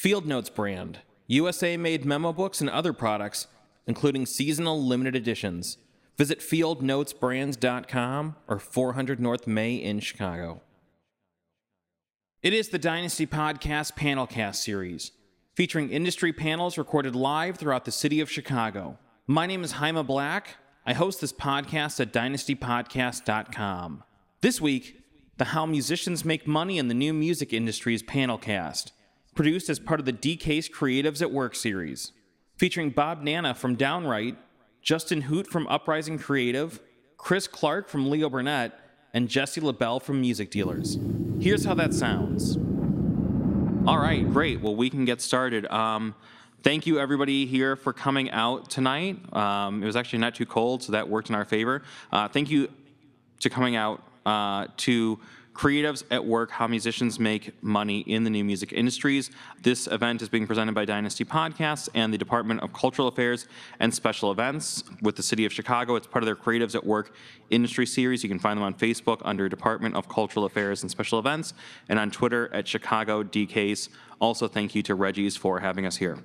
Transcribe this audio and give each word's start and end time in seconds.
Field 0.00 0.24
Notes 0.24 0.48
brand, 0.48 1.00
USA 1.26 1.76
made 1.76 2.06
memo 2.06 2.32
books 2.32 2.62
and 2.62 2.70
other 2.70 2.94
products, 2.94 3.48
including 3.86 4.24
seasonal 4.24 4.82
limited 4.82 5.14
editions. 5.14 5.76
Visit 6.16 6.40
fieldnotesbrands.com 6.40 8.36
or 8.48 8.58
400 8.58 9.20
North 9.20 9.46
May 9.46 9.74
in 9.74 10.00
Chicago. 10.00 10.62
It 12.42 12.54
is 12.54 12.70
the 12.70 12.78
Dynasty 12.78 13.26
Podcast 13.26 13.92
Panelcast 13.92 14.54
series, 14.54 15.12
featuring 15.54 15.90
industry 15.90 16.32
panels 16.32 16.78
recorded 16.78 17.14
live 17.14 17.58
throughout 17.58 17.84
the 17.84 17.92
city 17.92 18.22
of 18.22 18.30
Chicago. 18.30 18.96
My 19.26 19.44
name 19.44 19.62
is 19.62 19.72
Jaime 19.72 20.02
Black. 20.02 20.56
I 20.86 20.94
host 20.94 21.20
this 21.20 21.34
podcast 21.34 22.00
at 22.00 22.10
dynastypodcast.com. 22.10 24.04
This 24.40 24.62
week, 24.62 25.02
the 25.36 25.44
How 25.44 25.66
Musicians 25.66 26.24
Make 26.24 26.46
Money 26.46 26.78
in 26.78 26.88
the 26.88 26.94
New 26.94 27.12
Music 27.12 27.52
Industry's 27.52 28.02
panelcast, 28.02 28.92
produced 29.34 29.68
as 29.68 29.78
part 29.78 30.00
of 30.00 30.06
the 30.06 30.12
DCASE 30.12 30.70
Creatives 30.70 31.22
at 31.22 31.30
Work 31.30 31.54
series, 31.54 32.12
featuring 32.56 32.90
Bob 32.90 33.22
Nanna 33.22 33.54
from 33.54 33.76
Downwrite, 33.76 34.36
Justin 34.82 35.22
Hoot 35.22 35.46
from 35.46 35.66
Uprising 35.68 36.18
Creative, 36.18 36.80
Chris 37.16 37.46
Clark 37.46 37.88
from 37.88 38.10
Leo 38.10 38.30
Burnett, 38.30 38.78
and 39.12 39.28
Jesse 39.28 39.60
LaBelle 39.60 40.00
from 40.00 40.20
Music 40.20 40.50
Dealers. 40.50 40.98
Here's 41.40 41.64
how 41.64 41.74
that 41.74 41.92
sounds. 41.94 42.56
All 43.86 43.98
right, 43.98 44.28
great. 44.30 44.60
Well, 44.60 44.76
we 44.76 44.90
can 44.90 45.04
get 45.04 45.20
started. 45.20 45.66
Um, 45.66 46.14
thank 46.62 46.86
you, 46.86 46.98
everybody 46.98 47.46
here, 47.46 47.76
for 47.76 47.92
coming 47.92 48.30
out 48.30 48.70
tonight. 48.70 49.18
Um, 49.34 49.82
it 49.82 49.86
was 49.86 49.96
actually 49.96 50.20
not 50.20 50.34
too 50.34 50.46
cold, 50.46 50.82
so 50.82 50.92
that 50.92 51.08
worked 51.08 51.28
in 51.28 51.34
our 51.34 51.44
favor. 51.44 51.82
Uh, 52.12 52.28
thank 52.28 52.50
you 52.50 52.68
to 53.40 53.50
coming 53.50 53.76
out 53.76 54.02
uh, 54.26 54.66
to 54.78 55.18
Creatives 55.54 56.04
at 56.10 56.24
Work, 56.24 56.52
How 56.52 56.66
Musicians 56.66 57.18
Make 57.18 57.52
Money 57.62 58.00
in 58.00 58.24
the 58.24 58.30
New 58.30 58.44
Music 58.44 58.72
Industries. 58.72 59.30
This 59.62 59.86
event 59.88 60.22
is 60.22 60.28
being 60.28 60.46
presented 60.46 60.74
by 60.74 60.84
Dynasty 60.84 61.24
Podcasts 61.24 61.88
and 61.94 62.14
the 62.14 62.18
Department 62.18 62.60
of 62.60 62.72
Cultural 62.72 63.08
Affairs 63.08 63.46
and 63.80 63.92
Special 63.92 64.30
Events 64.30 64.84
with 65.02 65.16
the 65.16 65.22
City 65.22 65.44
of 65.44 65.52
Chicago. 65.52 65.96
It's 65.96 66.06
part 66.06 66.22
of 66.22 66.26
their 66.26 66.36
Creatives 66.36 66.74
at 66.74 66.86
Work 66.86 67.14
industry 67.50 67.84
series. 67.84 68.22
You 68.22 68.28
can 68.28 68.38
find 68.38 68.56
them 68.56 68.64
on 68.64 68.74
Facebook 68.74 69.20
under 69.24 69.48
Department 69.48 69.96
of 69.96 70.08
Cultural 70.08 70.46
Affairs 70.46 70.82
and 70.82 70.90
Special 70.90 71.18
Events 71.18 71.52
and 71.88 71.98
on 71.98 72.10
Twitter 72.10 72.48
at 72.54 72.68
Chicago 72.68 73.22
DCASE. 73.24 73.88
Also, 74.20 74.46
thank 74.46 74.74
you 74.74 74.82
to 74.84 74.94
Reggie's 74.94 75.36
for 75.36 75.60
having 75.60 75.84
us 75.84 75.96
here. 75.96 76.18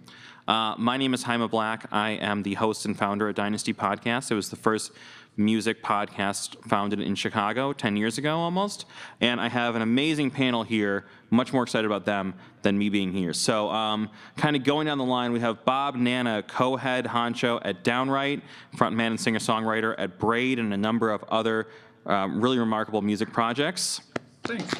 Uh, 0.48 0.76
my 0.78 0.96
name 0.96 1.16
is 1.16 1.24
Jaime 1.24 1.48
Black. 1.48 1.88
I 1.92 2.12
am 2.12 2.44
the 2.44 2.54
host 2.54 2.86
and 2.86 2.96
founder 2.96 3.28
of 3.28 3.36
Dynasty 3.36 3.74
Podcast. 3.74 4.30
It 4.30 4.36
was 4.36 4.50
the 4.50 4.56
first 4.56 4.92
music 5.38 5.84
podcast 5.84 6.62
founded 6.64 7.02
in 7.02 7.16
Chicago 7.16 7.74
10 7.74 7.98
years 7.98 8.18
ago 8.18 8.38
almost. 8.38 8.86
And 9.22 9.40
I 9.42 9.50
have 9.50 9.76
an 9.76 9.82
amazing 9.82 10.32
panel 10.32 10.64
here, 10.64 11.06
much 11.30 11.52
more 11.52 11.64
excited 11.64 11.86
about 11.86 12.06
them 12.06 12.36
than 12.62 12.78
me 12.78 12.90
being 12.90 13.12
here. 13.12 13.34
So, 13.34 13.70
um, 13.70 14.10
kind 14.38 14.56
of 14.56 14.64
going 14.64 14.88
down 14.88 14.98
the 14.98 15.04
line, 15.06 15.32
we 15.32 15.40
have 15.42 15.66
Bob 15.66 15.96
Nanna, 15.96 16.44
co 16.44 16.76
head 16.76 17.06
honcho 17.06 17.60
at 17.64 17.84
Downwrite, 17.84 18.42
frontman 18.76 19.08
and 19.08 19.20
singer 19.20 19.40
songwriter 19.40 19.96
at 19.98 20.18
Braid, 20.20 20.60
and 20.60 20.74
a 20.74 20.78
number 20.78 21.12
of 21.12 21.24
other 21.26 21.68
um, 22.06 22.42
really 22.42 22.60
remarkable 22.60 23.02
music 23.02 23.32
projects. 23.34 24.02
Thanks. 24.44 24.74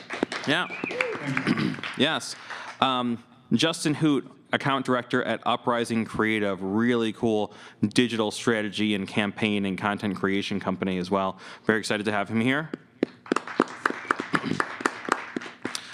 Yeah. 0.48 0.68
yes. 1.98 2.36
Um, 2.82 3.24
Justin 3.54 3.94
Hoot, 3.96 4.30
account 4.56 4.86
director 4.86 5.22
at 5.24 5.42
Uprising 5.46 6.06
Creative, 6.06 6.58
really 6.62 7.14
cool 7.14 7.54
digital 7.90 8.32
strategy 8.32 8.96
and 8.96 9.08
campaign 9.08 9.66
and 9.66 9.78
content 9.78 10.16
creation 10.16 10.60
company 10.60 10.98
as 10.98 11.12
well. 11.12 11.38
Very 11.66 11.78
excited 11.78 12.06
to 12.06 12.12
have 12.12 12.30
him 12.30 12.42
here. 12.42 12.70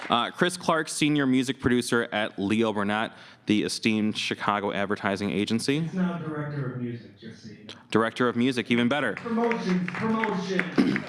Uh, 0.08 0.30
Chris 0.30 0.56
Clark, 0.56 0.88
senior 0.88 1.26
music 1.26 1.58
producer 1.58 2.06
at 2.12 2.38
Leo 2.38 2.72
Burnett, 2.72 3.12
the 3.46 3.62
esteemed 3.62 4.16
Chicago 4.16 4.70
advertising 4.70 5.30
agency. 5.30 5.80
He's 5.80 5.94
now 5.94 6.18
director 6.18 6.74
of 6.74 6.82
music, 6.82 7.18
just 7.18 7.42
so 7.42 7.48
you 7.48 7.54
know. 7.66 7.74
Director 7.90 8.28
of 8.28 8.36
music, 8.36 8.70
even 8.70 8.88
better. 8.88 9.14
Promotion, 9.14 9.86
promotion. 9.86 11.02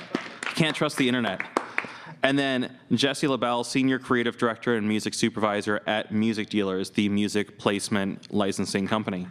Can't 0.56 0.76
trust 0.76 0.98
the 0.98 1.08
internet. 1.08 1.42
And 2.24 2.40
then 2.40 2.74
Jesse 2.94 3.28
LaBelle, 3.28 3.66
Senior 3.66 4.00
Creative 4.00 4.38
Director 4.38 4.76
and 4.76 4.88
Music 4.88 5.14
Supervisor 5.14 5.82
at 5.86 6.14
Music 6.14 6.50
Dealers, 6.50 6.90
the 6.90 7.10
music 7.10 7.60
placement 7.60 8.34
licensing 8.34 8.88
company. 8.88 9.28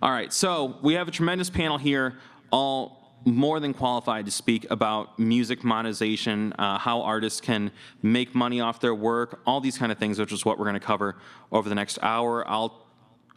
All 0.00 0.10
right, 0.10 0.32
so 0.32 0.78
we 0.82 0.94
have 0.94 1.08
a 1.08 1.10
tremendous 1.10 1.50
panel 1.50 1.76
here, 1.76 2.18
all 2.50 3.02
more 3.24 3.60
than 3.60 3.72
qualified 3.72 4.24
to 4.24 4.32
speak 4.32 4.68
about 4.70 5.18
music 5.18 5.62
monetization, 5.62 6.52
uh, 6.54 6.78
how 6.78 7.02
artists 7.02 7.40
can 7.40 7.70
make 8.02 8.34
money 8.34 8.60
off 8.60 8.80
their 8.80 8.94
work, 8.94 9.40
all 9.46 9.60
these 9.60 9.78
kind 9.78 9.92
of 9.92 9.98
things, 9.98 10.18
which 10.18 10.32
is 10.32 10.44
what 10.44 10.58
we're 10.58 10.64
going 10.64 10.74
to 10.74 10.80
cover 10.80 11.16
over 11.52 11.68
the 11.68 11.74
next 11.74 11.98
hour. 12.02 12.48
I'll 12.48 12.81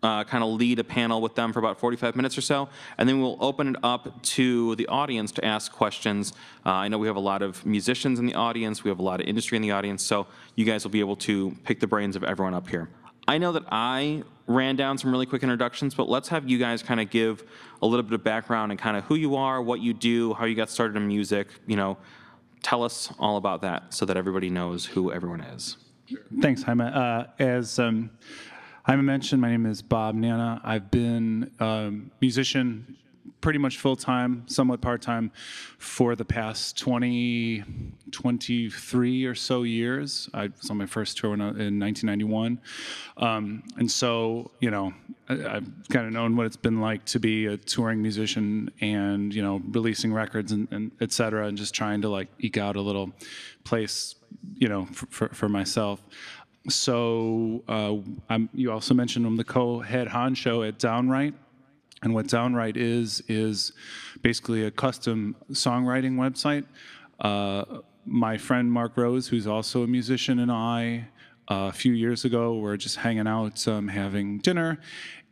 uh, 0.06 0.24
kind 0.24 0.44
of 0.44 0.52
lead 0.52 0.78
a 0.78 0.84
panel 0.84 1.20
with 1.20 1.34
them 1.34 1.52
for 1.52 1.58
about 1.58 1.80
45 1.80 2.16
minutes 2.16 2.38
or 2.38 2.42
so, 2.42 2.70
and 3.00 3.10
then 3.10 3.20
we'll 3.20 3.38
open 3.42 3.70
it 3.70 3.76
up 3.82 4.22
to 4.22 4.76
the 4.76 4.86
audience 4.88 5.32
to 5.32 5.44
ask 5.44 5.72
questions. 5.72 6.34
Uh, 6.64 6.74
I 6.74 6.88
know 6.90 7.00
we 7.00 7.08
have 7.08 7.16
a 7.16 7.28
lot 7.32 7.42
of 7.42 7.66
musicians 7.66 8.20
in 8.20 8.28
the 8.28 8.36
audience, 8.36 8.84
we 8.84 8.90
have 8.90 9.00
a 9.00 9.04
lot 9.04 9.20
of 9.20 9.26
industry 9.26 9.56
in 9.56 9.64
the 9.64 9.72
audience, 9.72 10.04
so 10.04 10.28
you 10.54 10.64
guys 10.64 10.84
will 10.84 10.92
be 10.92 11.00
able 11.00 11.16
to 11.18 11.58
pick 11.64 11.80
the 11.80 11.88
brains 11.88 12.16
of 12.16 12.24
everyone 12.24 12.54
up 12.54 12.68
here. 12.68 12.88
I 13.28 13.40
know 13.40 13.52
that 13.54 13.64
I 13.72 14.22
ran 14.46 14.76
down 14.76 15.00
some 15.00 15.12
really 15.12 15.26
quick 15.26 15.42
introductions, 15.42 15.96
but 15.96 16.08
let's 16.08 16.28
have 16.28 16.48
you 16.48 16.60
guys 16.60 16.84
kind 16.84 17.00
of 17.00 17.10
give 17.10 17.44
a 17.82 17.88
little 17.88 18.04
bit 18.04 18.14
of 18.14 18.24
background 18.24 18.72
and 18.72 18.80
kind 18.80 18.96
of 18.96 19.06
who 19.06 19.16
you 19.16 19.36
are, 19.36 19.60
what 19.60 19.80
you 19.80 19.92
do, 19.92 20.36
how 20.36 20.46
you 20.46 20.54
got 20.54 20.70
started 20.70 20.96
in 20.98 21.08
music. 21.08 21.48
You 21.66 21.78
know, 21.78 21.98
tell 22.62 22.84
us 22.84 23.12
all 23.18 23.38
about 23.38 23.64
that 23.64 23.92
so 23.92 24.06
that 24.06 24.18
everybody 24.18 24.52
knows 24.52 24.86
who 24.86 25.12
everyone 25.12 25.42
is. 25.42 25.78
Thanks, 26.40 26.62
Jaime. 26.62 26.86
Uh, 26.86 27.26
as 27.40 27.80
um, 27.80 28.12
Jaime 28.86 29.02
mentioned, 29.02 29.42
my 29.42 29.50
name 29.50 29.66
is 29.66 29.82
Bob 29.82 30.14
Nanna. 30.14 30.62
I've 30.64 30.92
been 30.92 31.50
a 31.60 31.92
musician 32.22 32.96
pretty 33.42 33.58
much 33.58 33.80
full 33.80 33.96
time, 33.96 34.44
somewhat 34.46 34.80
part 34.80 35.02
time, 35.02 35.32
for 35.80 36.16
the 36.16 36.24
past 36.24 36.78
20, 36.78 37.64
23 38.12 39.26
or 39.26 39.34
so 39.34 39.64
years. 39.64 40.30
I 40.36 40.52
was 40.62 40.70
on 40.70 40.78
my 40.78 40.86
first 40.86 41.18
tour 41.18 41.34
in, 41.34 41.42
in 41.42 41.80
1991. 41.80 42.62
Um, 43.18 43.64
and 43.78 43.90
so, 43.90 44.52
you 44.60 44.70
know, 44.70 44.94
I, 45.30 45.34
I've 45.34 45.90
kind 45.90 46.06
of 46.06 46.14
known 46.14 46.36
what 46.36 46.46
it's 46.46 46.56
been 46.56 46.80
like 46.80 47.06
to 47.06 47.20
be 47.20 47.48
a 47.48 47.58
touring 47.58 48.04
musician 48.04 48.70
and, 48.82 49.34
you 49.34 49.42
know, 49.42 49.64
releasing 49.68 50.14
records 50.14 50.52
and, 50.52 50.68
and 50.70 50.92
et 51.02 51.12
cetera, 51.12 51.48
and 51.48 51.58
just 51.58 51.74
trying 51.74 52.04
to 52.04 52.10
like 52.10 52.28
eke 52.38 52.58
out 52.58 52.76
a 52.76 52.82
little 52.82 53.12
place, 53.64 54.14
you 54.54 54.68
know, 54.68 54.86
for, 54.86 55.08
for, 55.08 55.30
for 55.30 55.50
myself 55.50 56.04
so 56.68 57.64
uh, 57.68 58.40
you 58.54 58.72
also 58.72 58.94
mentioned 58.94 59.26
I'm 59.26 59.38
the 59.38 59.44
co-head 59.44 60.08
honcho 60.08 60.68
at 60.68 60.80
Downwrite, 60.80 61.34
and 62.02 62.14
what 62.14 62.28
Downwrite 62.28 62.78
is 62.78 63.22
is 63.28 63.72
basically 64.22 64.66
a 64.66 64.72
custom 64.72 65.36
songwriting 65.52 66.16
website. 66.16 66.66
Uh, 67.20 67.82
my 68.06 68.38
friend 68.38 68.72
Mark 68.72 68.98
Rose, 68.98 69.28
who's 69.28 69.48
also 69.48 69.84
a 69.84 69.88
musician, 69.88 70.40
and 70.40 70.52
I, 70.52 71.08
uh, 71.50 71.70
a 71.70 71.72
few 71.72 71.94
years 71.94 72.26
ago, 72.26 72.58
were 72.58 72.78
just 72.78 72.98
hanging 72.98 73.28
out, 73.28 73.68
um, 73.68 73.88
having 73.88 74.40
dinner, 74.40 74.80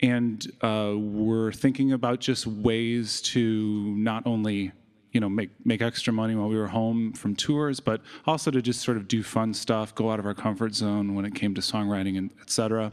and 0.01 0.45
uh, 0.61 0.93
we're 0.95 1.51
thinking 1.51 1.93
about 1.93 2.19
just 2.19 2.45
ways 2.47 3.21
to 3.21 3.95
not 3.95 4.25
only 4.25 4.71
you 5.13 5.19
know 5.19 5.29
make 5.29 5.51
make 5.65 5.81
extra 5.81 6.11
money 6.11 6.35
while 6.35 6.49
we 6.49 6.57
were 6.57 6.67
home 6.67 7.13
from 7.13 7.35
tours, 7.35 7.79
but 7.79 8.01
also 8.25 8.51
to 8.51 8.61
just 8.61 8.81
sort 8.81 8.97
of 8.97 9.07
do 9.07 9.23
fun 9.23 9.53
stuff, 9.53 9.95
go 9.95 10.11
out 10.11 10.19
of 10.19 10.25
our 10.25 10.33
comfort 10.33 10.75
zone 10.75 11.15
when 11.15 11.23
it 11.23 11.35
came 11.35 11.53
to 11.55 11.61
songwriting 11.61 12.17
and 12.17 12.31
etc. 12.41 12.91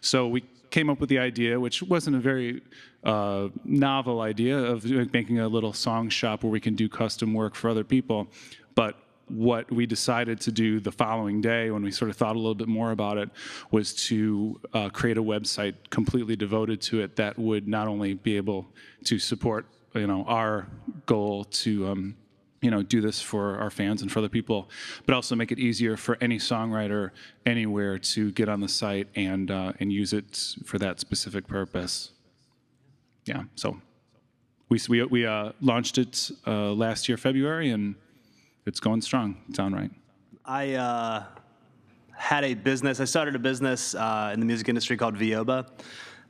So 0.00 0.28
we 0.28 0.44
came 0.70 0.90
up 0.90 1.00
with 1.00 1.08
the 1.08 1.18
idea, 1.18 1.58
which 1.58 1.82
wasn't 1.82 2.16
a 2.16 2.20
very 2.20 2.62
uh, 3.04 3.48
novel 3.64 4.20
idea 4.20 4.58
of 4.58 4.84
making 5.12 5.38
a 5.38 5.48
little 5.48 5.72
song 5.72 6.08
shop 6.08 6.42
where 6.42 6.50
we 6.50 6.60
can 6.60 6.74
do 6.74 6.88
custom 6.88 7.32
work 7.34 7.54
for 7.54 7.70
other 7.70 7.84
people, 7.84 8.28
but 8.74 8.96
what 9.28 9.70
we 9.70 9.86
decided 9.86 10.40
to 10.40 10.50
do 10.50 10.80
the 10.80 10.90
following 10.90 11.40
day 11.40 11.70
when 11.70 11.84
we 11.84 11.90
sort 11.92 12.10
of 12.10 12.16
thought 12.16 12.34
a 12.34 12.38
little 12.38 12.54
bit 12.54 12.66
more 12.66 12.90
about 12.90 13.16
it 13.16 13.30
was 13.70 13.94
to 13.94 14.60
uh, 14.74 14.88
create 14.88 15.16
a 15.16 15.22
website 15.22 15.74
completely 15.90 16.34
devoted 16.34 16.80
to 16.80 17.00
it 17.00 17.14
that 17.14 17.38
would 17.38 17.68
not 17.68 17.86
only 17.86 18.14
be 18.14 18.36
able 18.36 18.66
to 19.04 19.20
support 19.20 19.66
you 19.94 20.06
know 20.06 20.24
our 20.24 20.66
goal 21.06 21.44
to 21.44 21.88
um, 21.88 22.16
you 22.60 22.70
know 22.70 22.82
do 22.82 23.00
this 23.00 23.20
for 23.20 23.58
our 23.58 23.70
fans 23.70 24.02
and 24.02 24.10
for 24.10 24.18
other 24.18 24.28
people, 24.28 24.68
but 25.06 25.14
also 25.14 25.34
make 25.34 25.52
it 25.52 25.58
easier 25.58 25.96
for 25.96 26.16
any 26.20 26.38
songwriter 26.38 27.10
anywhere 27.46 27.98
to 27.98 28.30
get 28.32 28.48
on 28.48 28.60
the 28.60 28.68
site 28.68 29.08
and 29.14 29.50
uh, 29.50 29.72
and 29.80 29.92
use 29.92 30.12
it 30.12 30.54
for 30.64 30.78
that 30.78 31.00
specific 31.00 31.46
purpose. 31.46 32.12
Yeah, 33.26 33.44
so 33.54 33.80
we 34.68 34.78
we 34.88 35.04
we 35.04 35.26
uh, 35.26 35.52
launched 35.60 35.98
it 35.98 36.30
uh, 36.46 36.72
last 36.72 37.08
year 37.08 37.16
February 37.16 37.70
and 37.70 37.94
it's 38.66 38.80
going 38.80 39.00
strong. 39.00 39.36
Sound 39.52 39.74
right? 39.74 39.90
I 40.44 40.74
uh, 40.74 41.24
had 42.14 42.44
a 42.44 42.54
business. 42.54 43.00
I 43.00 43.04
started 43.04 43.34
a 43.34 43.38
business 43.38 43.94
uh, 43.94 44.30
in 44.32 44.40
the 44.40 44.46
music 44.46 44.68
industry 44.68 44.96
called 44.96 45.16
Vioba. 45.16 45.66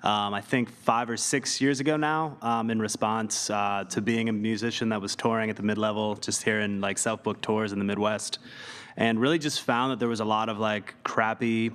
Um, 0.02 0.32
I 0.32 0.41
think 0.41 0.70
five 0.70 1.11
or 1.11 1.17
six 1.17 1.61
years 1.61 1.81
ago 1.81 1.97
now, 1.97 2.38
um, 2.41 2.70
in 2.70 2.81
response 2.81 3.50
uh, 3.50 3.85
to 3.91 4.00
being 4.00 4.29
a 4.31 4.32
musician 4.32 4.88
that 4.88 5.00
was 5.00 5.14
touring 5.14 5.50
at 5.50 5.56
the 5.56 5.62
mid 5.62 5.76
level, 5.76 6.17
just 6.17 6.43
here 6.43 6.61
in 6.61 6.81
like 6.81 6.97
self 6.97 7.23
booked 7.23 7.43
tours 7.43 7.73
in 7.73 7.79
the 7.79 7.85
Midwest, 7.85 8.38
and 8.97 9.20
really 9.20 9.38
just 9.38 9.61
found 9.61 9.93
that 9.93 9.99
there 9.99 10.08
was 10.08 10.20
a 10.20 10.25
lot 10.25 10.49
of 10.49 10.58
like 10.58 10.94
crappy 11.05 11.73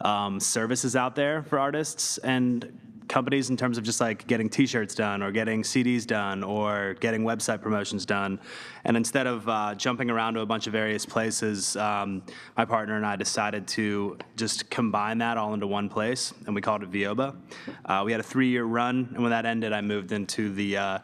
um, 0.00 0.40
services 0.40 0.94
out 0.94 1.16
there 1.16 1.42
for 1.42 1.58
artists 1.58 2.18
and 2.18 2.78
companies 3.08 3.50
in 3.50 3.56
terms 3.56 3.78
of 3.78 3.84
just 3.84 4.00
like 4.00 4.26
getting 4.26 4.48
t-shirts 4.48 4.94
done 4.94 5.22
or 5.22 5.30
getting 5.30 5.62
cds 5.62 6.06
done 6.06 6.42
or 6.42 6.94
getting 7.00 7.22
website 7.22 7.60
promotions 7.60 8.06
done. 8.06 8.38
And 8.84 8.96
instead 8.96 9.26
of 9.26 9.48
uh, 9.48 9.74
jumping 9.74 10.10
around 10.10 10.34
to 10.34 10.40
a 10.40 10.46
bunch 10.46 10.66
of 10.66 10.72
various 10.72 11.04
places 11.04 11.76
um, 11.76 12.22
my 12.56 12.64
partner 12.64 12.96
and 12.96 13.06
i 13.06 13.16
decided 13.16 13.66
to 13.68 14.16
just 14.36 14.70
combine 14.70 15.18
that 15.18 15.36
all 15.36 15.54
into 15.54 15.66
one 15.66 15.88
place 15.88 16.32
and 16.46 16.54
we 16.54 16.60
called 16.60 16.82
it 16.82 16.90
vioba. 16.90 17.36
Uh, 17.84 18.02
we 18.04 18.12
had 18.12 18.20
a 18.20 18.24
three-year 18.24 18.64
run 18.64 19.08
and 19.14 19.22
when 19.22 19.30
that 19.30 19.46
ended 19.46 19.72
i 19.72 19.80
moved 19.80 20.12
into 20.12 20.52
the 20.54 20.76
uh, 20.76 20.98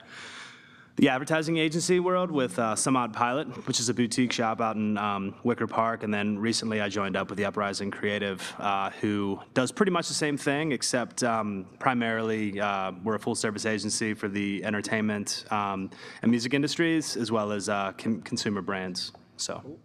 the 1.00 1.08
advertising 1.08 1.56
agency 1.56 1.98
world 1.98 2.30
with 2.30 2.58
uh, 2.58 2.76
Some 2.76 2.94
Odd 2.94 3.14
Pilot, 3.14 3.66
which 3.66 3.80
is 3.80 3.88
a 3.88 3.94
boutique 3.94 4.32
shop 4.32 4.60
out 4.60 4.76
in 4.76 4.98
um, 4.98 5.34
Wicker 5.44 5.66
Park. 5.66 6.02
And 6.02 6.12
then 6.12 6.38
recently 6.38 6.82
I 6.82 6.90
joined 6.90 7.16
up 7.16 7.30
with 7.30 7.38
the 7.38 7.46
Uprising 7.46 7.90
Creative, 7.90 8.54
uh, 8.58 8.90
who 9.00 9.40
does 9.54 9.72
pretty 9.72 9.92
much 9.92 10.08
the 10.08 10.14
same 10.14 10.36
thing, 10.36 10.72
except 10.72 11.22
um, 11.22 11.64
primarily 11.78 12.60
uh, 12.60 12.92
we're 13.02 13.14
a 13.14 13.18
full 13.18 13.34
service 13.34 13.64
agency 13.64 14.12
for 14.12 14.28
the 14.28 14.62
entertainment 14.62 15.46
um, 15.50 15.88
and 16.20 16.30
music 16.30 16.52
industries, 16.52 17.16
as 17.16 17.32
well 17.32 17.50
as 17.50 17.70
uh, 17.70 17.92
con- 17.96 18.20
consumer 18.20 18.60
brands. 18.60 19.12
So. 19.38 19.78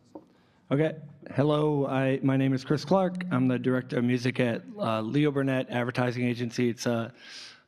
Okay. 0.69 0.97
Hello. 1.33 1.87
I, 1.87 2.19
my 2.23 2.35
name 2.35 2.51
is 2.51 2.65
Chris 2.65 2.83
Clark. 2.83 3.23
I'm 3.31 3.47
the 3.47 3.57
director 3.57 3.99
of 3.99 4.03
music 4.03 4.41
at 4.41 4.63
uh, 4.77 4.99
Leo 4.99 5.31
Burnett 5.31 5.69
Advertising 5.69 6.25
Agency. 6.27 6.67
It's 6.67 6.85
a 6.85 7.13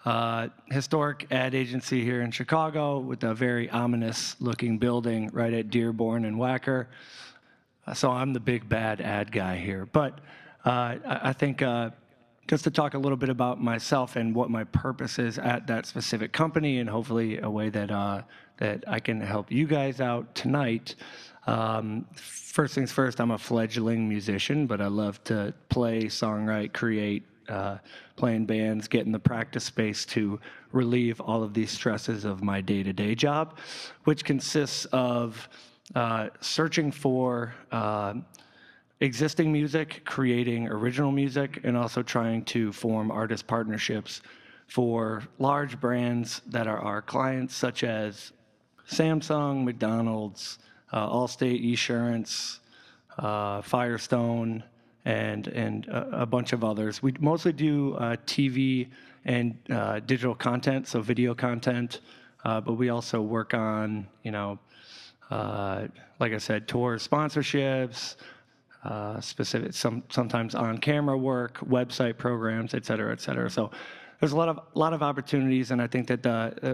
uh, 0.07 0.47
historic 0.67 1.27
ad 1.31 1.53
agency 1.53 2.01
here 2.01 2.21
in 2.21 2.31
Chicago 2.31 2.97
with 2.97 3.25
a 3.25 3.33
very 3.33 3.69
ominous 3.69 4.37
looking 4.39 4.77
building 4.77 5.29
right 5.33 5.53
at 5.53 5.69
Dearborn 5.69 6.23
and 6.23 6.37
Wacker. 6.37 6.85
Uh, 7.85 7.93
so 7.93 8.09
I'm 8.09 8.31
the 8.31 8.39
big 8.39 8.69
bad 8.69 9.01
ad 9.01 9.33
guy 9.33 9.57
here. 9.57 9.85
But 9.85 10.19
uh, 10.63 10.95
I, 11.05 11.33
think 11.33 11.61
uh, 11.61 11.89
just 12.47 12.63
to 12.63 12.71
talk 12.71 12.93
a 12.93 12.97
little 12.97 13.17
bit 13.17 13.27
about 13.27 13.61
myself 13.61 14.15
and 14.15 14.33
what 14.33 14.49
my 14.49 14.63
purpose 14.63 15.19
is 15.19 15.39
at 15.39 15.67
that 15.67 15.85
specific 15.85 16.31
company, 16.31 16.79
and 16.79 16.89
hopefully 16.89 17.39
a 17.39 17.49
way 17.49 17.67
that 17.67 17.91
uh, 17.91 18.21
that 18.59 18.85
I 18.87 19.01
can 19.01 19.19
help 19.19 19.51
you 19.51 19.67
guys 19.67 19.99
out 19.99 20.33
tonight. 20.33 20.95
Um, 21.47 22.05
first 22.13 22.75
things 22.75 22.93
first, 22.93 23.19
I'm 23.19 23.31
a 23.31 23.37
fledgling 23.37 24.07
musician, 24.07 24.67
but 24.67 24.79
I 24.79 24.87
love 24.87 25.21
to 25.25 25.53
play, 25.67 26.03
songwrite, 26.03 26.71
create, 26.71 27.23
uh, 27.49 27.77
playing 28.15 28.45
bands, 28.45 28.87
getting 28.87 29.11
the 29.11 29.19
practice 29.19 29.63
space 29.63 30.05
to 30.05 30.39
relieve 30.71 31.19
all 31.21 31.43
of 31.43 31.53
these 31.53 31.71
stresses 31.71 32.25
of 32.25 32.43
my 32.43 32.61
day 32.61 32.83
to 32.83 32.93
day 32.93 33.15
job, 33.15 33.57
which 34.03 34.25
consists 34.25 34.85
of 34.85 35.47
uh, 35.95 36.29
searching 36.41 36.91
for 36.91 37.53
uh, 37.71 38.13
existing 38.99 39.51
music, 39.51 40.01
creating 40.05 40.67
original 40.67 41.11
music, 41.11 41.61
and 41.63 41.77
also 41.77 42.03
trying 42.03 42.43
to 42.45 42.71
form 42.71 43.11
artist 43.11 43.47
partnerships 43.47 44.21
for 44.67 45.23
large 45.39 45.79
brands 45.79 46.41
that 46.47 46.67
are 46.67 46.79
our 46.79 47.01
clients, 47.01 47.55
such 47.55 47.83
as 47.83 48.33
Samsung, 48.89 49.63
McDonald's, 49.63 50.59
uh, 50.91 51.07
Allstate 51.07 51.63
Esurance, 51.63 52.59
uh, 53.17 53.61
Firestone 53.61 54.63
and 55.07 55.47
and 55.47 55.87
a, 55.87 56.23
a 56.23 56.25
bunch 56.25 56.51
of 56.51 56.63
others. 56.63 57.01
We 57.01 57.13
mostly 57.19 57.53
do 57.53 57.95
uh, 57.95 58.17
TV 58.25 58.89
and 59.23 59.57
uh, 59.69 60.01
digital 60.01 60.35
content, 60.35 60.87
so 60.87 61.01
video 61.01 61.33
content, 61.33 62.01
uh, 62.43 62.59
but 62.59 62.73
we 62.73 62.89
also 62.89 63.21
work 63.21 63.53
on 63.53 64.07
you 64.23 64.31
know, 64.31 64.59
uh, 65.31 65.87
like 66.19 66.33
I 66.33 66.37
said, 66.37 66.67
tour 66.67 66.97
sponsorships. 66.97 68.17
Uh, 68.83 69.19
specific, 69.19 69.73
some 69.73 70.01
sometimes 70.09 70.55
on-camera 70.55 71.17
work, 71.17 71.57
website 71.59 72.17
programs, 72.17 72.73
et 72.73 72.85
cetera, 72.85 73.11
et 73.11 73.19
cetera. 73.19 73.49
So 73.49 73.71
there's 74.19 74.31
a 74.31 74.37
lot 74.37 74.47
of 74.47 74.59
lot 74.75 74.93
of 74.93 75.01
opportunities, 75.01 75.71
and 75.71 75.81
I 75.81 75.87
think 75.87 76.07
that 76.07 76.21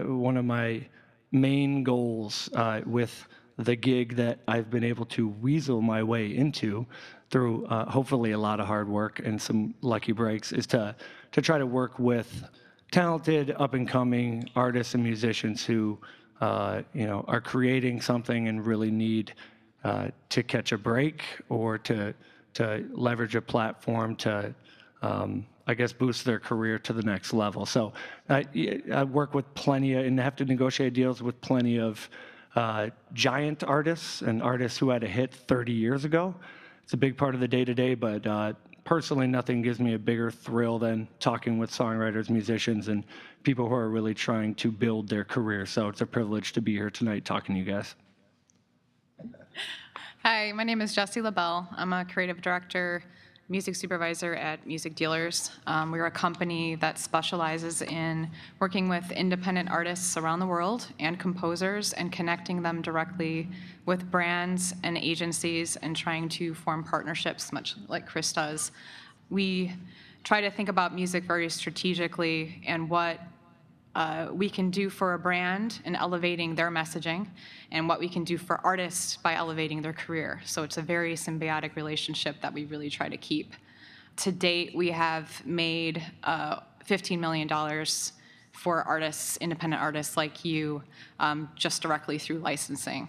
one 0.06 0.36
of 0.36 0.44
my 0.44 0.86
main 1.32 1.82
goals 1.82 2.50
with 2.86 3.26
the 3.56 3.74
gig 3.74 4.16
that 4.16 4.38
I've 4.46 4.70
been 4.70 4.84
able 4.84 5.06
to 5.06 5.28
weasel 5.28 5.80
my 5.80 6.02
way 6.02 6.36
into 6.36 6.86
through 7.34 7.66
uh, 7.66 7.84
hopefully 7.90 8.30
a 8.30 8.38
lot 8.38 8.60
of 8.60 8.66
hard 8.68 8.88
work 8.88 9.18
and 9.18 9.42
some 9.42 9.74
lucky 9.80 10.12
breaks 10.12 10.52
is 10.52 10.68
to 10.68 10.94
to 11.32 11.42
try 11.42 11.58
to 11.58 11.66
work 11.66 11.98
with 11.98 12.44
talented 12.92 13.52
up 13.58 13.74
and 13.74 13.88
coming 13.88 14.48
artists 14.54 14.94
and 14.94 15.02
musicians 15.02 15.64
who 15.64 15.98
uh, 16.40 16.82
you 16.92 17.08
know 17.08 17.24
are 17.26 17.40
creating 17.40 18.00
something 18.00 18.46
and 18.46 18.64
really 18.64 18.92
need 18.92 19.34
uh, 19.82 20.06
to 20.28 20.44
catch 20.44 20.70
a 20.70 20.78
break 20.78 21.24
or 21.48 21.76
to 21.76 22.14
to 22.52 22.84
leverage 22.92 23.34
a 23.34 23.42
platform 23.42 24.14
to 24.14 24.54
um, 25.02 25.44
I 25.66 25.74
guess 25.74 25.92
boost 25.92 26.24
their 26.24 26.38
career 26.38 26.78
to 26.78 26.92
the 26.92 27.02
next 27.02 27.32
level. 27.32 27.66
So 27.66 27.94
I, 28.30 28.44
I 28.92 29.02
work 29.02 29.34
with 29.34 29.52
plenty 29.54 29.94
of, 29.94 30.06
and 30.06 30.20
have 30.20 30.36
to 30.36 30.44
negotiate 30.44 30.92
deals 30.94 31.20
with 31.20 31.40
plenty 31.40 31.80
of 31.80 32.08
uh, 32.54 32.90
giant 33.12 33.64
artists 33.64 34.22
and 34.22 34.40
artists 34.40 34.78
who 34.78 34.90
had 34.90 35.02
a 35.02 35.08
hit 35.08 35.34
30 35.34 35.72
years 35.72 36.04
ago 36.04 36.32
it's 36.84 36.92
a 36.92 36.98
big 36.98 37.16
part 37.16 37.34
of 37.34 37.40
the 37.40 37.48
day 37.48 37.64
to 37.64 37.74
day, 37.74 37.94
but 37.94 38.26
uh, 38.26 38.52
personally, 38.84 39.26
nothing 39.26 39.62
gives 39.62 39.80
me 39.80 39.94
a 39.94 39.98
bigger 39.98 40.30
thrill 40.30 40.78
than 40.78 41.08
talking 41.18 41.58
with 41.58 41.70
songwriters, 41.70 42.28
musicians, 42.28 42.88
and 42.88 43.04
people 43.42 43.66
who 43.66 43.74
are 43.74 43.88
really 43.88 44.12
trying 44.12 44.54
to 44.56 44.70
build 44.70 45.08
their 45.08 45.24
career. 45.24 45.64
So 45.64 45.88
it's 45.88 46.02
a 46.02 46.06
privilege 46.06 46.52
to 46.52 46.60
be 46.60 46.72
here 46.72 46.90
tonight 46.90 47.24
talking 47.24 47.54
to 47.54 47.58
you 47.58 47.64
guys. 47.64 47.94
Hi, 50.24 50.52
my 50.52 50.62
name 50.62 50.82
is 50.82 50.94
Jessie 50.94 51.22
LaBelle. 51.22 51.68
I'm 51.74 51.94
a 51.94 52.04
creative 52.04 52.42
director 52.42 53.02
music 53.48 53.76
supervisor 53.76 54.34
at 54.34 54.66
Music 54.66 54.94
Dealers. 54.94 55.50
Um, 55.66 55.92
we're 55.92 56.06
a 56.06 56.10
company 56.10 56.76
that 56.76 56.98
specializes 56.98 57.82
in 57.82 58.30
working 58.58 58.88
with 58.88 59.10
independent 59.10 59.70
artists 59.70 60.16
around 60.16 60.40
the 60.40 60.46
world 60.46 60.86
and 60.98 61.18
composers 61.18 61.92
and 61.92 62.10
connecting 62.10 62.62
them 62.62 62.80
directly 62.80 63.48
with 63.84 64.10
brands 64.10 64.74
and 64.82 64.96
agencies 64.96 65.76
and 65.76 65.94
trying 65.94 66.28
to 66.30 66.54
form 66.54 66.84
partnerships, 66.84 67.52
much 67.52 67.76
like 67.86 68.06
Chris 68.06 68.32
does. 68.32 68.72
We 69.28 69.74
try 70.22 70.40
to 70.40 70.50
think 70.50 70.70
about 70.70 70.94
music 70.94 71.24
very 71.24 71.50
strategically 71.50 72.62
and 72.66 72.88
what 72.88 73.20
uh, 73.94 74.28
we 74.32 74.50
can 74.50 74.70
do 74.70 74.90
for 74.90 75.14
a 75.14 75.18
brand 75.18 75.80
in 75.84 75.94
elevating 75.94 76.54
their 76.54 76.70
messaging 76.70 77.28
and 77.70 77.88
what 77.88 78.00
we 78.00 78.08
can 78.08 78.24
do 78.24 78.36
for 78.36 78.60
artists 78.64 79.16
by 79.16 79.34
elevating 79.34 79.80
their 79.82 79.92
career. 79.92 80.40
So 80.44 80.62
it's 80.64 80.76
a 80.76 80.82
very 80.82 81.14
symbiotic 81.14 81.76
relationship 81.76 82.36
that 82.42 82.52
we 82.52 82.64
really 82.64 82.90
try 82.90 83.08
to 83.08 83.16
keep. 83.16 83.54
To 84.18 84.32
date, 84.32 84.74
we 84.74 84.90
have 84.90 85.44
made 85.46 86.04
uh, 86.24 86.60
$15 86.88 87.18
million 87.18 87.48
for 88.52 88.82
artists, 88.82 89.36
independent 89.38 89.82
artists 89.82 90.16
like 90.16 90.44
you, 90.44 90.82
um, 91.18 91.48
just 91.56 91.82
directly 91.82 92.18
through 92.18 92.38
licensing. 92.38 93.08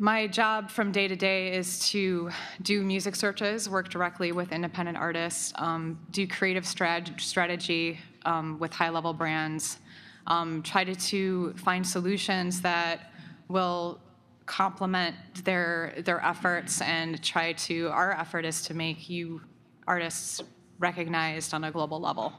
My 0.00 0.28
job 0.28 0.70
from 0.70 0.92
day 0.92 1.08
to 1.08 1.16
day 1.16 1.54
is 1.54 1.88
to 1.90 2.30
do 2.62 2.82
music 2.82 3.16
searches, 3.16 3.68
work 3.68 3.88
directly 3.88 4.30
with 4.30 4.52
independent 4.52 4.96
artists, 4.96 5.52
um, 5.56 5.98
do 6.12 6.26
creative 6.26 6.64
strat- 6.64 7.20
strategy 7.20 7.98
um, 8.24 8.58
with 8.60 8.72
high 8.72 8.90
level 8.90 9.12
brands, 9.12 9.78
um, 10.28 10.62
try 10.62 10.84
to, 10.84 10.94
to 10.94 11.52
find 11.54 11.84
solutions 11.84 12.60
that 12.60 13.12
will 13.48 14.00
complement 14.46 15.14
their 15.44 15.92
their 16.04 16.24
efforts 16.24 16.80
and 16.80 17.22
try 17.22 17.52
to 17.52 17.88
our 17.88 18.12
effort 18.12 18.46
is 18.46 18.62
to 18.62 18.72
make 18.72 19.10
you 19.10 19.42
artists 19.86 20.40
recognized 20.78 21.52
on 21.52 21.64
a 21.64 21.70
global 21.70 22.00
level 22.00 22.32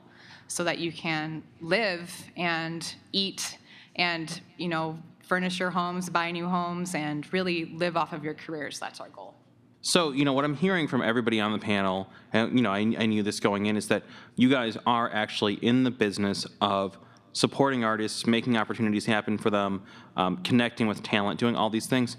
so 0.48 0.64
that 0.64 0.80
you 0.80 0.92
can 0.92 1.44
live 1.62 2.12
and 2.36 2.96
eat 3.12 3.60
and 3.96 4.42
you 4.58 4.68
know 4.68 4.98
furnish 5.22 5.60
your 5.60 5.70
homes 5.70 6.10
buy 6.10 6.32
new 6.32 6.48
homes 6.48 6.96
and 6.96 7.32
really 7.32 7.66
live 7.66 7.96
off 7.96 8.14
of 8.14 8.24
your 8.24 8.34
careers. 8.34 8.80
That's 8.80 9.00
our 9.00 9.10
goal. 9.10 9.36
So, 9.82 10.12
you 10.12 10.26
know, 10.26 10.34
what 10.34 10.44
I'm 10.44 10.56
hearing 10.56 10.88
from 10.88 11.02
everybody 11.02 11.40
on 11.40 11.54
the 11.54 11.60
panel, 11.60 12.10
and, 12.34 12.54
you 12.54 12.62
know, 12.62 12.72
I, 12.72 12.80
I, 12.80 13.06
knew 13.06 13.24
this 13.24 13.40
going 13.40 13.68
in, 13.68 13.78
is 13.78 13.88
that 13.88 14.04
you 14.36 14.50
guys 14.50 14.78
are 14.86 15.10
actually 15.14 15.54
in 15.54 15.84
the 15.84 15.92
business 15.92 16.46
of 16.60 16.98
supporting 17.34 17.84
artists, 17.84 18.26
making 18.26 18.58
opportunities 18.58 19.06
happen 19.06 19.38
for 19.38 19.50
them, 19.50 19.84
um, 20.18 20.38
connecting 20.38 20.88
with 20.88 21.04
talent, 21.04 21.40
doing 21.40 21.56
all 21.56 21.70
these 21.70 21.86
things. 21.86 22.18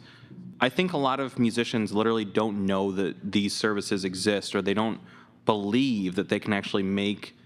I 0.61 0.69
think 0.69 0.93
a 0.93 0.99
lot 0.99 1.21
of 1.21 1.39
musicians 1.39 1.93
literally 1.93 2.25
don't 2.25 2.67
know 2.67 2.93
that 2.93 3.33
these 3.33 3.55
services 3.55 4.05
exist, 4.05 4.55
or 4.55 4.63
they 4.63 4.75
don't 4.75 5.01
believe 5.47 6.17
that 6.17 6.29
they 6.29 6.39
can 6.39 6.53
actually 6.53 6.83
make, 6.83 7.37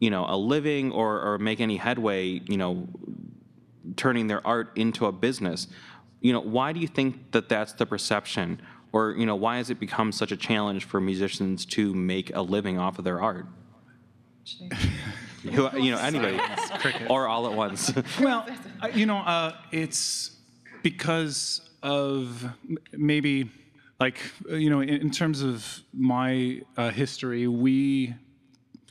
you 0.00 0.10
know, 0.10 0.26
a 0.28 0.36
living 0.36 0.92
or, 0.92 1.20
or 1.22 1.38
make 1.38 1.60
any 1.60 1.76
headway, 1.76 2.40
you 2.48 2.56
know, 2.56 2.88
turning 3.96 4.26
their 4.26 4.44
art 4.46 4.76
into 4.76 5.06
a 5.06 5.12
business. 5.12 5.68
You 6.20 6.32
know, 6.32 6.40
why 6.40 6.72
do 6.72 6.80
you 6.80 6.88
think 6.88 7.30
that 7.32 7.48
that's 7.48 7.72
the 7.72 7.86
perception? 7.86 8.60
Or, 8.92 9.12
you 9.12 9.26
know, 9.26 9.36
why 9.36 9.58
has 9.58 9.70
it 9.70 9.78
become 9.78 10.10
such 10.10 10.32
a 10.32 10.36
challenge 10.36 10.84
for 10.84 11.00
musicians 11.00 11.64
to 11.66 11.94
make 11.94 12.34
a 12.34 12.42
living 12.42 12.78
off 12.78 12.98
of 12.98 13.04
their 13.04 13.20
art? 13.20 13.46
Who, 15.52 15.80
you 15.80 15.90
know, 15.92 15.98
anybody, 15.98 16.40
or 17.08 17.28
all 17.28 17.46
at 17.46 17.52
once. 17.52 17.92
Well, 18.20 18.46
you 18.94 19.06
know, 19.06 19.18
uh, 19.18 19.56
it's 19.72 20.36
because 20.82 21.60
of 21.82 22.44
maybe 22.92 23.50
like 24.00 24.18
uh, 24.50 24.54
you 24.54 24.70
know, 24.70 24.80
in, 24.80 24.88
in 24.88 25.10
terms 25.10 25.42
of 25.42 25.82
my 25.92 26.60
uh, 26.76 26.90
history, 26.90 27.46
we, 27.46 28.14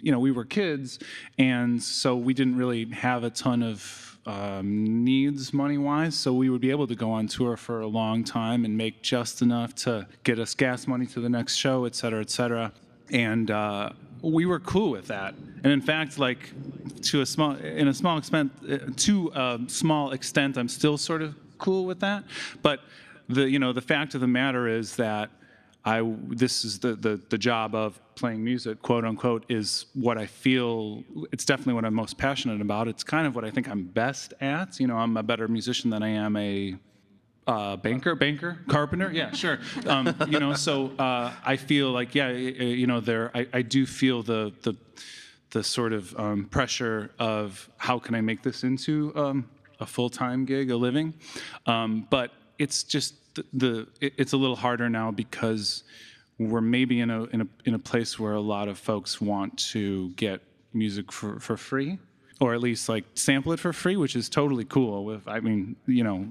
you 0.02 0.12
know, 0.12 0.20
we 0.20 0.32
were 0.32 0.46
kids, 0.46 1.00
and 1.38 1.82
so 1.82 2.16
we 2.16 2.34
didn't 2.34 2.58
really 2.58 2.86
have 2.92 3.24
a 3.24 3.30
ton 3.30 3.64
of 3.64 4.18
um, 4.26 5.04
needs 5.04 5.54
money 5.54 5.78
wise. 5.78 6.16
So 6.16 6.34
we 6.34 6.50
would 6.50 6.62
be 6.62 6.72
able 6.72 6.88
to 6.88 6.96
go 6.96 7.12
on 7.12 7.28
tour 7.28 7.58
for 7.58 7.82
a 7.82 7.88
long 7.88 8.24
time 8.24 8.66
and 8.66 8.76
make 8.76 9.04
just 9.04 9.42
enough 9.42 9.76
to 9.76 10.08
get 10.24 10.40
us 10.40 10.54
gas 10.56 10.88
money 10.88 11.06
to 11.08 11.20
the 11.20 11.30
next 11.30 11.56
show, 11.56 11.86
et 11.86 11.96
cetera, 11.96 12.22
et 12.22 12.30
cetera. 12.30 12.72
And 13.12 13.52
uh, 13.52 13.92
we 14.32 14.46
were 14.46 14.60
cool 14.60 14.92
with 14.92 15.08
that. 15.08 15.36
And 15.64 15.72
in 15.72 15.82
fact, 15.82 16.18
like 16.20 16.52
to 17.04 17.22
a 17.22 17.26
small, 17.26 17.56
in 17.56 17.88
a 17.88 17.94
small 17.94 18.18
extent, 18.18 18.98
to 18.98 19.32
a 19.36 19.60
small 19.68 20.12
extent, 20.12 20.58
I'm 20.58 20.68
still 20.68 20.98
sort 20.98 21.22
of 21.22 21.36
cool 21.58 21.86
with 21.86 22.00
that. 22.00 22.24
But 22.62 22.82
the, 23.30 23.50
you 23.50 23.60
know, 23.60 23.74
the 23.74 23.82
fact 23.82 24.16
of 24.16 24.22
the 24.22 24.28
matter 24.28 24.68
is 24.68 24.96
that 24.96 25.30
I, 25.84 26.02
this 26.28 26.66
is 26.66 26.80
the, 26.80 26.96
the, 26.96 27.22
the 27.30 27.38
job 27.38 27.76
of 27.76 28.00
playing 28.16 28.44
music, 28.44 28.82
quote 28.82 29.06
unquote, 29.06 29.46
is 29.50 29.86
what 29.94 30.18
I 30.18 30.26
feel, 30.26 31.04
it's 31.32 31.46
definitely 31.46 31.74
what 31.74 31.86
I'm 31.86 31.94
most 31.94 32.18
passionate 32.18 32.62
about. 32.62 32.88
It's 32.88 33.04
kind 33.04 33.28
of 33.28 33.36
what 33.36 33.46
I 33.46 33.52
think 33.52 33.70
I'm 33.70 33.84
best 33.84 34.34
at. 34.42 34.80
You 34.80 34.88
know, 34.88 34.98
I'm 34.98 35.16
a 35.18 35.24
better 35.24 35.48
musician 35.48 35.92
than 35.92 36.02
I 36.02 36.10
am 36.10 36.36
a 36.38 36.76
uh, 37.48 37.76
banker, 37.78 38.16
banker, 38.16 38.58
carpenter. 38.68 39.12
Yeah, 39.14 39.32
sure. 39.32 39.60
Um, 39.86 40.14
you 40.30 40.40
know, 40.40 40.54
so 40.54 40.88
uh, 40.98 41.32
I 41.46 41.58
feel 41.58 41.92
like, 41.92 42.16
yeah, 42.16 42.30
you 42.32 42.88
know, 42.88 43.00
there, 43.00 43.32
I, 43.36 43.48
I 43.54 43.62
do 43.62 43.86
feel 43.86 44.24
the, 44.24 44.52
the, 44.64 44.76
the 45.52 45.64
sort 45.64 45.94
of 45.94 46.18
um, 46.20 46.46
pressure 46.46 47.12
of 47.20 47.70
how 47.78 48.00
can 48.00 48.16
I 48.16 48.22
make 48.22 48.42
this 48.42 48.64
into 48.64 49.14
um, 49.16 49.50
a 49.80 49.86
full-time 49.86 50.46
gig, 50.46 50.72
a 50.72 50.76
living. 50.78 51.14
Um, 51.66 52.08
but 52.10 52.32
it's 52.58 52.84
just 52.84 53.14
the, 53.36 53.46
the 53.54 53.88
it- 54.02 54.14
it's 54.18 54.34
a 54.34 54.38
little 54.38 54.56
harder 54.56 54.90
now 54.90 55.12
because 55.12 55.84
we're 56.40 56.62
maybe 56.62 57.00
in 57.00 57.10
a 57.10 57.24
in 57.26 57.42
a 57.42 57.48
in 57.66 57.74
a 57.76 57.80
place 57.80 58.20
where 58.20 58.34
a 58.34 58.42
lot 58.42 58.68
of 58.68 58.78
folks 58.78 59.22
want 59.22 59.58
to 59.58 60.10
get 60.18 60.42
music 60.74 61.10
for, 61.12 61.40
for 61.40 61.56
free 61.56 61.98
or 62.42 62.54
at 62.54 62.60
least 62.60 62.90
like 62.90 63.06
sample 63.14 63.52
it 63.52 63.60
for 63.60 63.72
free 63.72 63.96
which 63.96 64.16
is 64.16 64.30
totally 64.30 64.66
cool 64.66 65.06
with 65.06 65.28
i 65.28 65.40
mean 65.40 65.76
you 65.88 66.04
know 66.04 66.28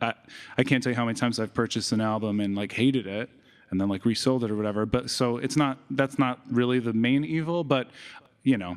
I, 0.00 0.14
I, 0.56 0.62
can't 0.62 0.82
tell 0.82 0.92
you 0.92 0.96
how 0.96 1.04
many 1.04 1.18
times 1.18 1.40
i've 1.40 1.54
purchased 1.54 1.92
an 1.92 2.00
album 2.00 2.40
and 2.40 2.54
like 2.54 2.72
hated 2.72 3.06
it 3.06 3.28
and 3.70 3.80
then 3.80 3.88
like 3.88 4.04
resold 4.04 4.44
it 4.44 4.50
or 4.50 4.56
whatever 4.56 4.86
but 4.86 5.10
so 5.10 5.38
it's 5.38 5.56
not 5.56 5.78
that's 5.90 6.18
not 6.18 6.40
really 6.50 6.78
the 6.78 6.92
main 6.92 7.24
evil 7.24 7.64
but 7.64 7.90
you 8.44 8.56
know 8.56 8.76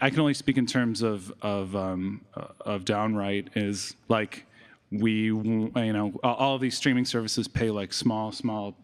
i 0.00 0.10
can 0.10 0.20
only 0.20 0.34
speak 0.34 0.56
in 0.56 0.66
terms 0.66 1.02
of 1.02 1.32
of 1.42 1.74
um, 1.76 2.22
uh, 2.34 2.46
of 2.60 2.84
downwrite 2.84 3.48
is 3.54 3.94
like 4.08 4.46
we 4.90 5.24
you 5.24 5.70
know 5.74 6.12
all 6.22 6.58
these 6.58 6.76
streaming 6.76 7.04
services 7.04 7.48
pay 7.48 7.70
like 7.70 7.92
small 7.92 8.32
small 8.32 8.74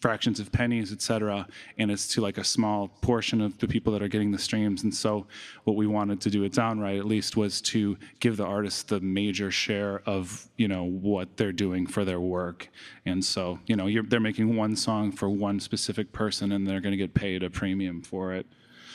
fractions 0.00 0.40
of 0.40 0.50
pennies, 0.50 0.92
et 0.92 1.02
cetera, 1.02 1.46
and 1.78 1.90
it's 1.90 2.08
to 2.08 2.20
like 2.20 2.38
a 2.38 2.44
small 2.44 2.88
portion 3.02 3.40
of 3.40 3.56
the 3.58 3.68
people 3.68 3.92
that 3.92 4.02
are 4.02 4.08
getting 4.08 4.30
the 4.30 4.38
streams. 4.38 4.82
And 4.82 4.94
so, 4.94 5.26
what 5.64 5.76
we 5.76 5.86
wanted 5.86 6.20
to 6.22 6.30
do 6.30 6.44
at 6.44 6.52
Downwrite, 6.52 6.98
at 6.98 7.04
least, 7.04 7.36
was 7.36 7.60
to 7.62 7.96
give 8.18 8.36
the 8.36 8.44
artists 8.44 8.82
the 8.82 9.00
major 9.00 9.50
share 9.50 10.02
of 10.06 10.48
you 10.56 10.68
know 10.68 10.84
what 10.84 11.36
they're 11.36 11.52
doing 11.52 11.86
for 11.86 12.04
their 12.04 12.20
work. 12.20 12.68
And 13.06 13.24
so, 13.24 13.58
you 13.66 13.76
know, 13.76 13.86
you're, 13.86 14.02
they're 14.02 14.20
making 14.20 14.56
one 14.56 14.76
song 14.76 15.12
for 15.12 15.28
one 15.28 15.60
specific 15.60 16.12
person, 16.12 16.52
and 16.52 16.66
they're 16.66 16.80
going 16.80 16.92
to 16.92 16.98
get 16.98 17.14
paid 17.14 17.42
a 17.42 17.50
premium 17.50 18.02
for 18.02 18.34
it. 18.34 18.46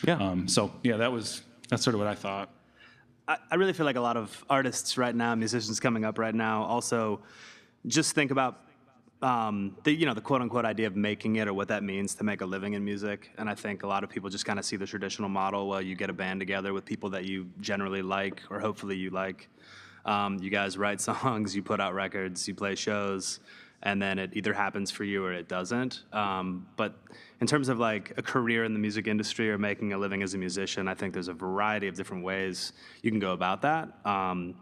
Yeah. 0.06 0.18
Um, 0.18 0.48
so, 0.48 0.72
yeah, 0.84 0.98
that 0.98 1.12
was 1.12 1.44
that's 1.70 1.84
sort 1.84 1.94
of 1.94 2.00
what 2.00 2.08
I 2.08 2.16
thought. 2.16 2.50
I, 3.28 3.38
I 3.52 3.56
really 3.56 3.74
feel 3.74 3.86
like 3.86 3.96
a 3.96 4.02
lot 4.02 4.18
of 4.18 4.44
artists 4.50 4.98
right 4.98 5.16
now, 5.16 5.36
musicians 5.36 5.80
coming 5.80 6.06
up 6.06 6.18
right 6.18 6.36
now, 6.36 6.64
also 6.64 7.22
just 7.88 8.16
think 8.16 8.32
about 8.32 8.65
um, 9.22 9.76
the 9.84 9.94
you 9.94 10.06
know 10.06 10.14
the 10.14 10.22
quote 10.22 10.42
unquote 10.42 10.66
idea 10.66 10.88
of 10.88 10.96
making 10.96 11.38
it 11.38 11.48
or 11.48 11.54
what 11.54 11.68
that 11.70 11.84
means 11.84 12.16
to 12.16 12.24
make 12.24 12.42
a 12.42 12.46
living 12.46 12.74
in 12.74 12.84
music. 12.84 13.32
And 13.38 13.50
I 13.50 13.56
think 13.56 13.84
a 13.84 13.88
lot 13.88 14.04
of 14.04 14.10
people 14.10 14.30
just 14.30 14.46
kind 14.46 14.60
of 14.60 14.66
see 14.66 14.76
the 14.76 14.86
traditional 14.86 15.30
model. 15.30 15.68
Well, 15.68 15.82
you 15.82 15.96
get 15.96 16.10
a 16.10 16.14
band 16.14 16.40
together 16.40 16.74
with 16.74 16.86
people 16.86 17.10
that 17.12 17.26
you 17.26 17.50
generally 17.62 18.02
like, 18.02 18.42
or 18.50 18.60
hopefully 18.60 18.98
you 18.98 19.10
like. 19.10 19.48
Um, 20.06 20.38
you 20.40 20.50
guys 20.50 20.78
write 20.78 21.02
songs, 21.10 21.56
you 21.56 21.64
put 21.64 21.80
out 21.80 21.94
records, 21.94 22.48
you 22.48 22.54
play 22.54 22.76
shows, 22.76 23.40
and 23.84 24.02
then 24.02 24.20
it 24.20 24.32
either 24.34 24.54
happens 24.54 24.92
for 24.92 25.04
you 25.04 25.24
or 25.24 25.34
it 25.34 25.48
doesn't. 25.48 26.04
Um, 26.14 26.68
but 26.76 26.96
in 27.42 27.48
terms 27.48 27.70
of 27.70 27.80
like 27.80 28.14
a 28.18 28.22
career 28.22 28.64
in 28.64 28.74
the 28.74 28.80
music 28.80 29.08
industry 29.08 29.50
or 29.50 29.58
making 29.58 29.94
a 29.94 29.98
living 29.98 30.24
as 30.24 30.34
a 30.34 30.38
musician, 30.38 30.88
I 30.88 30.94
think 30.94 31.14
there's 31.14 31.28
a 31.28 31.34
variety 31.34 31.88
of 31.88 31.96
different 31.96 32.24
ways 32.24 32.74
you 33.02 33.12
can 33.12 33.20
go 33.20 33.32
about 33.32 33.62
that. 33.64 33.90
Um, 34.06 34.56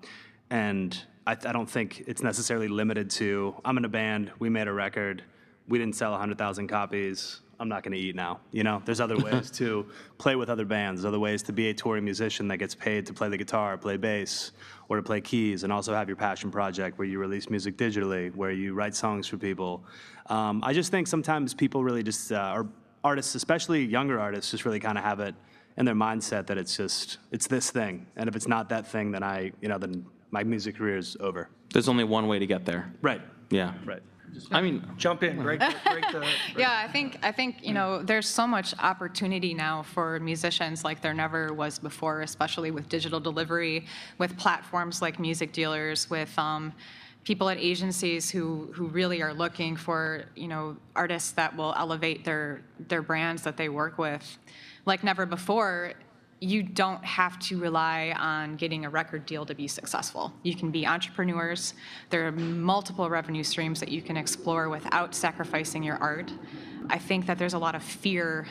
and 0.54 0.96
I, 1.26 1.32
I 1.32 1.52
don't 1.52 1.70
think 1.70 2.04
it's 2.06 2.22
necessarily 2.22 2.68
limited 2.68 3.10
to 3.12 3.56
I'm 3.66 3.76
in 3.78 3.86
a 3.86 3.90
band, 3.90 4.32
we 4.38 4.50
made 4.50 4.68
a 4.68 4.74
record, 4.74 5.24
we 5.68 5.80
didn't 5.80 5.96
sell 5.96 6.12
100,000 6.12 6.68
copies. 6.68 7.40
I'm 7.60 7.70
not 7.70 7.82
going 7.82 7.94
to 7.94 7.98
eat 7.98 8.16
now. 8.16 8.40
You 8.52 8.64
know, 8.64 8.82
there's 8.86 9.00
other 9.00 9.18
ways 9.18 9.50
to 9.62 9.88
play 10.20 10.36
with 10.36 10.50
other 10.50 10.66
bands, 10.66 11.06
other 11.06 11.20
ways 11.20 11.42
to 11.44 11.54
be 11.54 11.70
a 11.70 11.74
touring 11.74 12.04
musician 12.04 12.48
that 12.50 12.58
gets 12.58 12.76
paid 12.76 13.06
to 13.08 13.14
play 13.14 13.30
the 13.30 13.38
guitar, 13.38 13.78
play 13.78 13.98
bass, 13.98 14.52
or 14.90 14.98
to 14.98 15.04
play 15.04 15.22
keys, 15.22 15.64
and 15.64 15.74
also 15.74 15.94
have 15.94 16.08
your 16.08 16.18
passion 16.18 16.52
project 16.52 17.00
where 17.00 17.08
you 17.08 17.18
release 17.18 17.50
music 17.50 17.76
digitally, 17.76 18.36
where 18.36 18.52
you 18.52 18.76
write 18.76 18.94
songs 18.94 19.26
for 19.26 19.38
people. 19.38 19.84
Um, 20.28 20.62
I 20.64 20.74
just 20.74 20.92
think 20.92 21.08
sometimes 21.08 21.54
people 21.56 21.84
really 21.84 22.04
just, 22.04 22.32
uh, 22.32 22.54
or 22.54 22.68
artists, 23.04 23.34
especially 23.34 23.84
younger 23.86 24.20
artists, 24.20 24.52
just 24.52 24.66
really 24.66 24.80
kind 24.80 25.00
of 25.00 25.04
have 25.04 25.20
it 25.20 25.34
in 25.78 25.86
their 25.86 25.96
mindset 25.96 26.46
that 26.48 26.60
it's 26.60 26.78
just, 26.78 27.18
it's 27.32 27.48
this 27.48 27.72
thing. 27.72 28.06
And 28.18 28.30
if 28.30 28.36
it's 28.36 28.48
not 28.48 28.70
that 28.70 28.86
thing, 28.86 29.12
then 29.12 29.24
I, 29.24 29.52
you 29.62 29.70
know, 29.70 29.78
then 29.78 30.06
my 30.34 30.44
music 30.44 30.76
career 30.78 30.98
is 30.98 31.16
over. 31.20 31.48
There's 31.72 31.88
only 31.88 32.04
one 32.04 32.28
way 32.28 32.40
to 32.40 32.48
get 32.48 32.66
there. 32.66 32.92
Right. 33.02 33.22
Yeah. 33.52 33.74
Right. 33.86 34.02
I 34.52 34.64
mean, 34.64 34.84
Jump 34.98 35.22
in, 35.22 35.44
break, 35.44 35.60
the- 35.60 35.76
break 35.86 36.12
the. 36.12 36.26
Yeah, 36.58 36.76
I 36.84 36.92
think, 36.92 37.20
I 37.22 37.32
think, 37.32 37.58
you 37.64 37.72
know, 37.72 38.02
there's 38.02 38.28
so 38.28 38.48
much 38.48 38.74
opportunity 38.80 39.54
now 39.54 39.84
for 39.84 40.20
musicians 40.20 40.84
like 40.84 41.02
there 41.04 41.14
never 41.14 41.54
was 41.54 41.78
before, 41.78 42.22
especially 42.22 42.72
with 42.72 42.90
digital 42.90 43.20
delivery, 43.20 43.86
with 44.18 44.36
platforms 44.36 45.04
like 45.04 45.20
music 45.20 45.54
dealers, 45.54 46.10
with 46.10 46.36
um, 46.40 46.74
people 47.26 47.48
at 47.48 47.60
agencies 47.60 48.32
who, 48.32 48.72
who 48.74 48.88
really 48.88 49.22
are 49.22 49.36
looking 49.36 49.76
for, 49.76 50.26
you 50.36 50.48
know, 50.48 50.76
artists 50.96 51.30
that 51.34 51.56
will 51.56 51.76
elevate 51.78 52.26
their, 52.26 52.64
their 52.88 53.04
brands 53.04 53.44
that 53.44 53.56
they 53.56 53.70
work 53.70 54.00
with. 54.00 54.40
Like 54.88 55.04
never 55.04 55.28
before, 55.28 55.94
you 56.44 56.62
don't 56.62 57.04
have 57.06 57.40
to 57.40 57.58
rely 57.58 58.14
on 58.18 58.58
getting 58.58 58.84
a 58.84 58.90
record 58.90 59.26
deal 59.26 59.46
to 59.46 59.56
be 59.56 59.68
successful. 59.68 60.34
You 60.44 60.56
can 60.56 60.72
be 60.72 60.86
entrepreneurs. 60.86 61.74
There 62.10 62.28
are 62.28 62.34
multiple 62.34 63.10
revenue 63.10 63.44
streams 63.44 63.80
that 63.80 63.90
you 63.90 64.02
can 64.02 64.18
explore 64.18 64.68
without 64.68 65.16
sacrificing 65.16 65.84
your 65.84 65.96
art. 65.98 66.32
I 66.90 66.98
think 66.98 67.28
that 67.28 67.40
there's 67.40 67.54
a 67.54 67.58
lot 67.58 67.76
of 67.76 67.84
fear 67.84 68.46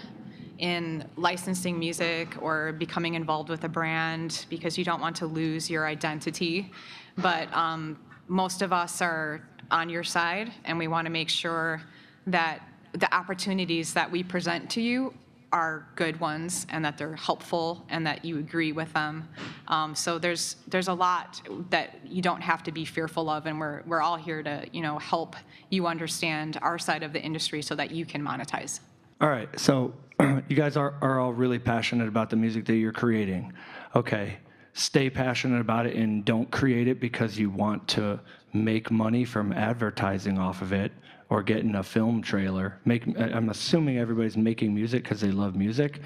in 0.59 1.07
licensing 1.17 1.79
music 1.79 2.41
or 2.41 2.73
becoming 2.73 3.13
involved 3.13 3.51
with 3.51 3.65
a 3.65 3.69
brand 3.69 4.47
because 4.49 4.79
you 4.79 4.85
don't 4.85 5.01
want 5.01 5.17
to 5.17 5.27
lose 5.27 5.69
your 5.69 5.87
identity. 5.87 6.71
But 7.19 7.53
um, 7.55 7.99
most 8.27 8.63
of 8.63 8.73
us 8.73 9.03
are 9.03 9.47
on 9.71 9.91
your 9.91 10.05
side, 10.05 10.51
and 10.65 10.79
we 10.79 10.89
want 10.89 11.05
to 11.05 11.11
make 11.11 11.29
sure 11.29 11.83
that 12.27 12.67
the 12.93 13.15
opportunities 13.15 13.93
that 13.93 14.11
we 14.11 14.23
present 14.23 14.71
to 14.71 14.81
you 14.81 15.13
are 15.53 15.87
good 15.95 16.19
ones 16.19 16.67
and 16.71 16.85
that 16.85 16.97
they're 16.97 17.15
helpful 17.15 17.85
and 17.91 18.07
that 18.07 18.25
you 18.25 18.39
agree 18.39 18.73
with 18.73 18.93
them. 18.95 19.29
Um, 19.69 19.95
so 19.95 20.19
there's 20.19 20.57
there's 20.67 20.89
a 20.89 20.95
lot 20.95 21.43
that 21.71 21.99
you 22.05 22.23
don't 22.23 22.41
have 22.41 22.63
to 22.65 22.73
be 22.73 22.85
fearful 22.85 23.29
of, 23.29 23.47
and 23.47 23.61
we're 23.61 23.83
we're 23.87 24.01
all 24.01 24.17
here 24.17 24.43
to 24.43 24.67
you 24.73 24.83
know 24.83 24.99
help 24.99 25.37
you 25.71 25.87
understand 25.87 26.59
our 26.63 26.79
side 26.79 27.03
of 27.03 27.13
the 27.13 27.21
industry 27.21 27.63
so 27.63 27.75
that 27.75 27.91
you 27.91 28.05
can 28.07 28.23
monetize. 28.23 28.81
All 29.21 29.29
right, 29.29 29.49
so 29.61 29.95
you 30.49 30.57
guys 30.57 30.77
are, 30.77 30.95
are 31.01 31.21
all 31.21 31.33
really 31.33 31.59
passionate 31.59 32.09
about 32.09 32.31
the 32.31 32.37
music 32.37 32.65
that 32.67 32.77
you're 32.77 32.93
creating. 32.93 33.53
Okay, 33.95 34.39
stay 34.75 35.11
passionate 35.11 35.61
about 35.61 35.87
it 35.87 35.97
and 35.97 36.25
don't 36.25 36.51
create 36.51 36.89
it 36.89 37.01
because 37.01 37.39
you 37.39 37.51
want 37.51 37.87
to 37.89 38.19
make 38.53 38.91
money 38.91 39.25
from 39.25 39.53
advertising 39.53 40.39
off 40.39 40.63
of 40.63 40.73
it 40.73 40.93
or 41.29 41.43
getting 41.43 41.75
a 41.77 41.83
film 41.83 42.23
trailer. 42.23 42.79
Make, 42.85 43.05
I'm 43.19 43.49
assuming 43.49 43.99
everybody's 43.99 44.37
making 44.37 44.75
music 44.75 45.03
because 45.03 45.21
they 45.21 45.31
love 45.31 45.57
music. 45.57 46.01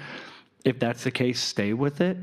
If 0.63 0.79
that's 0.79 1.03
the 1.03 1.11
case, 1.11 1.39
stay 1.39 1.73
with 1.73 2.01
it 2.01 2.17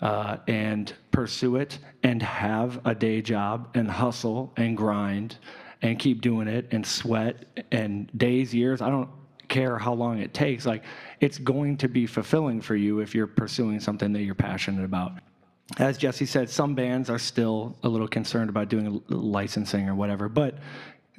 uh, 0.00 0.38
and 0.48 0.92
pursue 1.10 1.56
it 1.56 1.78
and 2.02 2.22
have 2.22 2.80
a 2.84 2.94
day 2.94 3.22
job 3.22 3.68
and 3.74 3.90
hustle 3.90 4.52
and 4.56 4.76
grind 4.76 5.38
and 5.82 5.98
keep 5.98 6.20
doing 6.20 6.48
it 6.48 6.66
and 6.70 6.84
sweat 6.84 7.44
and 7.72 8.10
days, 8.16 8.54
years. 8.54 8.80
I 8.80 8.88
don't 8.88 9.10
care 9.48 9.78
how 9.78 9.92
long 9.92 10.18
it 10.18 10.32
takes. 10.32 10.64
Like, 10.64 10.82
it's 11.20 11.38
going 11.38 11.76
to 11.78 11.88
be 11.88 12.06
fulfilling 12.06 12.60
for 12.60 12.74
you 12.74 13.00
if 13.00 13.14
you're 13.14 13.26
pursuing 13.26 13.80
something 13.80 14.12
that 14.12 14.22
you're 14.22 14.34
passionate 14.34 14.84
about. 14.84 15.12
As 15.78 15.96
Jesse 15.96 16.26
said, 16.26 16.50
some 16.50 16.74
bands 16.74 17.08
are 17.08 17.18
still 17.18 17.76
a 17.82 17.88
little 17.88 18.08
concerned 18.08 18.50
about 18.50 18.68
doing 18.68 19.02
licensing 19.08 19.88
or 19.88 19.94
whatever, 19.94 20.28
but 20.28 20.58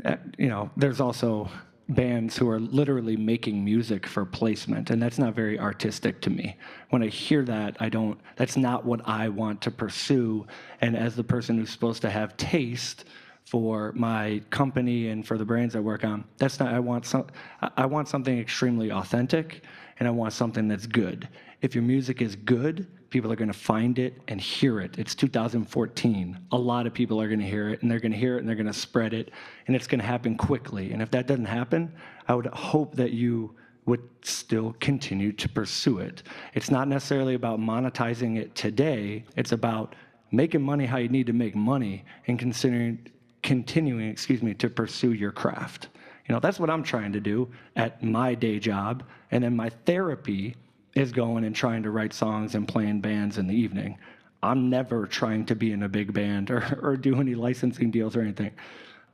uh, 0.04 0.18
you 0.38 0.50
know, 0.50 0.70
there's 0.78 1.00
also 1.00 1.50
bands 1.90 2.36
who 2.36 2.50
are 2.50 2.60
literally 2.60 3.16
making 3.16 3.64
music 3.64 4.08
for 4.08 4.26
placement, 4.26 4.90
and 4.90 5.02
that's 5.02 5.20
not 5.20 5.34
very 5.34 5.60
artistic 5.60 6.20
to 6.22 6.30
me. 6.30 6.58
When 6.90 7.04
I 7.04 7.08
hear 7.08 7.44
that, 7.44 7.78
I 7.80 7.90
don't. 7.90 8.20
That's 8.36 8.58
not 8.58 8.86
what 8.86 9.08
I 9.08 9.30
want 9.30 9.62
to 9.62 9.72
pursue. 9.72 10.46
And 10.82 10.96
as 10.98 11.16
the 11.16 11.24
person 11.24 11.58
who's 11.58 11.70
supposed 11.70 12.02
to 12.02 12.10
have 12.10 12.36
taste 12.38 13.06
for 13.46 13.94
my 13.94 14.42
company 14.50 15.10
and 15.10 15.26
for 15.26 15.38
the 15.38 15.46
brands 15.46 15.76
I 15.76 15.80
work 15.80 16.04
on, 16.04 16.24
that's 16.38 16.60
not. 16.60 16.74
I 16.74 16.80
want 16.80 17.06
some. 17.06 17.28
I 17.62 17.70
I 17.78 17.86
want 17.86 18.08
something 18.10 18.38
extremely 18.38 18.92
authentic, 18.92 19.64
and 20.00 20.08
I 20.08 20.12
want 20.12 20.34
something 20.34 20.68
that's 20.68 20.88
good. 20.88 21.30
If 21.62 21.74
your 21.74 21.84
music 21.84 22.22
is 22.22 22.36
good, 22.36 22.88
people 23.16 23.32
are 23.32 23.38
going 23.38 23.48
to 23.48 23.58
find 23.58 23.98
it 23.98 24.22
and 24.28 24.42
hear 24.42 24.82
it. 24.82 25.00
It's 25.00 25.16
2014. 25.16 26.38
A 26.52 26.58
lot 26.58 26.86
of 26.86 26.94
people 26.94 27.22
are 27.22 27.30
going 27.30 27.40
to 27.40 27.46
hear 27.46 27.70
it, 27.70 27.82
and 27.82 27.90
they're 27.90 28.02
going 28.02 28.12
to 28.12 28.18
hear 28.18 28.36
it, 28.36 28.40
and 28.40 28.50
they're 28.50 28.58
going 28.58 28.66
to 28.66 28.74
spread 28.74 29.14
it, 29.14 29.32
and 29.68 29.74
it's 29.74 29.88
going 29.88 30.02
to 30.02 30.06
happen 30.06 30.36
quickly. 30.36 30.92
And 30.92 31.02
if 31.02 31.12
that 31.12 31.26
doesn't 31.26 31.46
happen, 31.46 31.94
I 32.28 32.36
would 32.36 32.48
hope 32.48 32.96
that 32.96 33.12
you 33.12 33.56
would 33.86 34.02
still 34.22 34.76
continue 34.82 35.32
to 35.32 35.48
pursue 35.48 36.00
it. 36.00 36.24
It's 36.56 36.70
not 36.70 36.90
necessarily 36.90 37.36
about 37.36 37.58
monetizing 37.58 38.36
it 38.36 38.54
today. 38.54 39.24
It's 39.38 39.54
about 39.54 39.96
making 40.30 40.62
money 40.62 40.86
how 40.86 40.98
you 40.98 41.08
need 41.08 41.28
to 41.28 41.34
make 41.34 41.56
money 41.56 42.04
and 42.28 42.38
considering 42.38 43.00
continuing, 43.44 44.10
excuse 44.10 44.44
me, 44.44 44.54
to 44.56 44.70
pursue 44.70 45.14
your 45.14 45.32
craft. 45.32 45.88
You 46.28 46.34
know, 46.34 46.42
that's 46.42 46.60
what 46.60 46.70
I'm 46.70 46.84
trying 46.84 47.14
to 47.14 47.22
do 47.22 47.50
at 47.78 48.04
my 48.04 48.36
day 48.36 48.60
job. 48.60 49.04
And 49.32 49.42
then 49.42 49.56
my 49.56 49.70
therapy 49.70 50.58
is 50.96 51.12
going 51.12 51.44
and 51.44 51.56
trying 51.56 51.84
to 51.84 51.92
write 51.92 52.14
songs 52.14 52.56
and 52.56 52.68
playing 52.68 53.02
bands 53.02 53.38
in 53.38 53.48
the 53.48 53.54
evening. 53.54 53.98
I'm 54.42 54.70
never 54.70 55.06
trying 55.06 55.46
to 55.48 55.56
be 55.56 55.72
in 55.72 55.84
a 55.84 55.90
big 55.90 56.14
band 56.14 56.50
or, 56.52 56.80
or 56.82 56.98
do 56.98 57.20
any 57.20 57.36
licensing 57.36 57.92
deals 57.92 58.16
or 58.16 58.22
anything. 58.22 58.52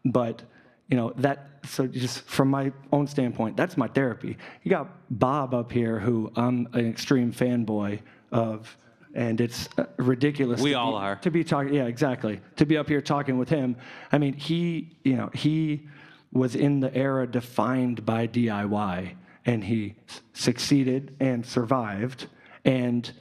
But, 0.06 0.44
you 0.88 0.98
know, 0.98 1.14
that, 1.18 1.48
so 1.66 1.88
just 1.88 2.24
from 2.24 2.50
my 2.50 2.72
own 2.92 3.08
standpoint, 3.08 3.58
that's 3.58 3.78
my 3.78 3.88
therapy. 3.88 4.38
You 4.64 4.72
got 4.72 4.90
Bob 5.10 5.54
up 5.54 5.72
here, 5.72 6.00
who 6.00 6.32
I'm 6.36 6.68
an 6.74 6.88
extreme 6.88 7.32
fanboy 7.34 8.00
of, 8.32 8.78
and 9.14 9.42
it's 9.42 9.68
uh, 9.78 9.86
ridiculous. 9.98 10.62
We 10.62 10.74
all 10.74 10.94
be- 10.94 10.98
are. 10.98 11.16
To 11.18 11.32
be 11.32 11.44
talking, 11.44 11.74
yeah, 11.74 11.86
exactly. 11.86 12.42
To 12.58 12.66
be 12.66 12.78
up 12.78 12.88
here 12.88 13.02
talking 13.02 13.38
with 13.38 13.50
him. 13.50 13.76
I 14.12 14.18
mean, 14.18 14.34
he, 14.34 14.92
you 15.04 15.18
know, 15.18 15.30
he 15.34 15.88
was 16.32 16.56
in 16.56 16.80
the 16.80 16.94
era 16.96 17.28
defined 17.28 18.06
by 18.06 18.28
DIY, 18.28 19.16
and 19.46 19.64
he 19.64 19.96
succeeded 20.34 21.16
and 21.20 21.46
survived 21.46 22.28
and 22.66 23.12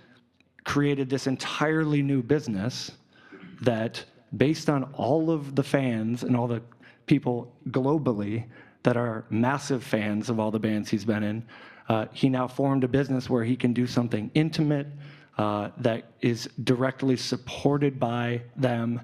created 0.65 1.09
this 1.09 1.27
entirely 1.27 2.03
new 2.03 2.23
business 2.23 2.93
that, 3.63 4.05
based 4.37 4.69
on 4.69 4.85
all 4.95 5.31
of 5.31 5.55
the 5.57 5.63
fans 5.63 6.23
and 6.23 6.37
all 6.37 6.47
the 6.47 6.63
people 7.07 7.55
globally 7.71 8.45
that 8.83 8.97
are 8.97 9.25
massive 9.31 9.83
fans 9.83 10.31
of 10.31 10.39
all 10.39 10.51
the 10.51 10.59
bands 10.59 10.89
he's 10.89 11.05
been 11.05 11.23
in, 11.23 11.47
uh, 11.89 12.07
he 12.13 12.29
now 12.29 12.47
formed 12.47 12.85
a 12.85 12.89
business 12.89 13.29
where 13.29 13.45
he 13.45 13.57
can 13.57 13.73
do 13.73 13.87
something 13.87 14.31
intimate 14.35 14.87
uh, 15.39 15.71
that 15.79 16.13
is 16.21 16.49
directly 16.65 17.17
supported 17.17 17.99
by 17.99 18.43
them, 18.57 19.01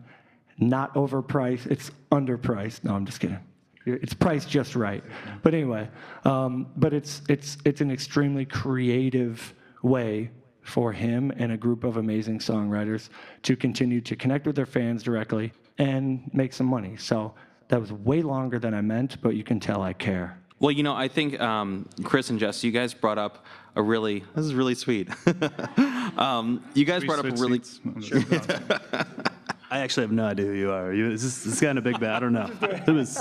not 0.59 0.95
overpriced. 0.95 1.67
It's 1.67 1.91
underpriced. 2.13 2.85
No, 2.85 2.95
I'm 2.95 3.07
just 3.07 3.21
kidding. 3.21 3.41
It's 3.87 4.15
priced 4.15 4.51
just 4.51 4.75
right. 4.75 5.03
But 5.43 5.55
anyway, 5.55 5.89
um, 6.25 6.67
but 6.77 6.93
it's 6.93 7.23
it's 7.29 7.57
it's 7.65 7.81
an 7.81 7.91
extremely 7.91 8.45
creative 8.45 9.55
way 9.83 10.31
for 10.63 10.93
him 10.93 11.33
and 11.37 11.53
a 11.53 11.57
group 11.57 11.85
of 11.85 11.97
amazing 11.97 12.41
songwriters 12.41 13.09
to 13.43 13.57
continue 13.57 14.01
to 14.01 14.17
connect 14.17 14.47
with 14.47 14.57
their 14.57 14.67
fans 14.67 15.03
directly 15.03 15.53
and 15.79 16.29
make 16.33 16.53
some 16.53 16.67
money. 16.67 16.97
So 16.97 17.35
that 17.69 17.81
was 17.81 17.93
way 17.93 18.23
longer 18.23 18.59
than 18.59 18.75
I 18.75 18.81
meant, 18.81 19.21
but 19.23 19.37
you 19.37 19.45
can 19.45 19.61
tell 19.61 19.83
I 19.83 19.93
care. 19.93 20.39
Well, 20.59 20.71
you 20.71 20.83
know, 20.83 20.95
I 20.95 21.09
think 21.09 21.39
um, 21.41 21.89
Chris 22.03 22.31
and 22.31 22.41
Jess, 22.41 22.65
you 22.65 22.73
guys 22.73 22.95
brought 22.95 23.19
up 23.19 23.45
a 23.75 23.83
really, 23.83 24.25
this 24.35 24.45
is 24.45 24.55
really 24.55 24.75
sweet. 24.75 25.09
um, 26.17 26.65
you 26.75 26.85
guys 26.85 27.05
brought 27.05 27.19
up 27.19 27.27
a 27.27 27.31
really, 27.33 27.61
I 29.77 29.81
actually 29.81 30.05
have 30.05 30.13
no 30.13 30.25
idea 30.25 30.47
who 30.47 30.53
you 30.53 30.71
are. 30.71 30.87
Are 30.87 30.95
you, 30.95 31.11
is 31.11 31.23
this, 31.23 31.45
this 31.45 31.61
guy 31.61 31.71
in 31.71 31.77
a 31.77 31.83
big 31.83 32.01
band? 32.01 32.13
I 32.13 32.21
don't 32.21 32.33
know. 32.33 32.51
It 32.87 32.91
was, 32.91 33.19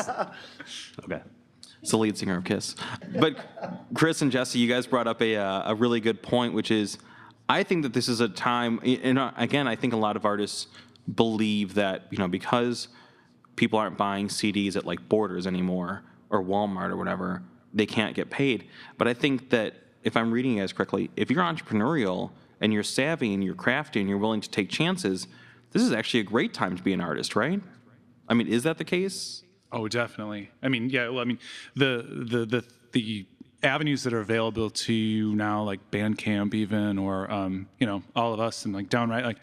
okay. 1.03 1.21
it's 1.81 1.91
the 1.91 1.97
lead 1.97 2.17
singer 2.17 2.37
of 2.37 2.45
Kiss. 2.45 2.75
But 3.19 3.35
Chris 3.93 4.21
and 4.21 4.31
Jesse, 4.31 4.57
you 4.57 4.69
guys 4.69 4.87
brought 4.87 5.05
up 5.05 5.21
a, 5.21 5.35
uh, 5.35 5.71
a 5.71 5.75
really 5.75 5.99
good 5.99 6.23
point, 6.23 6.53
which 6.53 6.71
is 6.71 6.97
I 7.49 7.63
think 7.63 7.83
that 7.83 7.93
this 7.93 8.07
is 8.07 8.21
a 8.21 8.29
time, 8.29 8.79
and 8.85 9.19
uh, 9.19 9.31
again, 9.35 9.67
I 9.67 9.75
think 9.75 9.91
a 9.91 9.97
lot 9.97 10.15
of 10.15 10.25
artists 10.25 10.67
believe 11.13 11.73
that, 11.73 12.07
you 12.09 12.17
know, 12.17 12.29
because 12.29 12.87
people 13.57 13.77
aren't 13.77 13.97
buying 13.97 14.29
CDs 14.29 14.77
at 14.77 14.85
like 14.85 15.09
Borders 15.09 15.45
anymore 15.45 16.03
or 16.29 16.41
Walmart 16.41 16.89
or 16.89 16.95
whatever, 16.95 17.43
they 17.73 17.85
can't 17.85 18.15
get 18.15 18.29
paid. 18.29 18.69
But 18.97 19.09
I 19.09 19.13
think 19.13 19.49
that 19.49 19.73
if 20.03 20.15
I'm 20.15 20.31
reading 20.31 20.53
you 20.53 20.61
guys 20.61 20.71
correctly, 20.71 21.11
if 21.17 21.29
you're 21.29 21.43
entrepreneurial 21.43 22.31
and 22.61 22.71
you're 22.71 22.83
savvy 22.83 23.33
and 23.33 23.43
you're 23.43 23.55
crafty 23.55 23.99
and 23.99 24.07
you're 24.07 24.17
willing 24.17 24.39
to 24.39 24.49
take 24.49 24.69
chances, 24.69 25.27
this 25.75 25.83
is 25.83 25.91
actually 25.91 26.21
a 26.21 26.23
great 26.23 26.53
time 26.53 26.77
to 26.77 26.81
be 26.81 26.93
an 26.93 27.01
artist, 27.01 27.35
right? 27.35 27.61
I 28.29 28.33
mean, 28.33 28.47
is 28.47 28.63
that 28.63 28.77
the 28.77 28.85
case? 28.85 29.43
Oh, 29.73 29.89
definitely. 29.89 30.49
I 30.63 30.69
mean, 30.69 30.89
yeah. 30.89 31.09
Well, 31.09 31.19
I 31.19 31.25
mean, 31.25 31.37
the 31.75 32.25
the 32.31 32.45
the 32.45 32.63
the 32.93 33.25
avenues 33.61 34.03
that 34.03 34.13
are 34.13 34.21
available 34.21 34.69
to 34.69 34.93
you 34.93 35.35
now, 35.35 35.63
like 35.63 35.91
Bandcamp, 35.91 36.53
even, 36.53 36.97
or 36.97 37.29
um, 37.29 37.67
you 37.77 37.85
know, 37.85 38.03
all 38.15 38.33
of 38.33 38.39
us, 38.39 38.63
and 38.63 38.73
like 38.73 38.87
downwrite, 38.87 39.25
like 39.25 39.39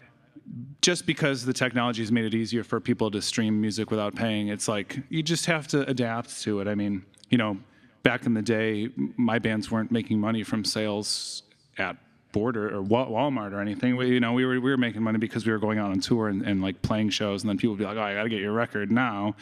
just 0.81 1.05
because 1.05 1.45
the 1.45 1.53
technology 1.53 2.01
has 2.01 2.11
made 2.11 2.25
it 2.25 2.33
easier 2.33 2.63
for 2.63 2.79
people 2.79 3.11
to 3.11 3.21
stream 3.21 3.61
music 3.61 3.91
without 3.91 4.15
paying, 4.15 4.47
it's 4.47 4.67
like 4.67 4.97
you 5.09 5.21
just 5.21 5.45
have 5.45 5.67
to 5.67 5.87
adapt 5.87 6.41
to 6.41 6.61
it. 6.61 6.67
I 6.67 6.73
mean, 6.73 7.05
you 7.29 7.37
know, 7.37 7.59
back 8.01 8.25
in 8.25 8.33
the 8.33 8.41
day, 8.41 8.89
my 9.17 9.37
bands 9.37 9.69
weren't 9.69 9.91
making 9.91 10.19
money 10.19 10.41
from 10.41 10.65
sales 10.65 11.43
at 11.77 11.95
Border 12.33 12.75
or 12.75 12.83
Walmart 12.83 13.53
or 13.53 13.61
anything. 13.61 13.95
We, 13.95 14.09
you 14.09 14.19
know, 14.19 14.33
we 14.33 14.45
were 14.45 14.59
we 14.59 14.71
were 14.71 14.77
making 14.77 15.01
money 15.01 15.19
because 15.19 15.45
we 15.45 15.53
were 15.53 15.59
going 15.59 15.79
out 15.79 15.91
on 15.91 16.01
tour 16.01 16.27
and, 16.27 16.41
and 16.41 16.61
like 16.61 16.81
playing 16.81 17.11
shows, 17.11 17.43
and 17.43 17.49
then 17.49 17.57
people 17.57 17.75
would 17.75 17.79
be 17.79 17.85
like, 17.85 17.95
"Oh, 17.95 18.01
I 18.01 18.15
got 18.15 18.23
to 18.23 18.29
get 18.29 18.41
your 18.41 18.51
record 18.51 18.91
now," 18.91 19.35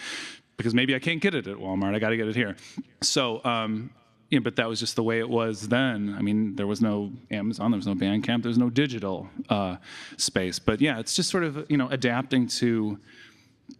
because 0.57 0.75
maybe 0.75 0.93
I 0.93 0.99
can't 0.99 1.19
get 1.19 1.33
it 1.33 1.47
at 1.47 1.57
Walmart. 1.57 1.95
I 1.95 1.99
got 1.99 2.09
to 2.09 2.17
get 2.17 2.27
it 2.27 2.35
here. 2.35 2.55
So, 3.01 3.43
um, 3.43 3.89
yeah, 4.29 4.39
but 4.39 4.55
that 4.57 4.69
was 4.69 4.79
just 4.79 4.95
the 4.95 5.03
way 5.03 5.19
it 5.19 5.27
was 5.27 5.69
then. 5.69 6.15
I 6.17 6.21
mean, 6.21 6.55
there 6.55 6.67
was 6.67 6.81
no 6.81 7.11
Amazon, 7.31 7.71
there 7.71 7.77
was 7.77 7.87
no 7.87 7.95
Bandcamp, 7.95 8.43
there 8.43 8.49
was 8.49 8.57
no 8.57 8.69
digital 8.69 9.27
uh, 9.49 9.77
space. 10.17 10.59
But 10.59 10.79
yeah, 10.79 10.99
it's 10.99 11.15
just 11.15 11.29
sort 11.29 11.43
of 11.43 11.65
you 11.69 11.77
know 11.77 11.87
adapting 11.89 12.47
to 12.47 12.99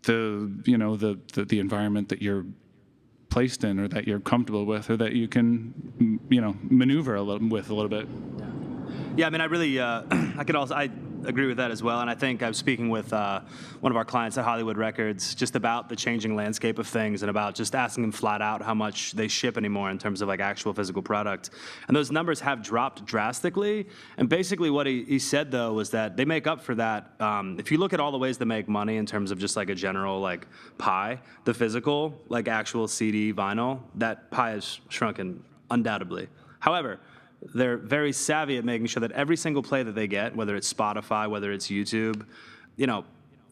the 0.04 0.52
you 0.66 0.78
know 0.78 0.96
the, 0.96 1.20
the 1.34 1.46
the 1.46 1.60
environment 1.60 2.10
that 2.10 2.22
you're 2.22 2.46
placed 3.30 3.64
in 3.64 3.80
or 3.80 3.88
that 3.88 4.08
you're 4.08 4.20
comfortable 4.20 4.66
with 4.66 4.90
or 4.90 4.98
that 4.98 5.14
you 5.14 5.28
can 5.28 6.20
you 6.30 6.42
know 6.42 6.56
maneuver 6.64 7.16
a 7.16 7.22
little 7.22 7.48
with 7.48 7.70
a 7.70 7.74
little 7.74 7.90
bit 7.90 8.08
Yeah, 8.38 8.46
I 9.18 9.30
mean, 9.30 9.42
I 9.42 9.46
really, 9.46 9.80
uh, 9.80 10.04
I 10.38 10.44
could 10.44 10.56
also, 10.56 10.76
I 10.76 10.90
agree 11.26 11.48
with 11.48 11.58
that 11.58 11.72
as 11.72 11.84
well. 11.84 12.00
And 12.02 12.10
I 12.10 12.16
think 12.16 12.42
I 12.44 12.48
was 12.48 12.58
speaking 12.58 12.90
with 12.90 13.12
uh, 13.14 13.42
one 13.80 13.92
of 13.92 13.98
our 13.98 14.06
clients 14.06 14.38
at 14.38 14.46
Hollywood 14.46 14.78
Records 14.78 15.36
just 15.36 15.56
about 15.56 15.90
the 15.90 15.96
changing 15.96 16.36
landscape 16.36 16.80
of 16.80 16.88
things 16.88 17.24
and 17.24 17.30
about 17.30 17.56
just 17.56 17.76
asking 17.76 18.04
them 18.04 18.12
flat 18.12 18.42
out 18.42 18.62
how 18.62 18.74
much 18.74 19.14
they 19.14 19.28
ship 19.28 19.58
anymore 19.58 19.90
in 19.90 19.98
terms 19.98 20.22
of 20.22 20.28
like 20.28 20.40
actual 20.40 20.74
physical 20.74 21.02
product. 21.02 21.52
And 21.88 21.96
those 21.96 22.12
numbers 22.12 22.40
have 22.42 22.64
dropped 22.64 23.06
drastically. 23.06 23.88
And 24.18 24.30
basically, 24.30 24.70
what 24.70 24.88
he, 24.88 25.04
he 25.04 25.20
said 25.20 25.52
though 25.52 25.74
was 25.74 25.92
that 25.92 26.18
they 26.18 26.26
make 26.26 26.48
up 26.48 26.62
for 26.62 26.76
that. 26.76 27.12
Um, 27.20 27.58
if 27.60 27.72
you 27.72 27.78
look 27.78 27.94
at 27.94 28.00
all 28.00 28.12
the 28.12 28.20
ways 28.20 28.38
they 28.38 28.46
make 28.46 28.68
money 28.68 28.98
in 28.98 29.06
terms 29.06 29.32
of 29.32 29.40
just 29.40 29.56
like 29.56 29.70
a 29.70 29.76
general 29.76 30.20
like 30.20 30.48
pie, 30.78 31.20
the 31.44 31.54
physical, 31.54 32.20
like 32.30 32.48
actual 32.48 32.88
CD 32.88 33.34
vinyl, 33.34 33.82
that 33.96 34.32
pie 34.32 34.52
has 34.52 34.80
shrunken 34.90 35.44
undoubtedly. 35.70 36.28
However, 36.60 37.00
they're 37.54 37.78
very 37.78 38.14
savvy 38.14 38.58
at 38.58 38.66
making 38.66 38.88
sure 38.88 39.02
that 39.02 39.12
every 39.12 39.38
single 39.38 39.64
play 39.64 39.84
that 39.84 39.96
they 39.96 40.08
get, 40.08 40.36
whether 40.36 40.56
it's 40.56 40.72
Spotify, 40.72 41.30
whether 41.30 41.52
it's 41.52 41.68
YouTube, 41.68 42.26
you 42.78 42.88
know, 42.88 43.04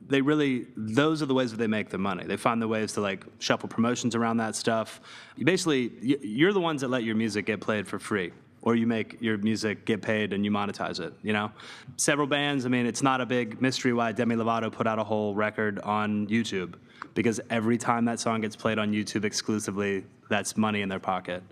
they 0.07 0.21
really 0.21 0.67
those 0.77 1.21
are 1.21 1.25
the 1.25 1.33
ways 1.33 1.51
that 1.51 1.57
they 1.57 1.67
make 1.67 1.89
their 1.89 1.99
money. 1.99 2.25
They 2.25 2.37
find 2.37 2.61
the 2.61 2.67
ways 2.67 2.93
to 2.93 3.01
like 3.01 3.25
shuffle 3.39 3.69
promotions 3.69 4.15
around 4.15 4.37
that 4.37 4.55
stuff. 4.55 5.01
Basically, 5.37 5.91
you're 6.01 6.53
the 6.53 6.61
ones 6.61 6.81
that 6.81 6.89
let 6.89 7.03
your 7.03 7.15
music 7.15 7.45
get 7.45 7.61
played 7.61 7.87
for 7.87 7.99
free. 7.99 8.31
Or 8.61 8.75
you 8.75 8.87
make 8.87 9.21
your 9.21 9.37
music 9.37 9.85
get 9.85 10.01
paid 10.01 10.33
and 10.33 10.43
you 10.43 10.51
monetize 10.51 10.99
it, 10.99 11.13
you 11.23 11.31
know? 11.31 11.49
Several 11.95 12.27
bands, 12.27 12.65
I 12.65 12.69
mean, 12.69 12.85
it's 12.85 13.01
not 13.01 13.21
a 13.21 13.25
big 13.25 13.61
mystery 13.61 13.93
why 13.93 14.11
Demi 14.11 14.35
Lovato 14.35 14.69
put 14.69 14.85
out 14.85 14.99
a 14.99 15.03
whole 15.03 15.33
record 15.33 15.79
on 15.79 16.27
YouTube. 16.27 16.73
Because 17.13 17.39
every 17.49 17.77
time 17.77 18.03
that 18.05 18.19
song 18.19 18.41
gets 18.41 18.57
played 18.57 18.77
on 18.77 18.91
YouTube 18.91 19.23
exclusively, 19.23 20.03
that's 20.29 20.55
money 20.55 20.81
in 20.81 20.89
their 20.89 20.99
pocket. 20.99 21.43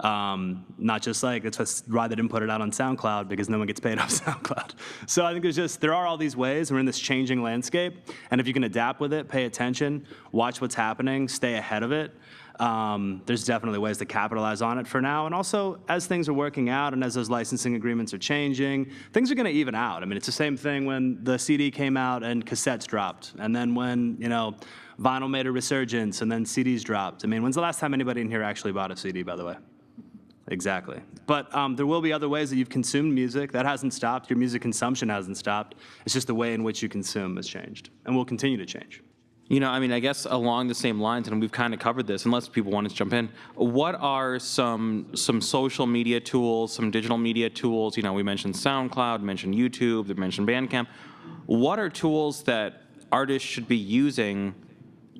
Um, 0.00 0.64
not 0.78 1.02
just 1.02 1.22
like 1.22 1.44
it's 1.44 1.82
why 1.86 2.08
they 2.08 2.14
didn't 2.14 2.30
put 2.30 2.42
it 2.42 2.48
out 2.48 2.62
on 2.62 2.70
SoundCloud 2.70 3.28
because 3.28 3.50
no 3.50 3.58
one 3.58 3.66
gets 3.66 3.80
paid 3.80 3.98
off 4.00 4.10
SoundCloud. 4.10 4.72
So 5.06 5.26
I 5.26 5.32
think 5.32 5.42
there's 5.42 5.56
just 5.56 5.80
there 5.80 5.94
are 5.94 6.06
all 6.06 6.16
these 6.16 6.36
ways. 6.36 6.72
We're 6.72 6.78
in 6.78 6.86
this 6.86 6.98
changing 6.98 7.42
landscape, 7.42 7.96
and 8.30 8.40
if 8.40 8.46
you 8.46 8.54
can 8.54 8.64
adapt 8.64 9.00
with 9.00 9.12
it, 9.12 9.28
pay 9.28 9.44
attention, 9.44 10.06
watch 10.32 10.60
what's 10.60 10.74
happening, 10.74 11.28
stay 11.28 11.56
ahead 11.56 11.82
of 11.82 11.92
it. 11.92 12.12
Um, 12.58 13.22
there's 13.24 13.44
definitely 13.44 13.78
ways 13.78 13.96
to 13.98 14.04
capitalize 14.04 14.60
on 14.60 14.78
it 14.78 14.86
for 14.86 15.00
now, 15.00 15.26
and 15.26 15.34
also 15.34 15.80
as 15.88 16.06
things 16.06 16.28
are 16.28 16.34
working 16.34 16.68
out 16.68 16.92
and 16.92 17.02
as 17.02 17.14
those 17.14 17.30
licensing 17.30 17.74
agreements 17.74 18.12
are 18.12 18.18
changing, 18.18 18.90
things 19.12 19.30
are 19.30 19.34
going 19.34 19.46
to 19.46 19.52
even 19.52 19.74
out. 19.74 20.02
I 20.02 20.06
mean, 20.06 20.16
it's 20.16 20.26
the 20.26 20.32
same 20.32 20.56
thing 20.56 20.84
when 20.84 21.22
the 21.24 21.38
CD 21.38 21.70
came 21.70 21.96
out 21.96 22.22
and 22.22 22.44
cassettes 22.44 22.86
dropped, 22.86 23.32
and 23.38 23.54
then 23.54 23.74
when 23.74 24.16
you 24.18 24.28
know 24.28 24.56
vinyl 25.00 25.30
made 25.30 25.46
a 25.46 25.52
resurgence, 25.52 26.22
and 26.22 26.30
then 26.30 26.44
CDs 26.44 26.82
dropped. 26.82 27.24
I 27.24 27.28
mean, 27.28 27.42
when's 27.42 27.54
the 27.54 27.62
last 27.62 27.80
time 27.80 27.94
anybody 27.94 28.20
in 28.20 28.30
here 28.30 28.42
actually 28.42 28.72
bought 28.72 28.90
a 28.90 28.96
CD, 28.96 29.22
by 29.22 29.36
the 29.36 29.44
way? 29.44 29.56
Exactly. 30.48 31.00
But 31.26 31.54
um, 31.54 31.76
there 31.76 31.86
will 31.86 32.00
be 32.00 32.12
other 32.12 32.28
ways 32.28 32.50
that 32.50 32.56
you've 32.56 32.68
consumed 32.68 33.14
music. 33.14 33.52
That 33.52 33.64
hasn't 33.64 33.94
stopped. 33.94 34.28
Your 34.28 34.38
music 34.38 34.60
consumption 34.60 35.08
hasn't 35.08 35.36
stopped. 35.36 35.76
It's 36.04 36.12
just 36.12 36.26
the 36.26 36.34
way 36.34 36.54
in 36.54 36.64
which 36.64 36.82
you 36.82 36.88
consume 36.88 37.36
has 37.36 37.46
changed 37.46 37.90
and 38.04 38.16
will 38.16 38.24
continue 38.24 38.56
to 38.56 38.66
change. 38.66 39.02
You 39.48 39.58
know, 39.58 39.68
I 39.68 39.80
mean, 39.80 39.90
I 39.90 39.98
guess 39.98 40.26
along 40.26 40.68
the 40.68 40.74
same 40.74 41.00
lines, 41.00 41.26
and 41.26 41.40
we've 41.40 41.50
kind 41.50 41.74
of 41.74 41.80
covered 41.80 42.06
this, 42.06 42.24
unless 42.24 42.48
people 42.48 42.70
want 42.70 42.88
to 42.88 42.94
jump 42.94 43.12
in. 43.12 43.28
What 43.54 43.96
are 43.96 44.38
some 44.38 45.08
some 45.14 45.40
social 45.40 45.86
media 45.86 46.20
tools, 46.20 46.72
some 46.72 46.90
digital 46.92 47.18
media 47.18 47.50
tools? 47.50 47.96
You 47.96 48.04
know, 48.04 48.12
we 48.12 48.22
mentioned 48.22 48.54
SoundCloud, 48.54 49.22
mentioned 49.22 49.54
YouTube, 49.54 50.06
we 50.06 50.14
mentioned 50.14 50.46
Bandcamp. 50.46 50.86
What 51.46 51.80
are 51.80 51.90
tools 51.90 52.44
that 52.44 52.82
artists 53.10 53.48
should 53.48 53.66
be 53.66 53.76
using? 53.76 54.54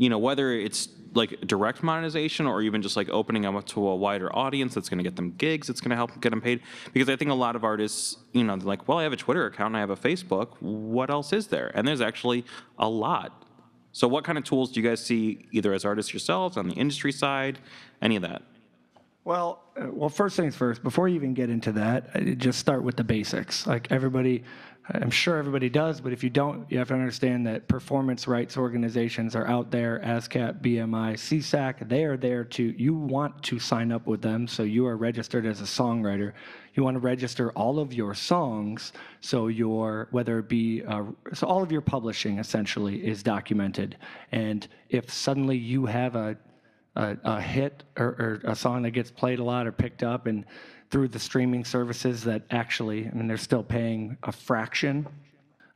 You 0.01 0.09
know, 0.09 0.19
whether 0.19 0.51
it's 0.53 0.89
like 1.13 1.39
direct 1.43 1.83
monetization 1.83 2.47
or 2.47 2.63
even 2.63 2.81
just 2.81 2.97
like 2.97 3.11
opening 3.11 3.45
up 3.45 3.67
to 3.67 3.87
a 3.87 3.95
wider 3.95 4.35
audience 4.35 4.75
that's 4.75 4.89
going 4.89 4.97
to 4.97 5.05
get 5.05 5.15
them 5.15 5.33
gigs, 5.33 5.69
it's 5.69 5.83
going 5.83 5.91
to 5.91 5.97
help 5.97 6.19
get 6.23 6.31
them 6.31 6.41
paid. 6.41 6.63
Because 6.95 7.11
I 7.11 7.17
think 7.17 7.31
a 7.31 7.35
lot 7.35 7.55
of 7.55 7.65
artists, 7.65 8.17
you 8.33 8.43
know, 8.43 8.57
they're 8.57 8.67
like, 8.67 8.89
well, 8.89 8.97
I 8.97 9.03
have 9.03 9.13
a 9.13 9.17
Twitter 9.17 9.45
account, 9.45 9.75
and 9.75 9.77
I 9.77 9.81
have 9.81 9.91
a 9.91 9.97
Facebook. 9.97 10.55
What 10.61 11.11
else 11.11 11.35
is 11.35 11.49
there? 11.49 11.71
And 11.75 11.87
there's 11.87 12.01
actually 12.01 12.47
a 12.79 12.89
lot. 12.89 13.45
So, 13.93 14.09
what 14.09 14.25
kind 14.25 14.39
of 14.39 14.45
tools 14.45 14.73
do 14.73 14.81
you 14.81 14.89
guys 14.89 15.05
see, 15.05 15.47
either 15.53 15.75
as 15.75 15.85
artists 15.85 16.15
yourselves, 16.15 16.57
on 16.57 16.67
the 16.67 16.75
industry 16.77 17.13
side, 17.13 17.59
any 18.01 18.17
of 18.17 18.23
that? 18.23 18.43
Well, 19.25 19.63
uh, 19.77 19.89
well, 19.91 20.09
first 20.09 20.37
things 20.37 20.57
first. 20.57 20.83
Before 20.83 21.09
you 21.09 21.17
even 21.17 21.35
get 21.35 21.51
into 21.51 21.73
that, 21.73 22.39
just 22.39 22.59
start 22.59 22.83
with 22.83 22.97
the 22.97 23.05
basics. 23.05 23.67
Like 23.67 23.91
everybody, 23.91 24.45
I'm 24.93 25.11
sure 25.11 25.37
everybody 25.37 25.69
does, 25.69 26.01
but 26.01 26.13
if 26.13 26.25
you 26.25 26.31
don't, 26.31 26.67
you 26.71 26.79
have 26.79 26.89
to 26.89 26.95
understand 26.95 27.47
that 27.47 27.69
performance 27.69 28.27
rights 28.27 28.57
organizations 28.57 29.37
are 29.37 29.47
out 29.47 29.71
there. 29.71 30.01
ASCAP, 30.05 30.61
BMI, 30.61 31.15
SESAC. 31.15 31.89
They 31.89 32.05
are 32.05 32.17
there 32.17 32.45
to. 32.45 32.63
You 32.63 32.95
want 32.95 33.41
to 33.45 33.59
sign 33.61 33.93
up 33.93 34.07
with 34.07 34.21
them, 34.21 34.49
so 34.49 34.65
you 34.65 34.87
are 34.87 34.97
registered 34.97 35.47
as 35.47 35.61
a 35.61 35.65
songwriter. 35.65 36.33
You 36.75 36.83
want 36.83 36.97
to 36.97 37.01
register 37.01 37.53
all 37.53 37.79
of 37.79 37.93
your 37.93 38.15
songs, 38.15 38.93
so 39.21 39.47
your 39.47 40.09
whether 40.11 40.41
it 40.41 40.49
be 40.49 40.83
uh, 40.85 41.05
so 41.35 41.47
all 41.47 41.63
of 41.63 41.71
your 41.71 41.83
publishing 41.83 42.39
essentially 42.39 43.07
is 43.07 43.23
documented. 43.23 43.97
And 44.33 44.67
if 44.89 45.13
suddenly 45.13 45.57
you 45.57 45.87
have 45.87 46.17
a 46.17 46.37
a, 46.97 47.17
a 47.25 47.41
hit 47.41 47.85
or, 47.97 48.07
or 48.07 48.41
a 48.45 48.57
song 48.57 48.83
that 48.83 48.91
gets 48.91 49.11
played 49.11 49.39
a 49.39 49.45
lot 49.45 49.67
or 49.67 49.73
picked 49.73 50.03
up 50.03 50.27
and 50.27 50.45
through 50.91 51.09
the 51.09 51.19
streaming 51.19 51.65
services 51.65 52.23
that 52.25 52.43
actually 52.51 53.07
i 53.07 53.11
mean 53.11 53.27
they're 53.27 53.37
still 53.37 53.63
paying 53.63 54.17
a 54.25 54.33
fraction 54.33 55.07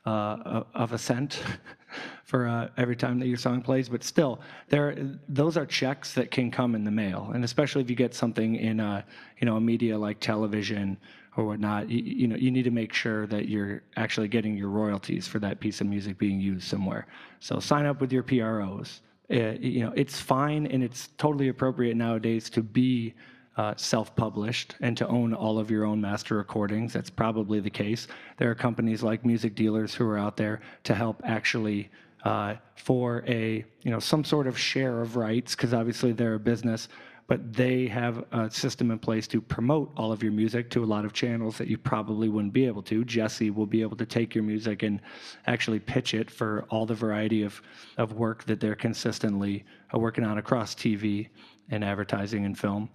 uh, 0.07 0.65
of 0.75 0.93
a 0.93 0.99
cent 0.99 1.43
for 2.25 2.47
uh, 2.47 2.69
every 2.77 2.97
time 2.97 3.19
that 3.19 3.27
your 3.27 3.37
song 3.37 3.63
plays 3.63 3.89
but 3.89 4.05
still 4.05 4.41
there 4.69 4.97
those 5.29 5.57
are 5.57 5.67
checks 5.67 6.13
that 6.15 6.31
can 6.31 6.51
come 6.51 6.75
in 6.75 6.85
the 6.85 6.91
mail. 6.91 7.31
And 7.35 7.45
especially 7.45 7.83
if 7.83 7.91
you 7.91 7.97
get 7.97 8.15
something 8.15 8.57
in 8.57 8.81
a 8.81 9.05
you 9.41 9.47
know 9.47 9.57
a 9.57 9.61
media 9.61 9.97
like 9.97 10.21
television 10.21 10.99
or 11.37 11.45
whatnot 11.45 11.89
you, 11.89 12.03
you 12.03 12.27
know 12.27 12.37
you 12.37 12.51
need 12.51 12.65
to 12.65 12.71
make 12.71 12.93
sure 12.93 13.27
that 13.29 13.49
you're 13.49 13.83
actually 13.97 14.29
getting 14.29 14.57
your 14.57 14.69
royalties 14.69 15.27
for 15.27 15.39
that 15.41 15.61
piece 15.61 15.81
of 15.81 15.87
music 15.87 16.19
being 16.19 16.41
used 16.41 16.67
somewhere. 16.67 17.07
So 17.41 17.61
sign 17.61 17.87
up 17.87 18.01
with 18.01 18.13
your 18.13 18.23
pros 18.23 19.01
uh, 19.31 19.53
you 19.59 19.81
know, 19.81 19.93
it's 19.97 20.21
fine 20.21 20.67
and 20.67 20.83
it's 20.83 21.09
totally 21.17 21.49
appropriate 21.49 21.97
nowadays 21.97 22.51
to 22.51 22.63
be 22.63 23.15
uh, 23.57 23.75
self-published 23.77 24.75
and 24.81 24.97
to 24.97 25.07
own 25.07 25.33
all 25.33 25.59
of 25.59 25.71
your 25.71 25.85
own 25.85 26.01
master 26.01 26.37
recordings. 26.37 26.93
That's 26.93 27.11
probably 27.11 27.61
the 27.61 27.71
case. 27.71 28.09
There 28.39 28.51
are 28.51 28.55
companies 28.55 29.03
like 29.03 29.25
music 29.25 29.55
dealers 29.55 29.95
who 29.95 30.07
are 30.07 30.19
out 30.19 30.37
there 30.37 30.61
to 30.85 30.95
help 30.95 31.23
actually 31.25 31.91
uh, 32.25 32.55
for 32.77 33.23
a 33.29 33.65
you 33.83 33.91
know 33.91 33.99
some 33.99 34.25
sort 34.25 34.47
of 34.47 34.59
share 34.59 35.03
of 35.03 35.17
rights 35.17 35.55
because 35.55 35.75
obviously 35.75 36.13
they're 36.13 36.35
a 36.35 36.41
business 36.41 36.89
but 37.27 37.55
they 37.55 37.87
have 37.87 38.25
a 38.33 38.51
system 38.51 38.91
in 38.91 38.99
place 38.99 39.27
to 39.27 39.41
promote 39.41 39.91
all 39.97 40.13
of 40.13 40.23
your 40.23 40.33
music 40.33 40.69
to 40.71 40.85
a 40.85 40.87
lot 40.87 41.05
of 41.05 41.13
channels 41.13 41.57
that 41.57 41.69
you 41.69 41.79
probably 41.79 42.29
wouldn't 42.29 42.53
be 42.53 42.67
able 42.67 42.83
to. 42.83 43.05
Jesse 43.05 43.51
will 43.51 43.67
be 43.67 43.81
able 43.81 43.97
to 43.97 44.05
take 44.05 44.35
your 44.35 44.45
music 44.45 44.83
and 44.83 45.01
actually 45.47 45.81
pitch 45.81 46.13
it 46.13 46.31
for 46.31 46.67
all 46.69 46.85
the 46.85 46.95
variety 46.95 47.43
of, 47.43 47.63
of 47.97 48.13
work 48.13 48.45
that 48.45 48.61
they're 48.61 48.75
consistently 48.75 49.65
uh, 49.95 49.99
working 49.99 50.25
on 50.25 50.37
across 50.37 50.75
TV 50.75 51.29
and 51.71 51.83
advertising 51.83 52.45
and 52.45 52.59
film. 52.59 52.91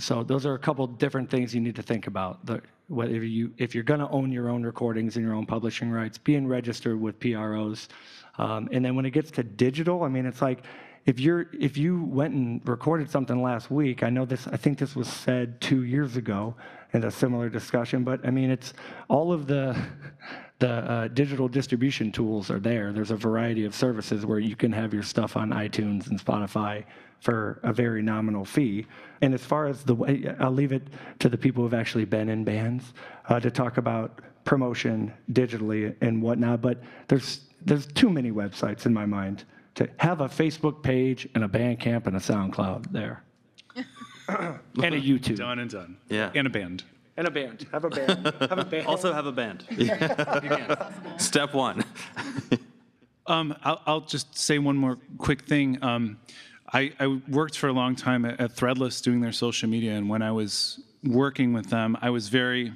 So 0.00 0.22
those 0.22 0.46
are 0.46 0.54
a 0.54 0.58
couple 0.58 0.86
different 0.86 1.30
things 1.30 1.54
you 1.54 1.60
need 1.60 1.76
to 1.76 1.82
think 1.82 2.06
about. 2.06 2.44
The, 2.46 2.62
whether 2.88 3.22
you, 3.22 3.52
if 3.56 3.74
you're 3.74 3.84
going 3.84 4.00
to 4.00 4.08
own 4.08 4.32
your 4.32 4.48
own 4.48 4.62
recordings 4.64 5.16
and 5.16 5.24
your 5.24 5.34
own 5.34 5.46
publishing 5.46 5.90
rights, 5.90 6.18
being 6.18 6.46
registered 6.46 7.00
with 7.00 7.20
PROs, 7.20 7.88
um, 8.38 8.68
and 8.72 8.84
then 8.84 8.96
when 8.96 9.04
it 9.04 9.10
gets 9.10 9.30
to 9.32 9.42
digital, 9.42 10.02
I 10.02 10.08
mean, 10.08 10.26
it's 10.26 10.42
like 10.42 10.64
if 11.06 11.18
you're 11.18 11.46
if 11.58 11.76
you 11.76 12.04
went 12.04 12.34
and 12.34 12.68
recorded 12.68 13.10
something 13.10 13.42
last 13.42 13.70
week, 13.70 14.02
I 14.02 14.10
know 14.10 14.24
this. 14.24 14.46
I 14.46 14.56
think 14.56 14.78
this 14.78 14.94
was 14.94 15.08
said 15.08 15.60
two 15.60 15.84
years 15.84 16.16
ago 16.16 16.54
in 16.92 17.04
a 17.04 17.10
similar 17.10 17.48
discussion. 17.48 18.04
But 18.04 18.26
I 18.26 18.30
mean, 18.30 18.50
it's 18.50 18.74
all 19.08 19.32
of 19.32 19.46
the 19.46 19.76
the 20.60 20.70
uh, 20.70 21.08
digital 21.08 21.48
distribution 21.48 22.12
tools 22.12 22.50
are 22.50 22.60
there. 22.60 22.92
There's 22.92 23.10
a 23.10 23.16
variety 23.16 23.64
of 23.64 23.74
services 23.74 24.24
where 24.24 24.38
you 24.38 24.54
can 24.54 24.70
have 24.72 24.94
your 24.94 25.02
stuff 25.02 25.36
on 25.36 25.50
iTunes 25.50 26.08
and 26.08 26.22
Spotify 26.22 26.84
for 27.20 27.60
a 27.62 27.72
very 27.72 28.02
nominal 28.02 28.44
fee. 28.44 28.86
And 29.22 29.34
as 29.34 29.42
far 29.42 29.66
as 29.66 29.84
the 29.84 29.94
way, 29.94 30.32
I'll 30.38 30.52
leave 30.52 30.72
it 30.72 30.88
to 31.18 31.28
the 31.30 31.38
people 31.38 31.64
who've 31.64 31.74
actually 31.74 32.04
been 32.04 32.28
in 32.28 32.44
bands 32.44 32.92
uh, 33.28 33.40
to 33.40 33.50
talk 33.50 33.78
about 33.78 34.20
promotion 34.44 35.12
digitally 35.32 35.96
and 36.02 36.22
whatnot. 36.22 36.60
But 36.60 36.82
there's 37.08 37.40
there's 37.62 37.86
too 37.86 38.10
many 38.10 38.30
websites 38.30 38.84
in 38.84 38.92
my 38.92 39.06
mind 39.06 39.44
to 39.76 39.88
have 39.98 40.20
a 40.20 40.28
Facebook 40.28 40.82
page 40.82 41.26
and 41.34 41.44
a 41.44 41.48
Bandcamp 41.48 42.06
and 42.06 42.16
a 42.16 42.20
SoundCloud 42.20 42.92
there. 42.92 43.22
and 44.28 44.94
a 44.94 45.00
YouTube. 45.00 45.36
Done 45.36 45.58
and 45.58 45.70
done. 45.70 45.96
Yeah. 46.08 46.30
And 46.34 46.46
a 46.46 46.50
band. 46.50 46.84
And 47.20 47.28
a 47.28 47.30
band. 47.30 47.66
Have 47.70 47.84
a 47.84 47.90
band. 47.90 48.32
Have 48.40 48.58
a 48.58 48.64
band. 48.64 48.86
Also, 48.86 49.12
have 49.12 49.26
a 49.26 49.32
band. 49.32 49.64
Step 51.18 51.52
one. 51.52 51.84
Um, 53.26 53.54
I'll, 53.62 53.80
I'll 53.86 54.00
just 54.00 54.36
say 54.36 54.58
one 54.58 54.76
more 54.76 54.98
quick 55.18 55.42
thing. 55.42 55.80
Um, 55.84 56.18
I, 56.72 56.92
I 56.98 57.20
worked 57.28 57.56
for 57.58 57.68
a 57.68 57.72
long 57.72 57.94
time 57.94 58.24
at, 58.24 58.40
at 58.40 58.56
Threadless 58.56 59.00
doing 59.00 59.20
their 59.20 59.30
social 59.30 59.68
media, 59.68 59.92
and 59.92 60.08
when 60.08 60.20
I 60.20 60.32
was 60.32 60.80
working 61.04 61.52
with 61.52 61.70
them, 61.70 61.96
I 62.00 62.10
was 62.10 62.28
very 62.28 62.72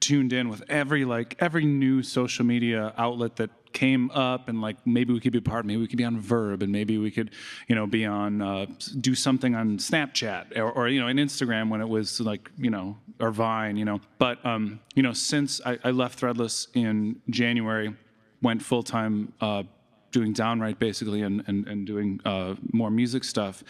tuned 0.00 0.32
in 0.32 0.48
with 0.48 0.64
every 0.68 1.04
like 1.04 1.36
every 1.38 1.64
new 1.64 2.02
social 2.02 2.44
media 2.44 2.92
outlet 2.98 3.36
that 3.36 3.50
came 3.72 4.10
up 4.12 4.48
and 4.48 4.60
like 4.60 4.76
maybe 4.86 5.12
we 5.12 5.20
could 5.20 5.32
be 5.32 5.40
part 5.40 5.64
maybe 5.64 5.80
we 5.80 5.86
could 5.86 5.98
be 5.98 6.04
on 6.04 6.18
verb 6.18 6.62
and 6.62 6.72
maybe 6.72 6.98
we 6.98 7.10
could 7.10 7.30
you 7.68 7.74
know 7.74 7.86
be 7.86 8.04
on 8.04 8.40
uh, 8.40 8.66
do 9.00 9.14
something 9.14 9.54
on 9.54 9.78
snapchat 9.78 10.56
or, 10.56 10.70
or 10.72 10.88
you 10.88 11.00
know 11.00 11.08
in 11.08 11.16
instagram 11.16 11.68
when 11.68 11.80
it 11.80 11.88
was 11.88 12.20
like 12.20 12.50
you 12.56 12.70
know 12.70 12.96
or 13.20 13.30
vine 13.30 13.76
you 13.76 13.84
know. 13.84 14.00
But 14.18 14.44
um 14.44 14.80
you 14.94 15.02
know 15.02 15.12
since 15.12 15.60
i, 15.64 15.78
I 15.84 15.90
left 15.90 16.20
threadless 16.20 16.68
in 16.74 17.20
january 17.30 17.94
went 18.42 18.62
full-time 18.62 19.32
uh, 19.40 19.64
doing 20.12 20.32
downwrite 20.32 20.78
basically 20.78 21.22
and, 21.22 21.42
and, 21.48 21.66
and 21.66 21.86
doing 21.86 22.20
uh, 22.24 22.54
more 22.72 22.90
music 22.90 23.24
stuff 23.24 23.62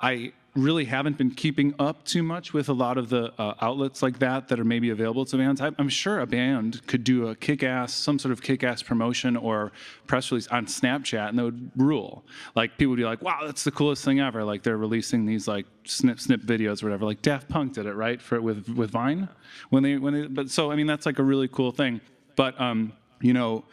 i 0.00 0.32
really 0.56 0.84
haven't 0.84 1.16
been 1.16 1.30
keeping 1.30 1.74
up 1.78 2.04
too 2.04 2.22
much 2.22 2.52
with 2.52 2.68
a 2.68 2.72
lot 2.72 2.98
of 2.98 3.08
the 3.08 3.32
uh, 3.40 3.54
outlets 3.60 4.02
like 4.02 4.18
that 4.18 4.48
that 4.48 4.58
are 4.58 4.64
maybe 4.64 4.90
available 4.90 5.24
to 5.24 5.36
bands. 5.36 5.60
I'm 5.60 5.88
sure 5.88 6.20
a 6.20 6.26
band 6.26 6.84
could 6.88 7.04
do 7.04 7.28
a 7.28 7.36
kick-ass, 7.36 7.92
some 7.92 8.18
sort 8.18 8.32
of 8.32 8.42
kick-ass 8.42 8.82
promotion 8.82 9.36
or 9.36 9.70
press 10.06 10.30
release 10.32 10.48
on 10.48 10.66
Snapchat, 10.66 11.28
and 11.28 11.38
that 11.38 11.44
would 11.44 11.70
rule. 11.76 12.24
Like 12.56 12.76
people 12.78 12.90
would 12.90 12.96
be 12.96 13.04
like, 13.04 13.22
"Wow, 13.22 13.40
that's 13.46 13.62
the 13.62 13.70
coolest 13.70 14.04
thing 14.04 14.20
ever!" 14.20 14.42
Like 14.42 14.62
they're 14.62 14.76
releasing 14.76 15.24
these 15.24 15.46
like 15.46 15.66
snip 15.84 16.18
snip 16.18 16.42
videos 16.42 16.82
or 16.82 16.86
whatever. 16.86 17.04
Like 17.04 17.22
Daft 17.22 17.48
Punk 17.48 17.74
did 17.74 17.86
it 17.86 17.94
right 17.94 18.20
for 18.20 18.40
with 18.40 18.68
with 18.70 18.90
Vine 18.90 19.28
when 19.70 19.82
they 19.82 19.98
when 19.98 20.14
they. 20.14 20.26
But 20.26 20.50
so 20.50 20.72
I 20.72 20.76
mean 20.76 20.86
that's 20.86 21.06
like 21.06 21.18
a 21.20 21.24
really 21.24 21.48
cool 21.48 21.70
thing. 21.70 22.00
But 22.34 22.60
um, 22.60 22.92
you 23.20 23.32
know, 23.32 23.64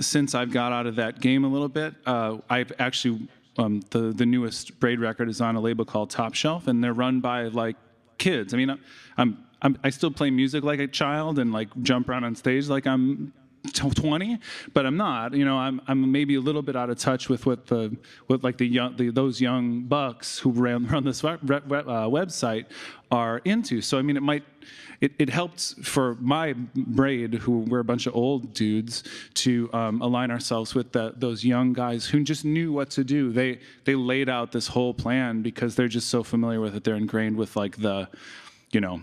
since 0.00 0.34
I've 0.34 0.50
got 0.50 0.72
out 0.72 0.86
of 0.86 0.96
that 0.96 1.20
game 1.20 1.44
a 1.44 1.48
little 1.48 1.68
bit, 1.68 1.94
uh, 2.04 2.38
I've 2.50 2.72
actually 2.78 3.28
um, 3.58 3.80
the 3.90 4.12
the 4.12 4.24
newest 4.24 4.78
Braid 4.80 5.00
record 5.00 5.28
is 5.28 5.40
on 5.40 5.56
a 5.56 5.60
label 5.60 5.84
called 5.84 6.10
Top 6.10 6.34
Shelf, 6.34 6.66
and 6.68 6.82
they're 6.82 6.92
run 6.92 7.20
by 7.20 7.44
like 7.44 7.76
kids. 8.18 8.54
I 8.54 8.56
mean, 8.56 8.70
I'm, 9.16 9.44
I'm, 9.62 9.78
I'm 9.82 9.90
still 9.90 10.10
play 10.10 10.30
music 10.30 10.64
like 10.64 10.80
a 10.80 10.86
child 10.86 11.38
and 11.38 11.52
like 11.52 11.68
jump 11.82 12.08
around 12.08 12.24
on 12.24 12.34
stage 12.34 12.68
like 12.68 12.86
I'm 12.86 13.32
20, 13.72 14.38
but 14.74 14.86
I'm 14.86 14.96
not. 14.96 15.34
You 15.34 15.44
know, 15.44 15.56
I'm 15.56 15.80
I'm 15.86 16.10
maybe 16.10 16.34
a 16.36 16.40
little 16.40 16.62
bit 16.62 16.76
out 16.76 16.90
of 16.90 16.98
touch 16.98 17.28
with 17.28 17.46
what 17.46 17.66
the 17.66 17.96
what 18.26 18.42
like 18.42 18.58
the 18.58 18.66
young 18.66 18.96
the, 18.96 19.10
those 19.10 19.40
young 19.40 19.82
bucks 19.82 20.38
who 20.38 20.50
ran 20.50 20.86
run 20.88 21.04
this 21.04 21.24
uh, 21.24 21.36
website 21.38 22.66
are 23.10 23.38
into. 23.44 23.80
So 23.80 23.98
I 23.98 24.02
mean, 24.02 24.16
it 24.16 24.22
might 24.22 24.44
it, 25.00 25.12
it 25.18 25.28
helped 25.28 25.84
for 25.84 26.16
my 26.16 26.54
braid, 26.74 27.34
who 27.34 27.60
we're 27.60 27.78
a 27.80 27.84
bunch 27.84 28.06
of 28.06 28.16
old 28.16 28.52
dudes, 28.52 29.04
to 29.34 29.70
um, 29.72 30.02
align 30.02 30.30
ourselves 30.30 30.74
with 30.74 30.92
the, 30.92 31.14
those 31.16 31.44
young 31.44 31.72
guys 31.72 32.06
who 32.06 32.22
just 32.24 32.44
knew 32.44 32.72
what 32.72 32.90
to 32.90 33.04
do. 33.04 33.32
They 33.32 33.60
they 33.84 33.94
laid 33.94 34.28
out 34.28 34.52
this 34.52 34.66
whole 34.66 34.92
plan 34.92 35.42
because 35.42 35.76
they're 35.76 35.88
just 35.88 36.08
so 36.08 36.22
familiar 36.22 36.60
with 36.60 36.74
it. 36.74 36.84
They're 36.84 36.96
ingrained 36.96 37.36
with 37.36 37.54
like 37.54 37.76
the, 37.76 38.08
you 38.72 38.80
know, 38.80 39.00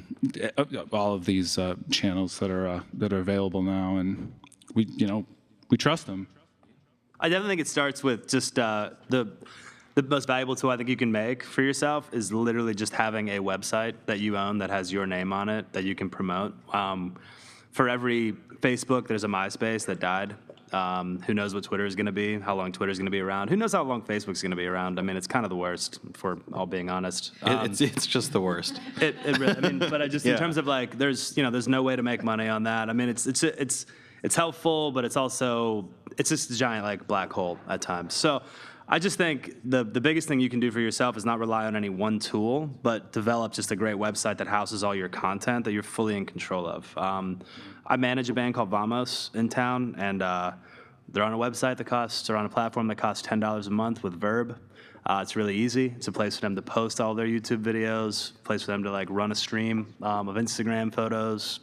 all 0.92 1.14
of 1.14 1.26
these 1.26 1.58
uh, 1.58 1.76
channels 1.90 2.40
that 2.40 2.52
are 2.52 2.68
uh, 2.68 2.82
that 2.96 3.14
are 3.14 3.20
available 3.20 3.62
now, 3.62 3.96
and 3.98 4.34
we 4.76 4.86
you 4.96 5.08
know 5.08 5.26
we 5.70 5.78
trust 5.78 6.06
them. 6.06 6.28
I 7.20 7.30
definitely 7.30 7.52
think 7.54 7.62
it 7.62 7.68
starts 7.68 8.04
with 8.04 8.28
just 8.30 8.60
uh, 8.60 8.92
the 9.10 9.32
the 9.96 10.04
most 10.04 10.28
valuable 10.28 10.56
tool 10.56 10.70
I 10.70 10.78
think 10.78 10.90
you 10.90 10.98
can 10.98 11.12
make 11.12 11.42
for 11.44 11.62
yourself 11.62 12.10
is 12.14 12.32
literally 12.32 12.76
just 12.76 12.94
having 12.94 13.30
a 13.30 13.40
website 13.40 13.96
that 14.06 14.20
you 14.20 14.38
own 14.38 14.58
that 14.60 14.70
has 14.70 14.92
your 14.92 15.08
name 15.08 15.32
on 15.32 15.48
it 15.50 15.72
that 15.72 15.86
you 15.86 15.96
can 15.96 16.10
promote. 16.10 16.54
Um, 16.76 17.16
for 17.72 17.88
every 17.90 18.34
Facebook, 18.60 19.08
there's 19.08 19.24
a 19.24 19.28
MySpace 19.28 19.86
that 19.86 20.00
died. 20.02 20.36
Um, 20.74 21.22
who 21.26 21.34
knows 21.34 21.54
what 21.54 21.64
Twitter 21.64 21.86
is 21.86 21.96
going 21.96 22.08
to 22.08 22.12
be? 22.12 22.38
How 22.40 22.56
long 22.56 22.74
Twitter 22.74 22.92
is 22.92 22.98
going 22.98 23.06
to 23.06 23.12
be 23.12 23.22
around? 23.22 23.50
Who 23.50 23.56
knows 23.56 23.72
how 23.72 23.84
long 23.84 24.02
Facebook's 24.02 24.42
going 24.42 24.52
to 24.52 24.58
be 24.58 24.66
around? 24.66 25.00
I 25.00 25.04
mean, 25.04 25.16
it's 25.16 25.28
kind 25.28 25.46
of 25.46 25.50
the 25.50 25.56
worst, 25.56 26.00
for 26.14 26.40
all 26.52 26.66
being 26.66 26.90
honest. 26.90 27.32
It- 27.42 27.48
Um, 27.48 27.66
it's 27.68 27.80
it's 27.80 28.06
just 28.06 28.34
the 28.34 28.42
worst. 28.42 28.82
it, 29.00 29.16
it 29.26 29.38
really, 29.38 29.56
I 29.56 29.60
mean, 29.62 29.80
but 29.80 30.02
I 30.02 30.08
just 30.10 30.26
in 30.26 30.38
terms 30.44 30.58
of 30.58 30.68
like, 30.68 30.98
there's 30.98 31.38
you 31.38 31.44
know, 31.44 31.52
there's 31.52 31.70
no 31.70 31.84
way 31.84 31.96
to 31.96 32.04
make 32.04 32.22
money 32.24 32.50
on 32.50 32.64
that. 32.64 32.90
I 32.90 32.94
mean, 32.94 33.08
it's 33.08 33.26
it's 33.28 33.44
it's 33.44 33.86
it's 34.24 34.36
helpful, 34.36 34.92
but 34.92 35.06
it's 35.06 35.18
also 35.18 35.90
it's 36.18 36.30
just 36.30 36.50
a 36.52 36.56
giant 36.56 36.86
like 36.86 37.08
black 37.08 37.32
hole 37.32 37.60
at 37.68 37.82
times. 37.82 38.14
So. 38.14 38.42
I 38.88 39.00
just 39.00 39.18
think 39.18 39.56
the, 39.66 39.84
the 39.84 40.00
biggest 40.00 40.28
thing 40.28 40.40
you 40.40 40.48
can 40.48 40.60
do 40.60 40.70
for 40.70 40.80
yourself 40.80 41.18
is 41.18 41.26
not 41.26 41.40
rely 41.40 41.66
on 41.66 41.76
any 41.76 41.90
one 41.90 42.20
tool, 42.20 42.68
but 42.84 43.12
develop 43.12 43.52
just 43.52 43.72
a 43.72 43.76
great 43.76 43.96
website 43.96 44.38
that 44.38 44.48
houses 44.48 44.84
all 44.84 44.94
your 44.94 45.10
content 45.10 45.66
that 45.66 45.72
you're 45.72 45.82
fully 45.82 46.16
in 46.16 46.24
control 46.24 46.68
of. 46.68 46.96
Um, 46.96 47.40
I 47.88 47.98
manage 47.98 48.30
a 48.30 48.34
band 48.34 48.54
called 48.54 48.70
Vamos 48.70 49.32
in 49.34 49.50
town, 49.50 49.96
and 49.98 50.22
uh, 50.22 50.52
they're 51.10 51.24
on 51.24 51.34
a 51.34 51.38
website 51.38 51.78
that 51.78 51.86
costs, 51.86 52.30
or 52.30 52.36
on 52.36 52.46
a 52.46 52.50
platform 52.50 52.88
that 52.90 52.98
costs 52.98 53.28
$10 53.28 53.66
a 53.66 53.70
month 53.72 54.04
with 54.04 54.20
Virb. 54.20 54.56
Uh, 55.08 55.20
it's 55.22 55.36
really 55.36 55.56
easy. 55.56 55.94
It's 55.96 56.08
a 56.08 56.12
place 56.12 56.36
for 56.36 56.42
them 56.42 56.56
to 56.56 56.62
post 56.62 57.02
all 57.02 57.16
their 57.16 57.28
YouTube 57.28 57.64
videos, 57.64 58.34
place 58.44 58.64
for 58.64 58.72
them 58.72 58.84
to 58.84 58.92
like 58.92 59.08
run 59.10 59.32
a 59.32 59.36
stream 59.36 59.94
um, 60.02 60.28
of 60.28 60.36
Instagram 60.36 60.94
photos, 60.94 61.60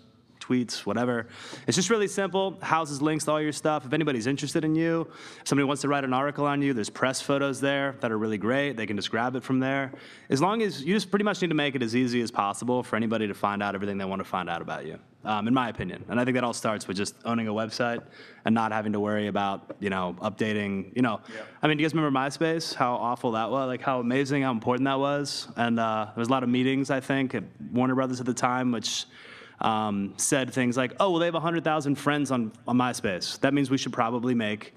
tweets, 0.53 0.87
whatever. 0.87 1.27
It's 1.67 1.77
just 1.77 1.91
really 1.91 2.09
simple. 2.09 2.59
Houses 2.61 3.01
links 3.01 3.25
to 3.25 3.33
all 3.33 3.41
your 3.41 3.53
stuff. 3.53 3.87
If 3.87 3.93
anybody's 3.93 4.27
interested 4.27 4.65
in 4.65 4.75
you, 4.75 5.09
if 5.41 5.49
somebody 5.49 5.65
wants 5.65 5.83
to 5.83 5.88
write 5.88 6.05
an 6.05 6.12
article 6.12 6.47
on 6.47 6.62
you, 6.62 6.75
there's 6.75 6.91
press 6.91 7.21
photos 7.21 7.61
there 7.61 7.97
that 8.01 8.12
are 8.12 8.19
really 8.19 8.38
great. 8.38 8.77
They 8.77 8.87
can 8.87 8.97
just 8.97 9.11
grab 9.11 9.37
it 9.37 9.43
from 9.43 9.61
there. 9.61 9.93
As 10.29 10.41
long 10.41 10.62
as 10.62 10.83
you 10.83 10.95
just 10.95 11.11
pretty 11.11 11.25
much 11.25 11.41
need 11.43 11.49
to 11.49 11.55
make 11.55 11.75
it 11.75 11.83
as 11.83 11.97
easy 11.97 12.21
as 12.21 12.31
possible 12.31 12.83
for 12.83 12.97
anybody 12.97 13.27
to 13.27 13.35
find 13.35 13.62
out 13.62 13.75
everything 13.75 13.99
they 13.99 14.05
want 14.05 14.21
to 14.21 14.25
find 14.25 14.49
out 14.49 14.62
about 14.62 14.87
you, 14.87 14.99
um, 15.25 15.49
in 15.49 15.55
my 15.55 15.69
opinion. 15.69 16.05
And 16.09 16.21
I 16.21 16.25
think 16.25 16.35
that 16.35 16.45
all 16.45 16.53
starts 16.53 16.87
with 16.87 16.97
just 16.97 17.15
owning 17.25 17.49
a 17.49 17.53
website 17.53 18.03
and 18.45 18.55
not 18.55 18.73
having 18.73 18.93
to 18.93 19.01
worry 19.01 19.29
about, 19.29 19.77
you 19.81 19.91
know, 19.91 20.17
updating, 20.21 20.95
you 20.95 21.03
know. 21.03 21.21
I 21.62 21.69
mean, 21.69 21.77
do 21.77 21.83
you 21.83 21.88
guys 21.88 21.95
remember 21.95 22.19
MySpace? 22.19 22.75
How 22.75 22.95
awful 22.95 23.33
that 23.33 23.51
was? 23.51 23.69
Like 23.69 23.83
how 23.83 24.01
amazing, 24.01 24.43
how 24.43 24.51
important 24.51 24.85
that 24.85 24.99
was? 24.99 25.49
And 25.57 25.79
uh, 25.79 26.07
there 26.07 26.21
was 26.21 26.29
a 26.29 26.31
lot 26.31 26.43
of 26.43 26.49
meetings, 26.49 26.91
I 26.91 27.01
think, 27.01 27.35
at 27.35 27.45
Warner 27.73 27.95
Brothers 27.95 28.21
at 28.21 28.27
the 28.27 28.35
time, 28.35 28.73
which 28.73 29.07
um, 29.62 30.14
said 30.16 30.53
things 30.53 30.77
like, 30.77 30.92
"Oh, 31.01 31.11
well, 31.11 31.20
they 31.20 31.27
have 31.27 31.35
100,000 31.35 31.94
friends 31.94 32.31
on, 32.31 32.53
on 32.68 32.77
MySpace. 32.77 33.40
That 33.40 33.55
means 33.55 33.70
we 33.70 33.79
should 33.79 33.92
probably 33.92 34.35
make 34.35 34.75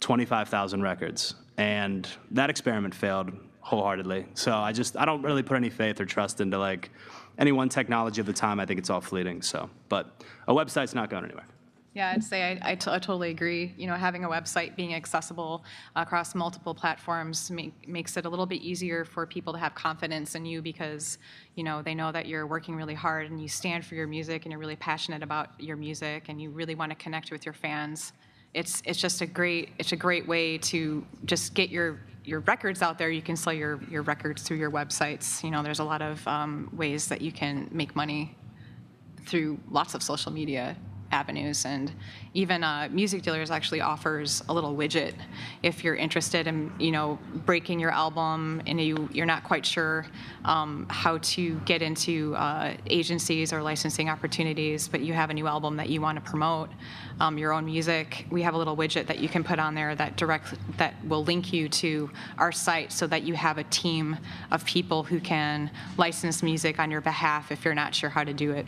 25,000 0.00 0.82
records." 0.82 1.34
And 1.58 2.08
that 2.30 2.48
experiment 2.48 2.94
failed 2.94 3.32
wholeheartedly. 3.60 4.26
So 4.34 4.52
I 4.52 4.72
just 4.72 4.96
I 4.96 5.04
don't 5.04 5.22
really 5.22 5.42
put 5.42 5.56
any 5.56 5.70
faith 5.70 6.00
or 6.00 6.06
trust 6.06 6.40
into 6.40 6.58
like 6.58 6.90
any 7.38 7.52
one 7.52 7.68
technology 7.68 8.20
of 8.20 8.26
the 8.26 8.32
time. 8.32 8.58
I 8.58 8.66
think 8.66 8.78
it's 8.78 8.90
all 8.90 9.00
fleeting. 9.00 9.42
So, 9.42 9.68
but 9.88 10.24
a 10.48 10.54
website's 10.54 10.94
not 10.94 11.10
going 11.10 11.24
anywhere. 11.24 11.46
Yeah, 11.92 12.10
I'd 12.10 12.22
say 12.22 12.52
I, 12.52 12.70
I 12.70 12.74
t- 12.76 12.90
I 12.90 13.00
totally 13.00 13.30
agree. 13.30 13.74
You 13.76 13.88
know, 13.88 13.94
having 13.94 14.24
a 14.24 14.28
website 14.28 14.76
being 14.76 14.94
accessible 14.94 15.64
across 15.96 16.36
multiple 16.36 16.72
platforms 16.72 17.50
make, 17.50 17.88
makes 17.88 18.16
it 18.16 18.24
a 18.24 18.28
little 18.28 18.46
bit 18.46 18.62
easier 18.62 19.04
for 19.04 19.26
people 19.26 19.52
to 19.54 19.58
have 19.58 19.74
confidence 19.74 20.36
in 20.36 20.46
you 20.46 20.62
because, 20.62 21.18
you 21.56 21.64
know, 21.64 21.82
they 21.82 21.96
know 21.96 22.12
that 22.12 22.26
you're 22.26 22.46
working 22.46 22.76
really 22.76 22.94
hard 22.94 23.28
and 23.28 23.42
you 23.42 23.48
stand 23.48 23.84
for 23.84 23.96
your 23.96 24.06
music 24.06 24.44
and 24.44 24.52
you're 24.52 24.60
really 24.60 24.76
passionate 24.76 25.24
about 25.24 25.48
your 25.60 25.76
music 25.76 26.28
and 26.28 26.40
you 26.40 26.50
really 26.50 26.76
want 26.76 26.92
to 26.92 26.96
connect 26.96 27.32
with 27.32 27.44
your 27.44 27.54
fans. 27.54 28.12
It's 28.54 28.82
it's 28.86 29.00
just 29.00 29.20
a 29.20 29.26
great 29.26 29.70
it's 29.78 29.90
a 29.90 29.96
great 29.96 30.28
way 30.28 30.58
to 30.58 31.04
just 31.24 31.54
get 31.54 31.70
your 31.70 31.98
your 32.24 32.38
records 32.40 32.82
out 32.82 32.98
there. 32.98 33.10
You 33.10 33.22
can 33.22 33.34
sell 33.34 33.52
your 33.52 33.80
your 33.90 34.02
records 34.02 34.42
through 34.42 34.58
your 34.58 34.70
websites. 34.70 35.42
You 35.42 35.50
know, 35.50 35.64
there's 35.64 35.80
a 35.80 35.84
lot 35.84 36.02
of 36.02 36.24
um, 36.28 36.70
ways 36.72 37.08
that 37.08 37.20
you 37.20 37.32
can 37.32 37.68
make 37.72 37.96
money 37.96 38.36
through 39.26 39.58
lots 39.68 39.94
of 39.94 40.04
social 40.04 40.30
media 40.30 40.76
avenues 41.12 41.64
and 41.64 41.92
even 42.34 42.62
uh, 42.62 42.88
music 42.92 43.22
dealers 43.22 43.50
actually 43.50 43.80
offers 43.80 44.42
a 44.48 44.54
little 44.54 44.76
widget 44.76 45.14
if 45.62 45.82
you're 45.82 45.96
interested 45.96 46.46
in 46.46 46.72
you 46.78 46.92
know 46.92 47.18
breaking 47.44 47.80
your 47.80 47.90
album 47.90 48.62
and 48.66 48.80
you 48.80 49.08
you're 49.12 49.26
not 49.26 49.42
quite 49.42 49.66
sure 49.66 50.06
um, 50.44 50.86
how 50.88 51.18
to 51.18 51.54
get 51.64 51.82
into 51.82 52.34
uh, 52.36 52.74
agencies 52.86 53.52
or 53.52 53.62
licensing 53.62 54.08
opportunities 54.08 54.86
but 54.86 55.00
you 55.00 55.12
have 55.12 55.30
a 55.30 55.34
new 55.34 55.46
album 55.46 55.76
that 55.76 55.88
you 55.88 56.00
want 56.00 56.22
to 56.22 56.30
promote 56.30 56.68
um, 57.18 57.36
your 57.36 57.52
own 57.52 57.64
music 57.64 58.26
we 58.30 58.42
have 58.42 58.54
a 58.54 58.58
little 58.58 58.76
widget 58.76 59.06
that 59.06 59.18
you 59.18 59.28
can 59.28 59.42
put 59.42 59.58
on 59.58 59.74
there 59.74 59.94
that 59.96 60.16
direct 60.16 60.54
that 60.78 60.94
will 61.06 61.24
link 61.24 61.52
you 61.52 61.68
to 61.68 62.08
our 62.38 62.52
site 62.52 62.92
so 62.92 63.06
that 63.06 63.22
you 63.24 63.34
have 63.34 63.58
a 63.58 63.64
team 63.64 64.16
of 64.52 64.64
people 64.64 65.02
who 65.02 65.18
can 65.18 65.70
license 65.96 66.42
music 66.42 66.78
on 66.78 66.90
your 66.90 67.00
behalf 67.00 67.50
if 67.50 67.64
you're 67.64 67.74
not 67.74 67.94
sure 67.94 68.10
how 68.10 68.22
to 68.22 68.32
do 68.32 68.52
it 68.52 68.66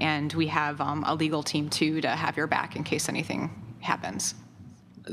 and 0.00 0.32
we 0.34 0.46
have 0.48 0.80
um, 0.80 1.04
a 1.06 1.14
legal 1.14 1.42
team 1.42 1.68
too 1.68 2.00
to 2.00 2.08
have 2.08 2.36
your 2.36 2.46
back 2.46 2.76
in 2.76 2.84
case 2.84 3.08
anything 3.08 3.50
happens. 3.80 4.34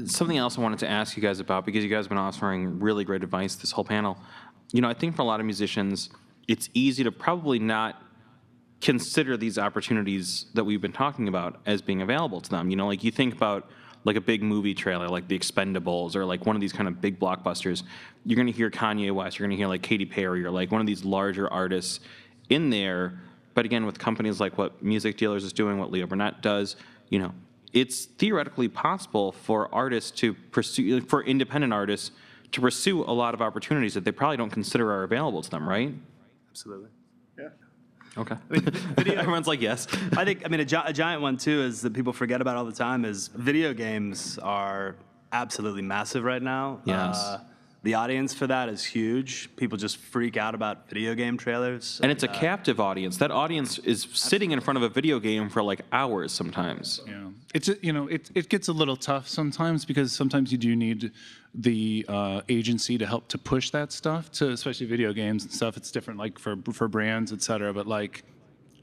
something 0.06 0.38
else 0.38 0.58
I 0.58 0.62
wanted 0.62 0.80
to 0.80 0.90
ask 0.90 1.16
you 1.16 1.24
guys 1.24 1.40
about 1.40 1.66
because 1.66 1.84
you 1.84 1.90
guys 1.90 2.06
have 2.06 2.10
been 2.10 2.18
offering 2.18 2.80
really 2.80 3.04
great 3.06 3.24
advice 3.24 3.56
this 3.56 3.72
whole 3.72 3.86
panel. 3.86 4.18
You 4.72 4.82
know, 4.82 4.90
I 4.90 4.94
think 4.94 5.16
for 5.16 5.22
a 5.22 5.26
lot 5.26 5.40
of 5.40 5.46
musicians, 5.46 6.10
it's 6.48 6.70
easy 6.74 7.04
to 7.04 7.12
probably 7.12 7.60
not 7.60 8.02
consider 8.82 9.38
these 9.38 9.58
opportunities 9.58 10.48
that 10.54 10.64
we've 10.64 10.82
been 10.82 10.92
talking 10.92 11.28
about 11.28 11.60
as 11.66 11.82
being 11.82 12.02
available 12.02 12.42
to 12.42 12.50
them. 12.50 12.70
You 12.70 12.76
know, 12.76 12.88
like 12.88 13.04
you 13.04 13.12
think 13.12 13.34
about 13.34 13.70
like 14.04 14.16
a 14.16 14.22
big 14.22 14.44
movie 14.44 14.74
trailer, 14.74 15.08
like 15.08 15.28
The 15.28 15.38
Expendables, 15.38 16.16
or 16.16 16.26
like 16.26 16.46
one 16.46 16.56
of 16.56 16.62
these 16.62 16.74
kind 16.74 16.88
of 16.88 17.02
big 17.02 17.20
blockbusters. 17.20 17.84
You're 18.24 18.36
going 18.36 18.48
to 18.48 18.54
hear 18.54 18.70
Kanye 18.70 19.12
West, 19.12 19.40
you're 19.40 19.48
going 19.48 19.58
to 19.58 19.60
hear 19.60 19.68
like 19.68 19.82
Katy 19.82 20.06
Perry, 20.06 20.46
or 20.46 20.52
like 20.52 20.72
one 20.72 20.82
of 20.82 20.88
these 20.88 21.04
larger 21.04 21.52
artists 21.52 22.00
in 22.50 22.70
there. 22.70 23.20
But 23.56 23.66
again, 23.66 23.86
with 23.88 23.98
companies 23.98 24.40
like 24.40 24.58
what 24.60 24.84
Music 24.84 25.18
Dealers 25.18 25.44
is 25.44 25.54
doing, 25.54 25.80
what 25.80 25.90
Leo 25.90 26.06
Burnett 26.06 26.42
does, 26.42 26.76
you 27.10 27.18
know, 27.18 27.34
it's 27.74 28.06
theoretically 28.06 28.68
possible 28.68 29.32
for 29.32 29.74
artists 29.74 30.12
to 30.20 30.34
pursue, 30.34 31.02
for 31.02 31.24
independent 31.24 31.74
artists 31.74 32.12
to 32.52 32.62
pursue 32.62 33.04
a 33.04 33.12
lot 33.12 33.34
of 33.34 33.42
opportunities 33.42 33.96
that 33.96 34.06
they 34.06 34.12
probably 34.12 34.38
don't 34.38 34.52
consider 34.52 34.92
are 34.92 35.04
available 35.04 35.42
to 35.42 35.50
them, 35.50 35.68
right? 35.68 35.94
Absolutely. 36.50 36.90
Yeah. 37.38 37.50
Okay. 38.18 38.36
Everyone's 39.16 39.48
like, 39.48 39.62
yes. 39.62 39.88
I 40.16 40.24
think, 40.24 40.46
I 40.46 40.48
mean, 40.48 40.62
a, 40.62 40.66
gi- 40.66 40.78
a 40.86 40.94
giant 40.94 41.22
one 41.22 41.36
too 41.38 41.62
is 41.64 41.82
that 41.82 41.94
people 41.94 42.14
forget 42.14 42.40
about 42.40 42.56
all 42.56 42.66
the 42.66 42.72
time 42.72 43.04
is 43.04 43.28
video 43.30 43.74
games 43.74 44.38
are 44.38 44.96
absolutely 45.34 45.82
massive 45.82 46.24
right 46.24 46.42
now. 46.42 46.80
Yes. 46.86 47.18
Uh, 47.18 47.42
the 47.86 47.94
audience 47.94 48.34
for 48.34 48.48
that 48.48 48.68
is 48.68 48.84
huge. 48.84 49.56
People 49.58 49.78
just 49.78 49.98
freak 49.98 50.38
out 50.38 50.56
about 50.56 50.90
video 50.90 51.14
game 51.14 51.38
trailers. 51.38 52.00
And 52.02 52.12
it's 52.12 52.24
a 52.24 52.28
captive 52.28 52.80
audience. 52.80 53.18
That 53.18 53.30
audience 53.30 53.78
is 53.78 54.08
sitting 54.12 54.52
in 54.52 54.60
front 54.60 54.78
of 54.78 54.84
a 54.84 54.90
video 54.90 55.20
game 55.20 55.50
for 55.50 55.62
like 55.62 55.82
hours 55.92 56.32
sometimes. 56.32 57.02
Yeah, 57.08 57.30
it's 57.54 57.70
you 57.82 57.94
know 57.94 58.08
it 58.08 58.32
it 58.34 58.50
gets 58.50 58.68
a 58.70 58.74
little 58.74 58.98
tough 58.98 59.28
sometimes 59.28 59.86
because 59.86 60.12
sometimes 60.12 60.52
you 60.52 60.58
do 60.58 60.76
need 60.76 61.12
the 61.54 62.06
uh, 62.10 62.42
agency 62.50 62.98
to 62.98 63.06
help 63.06 63.28
to 63.28 63.38
push 63.38 63.70
that 63.70 63.92
stuff 63.92 64.32
to 64.32 64.50
especially 64.50 64.88
video 64.88 65.14
games 65.14 65.44
and 65.44 65.54
stuff. 65.54 65.78
It's 65.78 65.92
different 65.92 66.18
like 66.20 66.40
for 66.40 66.58
for 66.74 66.88
brands, 66.88 67.32
et 67.32 67.42
cetera. 67.42 67.72
But 67.72 67.88
like. 67.88 68.24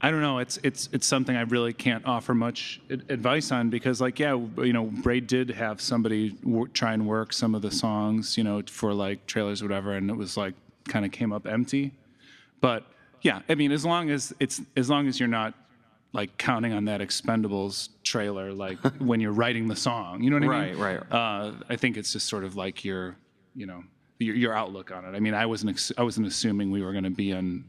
I 0.03 0.11
don't 0.11 0.19
know. 0.19 0.39
It's 0.39 0.59
it's 0.63 0.89
it's 0.91 1.07
something 1.07 1.33
I 1.33 1.43
really 1.43 1.71
can't 1.71 2.05
offer 2.05 2.35
much 2.35 2.81
advice 2.89 3.53
on 3.53 3.69
because, 3.69 4.01
like, 4.01 4.19
yeah, 4.19 4.33
you 4.57 4.73
know, 4.73 4.83
Braid 4.83 5.27
did 5.27 5.49
have 5.51 5.79
somebody 5.79 6.35
try 6.73 6.93
and 6.93 7.07
work 7.07 7.31
some 7.31 7.55
of 7.55 7.61
the 7.61 7.71
songs, 7.71 8.37
you 8.37 8.43
know, 8.43 8.61
for 8.67 8.93
like 8.93 9.25
trailers, 9.27 9.61
or 9.61 9.65
whatever, 9.65 9.93
and 9.93 10.09
it 10.09 10.17
was 10.17 10.35
like 10.35 10.55
kind 10.89 11.05
of 11.05 11.13
came 11.13 11.31
up 11.31 11.47
empty. 11.47 11.93
But 12.59 12.85
yeah, 13.21 13.43
I 13.47 13.55
mean, 13.55 13.71
as 13.71 13.85
long 13.85 14.09
as 14.09 14.33
it's 14.41 14.59
as 14.75 14.89
long 14.89 15.07
as 15.07 15.21
you're 15.21 15.29
not 15.29 15.53
like 16.11 16.37
counting 16.37 16.73
on 16.73 16.83
that 16.85 16.99
Expendables 16.99 17.87
trailer, 18.03 18.51
like 18.51 18.79
when 18.99 19.21
you're 19.21 19.31
writing 19.31 19.69
the 19.69 19.75
song, 19.75 20.21
you 20.21 20.29
know 20.29 20.45
what 20.45 20.53
I 20.53 20.65
mean? 20.65 20.77
Right, 20.77 20.99
right. 20.99 21.11
Uh, 21.11 21.53
I 21.69 21.77
think 21.77 21.95
it's 21.95 22.11
just 22.11 22.27
sort 22.27 22.43
of 22.43 22.57
like 22.57 22.83
your, 22.83 23.15
you 23.55 23.65
know, 23.65 23.85
your, 24.19 24.35
your 24.35 24.53
outlook 24.53 24.91
on 24.91 25.05
it. 25.05 25.15
I 25.15 25.21
mean, 25.21 25.33
I 25.33 25.45
wasn't 25.45 25.71
ex- 25.71 25.93
I 25.97 26.03
wasn't 26.03 26.27
assuming 26.27 26.71
we 26.71 26.83
were 26.83 26.91
going 26.91 27.05
to 27.05 27.09
be 27.09 27.31
on 27.31 27.63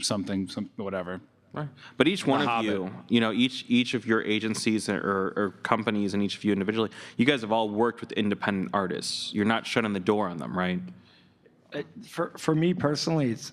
something, 0.00 0.48
some 0.48 0.70
whatever. 0.74 1.20
Right. 1.52 1.68
But 1.96 2.08
each 2.08 2.26
one 2.26 2.40
of 2.42 2.46
Hobbit. 2.46 2.66
you, 2.70 2.94
you 3.08 3.20
know, 3.20 3.32
each 3.32 3.64
each 3.68 3.94
of 3.94 4.06
your 4.06 4.22
agencies 4.22 4.88
or, 4.88 5.32
or 5.36 5.54
companies 5.62 6.12
and 6.14 6.22
each 6.22 6.36
of 6.36 6.44
you 6.44 6.52
individually, 6.52 6.90
you 7.16 7.24
guys 7.24 7.40
have 7.40 7.52
all 7.52 7.70
worked 7.70 8.00
with 8.00 8.12
independent 8.12 8.70
artists. 8.74 9.32
You're 9.32 9.46
not 9.46 9.66
shutting 9.66 9.92
the 9.92 10.00
door 10.00 10.28
on 10.28 10.36
them, 10.38 10.56
right? 10.56 10.80
for 12.06 12.32
for 12.38 12.54
me 12.54 12.74
personally, 12.74 13.30
it's 13.32 13.52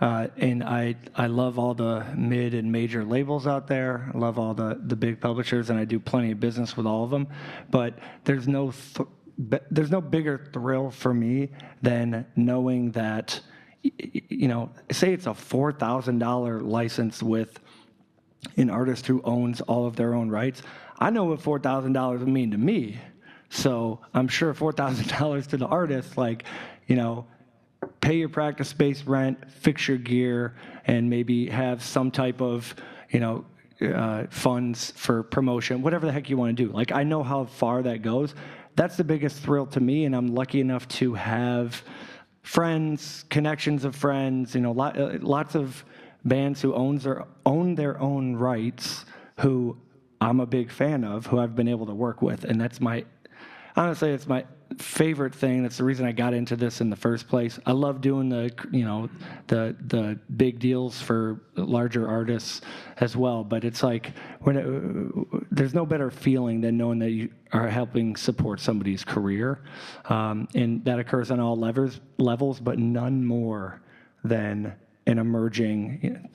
uh, 0.00 0.28
and 0.36 0.62
I 0.64 0.96
I 1.14 1.26
love 1.26 1.58
all 1.58 1.74
the 1.74 2.04
mid 2.16 2.54
and 2.54 2.70
major 2.70 3.04
labels 3.04 3.46
out 3.46 3.66
there. 3.66 4.10
I 4.14 4.18
love 4.18 4.38
all 4.38 4.54
the 4.54 4.80
the 4.82 4.96
big 4.96 5.20
publishers, 5.20 5.70
and 5.70 5.78
I 5.78 5.84
do 5.84 5.98
plenty 5.98 6.32
of 6.32 6.40
business 6.40 6.76
with 6.76 6.86
all 6.86 7.04
of 7.04 7.10
them. 7.10 7.26
But 7.70 7.98
there's 8.24 8.48
no 8.48 8.72
th- 8.94 9.08
there's 9.70 9.90
no 9.90 10.00
bigger 10.00 10.48
thrill 10.52 10.90
for 10.90 11.12
me 11.14 11.48
than 11.82 12.26
knowing 12.36 12.90
that 12.92 13.28
y- 13.32 13.38
y- 13.38 13.49
you 13.82 14.48
know, 14.48 14.70
say 14.90 15.12
it's 15.12 15.26
a 15.26 15.34
four 15.34 15.72
thousand 15.72 16.18
dollar 16.18 16.60
license 16.60 17.22
with 17.22 17.58
an 18.56 18.70
artist 18.70 19.06
who 19.06 19.20
owns 19.22 19.60
all 19.62 19.86
of 19.86 19.96
their 19.96 20.14
own 20.14 20.30
rights. 20.30 20.62
I 20.98 21.10
know 21.10 21.24
what 21.24 21.40
four 21.40 21.58
thousand 21.58 21.92
dollars 21.92 22.20
would 22.20 22.28
mean 22.28 22.50
to 22.50 22.58
me. 22.58 22.98
So 23.50 23.98
I'm 24.14 24.28
sure 24.28 24.54
$4,000 24.54 25.46
to 25.48 25.56
the 25.56 25.66
artist, 25.66 26.16
like, 26.16 26.44
you 26.86 26.96
know, 26.96 27.26
pay 28.00 28.14
your 28.14 28.28
practice 28.28 28.68
space 28.68 29.02
rent, 29.02 29.50
fix 29.50 29.88
your 29.88 29.98
gear, 29.98 30.54
and 30.86 31.10
maybe 31.10 31.48
have 31.48 31.82
some 31.82 32.10
type 32.10 32.40
of, 32.40 32.74
you 33.10 33.20
know, 33.20 33.44
uh, 33.82 34.26
funds 34.30 34.92
for 34.92 35.24
promotion, 35.24 35.82
whatever 35.82 36.06
the 36.06 36.12
heck 36.12 36.30
you 36.30 36.36
want 36.36 36.56
to 36.56 36.64
do. 36.64 36.72
Like, 36.72 36.92
I 36.92 37.02
know 37.02 37.22
how 37.22 37.44
far 37.44 37.82
that 37.82 38.02
goes. 38.02 38.34
That's 38.76 38.96
the 38.96 39.04
biggest 39.04 39.38
thrill 39.38 39.66
to 39.66 39.80
me, 39.80 40.04
and 40.04 40.14
I'm 40.14 40.28
lucky 40.28 40.60
enough 40.60 40.86
to 40.88 41.14
have 41.14 41.82
friends, 42.42 43.24
connections 43.30 43.84
of 43.84 43.94
friends, 43.94 44.54
you 44.54 44.60
know, 44.60 44.72
lot, 44.72 44.98
uh, 44.98 45.18
lots 45.20 45.54
of 45.54 45.84
bands 46.24 46.60
who 46.60 46.74
owns 46.74 47.04
their, 47.04 47.24
own 47.46 47.74
their 47.74 47.98
own 48.00 48.36
rights, 48.36 49.04
who 49.38 49.76
I'm 50.20 50.40
a 50.40 50.46
big 50.46 50.70
fan 50.70 51.04
of, 51.04 51.26
who 51.26 51.38
I've 51.38 51.54
been 51.54 51.68
able 51.68 51.86
to 51.86 51.94
work 51.94 52.22
with, 52.22 52.44
and 52.44 52.60
that's 52.60 52.80
my 52.80 53.04
honestly, 53.76 54.10
it's 54.10 54.26
my 54.26 54.44
favorite 54.78 55.34
thing. 55.34 55.62
That's 55.62 55.76
the 55.76 55.84
reason 55.84 56.06
I 56.06 56.12
got 56.12 56.32
into 56.32 56.56
this 56.56 56.80
in 56.80 56.90
the 56.90 56.96
first 56.96 57.28
place. 57.28 57.58
I 57.66 57.72
love 57.72 58.00
doing 58.00 58.28
the, 58.28 58.52
you 58.70 58.84
know, 58.84 59.08
the 59.48 59.76
the 59.86 60.18
big 60.36 60.58
deals 60.58 61.00
for 61.00 61.40
larger 61.56 62.08
artists 62.08 62.60
as 62.98 63.16
well. 63.16 63.44
But 63.44 63.64
it's 63.64 63.82
like 63.82 64.12
when 64.40 64.56
it, 64.56 65.46
there's 65.50 65.74
no 65.74 65.84
better 65.84 66.10
feeling 66.10 66.60
than 66.60 66.76
knowing 66.76 66.98
that 67.00 67.10
you 67.10 67.30
are 67.52 67.68
helping 67.68 68.16
support 68.16 68.60
somebody's 68.60 69.04
career, 69.04 69.62
um, 70.06 70.48
and 70.54 70.84
that 70.84 70.98
occurs 70.98 71.30
on 71.30 71.40
all 71.40 71.56
levels 71.56 72.00
levels, 72.18 72.60
but 72.60 72.78
none 72.78 73.24
more 73.24 73.82
than 74.24 74.74
an 75.06 75.18
emerging. 75.18 76.28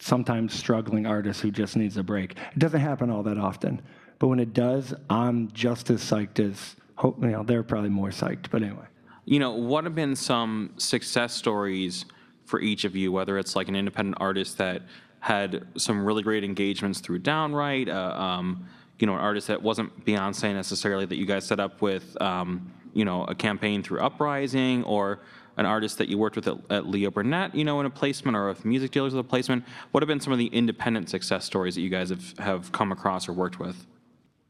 Sometimes 0.00 0.52
struggling 0.52 1.06
artist 1.06 1.40
who 1.40 1.50
just 1.50 1.76
needs 1.76 1.96
a 1.96 2.02
break. 2.02 2.32
It 2.32 2.58
doesn't 2.58 2.80
happen 2.80 3.08
all 3.08 3.22
that 3.22 3.38
often. 3.38 3.80
But 4.18 4.28
when 4.28 4.38
it 4.38 4.52
does, 4.52 4.94
I'm 5.08 5.50
just 5.52 5.90
as 5.90 6.00
psyched 6.02 6.40
as, 6.40 6.76
hope, 6.96 7.22
you 7.22 7.30
know, 7.30 7.42
they're 7.42 7.62
probably 7.62 7.90
more 7.90 8.10
psyched. 8.10 8.50
But 8.50 8.62
anyway. 8.62 8.86
You 9.26 9.38
know, 9.38 9.52
what 9.52 9.84
have 9.84 9.94
been 9.94 10.16
some 10.16 10.74
success 10.76 11.32
stories 11.32 12.04
for 12.44 12.60
each 12.60 12.84
of 12.84 12.94
you, 12.94 13.10
whether 13.10 13.38
it's 13.38 13.56
like 13.56 13.68
an 13.68 13.76
independent 13.76 14.18
artist 14.20 14.58
that 14.58 14.82
had 15.20 15.66
some 15.78 16.04
really 16.04 16.22
great 16.22 16.44
engagements 16.44 17.00
through 17.00 17.20
Downwrite, 17.20 17.88
uh, 17.88 18.20
um, 18.20 18.68
you 18.98 19.06
know, 19.06 19.14
an 19.14 19.20
artist 19.20 19.46
that 19.48 19.62
wasn't 19.62 20.04
Beyonce 20.04 20.52
necessarily 20.52 21.06
that 21.06 21.16
you 21.16 21.24
guys 21.24 21.46
set 21.46 21.58
up 21.58 21.80
with, 21.80 22.20
um, 22.20 22.70
you 22.92 23.06
know, 23.06 23.24
a 23.24 23.34
campaign 23.34 23.82
through 23.82 24.00
Uprising, 24.00 24.84
or 24.84 25.20
an 25.56 25.64
artist 25.64 25.98
that 25.98 26.08
you 26.08 26.18
worked 26.18 26.36
with 26.36 26.46
at, 26.46 26.58
at 26.70 26.86
Leo 26.86 27.10
Burnett, 27.10 27.54
you 27.54 27.64
know, 27.64 27.80
in 27.80 27.86
a 27.86 27.90
placement, 27.90 28.36
or 28.36 28.48
with 28.48 28.64
music 28.66 28.90
dealers 28.90 29.14
with 29.14 29.24
a 29.24 29.28
placement. 29.28 29.64
What 29.92 30.02
have 30.02 30.08
been 30.08 30.20
some 30.20 30.32
of 30.32 30.38
the 30.38 30.48
independent 30.48 31.08
success 31.08 31.46
stories 31.46 31.74
that 31.76 31.80
you 31.80 31.88
guys 31.88 32.10
have, 32.10 32.38
have 32.38 32.72
come 32.72 32.92
across 32.92 33.26
or 33.26 33.32
worked 33.32 33.58
with? 33.58 33.86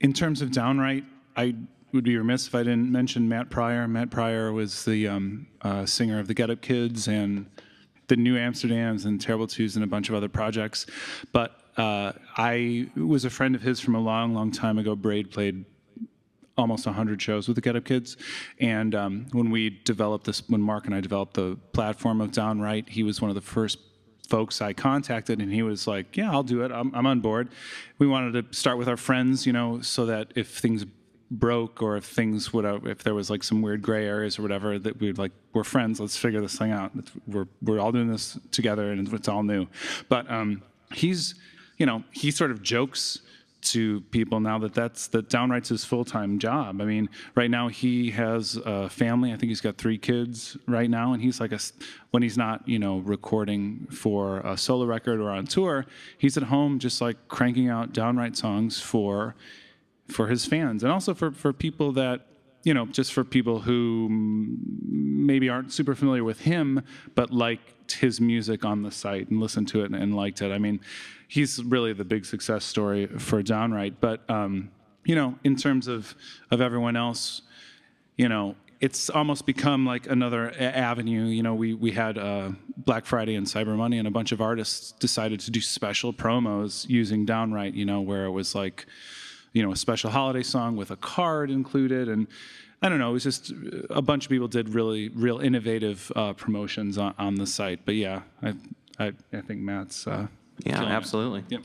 In 0.01 0.13
terms 0.13 0.43
of 0.43 0.51
downwrite, 0.51 1.05
I 1.37 1.55
would 1.95 2.05
be 2.05 2.17
remiss 2.17 2.49
if 2.49 2.55
I 2.55 2.65
didn't 2.65 2.91
mention 2.91 3.29
Matt 3.29 3.51
Pryor. 3.51 3.87
Matt 3.87 4.11
Pryor 4.11 4.53
was 4.53 4.85
the 4.85 5.09
um, 5.09 5.47
uh, 5.63 5.87
singer 5.87 6.19
of 6.19 6.27
the 6.27 6.35
Get 6.35 6.51
Up 6.51 6.61
Kids 6.61 7.07
and 7.09 7.47
the 8.09 8.17
New 8.17 8.35
Amsterdams 8.35 9.07
and 9.07 9.21
Terrible 9.21 9.47
Twos 9.47 9.77
and 9.77 9.85
a 9.85 9.87
bunch 9.87 10.09
of 10.09 10.15
other 10.15 10.29
projects. 10.29 10.87
But 11.33 11.59
uh, 11.77 12.13
I 12.37 12.91
was 12.97 13.25
a 13.25 13.31
friend 13.31 13.55
of 13.55 13.63
his 13.63 13.81
from 13.81 13.95
a 13.95 14.01
long, 14.01 14.35
long 14.35 14.51
time 14.51 14.79
ago. 14.79 14.97
Braid 14.97 15.31
played 15.31 15.65
almost 16.59 16.85
100 16.85 17.23
shows 17.23 17.47
with 17.49 17.55
the 17.55 17.61
Get 17.61 17.77
Up 17.77 17.85
Kids. 17.85 18.17
And 18.59 18.95
um, 18.95 19.27
when 19.33 19.51
we 19.51 19.81
developed 19.85 20.27
this, 20.27 20.43
when 20.49 20.61
Mark 20.61 20.87
and 20.87 20.95
I 20.95 21.01
developed 21.01 21.35
the 21.35 21.57
platform 21.73 22.21
of 22.21 22.33
Downwrite, 22.33 22.89
he 22.89 23.05
was 23.05 23.21
one 23.21 23.31
of 23.31 23.37
the 23.37 23.41
first 23.41 23.79
folks 24.29 24.61
I 24.61 24.73
contacted, 24.73 25.41
and 25.41 25.53
he 25.53 25.63
was 25.63 25.87
like, 25.87 26.17
"Yeah, 26.17 26.33
I'll 26.33 26.43
do 26.43 26.63
it. 26.63 26.73
I'm, 26.73 26.95
I'm 26.95 27.07
on 27.07 27.21
board." 27.21 27.51
We 27.99 28.07
wanted 28.07 28.51
to 28.51 28.57
start 28.57 28.79
with 28.79 28.89
our 28.89 28.97
friends, 28.97 29.47
you 29.47 29.53
know, 29.53 29.83
so 29.83 30.07
that 30.07 30.33
if 30.35 30.49
things 30.49 30.87
broke 31.39 31.83
or 31.83 31.97
if 31.97 32.05
things 32.05 32.53
would 32.53 32.65
have, 32.65 32.87
if 32.87 33.03
there 33.03 33.15
was 33.15 33.31
like 33.31 33.43
some 33.43 33.63
weird 33.63 33.83
gray 33.83 34.07
areas 34.07 34.39
or 34.39 34.43
whatever, 34.43 34.79
that 34.79 34.99
we'd 35.01 35.19
like, 35.19 35.33
we're 35.53 35.65
friends. 35.65 36.01
Let's 36.01 36.17
figure 36.17 36.41
this 36.41 36.57
thing 36.57 36.73
out. 36.73 36.93
We're 37.27 37.47
we're 37.63 37.81
all 37.81 37.93
doing 37.93 38.11
this 38.11 38.39
together, 38.51 38.91
and 38.91 39.13
it's 39.13 39.29
all 39.29 39.43
new. 39.43 39.67
But 40.09 40.31
um, 40.31 40.63
he's, 40.93 41.35
you 41.79 41.87
know, 41.87 42.05
he 42.11 42.31
sort 42.31 42.51
of 42.51 42.63
jokes 42.63 43.21
to 43.65 44.03
people 44.11 44.41
now 44.41 44.59
that 44.59 44.75
that's 44.75 45.07
that 45.09 45.31
downwrite's 45.31 45.71
his 45.71 45.87
full-time 45.87 46.39
job 46.39 46.83
i 46.83 46.85
mean 46.85 47.09
right 47.35 47.51
now 47.51 47.67
he 47.67 48.11
has 48.11 48.57
a 48.67 48.91
family 48.91 49.33
i 49.33 49.37
think 49.37 49.49
he's 49.49 49.63
got 49.63 49.79
three 49.79 49.97
kids 49.97 50.57
right 50.69 50.91
now 50.91 51.15
and 51.15 51.23
he's 51.23 51.41
like 51.41 51.51
a 51.51 51.59
when 52.11 52.23
he's 52.23 52.37
not 52.37 52.67
you 52.69 52.79
know 52.79 52.99
recording 52.99 53.87
for 53.91 54.41
a 54.41 54.55
solo 54.57 54.85
record 54.85 55.19
or 55.19 55.31
on 55.31 55.47
tour 55.47 55.87
he's 56.19 56.37
at 56.37 56.43
home 56.43 56.79
just 56.79 57.01
like 57.01 57.17
cranking 57.29 57.71
out 57.71 57.93
downright 57.95 58.37
songs 58.37 58.81
for 58.81 59.35
for 60.09 60.29
his 60.29 60.45
fans 60.45 60.83
and 60.83 60.93
also 60.93 61.15
for 61.15 61.31
for 61.31 61.53
people 61.53 61.93
that 61.93 62.27
you 62.63 62.75
know 62.75 62.87
just 62.87 63.13
for 63.13 63.25
people 63.25 63.61
who 63.61 64.09
maybe 64.11 65.49
aren't 65.49 65.73
super 65.73 65.95
familiar 65.95 66.23
with 66.23 66.41
him 66.41 66.83
but 67.15 67.31
liked 67.31 67.93
his 67.93 68.21
music 68.21 68.65
on 68.65 68.83
the 68.83 68.91
site 68.91 69.29
and 69.29 69.41
listened 69.41 69.69
to 69.69 69.83
it 69.83 69.87
and, 69.87 69.95
and 69.95 70.15
liked 70.15 70.43
it 70.43 70.53
i 70.53 70.59
mean 70.59 70.81
he's 71.35 71.63
really 71.65 71.93
the 71.93 72.05
big 72.05 72.25
success 72.25 72.65
story 72.65 73.07
for 73.07 73.43
Downwrite. 73.43 73.97
But 74.01 74.29
um, 74.31 74.71
you 75.05 75.15
know, 75.15 75.37
in 75.45 75.57
terms 75.57 75.89
of 75.89 76.15
of 76.51 76.61
everyone 76.61 76.97
else, 76.97 77.43
you 78.17 78.29
know, 78.29 78.55
it's 78.81 79.11
almost 79.11 79.45
become 79.45 79.85
like 79.85 80.07
another 80.09 80.53
avenue. 80.59 81.25
You 81.25 81.43
know, 81.43 81.55
we 81.55 81.75
we 81.75 81.91
had 81.91 82.19
uh, 82.19 82.51
Black 82.77 83.05
Friday 83.05 83.35
and 83.35 83.47
Cyber 83.47 83.77
Monday, 83.77 83.99
and 83.99 84.07
a 84.07 84.13
bunch 84.13 84.31
of 84.31 84.41
artists 84.41 84.93
decided 84.93 85.41
to 85.41 85.51
do 85.51 85.61
special 85.61 86.13
promos 86.13 86.89
using 86.89 87.27
Downwrite. 87.27 87.75
You 87.75 87.85
know, 87.85 88.01
where 88.01 88.27
it 88.27 88.31
was 88.31 88.55
like, 88.55 88.87
you 89.55 89.63
know, 89.63 89.73
a 89.73 89.77
special 89.77 90.11
holiday 90.11 90.43
song 90.43 90.77
with 90.77 90.91
a 90.91 90.97
card 90.97 91.51
included, 91.51 92.09
and 92.11 92.27
I 92.83 92.91
don't 92.91 92.99
know. 92.99 93.09
It 93.11 93.15
was 93.15 93.23
just 93.25 93.51
a 93.89 94.03
bunch 94.03 94.27
of 94.27 94.31
people 94.31 94.49
did 94.49 94.69
really 94.75 95.09
real 95.09 95.39
innovative 95.39 96.13
uh, 96.15 96.35
promotions 96.35 96.99
on, 96.99 97.15
on 97.19 97.37
the 97.37 97.47
site. 97.47 97.81
But 97.87 97.95
yeah, 97.95 98.21
I 98.43 98.55
I, 98.99 99.13
I 99.33 99.41
think 99.41 99.61
Matt's. 99.61 100.07
Uh, 100.07 100.27
Yeah, 100.59 100.75
killing 100.75 100.89
it. 100.91 100.93
absolutely. 100.95 101.45
Yep. 101.49 101.63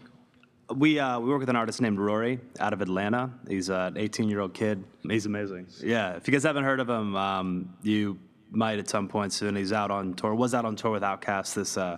We 0.76 1.00
uh, 1.00 1.20
we 1.20 1.30
work 1.30 1.40
with 1.40 1.50
an 1.50 1.56
artist 1.56 1.82
named 1.82 1.98
Raury 1.98 2.40
out 2.60 2.74
of 2.74 2.82
Atlanta. 2.82 3.32
He's 3.48 3.70
an 3.70 3.98
18 3.98 4.30
year 4.30 4.40
old 4.40 4.54
kid. 4.54 4.84
He's 5.10 5.26
amazing. 5.26 5.66
Yeah, 5.84 6.16
if 6.16 6.28
you 6.28 6.32
guys 6.32 6.44
haven't 6.44 6.64
heard 6.64 6.80
of 6.80 6.88
him, 6.90 7.16
um, 7.16 7.74
you 7.82 8.20
might 8.52 8.78
at 8.80 8.88
some 8.88 9.08
point 9.08 9.34
soon. 9.34 9.56
He's 9.56 9.74
out 9.74 9.90
on 9.92 10.14
tour. 10.14 10.36
Was 10.36 10.54
out 10.54 10.66
on 10.66 10.76
tour 10.76 10.92
with 10.92 11.02
Outkast 11.04 11.56
this 11.56 11.76
uh, 11.76 11.98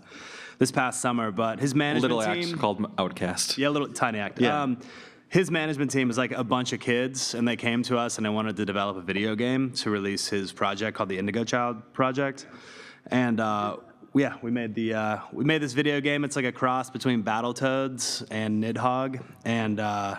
this 0.57 0.71
past 0.71 1.01
summer. 1.01 1.31
But 1.31 1.59
his 1.59 1.75
management 1.75 2.13
Little 2.15 2.33
team 2.33 2.49
act 2.53 2.59
called 2.61 2.95
Outkast. 2.95 3.57
Yeah, 3.57 3.67
a 3.67 3.71
little 3.71 3.89
tiny 3.89 4.19
act. 4.19 4.39
Yeah. 4.39 4.61
Um, 4.63 4.77
his 5.31 5.49
management 5.49 5.89
team 5.89 6.09
is 6.09 6.17
like 6.17 6.33
a 6.33 6.43
bunch 6.43 6.73
of 6.73 6.81
kids, 6.81 7.35
and 7.35 7.47
they 7.47 7.55
came 7.55 7.83
to 7.83 7.97
us 7.97 8.17
and 8.17 8.25
they 8.25 8.29
wanted 8.29 8.57
to 8.57 8.65
develop 8.65 8.97
a 8.97 9.01
video 9.01 9.33
game 9.33 9.71
to 9.71 9.89
release 9.89 10.27
his 10.27 10.51
project 10.51 10.97
called 10.97 11.07
the 11.07 11.17
Indigo 11.17 11.45
Child 11.45 11.93
Project. 11.93 12.47
And 13.07 13.39
uh, 13.39 13.77
yeah, 14.13 14.35
we 14.41 14.51
made 14.51 14.75
the 14.75 14.93
uh, 14.93 15.19
we 15.31 15.45
made 15.45 15.61
this 15.61 15.71
video 15.71 16.01
game. 16.01 16.25
It's 16.25 16.35
like 16.35 16.43
a 16.43 16.51
cross 16.51 16.89
between 16.89 17.23
Battletoads 17.23 18.27
and 18.29 18.61
Nidhogg, 18.61 19.23
and 19.45 19.79
uh, 19.79 20.17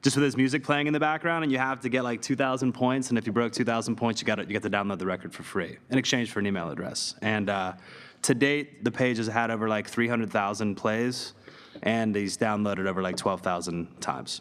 just 0.00 0.16
with 0.16 0.24
his 0.24 0.34
music 0.38 0.64
playing 0.64 0.86
in 0.86 0.94
the 0.94 1.00
background. 1.00 1.44
And 1.44 1.52
you 1.52 1.58
have 1.58 1.80
to 1.80 1.90
get 1.90 2.02
like 2.02 2.22
2,000 2.22 2.72
points, 2.72 3.10
and 3.10 3.18
if 3.18 3.26
you 3.26 3.34
broke 3.34 3.52
2,000 3.52 3.96
points, 3.96 4.22
you 4.22 4.26
got 4.26 4.38
you 4.38 4.46
get 4.46 4.62
to 4.62 4.70
download 4.70 4.98
the 4.98 5.04
record 5.04 5.34
for 5.34 5.42
free 5.42 5.76
in 5.90 5.98
exchange 5.98 6.30
for 6.30 6.40
an 6.40 6.46
email 6.46 6.70
address. 6.70 7.16
And 7.20 7.50
uh, 7.50 7.74
to 8.22 8.34
date, 8.34 8.82
the 8.82 8.90
page 8.90 9.18
has 9.18 9.26
had 9.26 9.50
over 9.50 9.68
like 9.68 9.86
300,000 9.86 10.74
plays, 10.74 11.34
and 11.82 12.14
he's 12.14 12.36
downloaded 12.36 12.86
over 12.86 13.02
like 13.02 13.16
12,000 13.16 14.00
times. 14.00 14.40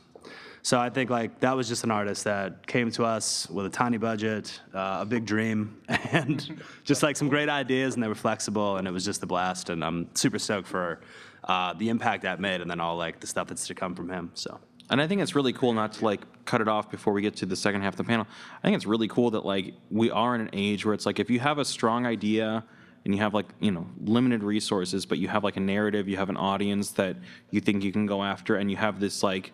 So 0.68 0.78
I 0.78 0.90
think 0.90 1.10
like 1.10 1.40
that 1.40 1.56
was 1.56 1.70
just 1.70 1.86
an 1.86 1.92
artist 1.92 2.26
that 2.26 2.68
came 2.68 2.92
to 2.92 3.06
us 3.06 3.50
with 3.50 3.66
a 3.66 3.70
tiny 3.70 3.98
budget, 3.98 4.60
uh, 4.74 4.98
a 5.00 5.06
big 5.06 5.26
dream, 5.26 5.82
and 6.12 6.62
just 6.84 7.04
like 7.04 7.16
some 7.16 7.30
great 7.30 7.48
ideas, 7.48 7.94
and 7.94 8.04
they 8.04 8.10
were 8.10 8.16
flexible, 8.16 8.76
and 8.76 8.86
it 8.86 8.92
was 8.92 9.06
just 9.06 9.24
a 9.24 9.26
blast. 9.26 9.70
And 9.70 9.82
I'm 9.82 10.10
super 10.14 10.38
stoked 10.38 10.68
for 10.68 11.00
uh, 11.46 11.74
the 11.74 11.88
impact 11.88 12.24
that 12.24 12.42
made, 12.42 12.60
and 12.60 12.70
then 12.70 12.82
all 12.82 12.98
like 12.98 13.22
the 13.22 13.28
stuff 13.28 13.48
that's 13.48 13.66
to 13.68 13.76
come 13.76 13.96
from 13.96 14.10
him. 14.10 14.32
So 14.34 14.60
And 14.90 15.02
I 15.02 15.08
think 15.08 15.22
it's 15.22 15.36
really 15.36 15.54
cool 15.54 15.72
not 15.72 15.94
to 15.94 16.06
like 16.06 16.22
cut 16.44 16.60
it 16.60 16.68
off 16.68 16.92
before 16.92 17.14
we 17.14 17.22
get 17.22 17.38
to 17.38 17.46
the 17.46 17.56
second 17.56 17.82
half 17.82 17.94
of 17.94 17.98
the 17.98 18.04
panel. 18.04 18.28
I 18.62 18.68
think 18.68 18.76
it's 18.76 18.86
really 18.86 19.08
cool 19.08 19.32
that 19.32 19.46
like 19.46 19.74
we 19.90 20.12
are 20.12 20.36
in 20.36 20.42
an 20.42 20.50
age 20.52 20.86
where 20.86 20.94
it's 20.94 21.06
like 21.06 21.20
if 21.20 21.30
you 21.30 21.40
have 21.40 21.60
a 21.60 21.66
strong 21.66 22.06
idea 22.06 22.66
and 23.08 23.16
you 23.16 23.22
have 23.22 23.34
like, 23.34 23.46
you 23.62 23.72
know, 23.72 23.88
limited 24.04 24.44
resources, 24.44 25.06
but 25.06 25.18
you 25.18 25.30
have 25.30 25.42
like 25.42 25.56
a 25.56 25.62
narrative, 25.62 26.10
you 26.10 26.18
have 26.18 26.28
an 26.28 26.36
audience 26.36 26.92
that 26.92 27.16
you 27.52 27.62
think 27.62 27.82
you 27.82 27.94
can 27.94 28.06
go 28.06 28.22
after 28.22 28.58
and 28.58 28.70
you 28.70 28.76
have 28.76 29.00
this 29.00 29.24
like 29.24 29.54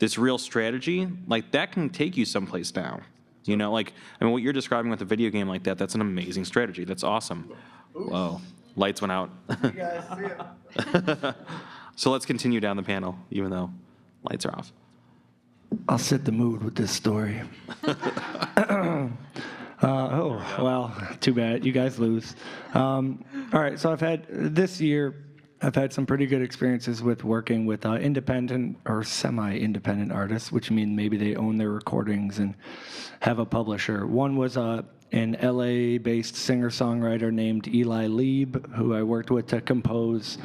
this 0.00 0.18
real 0.18 0.38
strategy, 0.38 1.06
like 1.28 1.52
that 1.52 1.70
can 1.70 1.88
take 1.88 2.16
you 2.16 2.24
someplace 2.24 2.74
now. 2.74 2.98
You 3.44 3.56
know, 3.56 3.70
like 3.70 3.92
I 4.20 4.24
mean 4.24 4.32
what 4.32 4.42
you're 4.42 4.52
describing 4.52 4.90
with 4.90 5.00
a 5.02 5.04
video 5.04 5.30
game 5.30 5.46
like 5.46 5.62
that, 5.62 5.78
that's 5.78 5.94
an 5.94 6.00
amazing 6.00 6.44
strategy. 6.44 6.84
That's 6.84 7.04
awesome. 7.04 7.52
Whoa. 7.92 8.40
Lights 8.74 9.00
went 9.00 9.12
out. 9.12 9.30
so 11.94 12.10
let's 12.10 12.26
continue 12.26 12.58
down 12.58 12.76
the 12.76 12.82
panel, 12.82 13.16
even 13.30 13.52
though 13.52 13.70
lights 14.28 14.44
are 14.46 14.52
off. 14.56 14.72
I'll 15.88 15.96
set 15.96 16.24
the 16.24 16.32
mood 16.32 16.64
with 16.64 16.74
this 16.74 16.90
story. 16.90 17.40
uh, 19.82 20.08
oh, 20.12 20.56
well, 20.62 20.94
too 21.20 21.32
bad. 21.32 21.64
You 21.64 21.72
guys 21.72 21.98
lose. 21.98 22.36
Um, 22.74 23.24
all 23.52 23.60
right, 23.60 23.78
so 23.78 23.90
I've 23.90 24.00
had 24.00 24.26
this 24.28 24.80
year, 24.80 25.14
I've 25.62 25.74
had 25.74 25.92
some 25.92 26.06
pretty 26.06 26.26
good 26.26 26.42
experiences 26.42 27.02
with 27.02 27.24
working 27.24 27.66
with 27.66 27.84
uh, 27.86 27.94
independent 27.94 28.78
or 28.86 29.02
semi-independent 29.04 30.12
artists, 30.12 30.52
which 30.52 30.70
mean 30.70 30.96
maybe 30.96 31.16
they 31.16 31.34
own 31.34 31.58
their 31.58 31.70
recordings 31.70 32.38
and 32.38 32.54
have 33.20 33.38
a 33.38 33.46
publisher. 33.46 34.06
One 34.06 34.36
was 34.36 34.56
uh, 34.56 34.82
an 35.12 35.36
LA-based 35.42 36.36
singer-songwriter 36.36 37.32
named 37.32 37.66
Eli 37.68 38.06
Lieb, 38.06 38.72
who 38.74 38.94
I 38.94 39.02
worked 39.02 39.30
with 39.30 39.48
to 39.48 39.60
compose 39.60 40.38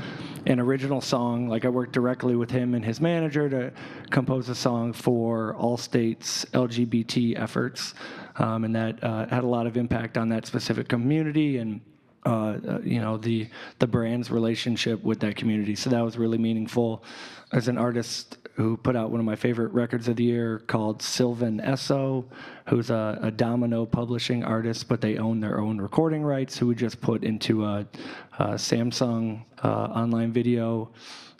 an 0.47 0.59
original 0.59 1.01
song. 1.01 1.47
Like 1.47 1.65
I 1.65 1.69
worked 1.69 1.93
directly 1.93 2.35
with 2.35 2.49
him 2.49 2.73
and 2.73 2.83
his 2.83 2.99
manager 2.99 3.49
to 3.49 3.71
compose 4.09 4.49
a 4.49 4.55
song 4.55 4.93
for 4.93 5.55
Allstate's 5.59 6.45
LGBT 6.45 7.39
efforts, 7.39 7.93
um, 8.37 8.63
and 8.63 8.75
that 8.75 9.03
uh, 9.03 9.27
had 9.27 9.43
a 9.43 9.47
lot 9.47 9.67
of 9.67 9.77
impact 9.77 10.17
on 10.17 10.29
that 10.29 10.45
specific 10.45 10.87
community 10.87 11.57
and 11.57 11.81
uh, 12.25 12.57
uh, 12.67 12.79
you 12.83 12.99
know 12.99 13.17
the 13.17 13.47
the 13.77 13.85
brand's 13.85 14.31
relationship 14.31 15.03
with 15.03 15.19
that 15.19 15.35
community. 15.35 15.75
So 15.75 15.91
that 15.91 16.03
was 16.03 16.17
really 16.17 16.39
meaningful. 16.39 17.03
As 17.51 17.67
an 17.67 17.77
artist 17.77 18.37
who 18.55 18.77
put 18.77 18.95
out 18.95 19.11
one 19.11 19.19
of 19.19 19.25
my 19.25 19.35
favorite 19.35 19.71
records 19.73 20.07
of 20.07 20.15
the 20.15 20.23
year 20.23 20.59
called 20.59 21.01
Sylvan 21.01 21.59
Esso, 21.59 22.23
who's 22.69 22.89
a, 22.89 23.19
a 23.21 23.29
Domino 23.29 23.85
publishing 23.85 24.45
artist, 24.45 24.87
but 24.87 25.01
they 25.01 25.17
own 25.17 25.41
their 25.41 25.59
own 25.59 25.77
recording 25.79 26.23
rights. 26.23 26.57
Who 26.57 26.67
we 26.67 26.75
just 26.75 27.01
put 27.01 27.23
into 27.23 27.65
a, 27.65 27.85
a 28.39 28.45
Samsung 28.53 29.43
uh, 29.61 29.67
online 29.67 30.31
video, 30.31 30.89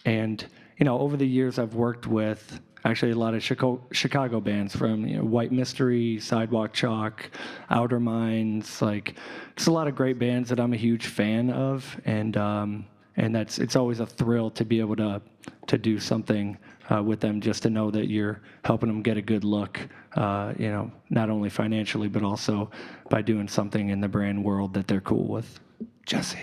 and 0.04 0.46
you 0.78 0.84
know 0.84 1.00
over 1.00 1.16
the 1.16 1.28
years 1.28 1.58
I've 1.58 1.74
worked 1.74 2.06
with 2.06 2.60
actually 2.84 3.14
a 3.14 3.16
lot 3.16 3.34
of 3.34 3.42
Chicago, 3.42 3.82
Chicago 3.92 4.42
bands 4.42 4.76
from 4.76 5.08
you 5.08 5.18
know, 5.18 5.24
White 5.24 5.54
Mystery, 5.54 6.20
Sidewalk 6.20 6.74
Chalk, 6.74 7.32
Outer 7.70 8.00
Minds. 8.00 8.82
Like, 8.82 9.16
it's 9.54 9.68
a 9.68 9.72
lot 9.72 9.88
of 9.88 9.96
great 9.96 10.20
bands 10.20 10.50
that 10.50 10.60
I'm 10.60 10.74
a 10.74 10.78
huge 10.78 11.08
fan 11.08 11.50
of, 11.50 12.00
and 12.06 12.38
um, 12.38 12.86
and 13.18 13.34
that's 13.34 13.60
it's 13.60 13.76
always 13.76 14.00
a 14.00 14.06
thrill 14.06 14.50
to 14.52 14.66
be 14.66 14.80
able 14.80 14.96
to 14.98 15.22
to 15.68 15.78
do 15.78 16.00
something 16.00 16.58
uh, 16.92 17.02
with 17.02 17.20
them, 17.20 17.42
just 17.42 17.64
to 17.64 17.70
know 17.70 17.90
that 17.92 18.10
you're 18.10 18.42
helping 18.64 18.88
them 18.88 19.02
get 19.02 19.18
a 19.18 19.22
good 19.22 19.44
look. 19.44 19.80
Uh, 20.16 20.54
you 20.58 20.70
know, 20.70 20.92
not 21.10 21.30
only 21.30 21.50
financially 21.50 22.08
but 22.08 22.24
also 22.24 22.70
by 23.10 23.22
doing 23.22 23.48
something 23.48 23.90
in 23.90 24.00
the 24.02 24.08
brand 24.08 24.44
world 24.44 24.74
that 24.74 24.88
they're 24.88 25.02
cool 25.02 25.28
with. 25.28 25.60
Jesse. 26.06 26.38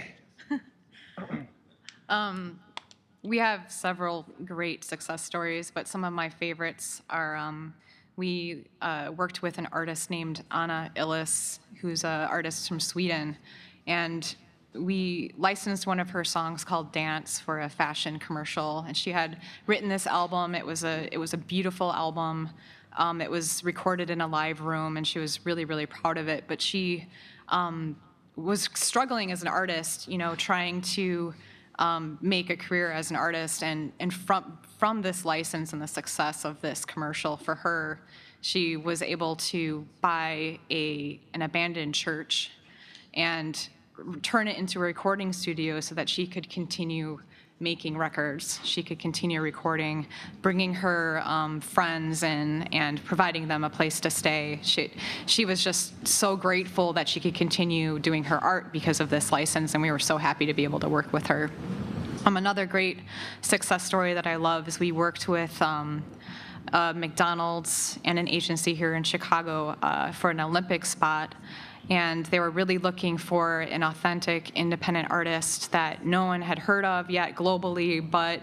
We 3.25 3.39
have 3.39 3.71
several 3.71 4.27
great 4.45 4.83
success 4.83 5.23
stories, 5.23 5.71
but 5.71 5.87
some 5.87 6.05
of 6.05 6.13
my 6.13 6.29
favorites 6.29 7.03
are 7.09 7.37
um, 7.37 7.73
we 8.17 8.67
uh, 8.81 9.13
worked 9.17 9.43
with 9.43 9.59
an 9.59 9.69
artist 9.71 10.11
named 10.11 10.43
Anna 10.51 10.91
Illis, 10.97 11.61
who's 11.81 12.03
an 12.03 12.29
artist 12.29 12.67
from 12.67 12.81
Sweden, 12.81 13.37
and 13.87 14.35
we 14.75 15.33
licensed 15.37 15.87
one 15.87 16.01
of 16.01 16.11
her 16.11 16.25
songs 16.25 16.65
called 16.65 16.93
"Dance" 16.93 17.39
for 17.39 17.61
a 17.61 17.69
fashion 17.69 18.19
commercial. 18.19 18.85
And 18.87 18.97
she 18.97 19.13
had 19.13 19.39
written 19.67 19.89
this 19.89 20.07
album. 20.07 20.55
It 20.55 20.65
was 20.65 20.85
a 20.85 21.09
it 21.13 21.19
was 21.19 21.35
a 21.35 21.39
beautiful 21.39 21.93
album. 21.93 22.51
Um, 22.97 23.21
it 23.21 23.31
was 23.31 23.65
recorded 23.65 24.11
in 24.11 24.21
a 24.21 24.27
live 24.27 24.61
room, 24.61 24.97
and 24.97 25.07
she 25.07 25.19
was 25.19 25.45
really 25.47 25.65
really 25.65 25.87
proud 25.87 26.19
of 26.19 26.29
it. 26.29 26.45
But 26.47 26.61
she 26.61 27.09
um, 27.49 27.97
was 28.37 28.69
struggling 28.75 29.31
as 29.31 29.43
an 29.43 29.49
artist, 29.49 30.09
you 30.09 30.19
know, 30.19 30.35
trying 30.35 30.81
to 30.81 31.35
um, 31.79 32.19
make 32.21 32.51
a 32.51 32.57
career 32.57 32.91
as 32.93 33.11
an 33.11 33.17
artist. 33.17 33.63
And, 33.63 33.93
and 33.99 34.13
from, 34.13 34.59
from 34.79 35.03
this 35.03 35.25
license 35.25 35.73
and 35.73 35.81
the 35.81 35.87
success 35.87 36.45
of 36.45 36.61
this 36.61 36.85
commercial 36.85 37.37
for 37.37 37.55
her, 37.57 38.01
she 38.41 38.77
was 38.77 39.03
able 39.03 39.37
to 39.37 39.87
buy 40.01 40.59
a, 40.71 41.21
an 41.35 41.43
abandoned 41.43 41.95
church 41.95 42.51
and 43.15 43.69
turn 44.23 44.49
it 44.49 44.57
into 44.57 44.79
a 44.79 44.83
recording 44.83 45.33
studio 45.33 45.81
so 45.81 45.95
that 45.95 46.09
she 46.09 46.27
could 46.27 46.49
continue 46.49 47.21
making 47.63 47.97
records. 47.97 48.59
She 48.65 48.83
could 48.83 48.99
continue 48.99 49.41
recording, 49.41 50.07
bringing 50.43 50.75
her 50.75 51.23
um, 51.25 51.61
friends 51.61 52.23
in 52.23 52.65
and 52.73 53.03
providing 53.05 53.47
them 53.47 53.63
a 53.63 53.71
place 53.71 54.01
to 54.01 54.11
stay. 54.11 54.59
She, 54.63 54.91
she 55.27 55.45
was 55.45 55.63
just 55.63 56.07
so 56.07 56.37
grateful 56.37 56.93
that 56.95 57.09
she 57.09 57.21
could 57.21 57.35
continue 57.35 58.01
doing 58.01 58.25
her 58.25 58.43
art 58.43 58.73
because 58.73 58.99
of 58.99 59.11
this 59.11 59.31
license, 59.31 59.75
and 59.75 59.83
we 59.83 59.93
were 59.93 60.01
so 60.01 60.19
happy 60.19 60.45
to 60.47 60.55
be 60.55 60.65
able 60.65 60.81
to 60.81 60.89
work 60.89 61.13
with 61.13 61.29
her. 61.29 61.51
Um, 62.25 62.37
another 62.37 62.67
great 62.67 62.99
success 63.41 63.85
story 63.85 64.15
that 64.15 64.27
I 64.27 64.37
love 64.37 64.69
is 64.69 64.79
we 64.79 64.93
worked 64.93 65.29
with 65.29 65.61
um, 65.63 66.05
uh, 66.73 66.93
McDonald's 66.95 67.99
and 68.05 68.19
an 68.19 68.29
agency 68.29 68.75
here 68.75 68.95
in 68.95 69.03
Chicago 69.03 69.77
uh, 69.83 70.13
for 70.13 70.31
an 70.31 70.41
Olympic 70.41 70.85
spot. 70.85 71.35
And 71.91 72.25
they 72.27 72.41
were 72.41 72.51
really 72.51 72.79
looking 72.79 73.19
for 73.19 73.61
an 73.63 73.83
authentic, 73.83 74.51
independent 74.51 75.11
artist 75.11 75.73
that 75.73 76.07
no 76.07 76.27
one 76.27 76.41
had 76.41 76.59
heard 76.59 76.85
of 76.85 77.11
yet 77.11 77.35
globally, 77.35 78.09
but 78.09 78.41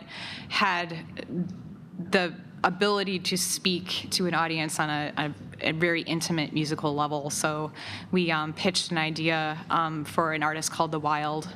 had 0.50 0.98
the 2.12 2.34
ability 2.64 3.20
to 3.20 3.38
speak 3.38 4.08
to 4.12 4.26
an 4.28 4.34
audience 4.34 4.80
on 4.80 4.90
a, 4.90 5.14
a, 5.18 5.70
a 5.70 5.72
very 5.72 6.02
intimate 6.02 6.54
musical 6.54 6.94
level. 6.94 7.30
So 7.30 7.72
we 8.12 8.32
um, 8.32 8.54
pitched 8.54 8.92
an 8.92 8.98
idea 8.98 9.58
um, 9.70 10.04
for 10.06 10.34
an 10.34 10.44
artist 10.44 10.72
called 10.72 10.92
The 10.92 11.00
Wild 11.00 11.48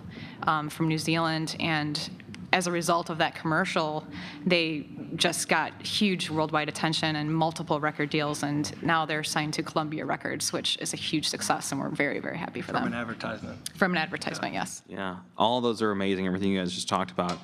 um, 0.43 0.69
from 0.69 0.87
New 0.87 0.97
Zealand, 0.97 1.55
and 1.59 2.09
as 2.53 2.67
a 2.67 2.71
result 2.71 3.09
of 3.09 3.17
that 3.17 3.33
commercial, 3.33 4.05
they 4.45 4.85
just 5.15 5.49
got 5.49 5.81
huge 5.81 6.29
worldwide 6.29 6.69
attention 6.69 7.15
and 7.15 7.33
multiple 7.33 7.79
record 7.79 8.11
deals, 8.11 8.43
and 8.43 8.71
now 8.83 9.05
they're 9.05 9.23
signed 9.23 9.55
to 9.55 9.63
Columbia 9.63 10.05
Records, 10.05 10.53
which 10.53 10.77
is 10.79 10.93
a 10.93 10.97
huge 10.97 11.27
success, 11.27 11.71
and 11.71 11.81
we're 11.81 11.89
very, 11.89 12.19
very 12.19 12.37
happy 12.37 12.61
for 12.61 12.71
that. 12.71 12.83
From 12.83 12.93
an 12.93 12.99
advertisement. 12.99 13.77
From 13.77 13.91
an 13.93 13.97
advertisement, 13.97 14.53
yes. 14.53 14.83
Yeah, 14.87 15.17
all 15.35 15.57
of 15.57 15.63
those 15.63 15.81
are 15.81 15.91
amazing, 15.91 16.27
everything 16.27 16.51
you 16.51 16.59
guys 16.59 16.71
just 16.71 16.87
talked 16.87 17.09
about. 17.09 17.39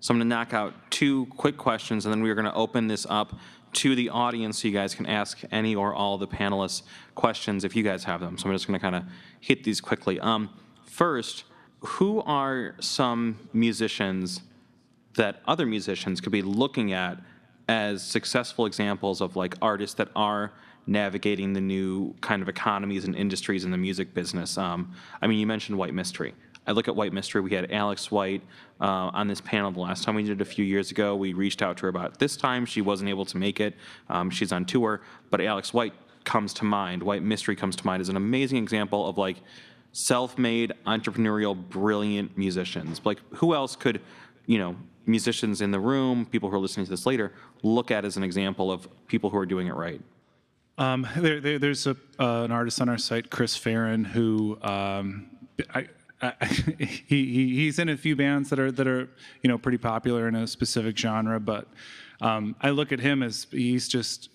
So 0.00 0.12
I'm 0.12 0.18
going 0.18 0.28
to 0.28 0.34
knock 0.34 0.54
out 0.54 0.74
two 0.90 1.26
quick 1.26 1.58
questions, 1.58 2.06
and 2.06 2.12
then 2.12 2.22
we're 2.22 2.34
going 2.34 2.46
to 2.46 2.54
open 2.54 2.88
this 2.88 3.06
up 3.10 3.34
to 3.74 3.94
the 3.94 4.08
audience 4.08 4.62
so 4.62 4.68
you 4.68 4.72
guys 4.72 4.94
can 4.94 5.04
ask 5.04 5.38
any 5.52 5.74
or 5.74 5.94
all 5.94 6.16
the 6.16 6.26
panelists 6.26 6.82
questions 7.14 7.64
if 7.64 7.76
you 7.76 7.82
guys 7.82 8.04
have 8.04 8.20
them. 8.20 8.38
So 8.38 8.48
I'm 8.48 8.54
just 8.54 8.66
going 8.66 8.78
to 8.78 8.82
kind 8.82 8.96
of 8.96 9.04
hit 9.40 9.62
these 9.62 9.82
quickly. 9.82 10.18
Um, 10.20 10.48
first, 10.86 11.44
who 11.80 12.20
are 12.22 12.74
some 12.80 13.48
musicians 13.52 14.42
that 15.14 15.40
other 15.46 15.66
musicians 15.66 16.20
could 16.20 16.32
be 16.32 16.42
looking 16.42 16.92
at 16.92 17.18
as 17.68 18.02
successful 18.02 18.66
examples 18.66 19.20
of 19.20 19.36
like 19.36 19.54
artists 19.60 19.94
that 19.96 20.08
are 20.16 20.52
navigating 20.86 21.52
the 21.52 21.60
new 21.60 22.14
kind 22.20 22.40
of 22.40 22.48
economies 22.48 23.04
and 23.04 23.14
industries 23.14 23.64
in 23.64 23.70
the 23.70 23.76
music 23.76 24.14
business. 24.14 24.56
Um, 24.56 24.92
I 25.20 25.26
mean, 25.26 25.38
you 25.38 25.46
mentioned 25.46 25.76
White 25.76 25.92
Mystery. 25.92 26.34
I 26.66 26.72
look 26.72 26.88
at 26.88 26.96
White 26.96 27.12
Mystery. 27.12 27.40
We 27.40 27.54
had 27.54 27.70
Alex 27.72 28.10
White 28.10 28.42
uh, 28.80 29.10
on 29.12 29.28
this 29.28 29.40
panel 29.40 29.70
the 29.70 29.80
last 29.80 30.04
time 30.04 30.14
we 30.14 30.22
did 30.22 30.32
it 30.32 30.40
a 30.40 30.44
few 30.44 30.64
years 30.64 30.90
ago. 30.90 31.14
We 31.14 31.32
reached 31.32 31.62
out 31.62 31.76
to 31.78 31.82
her 31.82 31.88
about 31.88 32.18
this 32.18 32.36
time. 32.36 32.66
She 32.66 32.80
wasn't 32.80 33.10
able 33.10 33.24
to 33.26 33.36
make 33.36 33.60
it. 33.60 33.74
Um, 34.08 34.30
she's 34.30 34.52
on 34.52 34.64
tour, 34.64 35.00
but 35.30 35.40
Alex 35.40 35.72
White 35.72 35.94
comes 36.24 36.52
to 36.54 36.64
mind. 36.64 37.02
White 37.02 37.22
Mystery 37.22 37.56
comes 37.56 37.74
to 37.76 37.86
mind 37.86 38.00
as 38.00 38.08
an 38.10 38.16
amazing 38.16 38.58
example 38.58 39.06
of 39.08 39.16
like 39.16 39.38
self-made, 39.92 40.72
entrepreneurial, 40.86 41.56
brilliant 41.56 42.36
musicians. 42.36 43.00
Like 43.04 43.20
who 43.36 43.54
else 43.54 43.76
could, 43.76 44.00
you 44.46 44.58
know, 44.58 44.76
musicians 45.06 45.60
in 45.60 45.70
the 45.70 45.80
room, 45.80 46.26
people 46.26 46.50
who 46.50 46.56
are 46.56 46.60
listening 46.60 46.86
to 46.86 46.90
this 46.90 47.06
later, 47.06 47.32
look 47.62 47.90
at 47.90 48.04
as 48.04 48.16
an 48.16 48.22
example 48.22 48.70
of 48.70 48.88
people 49.06 49.30
who 49.30 49.38
are 49.38 49.46
doing 49.46 49.66
it 49.66 49.74
right? 49.74 50.00
Um, 50.76 51.08
there, 51.16 51.40
there, 51.40 51.58
there's 51.58 51.86
a, 51.86 51.96
uh, 52.20 52.44
an 52.44 52.52
artist 52.52 52.80
on 52.80 52.88
our 52.88 52.98
site, 52.98 53.30
Chris 53.30 53.56
Farren, 53.56 54.04
who 54.04 54.58
um, 54.62 55.28
I, 55.74 55.88
I, 56.22 56.44
he, 56.44 56.86
he, 57.06 57.54
he's 57.56 57.78
in 57.78 57.88
a 57.88 57.96
few 57.96 58.14
bands 58.14 58.50
that 58.50 58.58
are 58.60 58.70
that 58.70 58.86
are 58.86 59.08
you 59.42 59.48
know 59.48 59.58
pretty 59.58 59.78
popular 59.78 60.28
in 60.28 60.36
a 60.36 60.46
specific 60.46 60.96
genre, 60.96 61.40
but 61.40 61.66
um, 62.20 62.56
I 62.60 62.70
look 62.70 62.90
at 62.90 62.98
him 63.00 63.22
as 63.22 63.46
he's 63.50 63.86
just, 63.86 64.30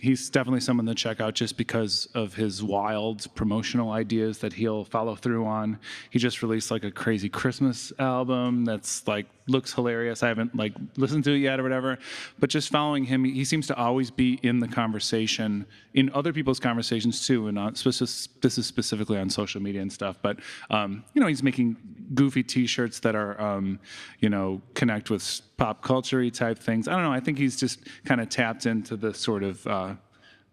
he's 0.00 0.28
definitely 0.28 0.60
someone 0.60 0.86
to 0.86 0.94
check 0.94 1.20
out 1.20 1.34
just 1.34 1.56
because 1.56 2.08
of 2.14 2.34
his 2.34 2.62
wild 2.62 3.32
promotional 3.34 3.92
ideas 3.92 4.38
that 4.38 4.54
he'll 4.54 4.84
follow 4.84 5.14
through 5.14 5.46
on. 5.46 5.78
He 6.10 6.18
just 6.18 6.42
released 6.42 6.70
like 6.70 6.82
a 6.82 6.90
crazy 6.90 7.28
Christmas 7.28 7.92
album 7.98 8.64
that's 8.64 9.06
like 9.06 9.26
looks 9.48 9.72
hilarious. 9.72 10.22
I 10.22 10.28
haven't 10.28 10.56
like 10.56 10.74
listened 10.96 11.24
to 11.24 11.32
it 11.32 11.38
yet 11.38 11.60
or 11.60 11.62
whatever, 11.62 11.98
but 12.38 12.50
just 12.50 12.70
following 12.70 13.04
him, 13.04 13.24
he 13.24 13.44
seems 13.44 13.66
to 13.68 13.76
always 13.76 14.10
be 14.10 14.40
in 14.42 14.60
the 14.60 14.68
conversation, 14.68 15.66
in 15.94 16.10
other 16.14 16.32
people's 16.32 16.60
conversations 16.60 17.26
too, 17.26 17.48
and 17.48 17.58
is 17.58 18.28
this 18.42 18.58
is 18.58 18.66
specifically 18.66 19.18
on 19.18 19.30
social 19.30 19.60
media 19.60 19.82
and 19.82 19.92
stuff. 19.92 20.18
But 20.20 20.38
um, 20.70 21.04
you 21.14 21.20
know, 21.20 21.26
he's 21.26 21.42
making 21.42 21.76
goofy 22.14 22.42
T-shirts 22.42 23.00
that 23.00 23.14
are 23.14 23.40
um, 23.40 23.78
you 24.20 24.28
know 24.28 24.60
connect 24.74 25.10
with 25.10 25.40
pop 25.56 25.82
culture 25.82 26.28
type 26.30 26.58
things. 26.58 26.88
I 26.88 26.92
don't 26.92 27.02
know. 27.02 27.12
I 27.12 27.20
think 27.20 27.38
he's 27.38 27.56
just 27.56 27.80
kind 28.04 28.20
of 28.20 28.28
tapped 28.28 28.66
into 28.66 28.96
the 28.96 29.14
sort 29.14 29.42
of 29.42 29.66
uh, 29.66 29.94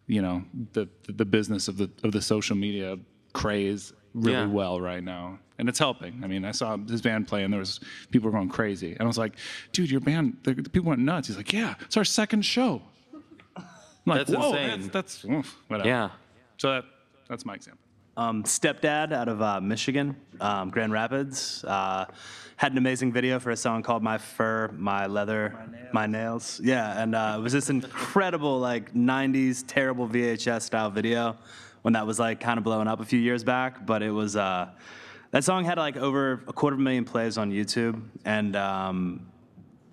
you 0.07 0.21
know 0.21 0.43
the 0.73 0.87
the 1.07 1.25
business 1.25 1.67
of 1.67 1.77
the 1.77 1.89
of 2.03 2.11
the 2.11 2.21
social 2.21 2.55
media 2.55 2.97
craze 3.33 3.93
really 4.14 4.34
Yeah. 4.34 4.45
well 4.45 4.80
right 4.80 5.03
now, 5.03 5.39
and 5.57 5.68
it's 5.70 5.80
helping. 5.80 6.22
I 6.24 6.28
mean, 6.28 6.45
I 6.45 6.51
saw 6.51 6.78
his 6.78 7.01
band 7.01 7.28
play, 7.28 7.43
and 7.43 7.51
there 7.53 7.59
was 7.59 7.80
people 8.11 8.30
were 8.30 8.38
going 8.38 8.49
crazy, 8.49 8.91
and 8.91 9.01
I 9.01 9.05
was 9.05 9.18
like, 9.18 9.34
"Dude, 9.72 9.89
your 9.91 10.01
band, 10.01 10.38
the, 10.43 10.53
the 10.53 10.70
people 10.70 10.89
went 10.89 11.01
nuts." 11.01 11.28
He's 11.28 11.38
like, 11.38 11.51
"Yeah, 11.53 11.76
it's 11.82 11.97
our 11.97 12.05
second 12.05 12.43
show." 12.43 12.82
I'm 13.55 13.64
like, 14.05 14.28
That's 14.28 14.38
Whoa, 14.38 14.53
insane. 14.53 14.82
That's, 14.89 15.22
that's 15.22 15.26
oof, 15.26 15.57
whatever. 15.70 15.88
Yeah. 15.88 16.09
So 16.57 16.72
that 16.72 16.86
that's 17.30 17.45
my 17.45 17.55
example. 17.55 17.80
Um, 18.16 18.43
stepdad 18.43 19.11
out 19.11 19.28
of 19.28 19.41
uh, 19.41 19.59
Michigan, 19.61 20.16
um, 20.39 20.70
Grand 20.70 20.91
Rapids. 20.91 21.64
Uh, 21.64 22.05
had 22.57 22.72
an 22.74 22.78
amazing 22.78 23.11
video 23.11 23.39
for 23.39 23.49
a 23.51 23.55
song 23.57 23.82
called 23.82 24.03
"My 24.03 24.18
Fur, 24.20 24.70
My 24.78 25.07
Leather, 25.07 25.55
My 25.93 26.05
Nails." 26.05 26.59
Yeah, 26.64 27.01
and 27.01 27.16
uh, 27.16 27.38
it 27.39 27.41
was 27.41 27.53
this 27.53 27.70
incredible 27.70 28.59
like 28.59 28.93
'90s 28.93 29.64
terrible 29.66 30.07
VHS 30.07 30.61
style 30.64 30.91
video 30.91 31.36
when 31.84 31.93
that 31.93 32.07
was 32.07 32.19
like 32.19 32.39
kind 32.39 32.57
of 32.57 32.63
blowing 32.63 32.88
up 32.88 32.99
a 32.99 33.05
few 33.05 33.19
years 33.19 33.43
back. 33.43 33.86
But 33.86 34.01
it 34.01 34.11
was 34.11 34.36
uh, 34.36 34.69
that 35.31 35.43
song 35.43 35.63
had 35.63 35.77
like 35.77 35.95
over 35.95 36.43
a 36.47 36.53
quarter 36.53 36.73
of 36.73 36.79
a 36.79 36.84
million 36.84 37.05
plays 37.05 37.38
on 37.38 37.51
YouTube, 37.51 38.01
and 38.25 38.55
um, 38.55 39.27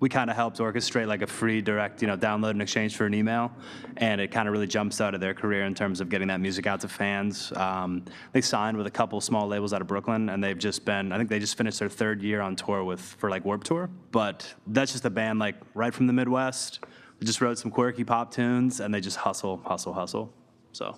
we 0.01 0.09
kind 0.09 0.31
of 0.31 0.37
helped 0.37 0.59
orchestrate 0.59 1.07
like 1.07 1.21
a 1.21 1.27
free 1.27 1.61
direct, 1.61 2.01
you 2.01 2.09
know, 2.09 2.17
download 2.17 2.53
in 2.53 2.61
exchange 2.61 2.97
for 2.97 3.07
an 3.07 3.13
email, 3.13 3.53
and 3.99 4.21
it 4.21 4.29
kind 4.29 4.49
of 4.49 4.53
really 4.53 4.67
jumps 4.67 5.01
out 5.01 5.15
of 5.15 5.21
their 5.21 5.35
career 5.35 5.65
in 5.65 5.75
terms 5.75 6.01
of 6.01 6.09
getting 6.09 6.29
that 6.29 6.41
music 6.41 6.67
out 6.67 6.81
to 6.81 6.89
fans. 6.89 7.53
Um, 7.53 8.05
they 8.33 8.41
signed 8.41 8.77
with 8.77 8.87
a 8.87 8.91
couple 8.91 9.21
small 9.21 9.47
labels 9.47 9.75
out 9.75 9.83
of 9.83 9.87
Brooklyn, 9.87 10.31
and 10.31 10.43
they've 10.43 10.59
just 10.59 10.85
been, 10.85 11.13
I 11.13 11.19
think 11.19 11.29
they 11.29 11.39
just 11.39 11.59
finished 11.59 11.79
their 11.81 11.91
third 11.91 12.23
year 12.23 12.41
on 12.41 12.57
tour 12.57 12.83
with 12.83 13.01
for 13.01 13.29
like 13.29 13.45
Warp 13.45 13.63
Tour. 13.65 13.91
But 14.11 14.55
that's 14.69 14.93
just 14.93 15.05
a 15.05 15.11
band 15.11 15.39
like 15.39 15.57
right 15.75 15.93
from 15.93 16.07
the 16.07 16.15
Midwest. 16.15 16.81
We 17.19 17.27
just 17.27 17.43
wrote 17.43 17.59
some 17.59 17.71
quirky 17.71 18.05
pop 18.05 18.33
tunes, 18.33 18.81
and 18.81 18.95
they 18.95 19.01
just 19.01 19.19
hustle, 19.19 19.61
hustle, 19.65 19.93
hustle. 19.93 20.33
So. 20.73 20.97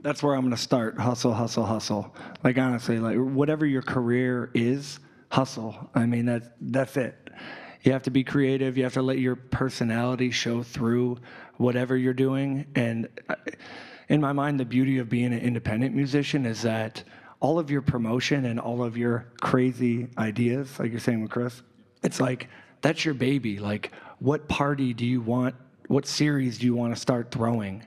That's 0.00 0.22
where 0.22 0.34
I'm 0.34 0.42
going 0.42 0.54
to 0.54 0.60
start. 0.60 0.98
Hustle, 0.98 1.32
hustle, 1.32 1.64
hustle. 1.64 2.14
Like 2.44 2.58
honestly, 2.58 2.98
like 2.98 3.16
whatever 3.16 3.66
your 3.66 3.82
career 3.82 4.50
is, 4.54 5.00
hustle. 5.30 5.90
I 5.94 6.06
mean 6.06 6.26
that 6.26 6.56
that's 6.60 6.96
it. 6.96 7.16
You 7.82 7.92
have 7.92 8.02
to 8.04 8.10
be 8.10 8.24
creative. 8.24 8.76
You 8.76 8.84
have 8.84 8.94
to 8.94 9.02
let 9.02 9.18
your 9.18 9.36
personality 9.36 10.30
show 10.30 10.62
through 10.62 11.18
whatever 11.56 11.96
you're 11.96 12.14
doing. 12.14 12.66
And 12.74 13.08
uh, 13.28 13.36
in 14.08 14.20
my 14.20 14.32
mind, 14.32 14.58
the 14.58 14.64
beauty 14.64 14.98
of 14.98 15.08
being 15.08 15.32
an 15.32 15.40
independent 15.40 15.94
musician 15.94 16.46
is 16.46 16.62
that 16.62 17.04
all 17.40 17.58
of 17.58 17.70
your 17.70 17.82
promotion 17.82 18.46
and 18.46 18.58
all 18.58 18.82
of 18.82 18.96
your 18.96 19.26
crazy 19.40 20.08
ideas, 20.18 20.78
like 20.78 20.90
you're 20.90 21.00
saying 21.00 21.22
with 21.22 21.30
Chris, 21.30 21.62
it's 22.02 22.20
like 22.20 22.48
that's 22.80 23.04
your 23.04 23.14
baby. 23.14 23.58
Like, 23.58 23.92
what 24.18 24.48
party 24.48 24.92
do 24.94 25.06
you 25.06 25.20
want? 25.20 25.54
What 25.88 26.06
series 26.06 26.58
do 26.58 26.66
you 26.66 26.74
want 26.74 26.94
to 26.94 27.00
start 27.00 27.30
throwing 27.30 27.84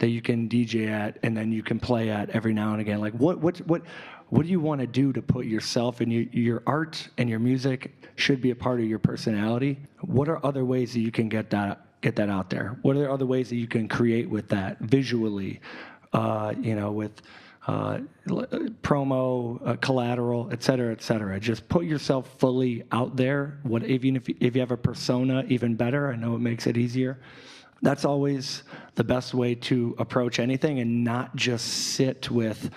that 0.00 0.08
you 0.08 0.20
can 0.20 0.48
DJ 0.48 0.88
at 0.88 1.18
and 1.22 1.36
then 1.36 1.52
you 1.52 1.62
can 1.62 1.78
play 1.78 2.10
at 2.10 2.30
every 2.30 2.52
now 2.52 2.72
and 2.72 2.80
again? 2.80 3.00
Like, 3.00 3.14
what 3.14 3.38
what 3.38 3.58
what 3.66 3.82
what 4.30 4.44
do 4.44 4.48
you 4.48 4.60
want 4.60 4.80
to 4.80 4.86
do 4.86 5.12
to 5.12 5.22
put 5.22 5.46
yourself 5.46 6.00
and 6.00 6.12
your, 6.12 6.22
your 6.32 6.62
art 6.66 7.08
and 7.18 7.28
your 7.28 7.38
music 7.38 7.92
should 8.16 8.40
be 8.40 8.50
a 8.50 8.54
part 8.54 8.80
of 8.80 8.86
your 8.86 8.98
personality? 8.98 9.78
What 10.00 10.28
are 10.28 10.44
other 10.44 10.64
ways 10.64 10.92
that 10.94 11.00
you 11.00 11.10
can 11.10 11.28
get 11.28 11.50
that 11.50 11.86
get 12.00 12.16
that 12.16 12.30
out 12.30 12.50
there? 12.50 12.78
What 12.82 12.96
are 12.96 13.10
other 13.10 13.26
ways 13.26 13.48
that 13.50 13.56
you 13.56 13.68
can 13.68 13.88
create 13.88 14.28
with 14.28 14.48
that 14.48 14.78
visually? 14.80 15.60
Uh, 16.12 16.54
you 16.60 16.74
know, 16.74 16.90
with 16.90 17.22
uh, 17.66 17.98
promo, 18.82 19.60
uh, 19.66 19.76
collateral, 19.76 20.48
et 20.50 20.62
cetera, 20.62 20.92
et 20.92 21.02
cetera. 21.02 21.38
Just 21.38 21.68
put 21.68 21.84
yourself 21.84 22.38
fully 22.38 22.82
out 22.90 23.16
there. 23.16 23.58
What 23.62 23.84
even 23.84 24.16
if 24.16 24.28
if 24.28 24.54
you 24.54 24.60
have 24.60 24.70
a 24.70 24.76
persona, 24.76 25.44
even 25.48 25.74
better. 25.74 26.12
I 26.12 26.16
know 26.16 26.34
it 26.34 26.40
makes 26.40 26.66
it 26.66 26.76
easier. 26.76 27.18
That's 27.82 28.04
always 28.04 28.62
the 28.94 29.04
best 29.04 29.34
way 29.34 29.54
to 29.54 29.94
approach 29.98 30.38
anything, 30.38 30.80
and 30.80 31.04
not 31.04 31.34
just 31.36 31.66
sit 31.66 32.30
with, 32.30 32.70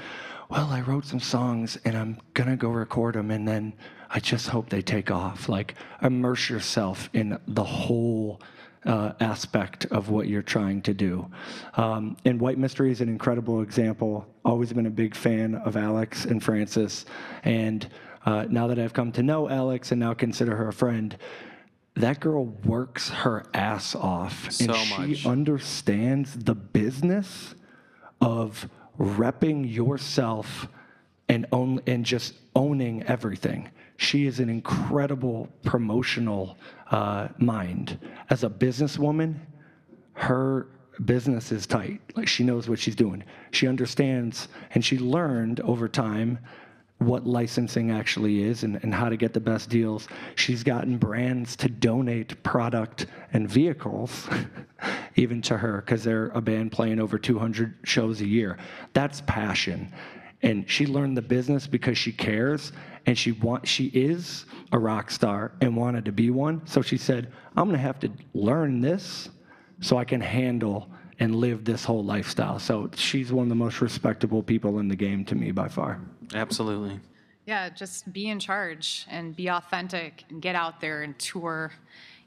well, 0.50 0.68
I 0.68 0.82
wrote 0.82 1.06
some 1.06 1.20
songs 1.20 1.78
and 1.84 1.98
I'm 1.98 2.20
gonna 2.34 2.56
go 2.56 2.70
record 2.70 3.16
them, 3.16 3.32
and 3.32 3.48
then 3.48 3.74
I 4.10 4.20
just 4.20 4.48
hope 4.48 4.70
they 4.70 4.82
take 4.82 5.12
off. 5.12 5.50
Like 5.50 5.76
immerse 6.02 6.50
yourself 6.50 7.10
in 7.14 7.38
the 7.48 7.64
whole 7.64 8.40
uh, 8.86 9.14
aspect 9.20 9.86
of 9.88 10.10
what 10.10 10.28
you're 10.28 10.42
trying 10.42 10.82
to 10.84 10.94
do. 10.94 11.30
Um, 11.76 12.18
and 12.26 12.40
White 12.40 12.58
Mystery 12.58 12.92
is 12.92 13.02
an 13.02 13.10
incredible 13.10 13.62
example. 13.62 14.28
Always 14.46 14.74
been 14.74 14.86
a 14.86 14.92
big 14.92 15.16
fan 15.16 15.56
of 15.56 15.78
Alex 15.78 16.26
and 16.26 16.44
Francis. 16.44 17.06
And 17.44 17.88
uh, 18.26 18.46
now 18.50 18.68
that 18.68 18.80
I've 18.80 18.94
come 18.94 19.12
to 19.14 19.24
know 19.24 19.50
Alex 19.50 19.92
and 19.92 20.00
now 20.00 20.14
consider 20.14 20.56
her 20.56 20.68
a 20.68 20.74
friend, 20.74 21.18
that 21.96 22.20
girl 22.20 22.46
works 22.46 23.10
her 23.10 23.46
ass 23.54 23.96
off. 23.96 24.52
So 24.52 24.74
and 24.74 24.76
she 24.76 25.08
much. 25.08 25.26
understands 25.26 26.34
the 26.34 26.56
business 26.56 27.56
of 28.20 28.68
repping 29.00 29.72
yourself 29.72 30.68
and 31.30 31.46
own 31.52 31.82
and 31.88 32.06
just 32.06 32.34
owning 32.56 33.04
everything. 33.04 33.70
She 33.98 34.26
is 34.26 34.40
an 34.40 34.50
incredible 34.50 35.50
promotional 35.64 36.58
uh, 36.92 37.30
mind. 37.38 38.00
As 38.30 38.44
a 38.44 38.50
businesswoman, 38.50 39.36
her 40.14 40.68
business 41.06 41.52
is 41.52 41.66
tight. 41.68 42.02
Like 42.16 42.28
she 42.28 42.44
knows 42.44 42.70
what 42.70 42.80
she's 42.80 42.96
doing. 42.96 43.24
She 43.52 43.68
understands 43.68 44.48
and 44.74 44.84
she 44.84 44.98
learned 44.98 45.60
over 45.62 45.88
time 45.88 46.40
what 47.00 47.26
licensing 47.28 47.92
actually 47.92 48.44
is 48.44 48.64
and, 48.64 48.80
and 48.84 48.94
how 48.94 49.10
to 49.10 49.18
get 49.18 49.34
the 49.34 49.40
best 49.40 49.70
deals. 49.70 50.08
She's 50.36 50.64
gotten 50.64 50.98
brands 50.98 51.56
to 51.58 51.70
donate 51.70 52.42
product 52.44 53.08
and 53.34 53.50
vehicles 53.50 54.28
even 55.16 55.42
to 55.44 55.58
her 55.58 55.82
because 55.82 56.04
they're 56.04 56.28
a 56.30 56.42
band 56.42 56.72
playing 56.72 57.00
over 57.00 57.18
200 57.18 57.76
shows 57.84 58.22
a 58.22 58.28
year. 58.28 58.58
That's 58.94 59.22
passion. 59.22 59.92
And 60.42 60.70
she 60.70 60.86
learned 60.86 61.18
the 61.18 61.22
business 61.22 61.68
because 61.68 61.98
she 61.98 62.12
cares 62.12 62.74
and 63.06 63.18
she 63.18 63.34
want 63.34 63.68
she 63.68 63.86
is 63.88 64.46
a 64.72 64.80
rock 64.80 65.12
star 65.12 65.54
and 65.62 65.76
wanted 65.76 66.06
to 66.06 66.12
be 66.12 66.30
one. 66.30 66.66
So 66.66 66.82
she 66.82 66.98
said, 66.98 67.32
I'm 67.56 67.68
gonna 67.68 67.78
have 67.78 68.00
to 68.00 68.12
learn 68.34 68.82
this 68.82 69.30
so 69.82 69.98
I 69.98 70.06
can 70.06 70.22
handle 70.22 70.90
and 71.20 71.36
live 71.36 71.66
this 71.66 71.84
whole 71.84 72.04
lifestyle. 72.04 72.60
So 72.60 72.90
she's 72.96 73.32
one 73.32 73.44
of 73.44 73.50
the 73.50 73.56
most 73.56 73.82
respectable 73.82 74.44
people 74.44 74.80
in 74.80 74.88
the 74.88 74.96
game 74.96 75.26
to 75.26 75.36
me 75.36 75.52
by 75.52 75.68
far. 75.68 76.00
Absolutely. 76.34 77.00
Yeah, 77.46 77.70
just 77.70 78.12
be 78.14 78.30
in 78.30 78.40
charge 78.40 79.06
and 79.10 79.36
be 79.36 79.50
authentic 79.50 80.24
and 80.30 80.42
get 80.42 80.56
out 80.56 80.80
there 80.80 81.04
and 81.04 81.18
tour 81.20 81.72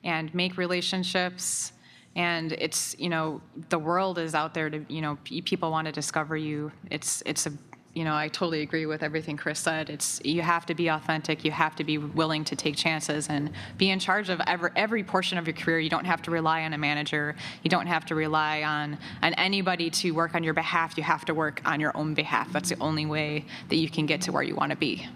and 0.05 0.33
make 0.35 0.59
relationships. 0.59 1.73
And 2.15 2.53
it's, 2.53 2.95
you 2.99 3.09
know, 3.09 3.41
the 3.69 3.79
world 3.79 4.19
is 4.19 4.35
out 4.35 4.55
there 4.55 4.71
to, 4.71 4.85
you 4.89 5.01
know, 5.01 5.19
people 5.25 5.71
want 5.71 5.87
to 5.87 5.93
discover 5.93 6.37
you. 6.37 6.71
It's, 6.91 7.23
it's 7.27 7.47
a, 7.47 7.53
you 7.97 8.05
know, 8.05 8.15
I 8.15 8.29
totally 8.29 8.61
agree 8.61 8.85
with 8.85 9.03
everything 9.03 9.39
Chris 9.39 9.59
said. 9.59 9.89
It's, 9.89 10.21
you 10.23 10.43
have 10.43 10.67
to 10.67 10.75
be 10.75 10.89
authentic. 10.89 11.47
You 11.47 11.51
have 11.53 11.75
to 11.77 11.83
be 11.83 11.97
willing 11.97 12.45
to 12.45 12.55
take 12.55 12.77
chances 12.77 13.31
and 13.31 13.51
be 13.79 13.89
in 13.89 13.99
charge 13.99 14.29
of 14.29 14.39
every, 14.47 14.69
every 14.77 15.03
portion 15.03 15.39
of 15.39 15.47
your 15.47 15.57
career. 15.57 15.81
You 15.81 15.89
don't 15.89 16.05
have 16.05 16.21
to 16.23 16.31
rely 16.31 16.65
on 16.65 16.75
a 16.75 16.79
manager. 16.79 17.35
You 17.63 17.71
don't 17.71 17.87
have 17.87 18.05
to 18.07 18.15
rely 18.15 18.65
on, 18.65 18.99
on 19.23 19.33
anybody 19.35 19.89
to 19.89 20.11
work 20.11 20.35
on 20.35 20.45
your 20.45 20.53
behalf. 20.53 20.99
You 20.99 21.05
have 21.05 21.25
to 21.25 21.35
work 21.35 21.63
on 21.65 21.81
your 21.81 21.97
own 21.97 22.13
behalf. 22.13 22.53
That's 22.53 22.69
the 22.69 22.79
only 22.81 23.07
way 23.07 23.47
that 23.71 23.77
you 23.77 23.89
can 23.89 24.05
get 24.05 24.21
to 24.23 24.31
where 24.31 24.43
you 24.43 24.55
want 24.55 24.73
to 24.73 24.77
be. 24.77 25.09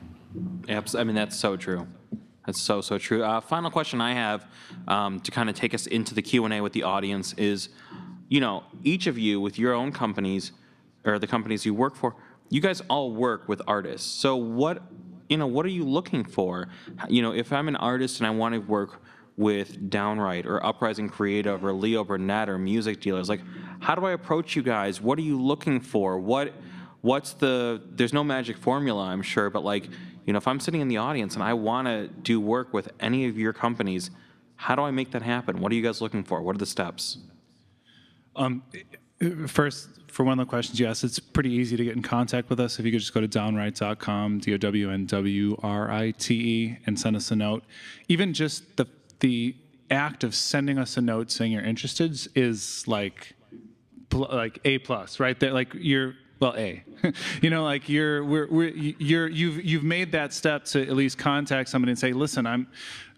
Abs- 0.66 0.94
I 0.94 1.04
mean, 1.04 1.14
that's 1.14 1.36
so 1.36 1.58
true. 1.58 1.86
That's 2.46 2.62
so 2.62 2.80
so 2.80 2.96
true. 2.96 3.22
Uh, 3.22 3.42
final 3.42 3.70
question 3.70 4.00
I 4.00 4.14
have 4.14 4.46
um, 4.88 5.20
to 5.20 5.30
kind 5.30 5.50
of 5.50 5.54
take 5.54 5.74
us 5.74 5.86
into 5.86 6.14
the 6.14 6.22
Q 6.22 6.46
and 6.46 6.54
A 6.54 6.62
with 6.62 6.72
the 6.72 6.84
audience 6.84 7.34
is, 7.34 7.68
you 8.30 8.40
know, 8.40 8.64
each 8.82 9.06
of 9.06 9.18
you 9.18 9.38
with 9.38 9.58
your 9.58 9.74
own 9.74 9.92
companies 9.92 10.52
or 11.04 11.18
the 11.18 11.26
companies 11.26 11.66
you 11.66 11.74
work 11.74 11.94
for, 11.94 12.14
you 12.50 12.60
guys 12.60 12.82
all 12.90 13.12
work 13.12 13.48
with 13.48 13.62
artists. 13.66 14.10
So 14.10 14.36
what, 14.36 14.82
you 15.28 15.38
know, 15.38 15.46
what 15.46 15.64
are 15.64 15.70
you 15.70 15.84
looking 15.84 16.24
for? 16.24 16.68
You 17.08 17.22
know, 17.22 17.32
if 17.32 17.52
I'm 17.52 17.68
an 17.68 17.76
artist 17.76 18.20
and 18.20 18.26
I 18.26 18.30
want 18.30 18.54
to 18.54 18.58
work 18.58 19.00
with 19.36 19.88
Downwrite 19.88 20.44
or 20.44 20.64
Uprising 20.64 21.08
Creative 21.08 21.64
or 21.64 21.72
Leo 21.72 22.04
Burnett 22.04 22.48
or 22.48 22.58
music 22.58 23.00
dealers, 23.00 23.28
like, 23.28 23.40
how 23.78 23.94
do 23.94 24.04
I 24.04 24.12
approach 24.12 24.54
you 24.56 24.62
guys? 24.62 25.00
What 25.00 25.18
are 25.18 25.22
you 25.22 25.40
looking 25.40 25.80
for? 25.80 26.18
What 26.18 26.52
what's 27.02 27.32
the 27.34 27.80
there's 27.92 28.12
no 28.12 28.22
magic 28.22 28.58
formula 28.58 29.04
i'm 29.04 29.22
sure 29.22 29.48
but 29.48 29.64
like 29.64 29.88
you 30.26 30.34
know 30.34 30.36
if 30.36 30.46
i'm 30.46 30.60
sitting 30.60 30.82
in 30.82 30.88
the 30.88 30.98
audience 30.98 31.34
and 31.34 31.42
i 31.42 31.54
want 31.54 31.88
to 31.88 32.08
do 32.08 32.38
work 32.38 32.74
with 32.74 32.92
any 33.00 33.26
of 33.26 33.38
your 33.38 33.54
companies 33.54 34.10
how 34.56 34.74
do 34.74 34.82
i 34.82 34.90
make 34.90 35.10
that 35.10 35.22
happen 35.22 35.60
what 35.60 35.72
are 35.72 35.74
you 35.74 35.82
guys 35.82 36.02
looking 36.02 36.22
for 36.22 36.42
what 36.42 36.54
are 36.54 36.58
the 36.58 36.66
steps 36.66 37.16
Um, 38.36 38.62
First, 39.46 39.99
for 40.20 40.24
one 40.24 40.38
of 40.38 40.46
the 40.46 40.50
questions 40.50 40.78
you 40.78 40.86
asked, 40.86 41.02
it's 41.02 41.18
pretty 41.18 41.50
easy 41.50 41.78
to 41.78 41.82
get 41.82 41.96
in 41.96 42.02
contact 42.02 42.50
with 42.50 42.60
us. 42.60 42.78
If 42.78 42.84
you 42.84 42.92
could 42.92 43.00
just 43.00 43.14
go 43.14 43.22
to 43.22 43.26
downwrite.com, 43.26 44.40
D 44.40 44.52
O 44.52 44.58
W 44.58 44.90
N 44.90 45.06
W 45.06 45.56
R 45.62 45.90
I 45.90 46.10
T 46.10 46.34
E, 46.34 46.78
and 46.84 47.00
send 47.00 47.16
us 47.16 47.30
a 47.30 47.36
note. 47.36 47.64
Even 48.08 48.34
just 48.34 48.76
the 48.76 48.86
the 49.20 49.56
act 49.90 50.22
of 50.22 50.34
sending 50.34 50.76
us 50.76 50.98
a 50.98 51.00
note 51.00 51.30
saying 51.30 51.52
you're 51.52 51.62
interested 51.62 52.20
is 52.34 52.86
like 52.86 53.34
like 54.12 54.58
A 54.66 54.76
plus, 54.80 55.20
right? 55.20 55.40
There, 55.40 55.54
like 55.54 55.72
you're 55.72 56.16
well 56.38 56.54
A, 56.54 56.84
you 57.40 57.48
know, 57.48 57.64
like 57.64 57.88
you're 57.88 58.22
we're, 58.22 58.46
we're 58.50 58.68
you're 58.68 59.26
you've 59.26 59.64
you've 59.64 59.84
made 59.84 60.12
that 60.12 60.34
step 60.34 60.66
to 60.66 60.82
at 60.82 60.96
least 60.96 61.16
contact 61.16 61.70
somebody 61.70 61.92
and 61.92 61.98
say, 61.98 62.12
listen, 62.12 62.44
I'm, 62.44 62.66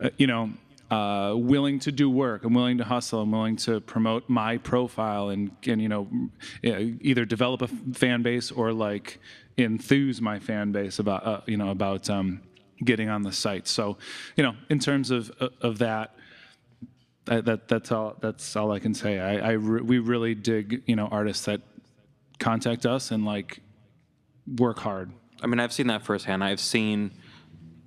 uh, 0.01 0.11
you 0.19 0.29
know. 0.29 0.53
Uh, 0.93 1.35
willing 1.35 1.79
to 1.79 1.91
do 1.91 2.11
work. 2.11 2.45
I'm 2.45 2.53
willing 2.53 2.77
to 2.77 2.85
hustle. 2.85 3.23
I'm 3.23 3.33
willing 3.33 3.57
to 3.57 3.81
promote 3.81 4.29
my 4.29 4.59
profile 4.59 5.31
and, 5.31 5.51
and 5.67 5.81
you 5.81 5.89
know, 5.89 6.07
either 6.63 7.25
develop 7.25 7.63
a 7.63 7.69
fan 7.95 8.21
base 8.21 8.51
or 8.51 8.75
like 8.75 9.19
enthuse 9.57 10.21
my 10.21 10.39
fan 10.39 10.71
base 10.71 10.99
about, 10.99 11.25
uh, 11.27 11.41
you 11.47 11.57
know, 11.57 11.71
about 11.71 12.11
um, 12.11 12.43
getting 12.85 13.09
on 13.09 13.23
the 13.23 13.33
site. 13.33 13.67
So, 13.69 13.97
you 14.37 14.45
know, 14.45 14.55
in 14.69 14.79
terms 14.79 15.11
of 15.11 15.31
of 15.63 15.79
that, 15.79 16.15
I, 17.27 17.41
that 17.41 17.69
that's 17.69 17.91
all 17.91 18.17
that's 18.21 18.55
all 18.55 18.71
I 18.73 18.79
can 18.79 18.93
say. 18.93 19.19
I, 19.19 19.51
I 19.51 19.53
re- 19.53 19.81
we 19.81 19.99
really 19.99 20.35
dig 20.35 20.83
you 20.87 20.97
know 20.97 21.07
artists 21.07 21.47
that 21.47 21.63
contact 22.39 22.85
us 22.85 23.11
and 23.13 23.25
like 23.25 23.61
work 24.59 24.79
hard. 24.79 25.13
I 25.43 25.47
mean, 25.47 25.59
I've 25.59 25.73
seen 25.73 25.87
that 25.87 26.03
firsthand. 26.03 26.45
I've 26.45 26.61
seen 26.61 27.13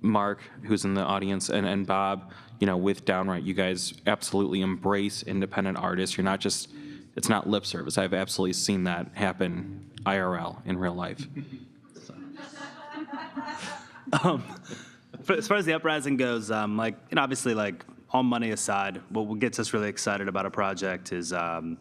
Mark, 0.00 0.40
who's 0.64 0.84
in 0.84 0.94
the 0.94 1.02
audience, 1.02 1.48
and, 1.48 1.66
and 1.66 1.86
Bob, 1.86 2.32
you 2.58 2.66
know, 2.66 2.76
with 2.76 3.04
Downwrite, 3.04 3.44
you 3.44 3.54
guys 3.54 3.94
absolutely 4.06 4.60
embrace 4.60 5.22
independent 5.22 5.78
artists. 5.78 6.16
You're 6.16 6.24
not 6.24 6.40
just, 6.40 6.70
it's 7.14 7.28
not 7.28 7.48
lip 7.48 7.66
service. 7.66 7.98
I've 7.98 8.14
absolutely 8.14 8.54
seen 8.54 8.84
that 8.84 9.08
happen 9.14 9.90
IRL 10.04 10.64
in 10.66 10.78
real 10.78 10.94
life. 10.94 11.26
But 15.26 15.38
as 15.38 15.48
far 15.48 15.56
as 15.56 15.64
the 15.64 15.72
uprising 15.72 16.16
goes, 16.16 16.50
um, 16.50 16.76
like, 16.76 16.94
and 17.10 17.18
obviously, 17.18 17.52
like, 17.52 17.84
all 18.10 18.22
money 18.22 18.52
aside, 18.52 19.00
what 19.10 19.38
gets 19.40 19.58
us 19.58 19.72
really 19.72 19.88
excited 19.88 20.28
about 20.28 20.46
a 20.46 20.50
project 20.50 21.12
is 21.12 21.32
um, 21.32 21.76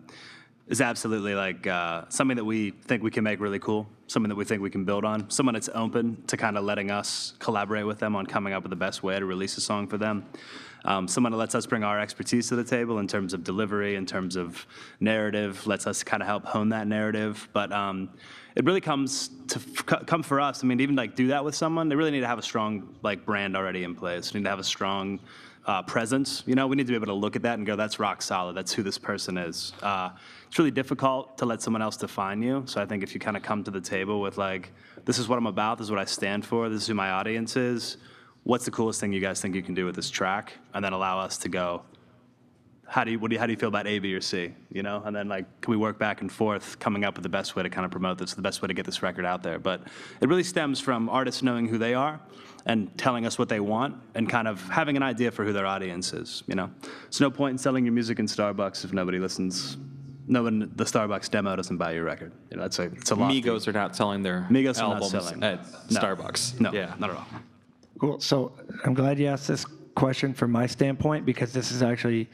is 0.67 0.81
absolutely 0.81 1.35
like 1.35 1.67
uh, 1.67 2.03
something 2.09 2.37
that 2.37 2.45
we 2.45 2.71
think 2.71 3.03
we 3.03 3.11
can 3.11 3.23
make 3.23 3.39
really 3.39 3.59
cool, 3.59 3.87
something 4.07 4.29
that 4.29 4.35
we 4.35 4.45
think 4.45 4.61
we 4.61 4.69
can 4.69 4.83
build 4.83 5.05
on, 5.05 5.29
someone 5.29 5.53
that's 5.53 5.69
open 5.75 6.23
to 6.27 6.37
kind 6.37 6.57
of 6.57 6.63
letting 6.63 6.89
us 6.89 7.33
collaborate 7.39 7.85
with 7.85 7.99
them 7.99 8.15
on 8.15 8.25
coming 8.25 8.53
up 8.53 8.63
with 8.63 8.71
the 8.71 8.75
best 8.75 9.03
way 9.03 9.17
to 9.19 9.25
release 9.25 9.57
a 9.57 9.61
song 9.61 9.87
for 9.87 9.97
them. 9.97 10.25
Um, 10.85 11.07
someone 11.07 11.31
that 11.31 11.37
lets 11.37 11.55
us 11.55 11.65
bring 11.65 11.83
our 11.83 11.99
expertise 11.99 12.47
to 12.49 12.55
the 12.55 12.63
table 12.63 12.99
in 12.99 13.07
terms 13.07 13.33
of 13.33 13.43
delivery, 13.43 13.95
in 13.95 14.05
terms 14.05 14.35
of 14.35 14.67
narrative, 14.99 15.65
lets 15.65 15.87
us 15.87 16.03
kind 16.03 16.21
of 16.21 16.27
help 16.27 16.45
hone 16.45 16.69
that 16.69 16.87
narrative. 16.87 17.47
But 17.53 17.71
um, 17.71 18.09
it 18.55 18.65
really 18.65 18.81
comes 18.81 19.31
to 19.47 19.59
come 19.83 20.21
for 20.21 20.39
us. 20.39 20.63
I 20.63 20.67
mean, 20.67 20.79
even 20.79 20.95
like 20.95 21.15
do 21.15 21.27
that 21.27 21.43
with 21.43 21.55
someone, 21.55 21.89
they 21.89 21.95
really 21.95 22.11
need 22.11 22.19
to 22.21 22.27
have 22.27 22.37
a 22.37 22.43
strong 22.43 22.95
like 23.01 23.25
brand 23.25 23.57
already 23.57 23.83
in 23.83 23.95
place. 23.95 24.29
They 24.29 24.39
need 24.39 24.45
to 24.45 24.49
have 24.51 24.59
a 24.59 24.63
strong 24.63 25.19
uh, 25.65 25.81
presence. 25.81 26.43
You 26.45 26.55
know, 26.55 26.67
we 26.67 26.75
need 26.75 26.85
to 26.85 26.91
be 26.91 26.95
able 26.95 27.07
to 27.07 27.13
look 27.13 27.35
at 27.35 27.41
that 27.43 27.57
and 27.57 27.65
go, 27.65 27.75
"That's 27.75 27.99
rock 27.99 28.21
solid. 28.21 28.55
That's 28.55 28.71
who 28.71 28.83
this 28.83 28.97
person 28.97 29.37
is." 29.37 29.73
Uh, 29.81 30.11
it's 30.55 30.59
really 30.59 30.71
difficult 30.71 31.37
to 31.37 31.45
let 31.45 31.61
someone 31.61 31.81
else 31.81 31.97
define 31.97 32.41
you. 32.41 32.63
So 32.65 32.81
I 32.81 32.85
think 32.85 33.03
if 33.03 33.13
you 33.13 33.19
kind 33.19 33.35
of 33.35 33.43
come 33.43 33.61
to 33.65 33.71
the 33.71 33.81
table 33.81 34.21
with 34.21 34.37
like, 34.37 34.71
"This 35.03 35.19
is 35.19 35.27
what 35.27 35.37
I'm 35.37 35.47
about. 35.47 35.77
This 35.77 35.87
is 35.87 35.91
what 35.91 35.99
I 35.99 36.05
stand 36.05 36.45
for. 36.45 36.69
This 36.69 36.83
is 36.83 36.87
who 36.87 36.93
my 36.93 37.09
audience 37.09 37.57
is." 37.57 37.97
What's 38.43 38.63
the 38.63 38.71
coolest 38.71 39.01
thing 39.01 39.11
you 39.11 39.19
guys 39.19 39.41
think 39.41 39.53
you 39.53 39.61
can 39.61 39.73
do 39.73 39.85
with 39.85 39.97
this 39.97 40.09
track? 40.09 40.53
And 40.73 40.85
then 40.85 40.93
allow 40.93 41.19
us 41.19 41.37
to 41.39 41.49
go, 41.49 41.81
how 42.87 43.03
do 43.03 43.11
you, 43.11 43.19
what 43.19 43.31
do 43.31 43.35
you, 43.35 43.39
how 43.39 43.47
do 43.47 43.51
you 43.51 43.57
feel 43.57 43.67
about 43.67 43.85
A, 43.87 43.99
B, 43.99 44.13
or 44.13 44.21
C? 44.21 44.53
You 44.71 44.83
know, 44.83 45.01
and 45.03 45.13
then 45.13 45.27
like, 45.27 45.45
can 45.59 45.71
we 45.71 45.77
work 45.77 45.99
back 45.99 46.21
and 46.21 46.31
forth, 46.31 46.79
coming 46.79 47.03
up 47.03 47.15
with 47.15 47.23
the 47.23 47.29
best 47.29 47.55
way 47.57 47.63
to 47.63 47.69
kind 47.69 47.83
of 47.83 47.91
promote 47.91 48.17
this, 48.17 48.33
the 48.33 48.41
best 48.41 48.61
way 48.61 48.67
to 48.67 48.73
get 48.73 48.85
this 48.85 49.01
record 49.01 49.25
out 49.25 49.43
there? 49.43 49.59
But 49.59 49.81
it 50.21 50.29
really 50.29 50.43
stems 50.43 50.79
from 50.79 51.09
artists 51.09 51.43
knowing 51.43 51.67
who 51.67 51.77
they 51.77 51.95
are 51.95 52.21
and 52.65 52.95
telling 52.97 53.25
us 53.25 53.37
what 53.37 53.49
they 53.49 53.59
want 53.59 53.97
and 54.13 54.29
kind 54.29 54.47
of 54.47 54.61
having 54.69 54.95
an 54.95 55.03
idea 55.03 55.31
for 55.31 55.43
who 55.43 55.51
their 55.51 55.65
audience 55.65 56.13
is. 56.13 56.43
You 56.47 56.55
know, 56.55 56.69
it's 57.07 57.19
no 57.19 57.29
point 57.29 57.53
in 57.53 57.57
selling 57.57 57.83
your 57.83 57.93
music 57.93 58.19
in 58.19 58.27
Starbucks 58.27 58.85
if 58.85 58.93
nobody 58.93 59.19
listens. 59.19 59.77
No 60.27 60.43
one, 60.43 60.71
the 60.75 60.83
Starbucks 60.85 61.29
demo 61.29 61.55
doesn't 61.55 61.77
buy 61.77 61.91
your 61.91 62.03
record. 62.03 62.31
You 62.49 62.57
know, 62.57 62.63
that's 62.63 62.79
a, 62.79 62.83
it's 62.83 63.11
a 63.11 63.15
lot. 63.15 63.31
Migos 63.31 63.67
are 63.67 63.71
not 63.71 63.95
selling 63.95 64.23
their 64.23 64.47
Migos 64.49 64.81
are 64.81 64.99
not 64.99 65.05
selling. 65.09 65.43
at 65.43 65.65
No. 65.91 65.99
Starbucks. 65.99 66.59
No, 66.59 66.71
Yeah. 66.71 66.95
not 66.97 67.11
at 67.11 67.15
all. 67.17 67.27
Cool. 67.99 68.19
So 68.19 68.51
I'm 68.83 68.93
glad 68.93 69.19
you 69.19 69.27
asked 69.27 69.47
this 69.47 69.65
question 69.95 70.33
from 70.33 70.51
my 70.51 70.65
standpoint 70.65 71.25
because 71.25 71.53
this 71.53 71.71
is 71.71 71.81
actually 71.83 72.29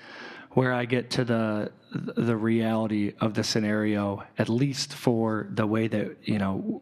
where 0.51 0.73
I 0.73 0.85
get 0.85 1.09
to 1.11 1.23
the 1.25 1.71
the 1.93 2.35
reality 2.37 3.13
of 3.19 3.33
the 3.33 3.43
scenario, 3.43 4.23
at 4.37 4.47
least 4.47 4.93
for 4.93 5.47
the 5.51 5.67
way 5.67 5.87
that 5.89 6.15
you 6.23 6.39
know, 6.39 6.81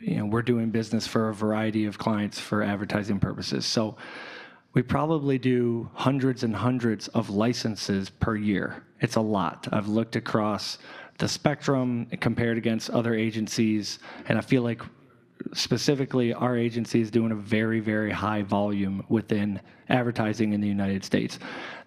you 0.00 0.16
know, 0.16 0.26
we're 0.26 0.42
doing 0.42 0.70
business 0.70 1.06
for 1.06 1.28
a 1.28 1.34
variety 1.34 1.84
of 1.84 1.98
clients 1.98 2.40
for 2.40 2.62
advertising 2.62 3.20
purposes. 3.20 3.66
So 3.66 3.96
we 4.76 4.82
probably 4.82 5.38
do 5.38 5.88
hundreds 5.94 6.42
and 6.42 6.54
hundreds 6.54 7.08
of 7.08 7.30
licenses 7.30 8.10
per 8.10 8.36
year. 8.36 8.84
It's 9.00 9.16
a 9.16 9.22
lot. 9.22 9.66
I've 9.72 9.88
looked 9.88 10.16
across 10.16 10.76
the 11.16 11.26
spectrum 11.26 12.04
compared 12.20 12.58
against 12.58 12.90
other 12.90 13.14
agencies, 13.14 14.00
and 14.28 14.36
I 14.36 14.42
feel 14.42 14.60
like 14.60 14.82
specifically 15.54 16.34
our 16.34 16.58
agency 16.58 17.00
is 17.00 17.10
doing 17.10 17.32
a 17.32 17.36
very 17.36 17.80
very 17.80 18.10
high 18.10 18.42
volume 18.42 19.02
within 19.08 19.60
advertising 19.90 20.54
in 20.54 20.60
the 20.62 20.66
united 20.66 21.04
states 21.04 21.38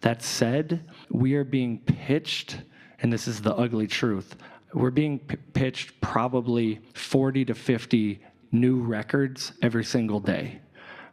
that 0.02 0.22
said 0.22 0.86
we 1.10 1.34
are 1.34 1.44
being 1.44 1.80
pitched 1.80 2.62
and 3.02 3.12
this 3.12 3.28
is 3.28 3.42
the 3.42 3.54
ugly 3.56 3.88
truth 3.88 4.36
we're 4.76 4.92
being 4.92 5.18
p- 5.18 5.36
pitched 5.54 6.00
probably 6.00 6.80
40 6.94 7.44
to 7.46 7.56
50 7.56 8.22
new 8.52 8.82
records 8.82 9.52
every 9.64 9.84
single 9.84 10.20
day 10.20 10.62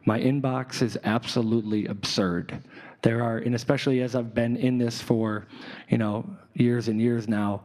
my 0.07 0.17
inbox 0.21 0.81
is 0.81 0.97
absolutely 1.03 1.85
absurd. 1.87 2.63
There 3.01 3.21
are 3.21 3.39
and 3.39 3.53
especially 3.53 4.01
as 4.01 4.15
i've 4.15 4.33
been 4.33 4.55
in 4.55 4.77
this 4.77 4.99
for 5.01 5.45
you 5.89 5.97
know 5.97 6.25
years 6.55 6.87
and 6.87 6.99
years 6.99 7.27
now 7.27 7.63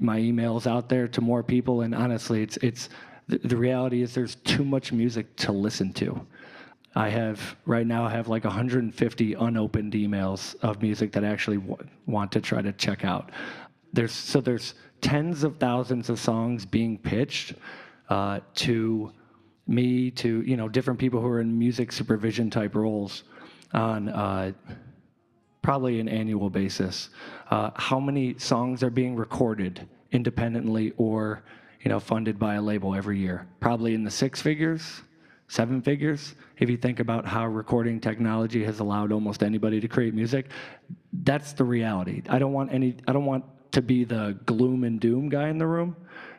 my 0.00 0.18
emails 0.18 0.66
out 0.66 0.88
there 0.88 1.06
to 1.08 1.20
more 1.20 1.42
people 1.42 1.82
and 1.82 1.94
honestly 1.94 2.40
it's 2.42 2.56
it's 2.58 2.88
the, 3.26 3.38
the 3.38 3.56
reality 3.56 4.00
is 4.00 4.14
there's 4.14 4.36
too 4.36 4.64
much 4.64 4.92
music 4.92 5.36
to 5.36 5.52
listen 5.52 5.92
to. 5.94 6.24
I 6.94 7.10
have 7.10 7.56
right 7.66 7.86
now 7.86 8.04
i 8.04 8.10
have 8.10 8.28
like 8.28 8.44
150 8.44 9.34
unopened 9.34 9.92
emails 9.94 10.54
of 10.62 10.80
music 10.80 11.12
that 11.12 11.24
i 11.24 11.28
actually 11.28 11.58
w- 11.58 11.88
want 12.06 12.30
to 12.32 12.40
try 12.40 12.62
to 12.62 12.72
check 12.72 13.04
out. 13.04 13.30
There's 13.92 14.12
so 14.12 14.40
there's 14.40 14.74
tens 15.00 15.42
of 15.42 15.56
thousands 15.58 16.08
of 16.10 16.20
songs 16.20 16.64
being 16.64 16.96
pitched 16.96 17.54
uh, 18.08 18.40
to 18.54 19.12
me 19.68 20.10
to 20.10 20.42
you 20.42 20.56
know 20.56 20.68
different 20.68 20.98
people 20.98 21.20
who 21.20 21.28
are 21.28 21.40
in 21.40 21.58
music 21.58 21.92
supervision 21.92 22.50
type 22.50 22.74
roles 22.74 23.24
on 23.74 24.08
uh, 24.08 24.50
probably 25.62 26.00
an 26.00 26.08
annual 26.08 26.48
basis. 26.48 27.10
Uh, 27.50 27.70
how 27.74 28.00
many 28.00 28.38
songs 28.38 28.82
are 28.82 28.90
being 28.90 29.14
recorded 29.14 29.86
independently 30.12 30.92
or 30.96 31.42
you 31.82 31.90
know 31.90 32.00
funded 32.00 32.38
by 32.38 32.54
a 32.54 32.62
label 32.62 32.94
every 32.94 33.18
year? 33.18 33.46
Probably 33.60 33.94
in 33.94 34.02
the 34.02 34.10
six 34.10 34.40
figures, 34.40 35.02
seven 35.48 35.82
figures. 35.82 36.34
If 36.58 36.70
you 36.70 36.76
think 36.76 36.98
about 36.98 37.26
how 37.26 37.46
recording 37.46 38.00
technology 38.00 38.64
has 38.64 38.80
allowed 38.80 39.12
almost 39.12 39.42
anybody 39.42 39.80
to 39.80 39.88
create 39.88 40.14
music, 40.14 40.46
that's 41.22 41.52
the 41.52 41.64
reality. 41.64 42.22
I 42.28 42.38
don't 42.38 42.52
want 42.52 42.72
any. 42.72 42.96
I 43.06 43.12
don't 43.12 43.26
want 43.26 43.44
to 43.72 43.82
be 43.82 44.04
the 44.04 44.38
gloom 44.46 44.84
and 44.84 44.98
doom 44.98 45.28
guy 45.28 45.48
in 45.48 45.58
the 45.58 45.66
room, 45.66 45.94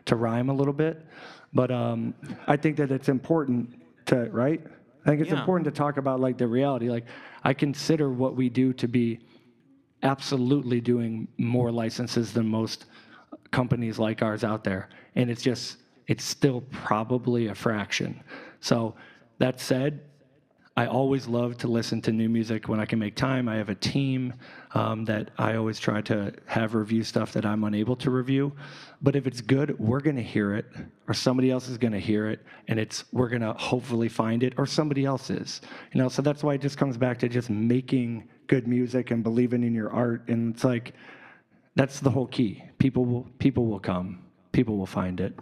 to 0.06 0.16
rhyme 0.16 0.50
a 0.50 0.54
little 0.54 0.74
bit, 0.74 1.06
but 1.54 1.72
um, 1.72 2.14
I 2.48 2.58
think 2.58 2.78
that 2.78 2.92
it's 2.92 3.10
important 3.10 3.80
to 4.08 4.30
right. 4.32 4.62
I 5.06 5.10
think 5.10 5.22
it's 5.22 5.32
Yeah. 5.32 5.40
important 5.40 5.66
to 5.66 5.72
talk 5.72 5.98
about 5.98 6.20
like 6.20 6.38
the 6.38 6.48
reality. 6.48 6.90
Like 6.90 7.06
I 7.44 7.54
consider 7.54 8.12
what 8.12 8.36
we 8.36 8.50
do 8.50 8.74
to 8.74 8.88
be 8.88 9.20
absolutely 10.04 10.82
doing 10.82 11.28
more 11.38 11.72
licenses 11.72 12.34
than 12.34 12.48
most 12.48 12.86
companies 13.52 14.00
like 14.00 14.22
ours 14.22 14.44
out 14.44 14.64
there. 14.64 14.90
And 15.16 15.30
it's 15.30 15.42
just, 15.42 15.78
it's 16.08 16.24
still 16.24 16.62
probably 16.72 17.48
a 17.48 17.56
fraction. 17.56 18.24
So 18.62 18.96
that 19.40 19.60
said, 19.60 20.02
I 20.78 20.86
always 20.86 21.28
love 21.28 21.58
to 21.58 21.68
listen 21.68 22.02
to 22.04 22.12
new 22.14 22.30
music 22.30 22.70
when 22.70 22.80
I 22.80 22.86
can 22.86 23.00
make 23.00 23.16
time. 23.16 23.50
I 23.50 23.56
have 23.58 23.68
a 23.68 23.76
team 23.76 24.34
um, 24.74 25.04
that 25.06 25.32
I 25.38 25.56
always 25.56 25.78
try 25.78 26.02
to 26.04 26.32
have 26.46 26.74
review 26.74 27.04
stuff 27.04 27.34
that 27.34 27.46
I'm 27.46 27.66
unable 27.66 27.98
to 27.98 28.10
review. 28.10 28.54
But 29.02 29.16
if 29.16 29.28
it's 29.28 29.40
good, 29.40 29.80
we're 29.80 30.02
going 30.02 30.18
to 30.18 30.24
hear 30.24 30.54
it, 30.54 30.66
or 31.08 31.14
somebody 31.14 31.52
else 31.52 31.70
is 31.70 31.78
going 31.78 31.94
to 31.94 32.00
hear 32.00 32.30
it, 32.30 32.42
and 32.68 32.78
it's 32.78 33.06
we're 33.14 33.30
going 33.30 33.42
to 33.42 33.54
hopefully 33.54 34.10
find 34.10 34.44
it, 34.44 34.54
or 34.58 34.66
somebody 34.66 35.06
else 35.06 35.30
is. 35.30 35.62
You 35.94 36.02
know, 36.02 36.10
so 36.10 36.22
that's 36.22 36.44
why 36.44 36.56
it 36.56 36.62
just 36.62 36.78
comes 36.78 36.98
back 36.98 37.18
to 37.20 37.30
just 37.30 37.50
making 37.50 38.28
good 38.48 38.68
music 38.68 39.12
and 39.12 39.24
believing 39.24 39.64
in 39.64 39.74
your 39.74 39.92
art. 39.92 40.28
And 40.28 40.54
it's 40.54 40.66
like 40.66 40.94
that's 41.76 42.02
the 42.02 42.10
whole 42.10 42.28
key. 42.28 42.64
People 42.78 43.06
will 43.06 43.28
people 43.40 43.68
will 43.68 43.80
come. 43.80 44.26
People 44.52 44.78
will 44.78 44.86
find 44.86 45.22
it. 45.22 45.34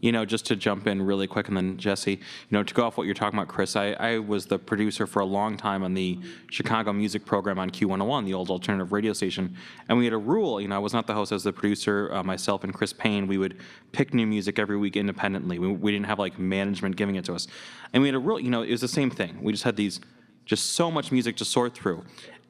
You 0.00 0.12
know, 0.12 0.24
just 0.24 0.46
to 0.46 0.56
jump 0.56 0.86
in 0.86 1.02
really 1.02 1.26
quick, 1.26 1.48
and 1.48 1.56
then 1.56 1.76
Jesse, 1.76 2.12
you 2.12 2.18
know, 2.50 2.62
to 2.62 2.72
go 2.74 2.84
off 2.84 2.96
what 2.96 3.04
you're 3.04 3.14
talking 3.14 3.38
about, 3.38 3.48
Chris, 3.48 3.76
I, 3.76 3.92
I 3.92 4.18
was 4.18 4.46
the 4.46 4.58
producer 4.58 5.06
for 5.06 5.20
a 5.20 5.26
long 5.26 5.58
time 5.58 5.82
on 5.82 5.92
the 5.92 6.18
Chicago 6.50 6.92
music 6.92 7.26
program 7.26 7.58
on 7.58 7.70
Q101, 7.70 8.24
the 8.24 8.32
old 8.32 8.50
alternative 8.50 8.92
radio 8.92 9.12
station. 9.12 9.54
And 9.88 9.98
we 9.98 10.04
had 10.04 10.14
a 10.14 10.18
rule, 10.18 10.60
you 10.60 10.68
know, 10.68 10.76
I 10.76 10.78
was 10.78 10.94
not 10.94 11.06
the 11.06 11.12
host, 11.12 11.32
I 11.32 11.34
was 11.34 11.44
the 11.44 11.52
producer, 11.52 12.10
uh, 12.14 12.22
myself 12.22 12.64
and 12.64 12.72
Chris 12.72 12.94
Payne. 12.94 13.26
We 13.26 13.36
would 13.36 13.58
pick 13.92 14.14
new 14.14 14.26
music 14.26 14.58
every 14.58 14.78
week 14.78 14.96
independently. 14.96 15.58
We, 15.58 15.68
we 15.68 15.92
didn't 15.92 16.06
have 16.06 16.18
like 16.18 16.38
management 16.38 16.96
giving 16.96 17.16
it 17.16 17.24
to 17.26 17.34
us. 17.34 17.46
And 17.92 18.02
we 18.02 18.08
had 18.08 18.14
a 18.14 18.18
rule, 18.18 18.40
you 18.40 18.50
know, 18.50 18.62
it 18.62 18.70
was 18.70 18.80
the 18.80 18.88
same 18.88 19.10
thing. 19.10 19.42
We 19.42 19.52
just 19.52 19.64
had 19.64 19.76
these, 19.76 20.00
just 20.46 20.72
so 20.72 20.90
much 20.90 21.12
music 21.12 21.36
to 21.36 21.44
sort 21.44 21.74
through. 21.74 22.04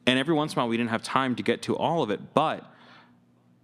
And 0.07 0.17
every 0.17 0.33
once 0.33 0.53
in 0.53 0.59
a 0.59 0.61
while, 0.61 0.69
we 0.69 0.77
didn't 0.77 0.89
have 0.89 1.03
time 1.03 1.35
to 1.35 1.43
get 1.43 1.61
to 1.63 1.75
all 1.75 2.01
of 2.01 2.09
it. 2.09 2.33
But 2.33 2.65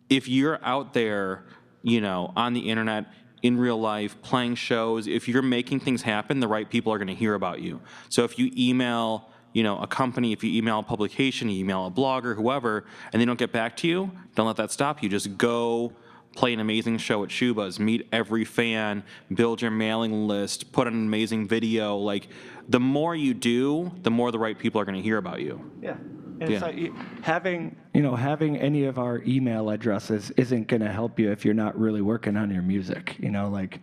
if 0.10 0.28
you're 0.28 0.60
out 0.64 0.94
there, 0.94 1.46
you 1.84 2.02
know, 2.02 2.34
on 2.36 2.54
the 2.54 2.70
internet, 2.70 3.06
in 3.42 3.58
real 3.58 3.80
life, 3.80 4.22
playing 4.22 4.56
shows, 4.56 5.08
if 5.08 5.28
you're 5.28 5.42
making 5.42 5.80
things 5.80 6.02
happen, 6.02 6.40
the 6.40 6.48
right 6.48 6.70
people 6.70 6.92
are 6.92 6.98
going 6.98 7.08
to 7.08 7.16
hear 7.16 7.34
about 7.34 7.62
you. 7.62 7.80
So 8.10 8.24
if 8.24 8.40
you 8.40 8.52
email, 8.58 9.30
you 9.54 9.64
know, 9.64 9.78
a 9.78 9.88
company, 9.88 10.34
if 10.34 10.44
you 10.44 10.58
email 10.58 10.80
a 10.80 10.84
publication, 10.84 11.50
you 11.50 11.60
email 11.60 11.86
a 11.86 11.92
blogger, 11.92 12.36
whoever, 12.36 12.86
and 13.12 13.22
they 13.22 13.26
don't 13.26 13.40
get 13.40 13.52
back 13.52 13.78
to 13.78 13.88
you, 13.88 14.12
don't 14.36 14.48
let 14.48 14.56
that 14.58 14.72
stop 14.72 15.04
you. 15.04 15.10
Just 15.10 15.38
go 15.38 15.94
play 16.36 16.54
an 16.54 16.60
amazing 16.60 16.98
show 16.98 17.24
at 17.24 17.30
Schubas, 17.30 17.80
meet 17.80 18.08
every 18.12 18.46
fan, 18.46 19.04
build 19.34 19.62
your 19.62 19.72
mailing 19.72 20.28
list, 20.28 20.72
put 20.72 20.88
an 20.88 20.94
amazing 20.94 21.48
video. 21.48 21.98
Like, 21.98 22.28
the 22.70 22.80
more 22.80 23.16
you 23.16 23.34
do, 23.34 23.92
the 24.04 24.12
more 24.12 24.32
the 24.32 24.40
right 24.40 24.58
people 24.58 24.80
are 24.80 24.86
going 24.86 24.98
to 24.98 25.02
hear 25.02 25.18
about 25.18 25.42
you. 25.42 25.72
Yeah. 25.82 25.96
And 26.40 26.50
Yeah. 26.52 26.60
like 26.62 26.76
y- 26.76 26.92
having, 27.22 27.76
you 27.94 28.02
know, 28.02 28.16
having 28.16 28.58
any 28.58 28.86
of 28.86 29.00
our 29.00 29.22
email 29.26 29.70
addresses 29.70 30.32
isn't 30.32 30.68
going 30.68 30.82
to 30.82 30.92
help 30.92 31.20
you 31.20 31.32
if 31.32 31.44
you're 31.46 31.54
not 31.54 31.78
really 31.80 32.02
working 32.02 32.38
on 32.38 32.52
your 32.52 32.62
music. 32.62 33.16
You 33.20 33.32
know, 33.32 33.50
like 33.50 33.80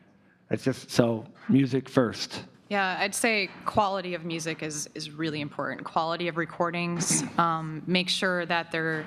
It's 0.51 0.63
just 0.63 0.91
so 0.91 1.25
music 1.49 1.89
first. 1.89 2.45
Yeah, 2.69 2.97
I'd 3.01 3.15
say 3.15 3.49
quality 3.65 4.15
of 4.15 4.25
music 4.25 4.63
is, 4.63 4.89
is 4.95 5.11
really 5.11 5.41
important. 5.41 5.85
Quality 5.85 6.29
of 6.29 6.37
recordings. 6.37 7.23
Um, 7.39 7.83
make 7.87 8.09
sure 8.09 8.47
that 8.47 8.71
they're 8.71 9.07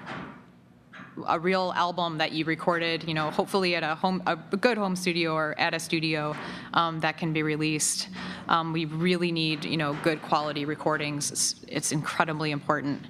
a 1.27 1.39
real 1.39 1.73
album 1.75 2.17
that 2.17 2.31
you 2.31 2.45
recorded, 2.45 3.07
you 3.07 3.13
know, 3.13 3.31
hopefully 3.31 3.75
at 3.75 3.83
a 3.83 3.95
home, 3.95 4.21
a 4.27 4.35
good 4.35 4.77
home 4.77 4.95
studio 4.95 5.33
or 5.33 5.55
at 5.59 5.73
a 5.73 5.79
studio 5.79 6.35
um, 6.73 6.99
that 6.99 7.17
can 7.17 7.33
be 7.33 7.43
released. 7.43 8.09
Um, 8.47 8.73
we 8.73 8.85
really 8.85 9.31
need, 9.31 9.65
you 9.65 9.77
know, 9.77 9.97
good 10.03 10.21
quality 10.21 10.65
recordings. 10.65 11.31
It's, 11.31 11.55
it's 11.67 11.91
incredibly 11.91 12.51
important. 12.51 13.05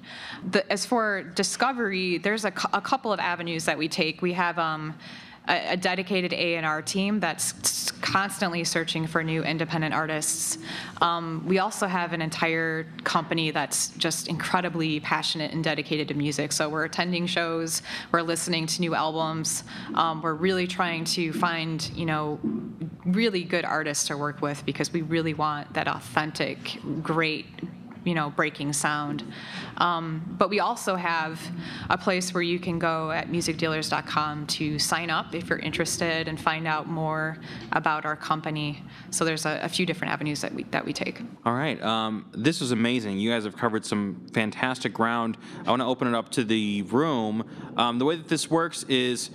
The, 0.50 0.70
as 0.72 0.86
for 0.86 1.22
discovery, 1.34 2.18
there's 2.18 2.44
a, 2.44 2.52
a 2.72 2.80
couple 2.80 3.12
of 3.12 3.20
avenues 3.20 3.64
that 3.64 3.76
we 3.76 3.88
take. 3.88 4.22
We 4.22 4.32
have 4.32 4.58
um, 4.58 4.94
a, 5.48 5.72
a 5.72 5.76
dedicated 5.76 6.32
A&R 6.32 6.82
team 6.82 7.20
that's 7.20 7.90
constantly 8.00 8.64
searching 8.64 9.06
for 9.06 9.22
new 9.24 9.42
independent 9.42 9.94
artists. 9.94 10.58
Um, 11.00 11.42
we 11.46 11.58
also 11.58 11.86
have 11.86 12.12
an 12.12 12.22
entire 12.22 12.86
company 13.04 13.50
that's 13.50 13.88
just 13.90 14.28
incredibly 14.28 15.00
passionate 15.00 15.52
and 15.52 15.64
dedicated 15.64 16.08
to 16.08 16.14
music. 16.14 16.52
So 16.52 16.68
we're 16.68 16.84
attending 16.84 17.26
shows, 17.26 17.82
we're 18.12 18.22
listening 18.22 18.66
to 18.66 18.80
new 18.80 18.94
albums, 18.94 19.64
um, 19.94 20.22
we're 20.22 20.34
really 20.34 20.66
trying 20.66 21.04
to 21.06 21.32
find, 21.32 21.90
you 21.94 22.06
know, 22.06 22.38
really 23.04 23.42
good 23.42 23.64
artists 23.64 24.06
to 24.08 24.16
work 24.16 24.42
with 24.42 24.64
because 24.66 24.92
we 24.92 25.02
really 25.02 25.34
want 25.34 25.72
that 25.74 25.88
authentic, 25.88 26.78
great 27.02 27.46
you 28.08 28.14
know, 28.14 28.30
breaking 28.30 28.72
sound. 28.72 29.22
Um, 29.76 30.34
but 30.38 30.48
we 30.48 30.60
also 30.60 30.96
have 30.96 31.38
a 31.90 31.98
place 31.98 32.32
where 32.32 32.42
you 32.42 32.58
can 32.58 32.78
go 32.78 33.10
at 33.10 33.28
musicdealers.com 33.28 34.46
to 34.46 34.78
sign 34.78 35.10
up 35.10 35.34
if 35.34 35.50
you're 35.50 35.58
interested 35.58 36.26
and 36.26 36.40
find 36.40 36.66
out 36.66 36.88
more 36.88 37.36
about 37.72 38.06
our 38.06 38.16
company. 38.16 38.82
So 39.10 39.24
there's 39.24 39.44
a, 39.44 39.60
a 39.62 39.68
few 39.68 39.84
different 39.84 40.12
avenues 40.14 40.40
that 40.40 40.54
we 40.54 40.62
that 40.64 40.84
we 40.84 40.92
take. 40.92 41.20
All 41.44 41.54
right. 41.54 41.80
Um, 41.82 42.30
this 42.32 42.60
was 42.60 42.72
amazing. 42.72 43.18
You 43.18 43.30
guys 43.30 43.44
have 43.44 43.56
covered 43.56 43.84
some 43.84 44.26
fantastic 44.32 44.94
ground. 44.94 45.36
I 45.66 45.70
want 45.70 45.82
to 45.82 45.86
open 45.86 46.08
it 46.08 46.14
up 46.14 46.30
to 46.30 46.44
the 46.44 46.82
room. 46.82 47.44
Um, 47.76 47.98
the 47.98 48.06
way 48.06 48.16
that 48.16 48.28
this 48.28 48.50
works 48.50 48.84
is 48.84 49.30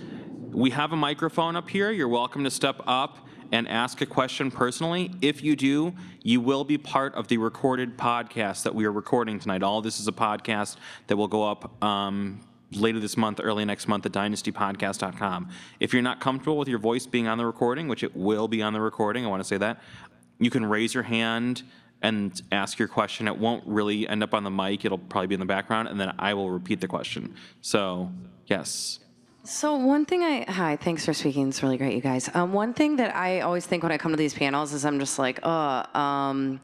we 0.50 0.70
have 0.70 0.92
a 0.92 0.96
microphone 0.96 1.54
up 1.54 1.70
here. 1.70 1.90
You're 1.92 2.08
welcome 2.08 2.44
to 2.44 2.50
step 2.50 2.80
up 2.86 3.23
and 3.54 3.68
ask 3.68 4.00
a 4.00 4.06
question 4.06 4.50
personally. 4.50 5.12
If 5.22 5.44
you 5.44 5.54
do, 5.54 5.94
you 6.24 6.40
will 6.40 6.64
be 6.64 6.76
part 6.76 7.14
of 7.14 7.28
the 7.28 7.38
recorded 7.38 7.96
podcast 7.96 8.64
that 8.64 8.74
we 8.74 8.84
are 8.84 8.90
recording 8.90 9.38
tonight. 9.38 9.62
All 9.62 9.80
this 9.80 10.00
is 10.00 10.08
a 10.08 10.12
podcast 10.12 10.76
that 11.06 11.16
will 11.16 11.28
go 11.28 11.44
up 11.44 11.80
um, 11.82 12.40
later 12.72 12.98
this 12.98 13.16
month, 13.16 13.38
early 13.40 13.64
next 13.64 13.86
month 13.86 14.06
at 14.06 14.12
dynastypodcast.com. 14.12 15.50
If 15.78 15.92
you're 15.92 16.02
not 16.02 16.18
comfortable 16.18 16.58
with 16.58 16.66
your 16.66 16.80
voice 16.80 17.06
being 17.06 17.28
on 17.28 17.38
the 17.38 17.46
recording, 17.46 17.86
which 17.86 18.02
it 18.02 18.16
will 18.16 18.48
be 18.48 18.60
on 18.60 18.72
the 18.72 18.80
recording, 18.80 19.24
I 19.24 19.28
want 19.28 19.40
to 19.40 19.48
say 19.48 19.58
that, 19.58 19.80
you 20.40 20.50
can 20.50 20.66
raise 20.66 20.92
your 20.92 21.04
hand 21.04 21.62
and 22.02 22.42
ask 22.50 22.80
your 22.80 22.88
question. 22.88 23.28
It 23.28 23.38
won't 23.38 23.64
really 23.68 24.08
end 24.08 24.24
up 24.24 24.34
on 24.34 24.42
the 24.42 24.50
mic, 24.50 24.84
it'll 24.84 24.98
probably 24.98 25.28
be 25.28 25.34
in 25.34 25.40
the 25.40 25.46
background, 25.46 25.86
and 25.86 26.00
then 26.00 26.12
I 26.18 26.34
will 26.34 26.50
repeat 26.50 26.80
the 26.80 26.88
question. 26.88 27.36
So, 27.60 28.10
yes. 28.48 28.98
So 29.46 29.76
one 29.76 30.06
thing 30.06 30.22
I 30.22 30.50
hi, 30.50 30.76
thanks 30.76 31.04
for 31.04 31.12
speaking. 31.12 31.48
It's 31.50 31.62
really 31.62 31.76
great, 31.76 31.94
you 31.94 32.00
guys. 32.00 32.30
Um, 32.32 32.54
one 32.54 32.72
thing 32.72 32.96
that 32.96 33.14
I 33.14 33.40
always 33.40 33.66
think 33.66 33.82
when 33.82 33.92
I 33.92 33.98
come 33.98 34.10
to 34.10 34.16
these 34.16 34.32
panels 34.32 34.72
is 34.72 34.86
I'm 34.86 34.98
just 34.98 35.18
like, 35.18 35.38
oh, 35.42 35.84
um, 35.94 36.62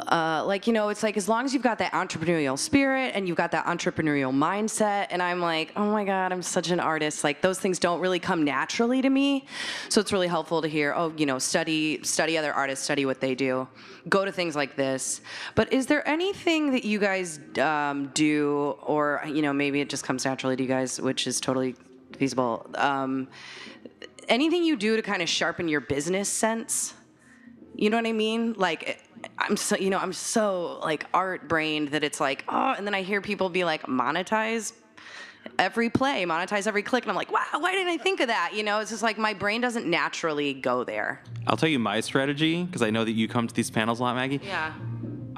uh, 0.00 0.44
like 0.46 0.66
you 0.66 0.72
know, 0.72 0.90
it's 0.90 1.02
like 1.02 1.16
as 1.16 1.28
long 1.28 1.44
as 1.44 1.52
you've 1.52 1.62
got 1.62 1.78
that 1.78 1.92
entrepreneurial 1.92 2.58
spirit 2.58 3.12
and 3.14 3.26
you've 3.26 3.36
got 3.36 3.50
that 3.50 3.66
entrepreneurial 3.66 4.32
mindset, 4.32 5.08
and 5.10 5.22
I'm 5.22 5.40
like, 5.40 5.72
oh 5.76 5.90
my 5.90 6.04
god, 6.04 6.32
I'm 6.32 6.42
such 6.42 6.70
an 6.70 6.78
artist. 6.78 7.24
Like 7.24 7.42
those 7.42 7.58
things 7.58 7.78
don't 7.78 8.00
really 8.00 8.20
come 8.20 8.44
naturally 8.44 9.02
to 9.02 9.10
me, 9.10 9.46
so 9.88 10.00
it's 10.00 10.12
really 10.12 10.28
helpful 10.28 10.62
to 10.62 10.68
hear. 10.68 10.94
Oh, 10.96 11.12
you 11.16 11.26
know, 11.26 11.38
study 11.38 12.02
study 12.04 12.38
other 12.38 12.52
artists, 12.52 12.84
study 12.84 13.06
what 13.06 13.20
they 13.20 13.34
do, 13.34 13.66
go 14.08 14.24
to 14.24 14.30
things 14.30 14.54
like 14.54 14.76
this. 14.76 15.20
But 15.54 15.72
is 15.72 15.86
there 15.86 16.06
anything 16.08 16.70
that 16.72 16.84
you 16.84 16.98
guys 16.98 17.40
um, 17.58 18.10
do, 18.14 18.76
or 18.82 19.22
you 19.26 19.42
know, 19.42 19.52
maybe 19.52 19.80
it 19.80 19.88
just 19.88 20.04
comes 20.04 20.24
naturally 20.24 20.56
to 20.56 20.62
you 20.62 20.68
guys, 20.68 21.00
which 21.00 21.26
is 21.26 21.40
totally 21.40 21.74
feasible. 22.16 22.70
Um, 22.74 23.28
anything 24.28 24.64
you 24.64 24.76
do 24.76 24.96
to 24.96 25.02
kind 25.02 25.22
of 25.22 25.28
sharpen 25.28 25.68
your 25.68 25.80
business 25.80 26.28
sense? 26.28 26.94
You 27.74 27.90
know 27.90 27.96
what 27.96 28.06
I 28.06 28.12
mean? 28.12 28.54
Like 28.54 29.07
I'm 29.36 29.56
so 29.56 29.76
you 29.76 29.90
know 29.90 29.98
I'm 29.98 30.12
so 30.12 30.80
like 30.82 31.06
art 31.12 31.48
brained 31.48 31.88
that 31.88 32.04
it's 32.04 32.20
like 32.20 32.44
oh, 32.48 32.74
and 32.76 32.86
then 32.86 32.94
I 32.94 33.02
hear 33.02 33.20
people 33.20 33.48
be 33.48 33.64
like 33.64 33.84
monetize 33.84 34.72
every 35.58 35.90
play, 35.90 36.24
monetize 36.24 36.66
every 36.66 36.82
click, 36.82 37.04
and 37.04 37.10
I'm 37.10 37.16
like 37.16 37.32
wow, 37.32 37.44
why 37.58 37.72
didn't 37.72 37.92
I 37.92 37.98
think 37.98 38.20
of 38.20 38.28
that? 38.28 38.52
You 38.54 38.62
know, 38.62 38.80
it's 38.80 38.90
just 38.90 39.02
like 39.02 39.18
my 39.18 39.34
brain 39.34 39.60
doesn't 39.60 39.86
naturally 39.86 40.54
go 40.54 40.84
there. 40.84 41.22
I'll 41.46 41.56
tell 41.56 41.68
you 41.68 41.78
my 41.78 42.00
strategy 42.00 42.64
because 42.64 42.82
I 42.82 42.90
know 42.90 43.04
that 43.04 43.12
you 43.12 43.28
come 43.28 43.46
to 43.46 43.54
these 43.54 43.70
panels 43.70 44.00
a 44.00 44.02
lot, 44.02 44.16
Maggie. 44.16 44.40
Yeah. 44.44 44.72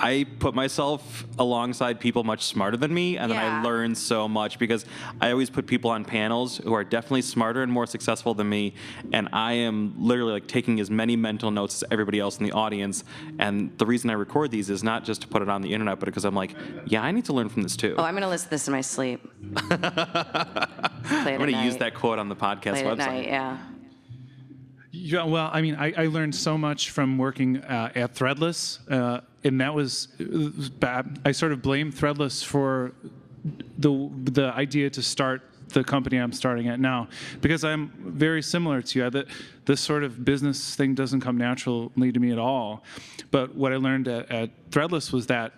I 0.01 0.27
put 0.39 0.55
myself 0.55 1.27
alongside 1.39 2.01
people 2.01 2.25
much 2.25 2.45
smarter 2.45 2.77
than 2.77 2.93
me, 2.93 3.19
and 3.19 3.31
then 3.31 3.39
I 3.39 3.63
learn 3.63 3.95
so 3.95 4.29
much 4.29 4.59
because 4.59 4.85
I 5.21 5.31
always 5.31 5.51
put 5.51 5.67
people 5.67 5.91
on 5.91 6.05
panels 6.05 6.59
who 6.59 6.73
are 6.73 6.85
definitely 6.85 7.23
smarter 7.23 7.63
and 7.63 7.71
more 7.71 7.87
successful 7.87 8.33
than 8.35 8.49
me, 8.49 8.75
and 9.13 9.29
I 9.33 9.53
am 9.53 9.95
literally 9.99 10.33
like 10.33 10.47
taking 10.47 10.81
as 10.81 10.91
many 10.91 11.17
mental 11.17 11.51
notes 11.51 11.83
as 11.83 11.85
everybody 11.91 12.19
else 12.19 12.39
in 12.39 12.45
the 12.45 12.53
audience. 12.53 13.05
And 13.39 13.77
the 13.79 13.87
reason 13.87 14.11
I 14.11 14.15
record 14.15 14.51
these 14.51 14.71
is 14.71 14.83
not 14.83 15.05
just 15.05 15.21
to 15.23 15.29
put 15.29 15.43
it 15.43 15.49
on 15.49 15.61
the 15.61 15.73
internet, 15.73 16.01
but 16.01 16.07
because 16.07 16.25
I'm 16.25 16.35
like, 16.35 16.55
yeah, 16.87 17.03
I 17.03 17.11
need 17.11 17.27
to 17.27 17.33
learn 17.33 17.49
from 17.49 17.63
this 17.63 17.77
too. 17.77 17.95
Oh, 17.99 18.03
I'm 18.03 18.15
gonna 18.15 18.29
listen 18.29 18.47
to 18.47 18.51
this 18.51 18.67
in 18.69 18.73
my 18.73 18.81
sleep. 18.81 19.21
I'm 19.71 21.39
going 21.39 21.53
to 21.53 21.63
use 21.65 21.77
that 21.79 21.95
quote 21.95 22.19
on 22.19 22.29
the 22.29 22.37
podcast 22.37 22.75
late 22.75 22.85
website. 22.87 22.91
at 22.91 22.97
night. 22.97 23.27
Yeah. 23.27 23.59
Yeah, 24.93 25.25
well, 25.25 25.51
I 25.53 25.63
mean, 25.63 25.77
I, 25.77 25.93
I 25.97 26.07
learned 26.07 26.35
so 26.35 26.59
much 26.59 26.91
from 26.91 27.17
working 27.17 27.59
uh, 27.59 27.93
at 27.95 28.15
Threadless, 28.15 28.81
uh, 28.91 29.21
and 29.45 29.61
that 29.61 29.75
was, 29.75 30.09
was 30.19 30.69
bad. 30.71 31.21
I 31.25 31.33
sort 31.33 31.53
of 31.53 31.63
blame 31.63 31.93
Threadless 31.93 32.45
for 32.45 32.93
the 33.79 34.11
the 34.25 34.53
idea 34.55 34.91
to 34.91 35.03
start 35.03 35.43
the 35.69 35.85
company 35.85 36.17
I'm 36.19 36.33
starting 36.33 36.69
at 36.69 36.81
now, 36.81 37.09
because 37.41 37.65
I'm 37.65 37.93
very 37.99 38.43
similar 38.43 38.83
to 38.83 38.99
you. 38.99 39.11
That 39.11 39.27
this 39.65 39.81
sort 39.81 40.05
of 40.05 40.25
business 40.25 40.75
thing 40.77 40.95
doesn't 40.95 41.21
come 41.21 41.37
naturally 41.39 42.13
to 42.13 42.21
me 42.21 42.33
at 42.33 42.39
all. 42.39 42.85
But 43.31 43.55
what 43.55 43.73
I 43.73 43.77
learned 43.77 44.09
at, 44.09 44.31
at 44.31 44.71
Threadless 44.71 45.13
was 45.13 45.27
that 45.29 45.53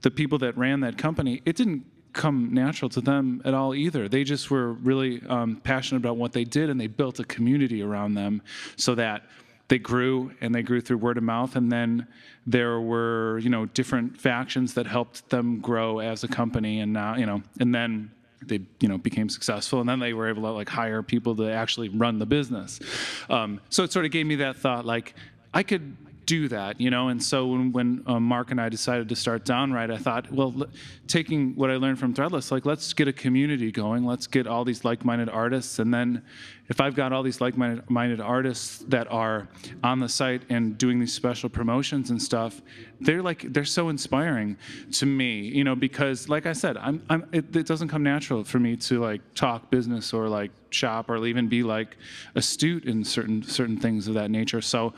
the 0.00 0.10
people 0.10 0.38
that 0.38 0.56
ran 0.56 0.80
that 0.80 0.96
company, 0.96 1.42
it 1.44 1.56
didn't 1.56 1.84
come 2.12 2.52
natural 2.52 2.88
to 2.88 3.00
them 3.00 3.42
at 3.44 3.54
all 3.54 3.74
either. 3.74 4.08
They 4.08 4.24
just 4.24 4.50
were 4.50 4.72
really 4.72 5.22
um, 5.28 5.56
passionate 5.62 5.98
about 5.98 6.16
what 6.16 6.32
they 6.32 6.44
did, 6.44 6.70
and 6.70 6.80
they 6.80 6.86
built 6.86 7.20
a 7.20 7.24
community 7.24 7.82
around 7.82 8.14
them 8.14 8.42
so 8.76 8.94
that 8.94 9.22
they 9.68 9.78
grew 9.78 10.32
and 10.40 10.54
they 10.54 10.62
grew 10.62 10.80
through 10.80 10.98
word 10.98 11.16
of 11.18 11.22
mouth. 11.22 11.56
And 11.56 11.70
then 11.70 12.06
there 12.46 12.80
were, 12.80 13.38
you 13.38 13.50
know, 13.50 13.66
different 13.66 14.18
factions 14.18 14.74
that 14.74 14.86
helped 14.86 15.28
them 15.28 15.60
grow 15.60 16.00
as 16.00 16.24
a 16.24 16.28
company. 16.28 16.80
And 16.80 16.92
now, 16.92 17.16
you 17.16 17.26
know, 17.26 17.42
and 17.60 17.74
then 17.74 18.10
they, 18.42 18.60
you 18.80 18.88
know, 18.88 18.98
became 18.98 19.28
successful. 19.28 19.80
And 19.80 19.88
then 19.88 19.98
they 19.98 20.14
were 20.14 20.28
able 20.28 20.42
to 20.42 20.50
like 20.50 20.68
hire 20.68 21.02
people 21.02 21.36
to 21.36 21.52
actually 21.52 21.90
run 21.90 22.18
the 22.18 22.26
business. 22.26 22.80
Um, 23.28 23.60
so 23.68 23.82
it 23.82 23.92
sort 23.92 24.06
of 24.06 24.10
gave 24.10 24.26
me 24.26 24.36
that 24.36 24.56
thought, 24.56 24.86
like 24.86 25.14
I 25.52 25.62
could 25.62 25.96
do 26.28 26.46
that, 26.48 26.78
you 26.78 26.90
know. 26.90 27.08
And 27.08 27.22
so 27.22 27.46
when, 27.46 27.72
when 27.72 28.02
um, 28.06 28.22
Mark 28.22 28.50
and 28.50 28.60
I 28.60 28.68
decided 28.68 29.08
to 29.08 29.16
start 29.16 29.46
Downwrite, 29.46 29.90
I 29.90 29.96
thought, 29.96 30.30
well, 30.30 30.54
l- 30.60 30.66
taking 31.06 31.56
what 31.56 31.70
I 31.70 31.76
learned 31.76 31.98
from 31.98 32.12
Threadless, 32.12 32.50
like 32.50 32.66
let's 32.66 32.92
get 32.92 33.08
a 33.08 33.14
community 33.14 33.72
going. 33.72 34.04
Let's 34.04 34.26
get 34.26 34.46
all 34.46 34.62
these 34.62 34.84
like-minded 34.84 35.30
artists, 35.30 35.78
and 35.78 35.92
then 35.92 36.22
if 36.68 36.80
I've 36.80 36.94
got 36.94 37.12
all 37.12 37.22
these 37.22 37.40
like-minded 37.40 37.88
minded 37.88 38.20
artists 38.20 38.84
that 38.88 39.10
are 39.10 39.48
on 39.82 40.00
the 40.00 40.08
site 40.08 40.42
and 40.50 40.76
doing 40.76 41.00
these 41.00 41.14
special 41.14 41.48
promotions 41.48 42.10
and 42.10 42.20
stuff, 42.20 42.60
they're 43.00 43.22
like 43.22 43.52
they're 43.52 43.64
so 43.64 43.88
inspiring 43.88 44.56
to 44.92 45.06
me, 45.06 45.40
you 45.40 45.64
know, 45.64 45.74
because 45.74 46.28
like 46.28 46.44
I 46.44 46.52
said, 46.52 46.76
I'm, 46.76 47.02
I'm 47.08 47.26
it, 47.32 47.56
it 47.56 47.66
doesn't 47.66 47.88
come 47.88 48.02
natural 48.02 48.44
for 48.44 48.58
me 48.58 48.76
to 48.76 49.00
like 49.00 49.22
talk 49.34 49.70
business 49.70 50.12
or 50.12 50.28
like 50.28 50.50
shop 50.70 51.08
or 51.08 51.26
even 51.26 51.48
be 51.48 51.62
like 51.62 51.96
astute 52.34 52.84
in 52.84 53.02
certain 53.02 53.42
certain 53.42 53.78
things 53.78 54.06
of 54.06 54.14
that 54.14 54.30
nature. 54.30 54.60
So 54.60 54.92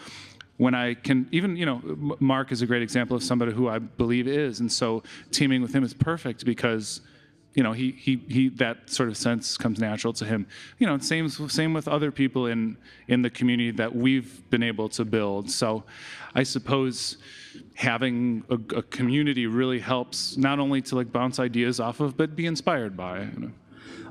when 0.57 0.75
I 0.75 0.95
can 0.95 1.29
even 1.31 1.57
you 1.57 1.67
know 1.67 2.17
Mark 2.19 2.51
is 2.51 2.63
a 2.63 2.67
great 2.67 2.83
example 2.83 3.17
of 3.17 3.23
somebody 3.23 3.53
who 3.53 3.69
I 3.69 3.79
believe 3.79 4.27
is, 4.27 4.59
and 4.59 4.71
so 4.71 5.05
teaming 5.31 5.63
with 5.63 5.73
him 5.73 5.85
is 5.85 5.95
perfect 5.95 6.45
because 6.45 7.01
you 7.55 7.63
know 7.63 7.73
he 7.73 7.93
he 7.93 8.21
he 8.29 8.49
that 8.49 8.91
sort 8.91 9.09
of 9.09 9.17
sense 9.17 9.57
comes 9.57 9.79
natural 9.79 10.13
to 10.15 10.25
him. 10.25 10.47
You 10.79 10.87
know, 10.87 10.99
same 10.99 11.29
same 11.29 11.73
with 11.75 11.89
other 11.89 12.11
people 12.11 12.47
in 12.47 12.77
in 13.09 13.23
the 13.23 13.31
community 13.31 13.73
that 13.73 13.95
we've 13.95 14.49
been 14.51 14.63
able 14.63 14.89
to 14.91 15.05
build. 15.05 15.51
So 15.51 15.85
I 16.35 16.45
suppose 16.45 17.17
having 17.75 18.45
a, 18.51 18.77
a 18.77 18.83
community 18.83 19.47
really 19.47 19.81
helps 19.81 20.37
not 20.37 20.59
only 20.59 20.83
to 20.83 20.97
like 20.97 21.13
bounce 21.13 21.39
ideas 21.39 21.81
off 21.81 22.01
of, 22.01 22.17
but 22.17 22.37
be 22.37 22.47
inspired 22.47 22.97
by. 22.97 23.21
You 23.21 23.41
know? 23.41 23.51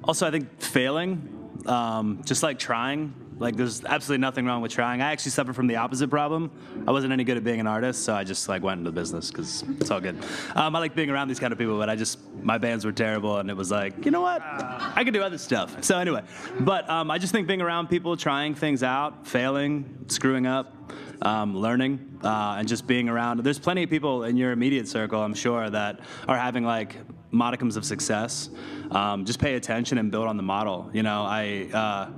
Also, 0.03 0.27
I 0.27 0.31
think 0.31 0.61
failing, 0.61 1.61
um, 1.65 2.21
just 2.25 2.43
like 2.43 2.59
trying, 2.59 3.13
Like, 3.39 3.55
there's 3.55 3.83
absolutely 3.85 4.21
nothing 4.21 4.45
wrong 4.45 4.61
with 4.61 4.71
trying. 4.71 5.01
I 5.01 5.11
actually 5.11 5.31
suffered 5.31 5.55
from 5.55 5.67
the 5.67 5.77
opposite 5.77 6.09
problem. 6.09 6.51
I 6.85 6.91
wasn't 6.91 7.13
any 7.13 7.23
good 7.23 7.37
at 7.37 7.43
being 7.43 7.59
an 7.59 7.67
artist, 7.67 8.03
so 8.03 8.13
I 8.13 8.23
just 8.23 8.49
like 8.49 8.61
went 8.63 8.79
into 8.79 8.91
the 8.91 8.95
business 8.95 9.31
because 9.31 9.63
it's 9.79 9.89
all 9.89 10.01
good. 10.01 10.17
Um, 10.55 10.75
I 10.75 10.79
like 10.79 10.93
being 10.93 11.09
around 11.09 11.29
these 11.29 11.39
kind 11.39 11.53
of 11.53 11.57
people, 11.57 11.77
but 11.77 11.89
I 11.89 11.95
just 11.95 12.19
my 12.43 12.57
bands 12.57 12.85
were 12.85 12.91
terrible, 12.91 13.37
and 13.37 13.49
it 13.49 13.55
was 13.55 13.71
like, 13.71 14.05
you 14.05 14.11
know 14.11 14.21
what? 14.21 14.41
I 14.43 15.03
can 15.03 15.13
do 15.13 15.21
other 15.21 15.37
stuff. 15.37 15.83
So 15.83 15.97
anyway, 15.97 16.23
but 16.59 16.89
um, 16.89 17.09
I 17.09 17.17
just 17.17 17.31
think 17.31 17.47
being 17.47 17.61
around 17.61 17.87
people, 17.87 18.17
trying 18.17 18.55
things 18.55 18.83
out, 18.83 19.25
failing, 19.25 20.05
screwing 20.07 20.45
up, 20.45 20.75
um, 21.21 21.55
learning, 21.55 22.19
uh, 22.23 22.55
and 22.57 22.67
just 22.67 22.87
being 22.87 23.09
around. 23.09 23.39
There's 23.43 23.59
plenty 23.59 23.83
of 23.83 23.89
people 23.89 24.23
in 24.23 24.37
your 24.37 24.51
immediate 24.51 24.87
circle, 24.87 25.21
I'm 25.21 25.33
sure, 25.33 25.69
that 25.69 26.01
are 26.27 26.37
having 26.37 26.63
like 26.63 26.97
modicums 27.31 27.77
of 27.77 27.85
success. 27.85 28.49
Um, 28.91 29.25
just 29.25 29.39
pay 29.39 29.55
attention 29.55 29.97
and 29.97 30.11
build 30.11 30.27
on 30.27 30.37
the 30.37 30.43
model. 30.43 30.89
You 30.93 31.03
know, 31.03 31.23
I. 31.23 31.69
Uh, 31.73 32.09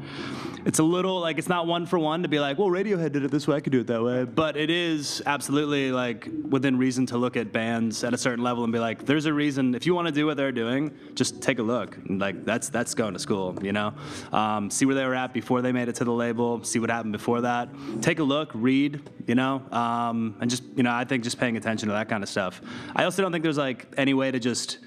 it's 0.66 0.80
a 0.80 0.84
little 0.84 1.20
like 1.20 1.38
it's 1.38 1.50
not 1.50 1.68
one 1.68 1.86
for 1.86 1.98
one 1.98 2.24
to 2.24 2.30
be 2.30 2.40
like, 2.40 2.58
well, 2.58 2.68
Radiohead 2.68 3.12
did 3.12 3.24
it 3.24 3.32
this 3.32 3.48
way, 3.48 3.56
I 3.56 3.60
could 3.60 3.72
do 3.72 3.80
it 3.80 3.88
that 3.88 4.04
way. 4.04 4.26
But 4.26 4.58
it 4.58 4.70
is 4.70 5.22
absolutely 5.26 5.92
like 5.92 6.28
within 6.50 6.78
reason 6.78 7.06
to 7.08 7.18
look 7.18 7.36
at 7.36 7.52
bands 7.52 8.04
at 8.04 8.14
a 8.14 8.18
certain 8.18 8.44
level 8.44 8.64
and 8.64 8.72
be 8.72 8.80
like, 8.80 9.06
there's 9.06 9.26
a 9.26 9.34
reason. 9.34 9.76
If 9.76 9.86
you 9.86 9.96
want 9.96 10.08
to 10.08 10.14
do 10.14 10.26
what 10.26 10.38
they're 10.38 10.52
doing, 10.52 10.96
just 11.16 11.42
take 11.42 11.60
a 11.60 11.64
look. 11.64 11.98
Like 12.08 12.46
that's 12.46 12.70
that's 12.70 12.94
going 12.94 13.14
to 13.14 13.20
school. 13.20 13.58
You 13.62 13.74
know, 13.74 13.94
um, 14.32 14.70
see 14.70 14.86
where 14.86 14.96
they 14.96 15.06
were 15.06 15.16
at 15.16 15.34
before 15.34 15.62
they 15.62 15.72
made 15.72 15.90
it 15.90 15.96
to 15.96 16.04
the 16.04 16.14
label. 16.14 16.64
See 16.64 16.80
what 16.80 16.90
happened 16.90 17.14
before 17.14 17.42
that. 17.42 17.70
Take 18.02 18.20
a 18.20 18.24
look, 18.24 18.52
read. 18.54 19.02
You 19.28 19.36
know, 19.36 19.62
um, 19.72 20.36
and 20.42 20.50
just 20.50 20.64
you 20.76 20.84
know, 20.84 20.92
I 20.92 21.06
think 21.06 21.24
just 21.24 21.40
paying 21.40 21.58
attention 21.58 21.88
to 21.90 21.94
that 21.94 22.10
kind 22.10 22.24
of 22.24 22.30
stuff. 22.30 22.62
I 22.96 23.06
also 23.06 23.22
don't 23.22 23.32
think 23.32 23.44
there's 23.44 23.58
like 23.58 23.88
any 23.98 24.14
way 24.14 24.32
to 24.32 24.40
just 24.40 24.80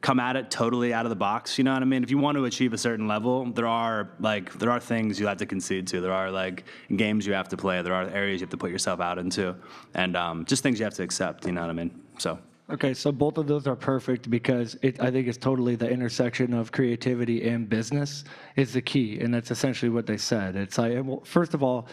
come 0.00 0.20
at 0.20 0.36
it 0.36 0.50
totally 0.50 0.92
out 0.92 1.06
of 1.06 1.10
the 1.10 1.16
box. 1.16 1.58
You 1.58 1.64
know 1.64 1.72
what 1.72 1.82
I 1.82 1.84
mean? 1.84 2.02
If 2.02 2.10
you 2.10 2.18
want 2.18 2.36
to 2.38 2.44
achieve 2.44 2.72
a 2.72 2.78
certain 2.78 3.08
level, 3.08 3.50
there 3.52 3.66
are 3.66 4.10
like 4.20 4.52
there 4.58 4.70
are 4.70 4.80
things 4.80 5.18
you 5.18 5.26
have 5.26 5.38
to 5.38 5.46
concede 5.46 5.86
to. 5.88 6.00
There 6.00 6.12
are 6.12 6.30
like 6.30 6.64
games 6.96 7.26
you 7.26 7.32
have 7.32 7.48
to 7.48 7.56
play. 7.56 7.82
There 7.82 7.94
are 7.94 8.08
areas 8.08 8.40
you 8.40 8.44
have 8.44 8.50
to 8.50 8.56
put 8.56 8.70
yourself 8.70 9.00
out 9.00 9.18
into, 9.18 9.56
and 9.94 10.16
um, 10.16 10.44
just 10.44 10.62
things 10.62 10.78
you 10.78 10.84
have 10.84 10.94
to 10.94 11.02
accept. 11.02 11.46
You 11.46 11.52
know 11.52 11.62
what 11.62 11.70
I 11.70 11.74
mean? 11.74 12.00
So. 12.18 12.38
Okay, 12.70 12.92
so 12.92 13.10
both 13.10 13.38
of 13.38 13.46
those 13.46 13.66
are 13.66 13.74
perfect 13.74 14.28
because 14.28 14.76
it, 14.82 15.00
I 15.00 15.10
think 15.10 15.26
it's 15.26 15.38
totally 15.38 15.74
the 15.74 15.88
intersection 15.88 16.52
of 16.52 16.70
creativity 16.70 17.48
and 17.48 17.66
business 17.66 18.24
is 18.56 18.74
the 18.74 18.82
key, 18.82 19.20
and 19.20 19.32
that's 19.32 19.50
essentially 19.50 19.88
what 19.88 20.06
they 20.06 20.18
said. 20.18 20.54
It's 20.54 20.76
like, 20.76 20.92
well, 21.02 21.22
first 21.24 21.54
of 21.54 21.62
all, 21.62 21.88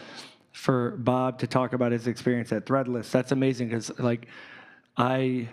for 0.52 0.98
Bob 0.98 1.38
to 1.38 1.46
talk 1.46 1.72
about 1.72 1.92
his 1.92 2.06
experience 2.06 2.52
at 2.52 2.66
Threadless, 2.66 3.10
that's 3.10 3.32
amazing 3.32 3.68
because 3.68 3.90
like 3.98 4.26
I 4.98 5.48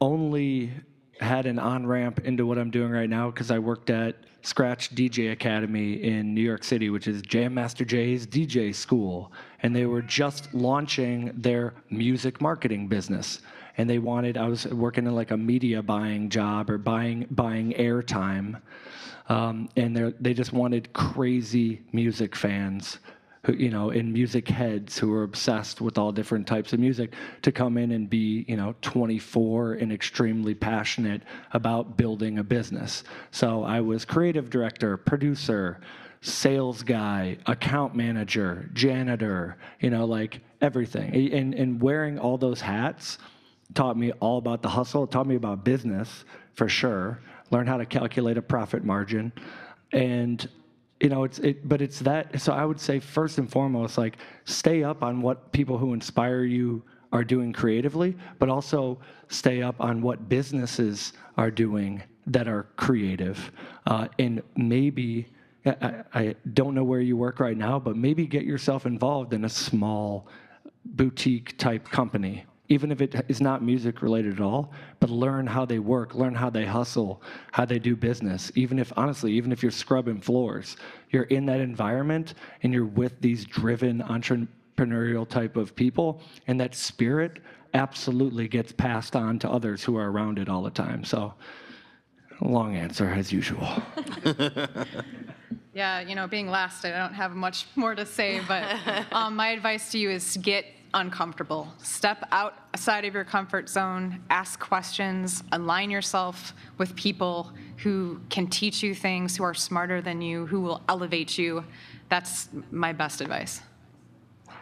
only 0.00 0.72
had 1.20 1.46
an 1.46 1.58
on 1.58 1.86
ramp 1.86 2.20
into 2.20 2.46
what 2.46 2.58
I'm 2.58 2.70
doing 2.70 2.90
right 2.90 3.08
now 3.08 3.30
because 3.30 3.50
I 3.50 3.58
worked 3.58 3.90
at 3.90 4.16
Scratch 4.42 4.94
DJ 4.94 5.32
Academy 5.32 6.02
in 6.02 6.34
New 6.34 6.40
York 6.40 6.64
City, 6.64 6.88
which 6.88 7.06
is 7.06 7.20
Jam 7.22 7.52
Master 7.54 7.84
Jay's 7.84 8.26
DJ 8.26 8.74
school. 8.74 9.32
And 9.62 9.76
they 9.76 9.84
were 9.84 10.00
just 10.00 10.52
launching 10.54 11.32
their 11.34 11.74
music 11.90 12.40
marketing 12.40 12.88
business. 12.88 13.40
And 13.76 13.88
they 13.88 13.98
wanted, 13.98 14.38
I 14.38 14.48
was 14.48 14.66
working 14.66 15.06
in 15.06 15.14
like 15.14 15.30
a 15.30 15.36
media 15.36 15.82
buying 15.82 16.30
job 16.30 16.70
or 16.70 16.78
buying, 16.78 17.26
buying 17.30 17.72
airtime. 17.74 18.60
Um, 19.28 19.68
and 19.76 20.14
they 20.18 20.34
just 20.34 20.52
wanted 20.52 20.92
crazy 20.92 21.82
music 21.92 22.34
fans 22.34 22.98
who, 23.44 23.54
you 23.54 23.70
know, 23.70 23.90
in 23.90 24.12
music 24.12 24.48
heads 24.48 24.98
who 24.98 25.12
are 25.12 25.22
obsessed 25.22 25.80
with 25.80 25.96
all 25.96 26.12
different 26.12 26.46
types 26.46 26.72
of 26.72 26.80
music 26.80 27.14
to 27.42 27.50
come 27.50 27.78
in 27.78 27.92
and 27.92 28.10
be, 28.10 28.44
you 28.48 28.56
know, 28.56 28.74
24 28.82 29.74
and 29.74 29.92
extremely 29.92 30.54
passionate 30.54 31.22
about 31.52 31.96
building 31.96 32.38
a 32.38 32.44
business. 32.44 33.02
So 33.30 33.64
I 33.64 33.80
was 33.80 34.04
creative 34.04 34.50
director, 34.50 34.96
producer, 34.96 35.80
sales 36.20 36.82
guy, 36.82 37.38
account 37.46 37.94
manager, 37.94 38.68
janitor, 38.74 39.56
you 39.80 39.88
know, 39.88 40.04
like 40.04 40.40
everything. 40.60 41.32
And, 41.32 41.54
and 41.54 41.80
wearing 41.80 42.18
all 42.18 42.36
those 42.36 42.60
hats 42.60 43.18
taught 43.72 43.96
me 43.96 44.12
all 44.20 44.36
about 44.36 44.60
the 44.60 44.68
hustle, 44.68 45.06
taught 45.06 45.26
me 45.26 45.36
about 45.36 45.64
business 45.64 46.24
for 46.54 46.68
sure, 46.68 47.20
learned 47.50 47.68
how 47.68 47.78
to 47.78 47.86
calculate 47.86 48.36
a 48.36 48.42
profit 48.42 48.84
margin. 48.84 49.32
And 49.92 50.46
you 51.00 51.08
know 51.08 51.24
it's 51.24 51.38
it 51.38 51.66
but 51.68 51.80
it's 51.80 51.98
that 52.00 52.40
so 52.40 52.52
i 52.52 52.64
would 52.64 52.78
say 52.78 53.00
first 53.00 53.38
and 53.38 53.50
foremost 53.50 53.96
like 53.96 54.18
stay 54.44 54.84
up 54.84 55.02
on 55.02 55.22
what 55.22 55.50
people 55.52 55.78
who 55.78 55.94
inspire 55.94 56.44
you 56.44 56.82
are 57.12 57.24
doing 57.24 57.52
creatively 57.52 58.16
but 58.38 58.48
also 58.48 58.98
stay 59.28 59.62
up 59.62 59.80
on 59.80 60.02
what 60.02 60.28
businesses 60.28 61.12
are 61.36 61.50
doing 61.50 62.02
that 62.26 62.46
are 62.46 62.64
creative. 62.76 63.50
Uh, 63.86 64.08
and 64.18 64.42
maybe 64.56 65.26
I, 65.66 66.04
I 66.14 66.36
don't 66.54 66.74
know 66.74 66.84
where 66.84 67.00
you 67.00 67.16
work 67.16 67.40
right 67.40 67.56
now 67.56 67.78
but 67.78 67.96
maybe 67.96 68.26
get 68.26 68.44
yourself 68.44 68.86
involved 68.86 69.32
in 69.32 69.44
a 69.44 69.48
small 69.48 70.28
boutique 70.84 71.58
type 71.58 71.88
company 71.88 72.44
even 72.70 72.92
if 72.92 73.00
it 73.02 73.14
is 73.28 73.40
not 73.40 73.62
music 73.62 74.00
related 74.00 74.34
at 74.34 74.40
all, 74.40 74.72
but 75.00 75.10
learn 75.10 75.44
how 75.46 75.66
they 75.66 75.80
work, 75.80 76.14
learn 76.14 76.34
how 76.34 76.48
they 76.48 76.64
hustle, 76.64 77.20
how 77.50 77.64
they 77.64 77.80
do 77.80 77.96
business. 77.96 78.50
Even 78.54 78.78
if, 78.78 78.92
honestly, 78.96 79.32
even 79.32 79.50
if 79.50 79.60
you're 79.60 79.72
scrubbing 79.72 80.20
floors, 80.20 80.76
you're 81.10 81.24
in 81.24 81.44
that 81.46 81.60
environment 81.60 82.34
and 82.62 82.72
you're 82.72 82.86
with 82.86 83.20
these 83.20 83.44
driven 83.44 84.00
entrepreneurial 84.02 85.28
type 85.28 85.56
of 85.56 85.74
people, 85.74 86.22
and 86.46 86.60
that 86.60 86.76
spirit 86.76 87.40
absolutely 87.74 88.46
gets 88.46 88.70
passed 88.70 89.16
on 89.16 89.38
to 89.40 89.50
others 89.50 89.82
who 89.82 89.96
are 89.96 90.10
around 90.10 90.38
it 90.38 90.48
all 90.48 90.62
the 90.62 90.70
time. 90.70 91.02
So, 91.02 91.34
long 92.40 92.76
answer 92.76 93.08
as 93.08 93.32
usual. 93.32 93.68
Yeah, 95.72 96.00
you 96.00 96.16
know, 96.16 96.26
being 96.26 96.48
last, 96.48 96.84
I 96.84 96.90
don't 96.90 97.14
have 97.14 97.36
much 97.36 97.66
more 97.76 97.94
to 97.94 98.04
say, 98.04 98.40
but 98.48 98.76
um, 99.12 99.36
my 99.36 99.50
advice 99.50 99.92
to 99.92 99.98
you 99.98 100.10
is 100.10 100.36
get 100.42 100.64
uncomfortable. 100.94 101.68
Step 101.82 102.26
outside 102.32 103.04
of 103.04 103.14
your 103.14 103.24
comfort 103.24 103.68
zone, 103.68 104.20
ask 104.30 104.58
questions, 104.58 105.42
align 105.52 105.90
yourself 105.90 106.52
with 106.78 106.94
people 106.96 107.52
who 107.78 108.20
can 108.28 108.46
teach 108.46 108.82
you 108.82 108.94
things, 108.94 109.36
who 109.36 109.44
are 109.44 109.54
smarter 109.54 110.00
than 110.00 110.20
you, 110.20 110.46
who 110.46 110.60
will 110.60 110.82
elevate 110.88 111.38
you. 111.38 111.64
That's 112.08 112.48
my 112.70 112.92
best 112.92 113.20
advice. 113.20 113.60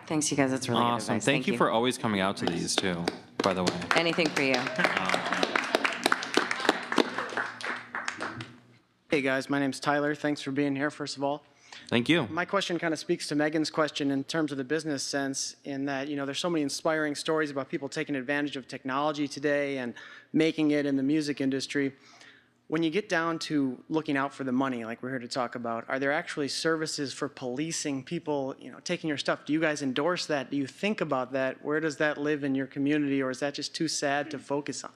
Thanks, 0.06 0.30
you 0.30 0.36
guys. 0.36 0.50
That's 0.50 0.68
really 0.68 0.82
Awesome. 0.82 1.16
advice. 1.16 1.24
Thank, 1.24 1.46
you 1.46 1.56
for 1.56 1.70
always 1.70 1.98
coming 1.98 2.20
out 2.20 2.36
to 2.38 2.46
these 2.46 2.74
too, 2.76 3.04
by 3.42 3.52
the 3.54 3.64
way. 3.64 3.72
anything 3.96 4.28
for 4.28 4.42
you. 4.42 4.56
Hey 9.10 9.22
guys, 9.22 9.48
my 9.48 9.58
name's 9.58 9.80
Tyler. 9.80 10.14
Thanks 10.14 10.42
for 10.42 10.50
being 10.50 10.76
here, 10.76 10.90
first 10.90 11.16
of 11.16 11.24
all. 11.24 11.42
Thank 11.88 12.10
you. 12.10 12.28
My 12.30 12.44
question 12.44 12.78
kind 12.78 12.92
of 12.92 13.00
speaks 13.00 13.28
to 13.28 13.34
Megan's 13.34 13.70
question 13.70 14.10
in 14.10 14.22
terms 14.24 14.52
of 14.52 14.58
the 14.58 14.64
business 14.64 15.02
sense, 15.02 15.56
in 15.64 15.86
that, 15.86 16.08
you 16.08 16.16
know, 16.16 16.26
there's 16.26 16.38
so 16.38 16.50
many 16.50 16.62
inspiring 16.62 17.14
stories 17.14 17.50
about 17.50 17.70
people 17.70 17.88
taking 17.88 18.14
advantage 18.14 18.56
of 18.56 18.68
technology 18.68 19.26
today 19.26 19.78
and 19.78 19.94
making 20.34 20.72
it 20.72 20.84
in 20.84 20.96
the 20.96 21.02
music 21.02 21.40
industry. 21.40 21.94
When 22.66 22.82
you 22.82 22.90
get 22.90 23.08
down 23.08 23.38
to 23.40 23.82
looking 23.88 24.18
out 24.18 24.34
for 24.34 24.44
the 24.44 24.52
money, 24.52 24.84
like 24.84 25.02
we're 25.02 25.08
here 25.08 25.18
to 25.18 25.28
talk 25.28 25.54
about, 25.54 25.86
are 25.88 25.98
there 25.98 26.12
actually 26.12 26.48
services 26.48 27.14
for 27.14 27.26
policing 27.26 28.04
people, 28.04 28.54
you 28.60 28.70
know, 28.70 28.80
taking 28.84 29.08
your 29.08 29.16
stuff? 29.16 29.46
Do 29.46 29.54
you 29.54 29.60
guys 29.60 29.80
endorse 29.80 30.26
that? 30.26 30.50
Do 30.50 30.58
you 30.58 30.66
think 30.66 31.00
about 31.00 31.32
that? 31.32 31.64
Where 31.64 31.80
does 31.80 31.96
that 31.96 32.18
live 32.18 32.44
in 32.44 32.54
your 32.54 32.66
community, 32.66 33.22
or 33.22 33.30
is 33.30 33.40
that 33.40 33.54
just 33.54 33.74
too 33.74 33.88
sad 33.88 34.30
to 34.32 34.38
focus 34.38 34.84
on? 34.84 34.90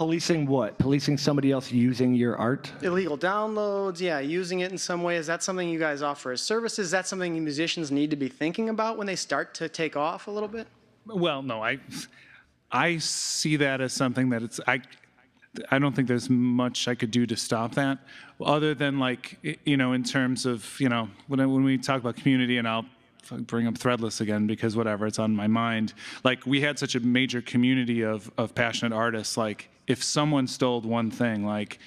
Policing 0.00 0.46
what? 0.46 0.78
Policing 0.78 1.18
somebody 1.18 1.52
else 1.52 1.70
using 1.70 2.14
your 2.14 2.34
art? 2.38 2.72
illegal 2.80 3.18
downloads, 3.18 4.00
yeah, 4.00 4.18
using 4.18 4.60
it 4.60 4.72
in 4.72 4.78
some 4.78 5.02
way. 5.02 5.16
Is 5.16 5.26
that 5.26 5.42
something 5.42 5.68
you 5.68 5.78
guys 5.78 6.00
offer 6.00 6.32
as 6.32 6.40
services? 6.40 6.86
Is 6.86 6.90
that 6.92 7.06
something 7.06 7.34
musicians 7.44 7.90
need 7.90 8.08
to 8.08 8.16
be 8.16 8.30
thinking 8.30 8.70
about 8.70 8.96
when 8.96 9.06
they 9.06 9.14
start 9.14 9.52
to 9.56 9.68
take 9.68 9.98
off 9.98 10.26
a 10.26 10.30
little 10.30 10.48
bit? 10.48 10.68
Well, 11.04 11.42
no, 11.42 11.62
I, 11.62 11.80
I 12.72 12.96
see 12.96 13.56
that 13.56 13.82
as 13.82 13.92
something 13.92 14.30
that 14.30 14.42
it's 14.42 14.58
I, 14.66 14.80
I 15.70 15.78
don't 15.78 15.94
think 15.94 16.08
there's 16.08 16.30
much 16.30 16.88
I 16.88 16.94
could 16.94 17.10
do 17.10 17.26
to 17.26 17.36
stop 17.36 17.74
that, 17.74 17.98
other 18.42 18.74
than 18.74 18.98
like 18.98 19.36
you 19.66 19.76
know 19.76 19.92
in 19.92 20.02
terms 20.02 20.46
of 20.46 20.80
you 20.80 20.88
know 20.88 21.10
when 21.26 21.40
I, 21.40 21.44
when 21.44 21.62
we 21.62 21.76
talk 21.76 22.00
about 22.00 22.16
community 22.16 22.56
and 22.56 22.66
I'll 22.66 22.86
bring 23.32 23.66
up 23.66 23.74
Threadless 23.74 24.22
again 24.22 24.46
because 24.46 24.76
whatever 24.76 25.06
it's 25.06 25.18
on 25.18 25.36
my 25.36 25.46
mind. 25.46 25.92
Like 26.24 26.46
we 26.46 26.62
had 26.62 26.78
such 26.78 26.94
a 26.94 27.00
major 27.00 27.42
community 27.42 28.00
of 28.00 28.32
of 28.38 28.54
passionate 28.54 28.94
artists. 28.94 29.36
Like 29.36 29.69
if 29.86 30.02
someone 30.04 30.46
stole 30.46 30.80
one 30.82 31.10
thing, 31.10 31.44
like 31.44 31.78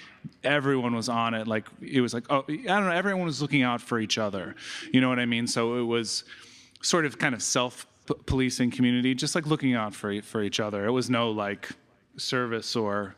everyone 0.43 0.95
was 0.95 1.09
on 1.09 1.33
it. 1.33 1.47
Like 1.47 1.67
it 1.81 2.01
was 2.01 2.13
like 2.13 2.25
oh 2.29 2.43
I 2.47 2.55
don't 2.55 2.85
know, 2.85 2.91
everyone 2.91 3.25
was 3.25 3.41
looking 3.41 3.63
out 3.63 3.81
for 3.81 3.99
each 3.99 4.17
other. 4.17 4.55
You 4.91 5.01
know 5.01 5.09
what 5.09 5.19
I 5.19 5.25
mean? 5.25 5.47
So 5.47 5.77
it 5.77 5.83
was 5.83 6.23
sort 6.81 7.05
of 7.05 7.17
kind 7.17 7.33
of 7.33 7.41
self 7.41 7.87
policing 8.25 8.71
community, 8.71 9.15
just 9.15 9.35
like 9.35 9.45
looking 9.45 9.73
out 9.73 9.93
for 9.93 10.21
for 10.21 10.43
each 10.43 10.59
other. 10.59 10.85
It 10.85 10.91
was 10.91 11.09
no 11.09 11.31
like 11.31 11.69
service 12.17 12.75
or 12.75 13.15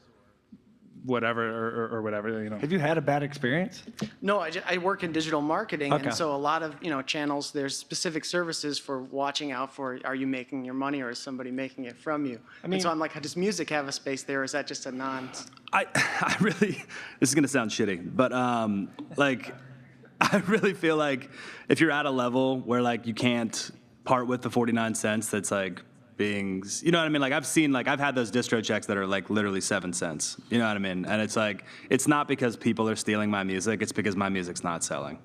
whatever 1.05 1.47
or, 1.47 1.67
or, 1.85 1.97
or 1.97 2.01
whatever. 2.01 2.41
You 2.43 2.49
know. 2.49 2.57
Have 2.57 2.71
you 2.71 2.79
had 2.79 2.97
a 2.97 3.01
bad 3.01 3.23
experience? 3.23 3.83
No, 4.21 4.39
I, 4.39 4.49
ju- 4.49 4.61
I 4.65 4.77
work 4.77 5.03
in 5.03 5.11
digital 5.11 5.41
marketing, 5.41 5.93
Okay. 5.93 6.05
and 6.05 6.13
so 6.13 6.33
a 6.33 6.37
lot 6.37 6.63
of 6.63 6.75
you 6.81 6.89
know 6.89 7.01
channels. 7.01 7.51
There's 7.51 7.77
specific 7.77 8.25
services 8.25 8.79
for 8.79 9.01
watching 9.01 9.51
out 9.51 9.73
for 9.73 9.99
are 10.03 10.15
you 10.15 10.27
making 10.27 10.65
your 10.65 10.73
money 10.73 11.01
or 11.01 11.09
is 11.11 11.19
somebody 11.19 11.51
making 11.51 11.85
it 11.85 11.97
from 11.97 12.25
you? 12.25 12.39
I 12.63 12.67
mean- 12.67 12.73
and 12.73 12.81
so 12.81 12.89
I'm 12.89 12.99
like, 12.99 13.19
does 13.21 13.37
music 13.37 13.69
have 13.69 13.87
a 13.87 13.91
space 13.91 14.23
there? 14.23 14.41
Or 14.41 14.43
is 14.43 14.51
that 14.53 14.67
just 14.67 14.85
a 14.85 14.91
non? 14.91 15.29
I, 15.73 15.85
I 15.95 16.35
really, 16.39 16.83
this 17.19 17.29
is 17.29 17.35
gonna 17.35 17.47
sound 17.47 17.71
shitty, 17.71 18.15
but 18.15 18.31
um, 18.33 18.89
like, 19.17 19.53
I 20.21 20.37
really 20.47 20.73
feel 20.73 20.97
like 20.97 21.29
if 21.69 21.79
you're 21.79 21.91
at 21.91 22.05
a 22.05 22.11
level 22.11 22.59
where 22.61 22.81
like 22.81 23.05
you 23.07 23.13
can't 23.13 23.71
part 24.05 24.27
with 24.27 24.41
the 24.41 24.49
49 24.49 24.95
cents, 24.95 25.29
that's 25.29 25.51
like 25.51 25.81
being, 26.17 26.63
you 26.81 26.91
know 26.91 26.99
what 26.99 27.05
I 27.05 27.09
mean? 27.09 27.21
Like 27.21 27.33
I've 27.33 27.45
seen, 27.45 27.71
like 27.71 27.87
I've 27.87 27.99
had 27.99 28.15
those 28.15 28.31
distro 28.31 28.63
checks 28.63 28.87
that 28.87 28.97
are 28.97 29.07
like 29.07 29.29
literally 29.29 29.61
seven 29.61 29.91
cents. 29.93 30.37
You 30.49 30.59
know 30.59 30.67
what 30.67 30.75
I 30.75 30.79
mean? 30.79 31.05
And 31.05 31.21
it's 31.21 31.35
like, 31.35 31.65
it's 31.89 32.07
not 32.07 32.27
because 32.27 32.55
people 32.55 32.87
are 32.89 32.95
stealing 32.95 33.29
my 33.29 33.43
music. 33.43 33.81
It's 33.81 33.91
because 33.91 34.15
my 34.15 34.29
music's 34.29 34.63
not 34.63 34.83
selling. 34.83 35.19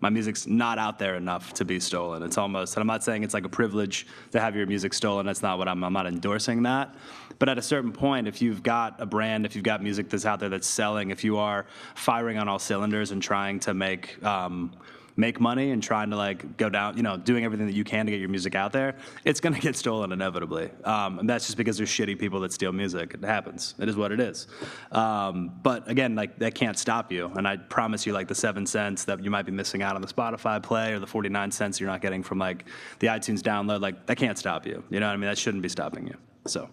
My 0.00 0.10
music's 0.10 0.46
not 0.46 0.78
out 0.78 0.98
there 0.98 1.16
enough 1.16 1.54
to 1.54 1.64
be 1.64 1.80
stolen. 1.80 2.22
It's 2.22 2.36
almost, 2.36 2.76
and 2.76 2.82
I'm 2.82 2.86
not 2.86 3.02
saying 3.02 3.24
it's 3.24 3.32
like 3.32 3.46
a 3.46 3.48
privilege 3.48 4.06
to 4.32 4.40
have 4.40 4.54
your 4.54 4.66
music 4.66 4.92
stolen. 4.92 5.24
That's 5.24 5.42
not 5.42 5.58
what 5.58 5.68
I'm, 5.68 5.82
I'm 5.82 5.92
not 5.92 6.06
endorsing 6.06 6.62
that. 6.64 6.94
But 7.38 7.48
at 7.48 7.58
a 7.58 7.62
certain 7.62 7.92
point, 7.92 8.28
if 8.28 8.42
you've 8.42 8.62
got 8.62 9.00
a 9.00 9.06
brand, 9.06 9.46
if 9.46 9.54
you've 9.54 9.64
got 9.64 9.82
music 9.82 10.10
that's 10.10 10.26
out 10.26 10.38
there 10.38 10.48
that's 10.50 10.66
selling, 10.66 11.10
if 11.10 11.24
you 11.24 11.38
are 11.38 11.66
firing 11.94 12.38
on 12.38 12.46
all 12.46 12.58
cylinders 12.58 13.10
and 13.10 13.22
trying 13.22 13.58
to 13.60 13.74
make, 13.74 14.22
um, 14.22 14.72
make 15.16 15.40
money 15.40 15.70
and 15.70 15.82
trying 15.82 16.10
to 16.10 16.16
like 16.16 16.56
go 16.56 16.68
down, 16.68 16.96
you 16.96 17.02
know, 17.02 17.16
doing 17.16 17.44
everything 17.44 17.66
that 17.66 17.74
you 17.74 17.84
can 17.84 18.06
to 18.06 18.12
get 18.12 18.20
your 18.20 18.28
music 18.28 18.54
out 18.54 18.72
there, 18.72 18.96
it's 19.24 19.40
gonna 19.40 19.58
get 19.58 19.74
stolen 19.76 20.12
inevitably. 20.12 20.70
Um, 20.84 21.18
and 21.18 21.28
that's 21.28 21.46
just 21.46 21.56
because 21.56 21.76
there's 21.78 21.88
shitty 21.88 22.18
people 22.18 22.40
that 22.40 22.52
steal 22.52 22.72
music. 22.72 23.14
It 23.14 23.24
happens. 23.24 23.74
It 23.78 23.88
is 23.88 23.96
what 23.96 24.12
it 24.12 24.20
is. 24.20 24.46
Um, 24.92 25.52
but 25.62 25.88
again, 25.90 26.14
like 26.14 26.38
that 26.38 26.54
can't 26.54 26.78
stop 26.78 27.10
you. 27.10 27.32
And 27.34 27.48
I 27.48 27.56
promise 27.56 28.06
you, 28.06 28.12
like 28.12 28.28
the 28.28 28.34
seven 28.34 28.66
cents 28.66 29.04
that 29.04 29.22
you 29.24 29.30
might 29.30 29.46
be 29.46 29.52
missing 29.52 29.82
out 29.82 29.96
on 29.96 30.02
the 30.02 30.08
Spotify 30.08 30.62
play 30.62 30.92
or 30.92 30.98
the 30.98 31.06
49 31.06 31.50
cents 31.50 31.80
you're 31.80 31.88
not 31.88 32.02
getting 32.02 32.22
from 32.22 32.38
like 32.38 32.66
the 32.98 33.06
iTunes 33.08 33.40
download, 33.40 33.80
like 33.80 34.06
that 34.06 34.16
can't 34.16 34.38
stop 34.38 34.66
you. 34.66 34.84
You 34.90 35.00
know 35.00 35.06
what 35.06 35.14
I 35.14 35.16
mean? 35.16 35.28
That 35.28 35.38
shouldn't 35.38 35.62
be 35.62 35.68
stopping 35.68 36.06
you. 36.06 36.16
So. 36.46 36.68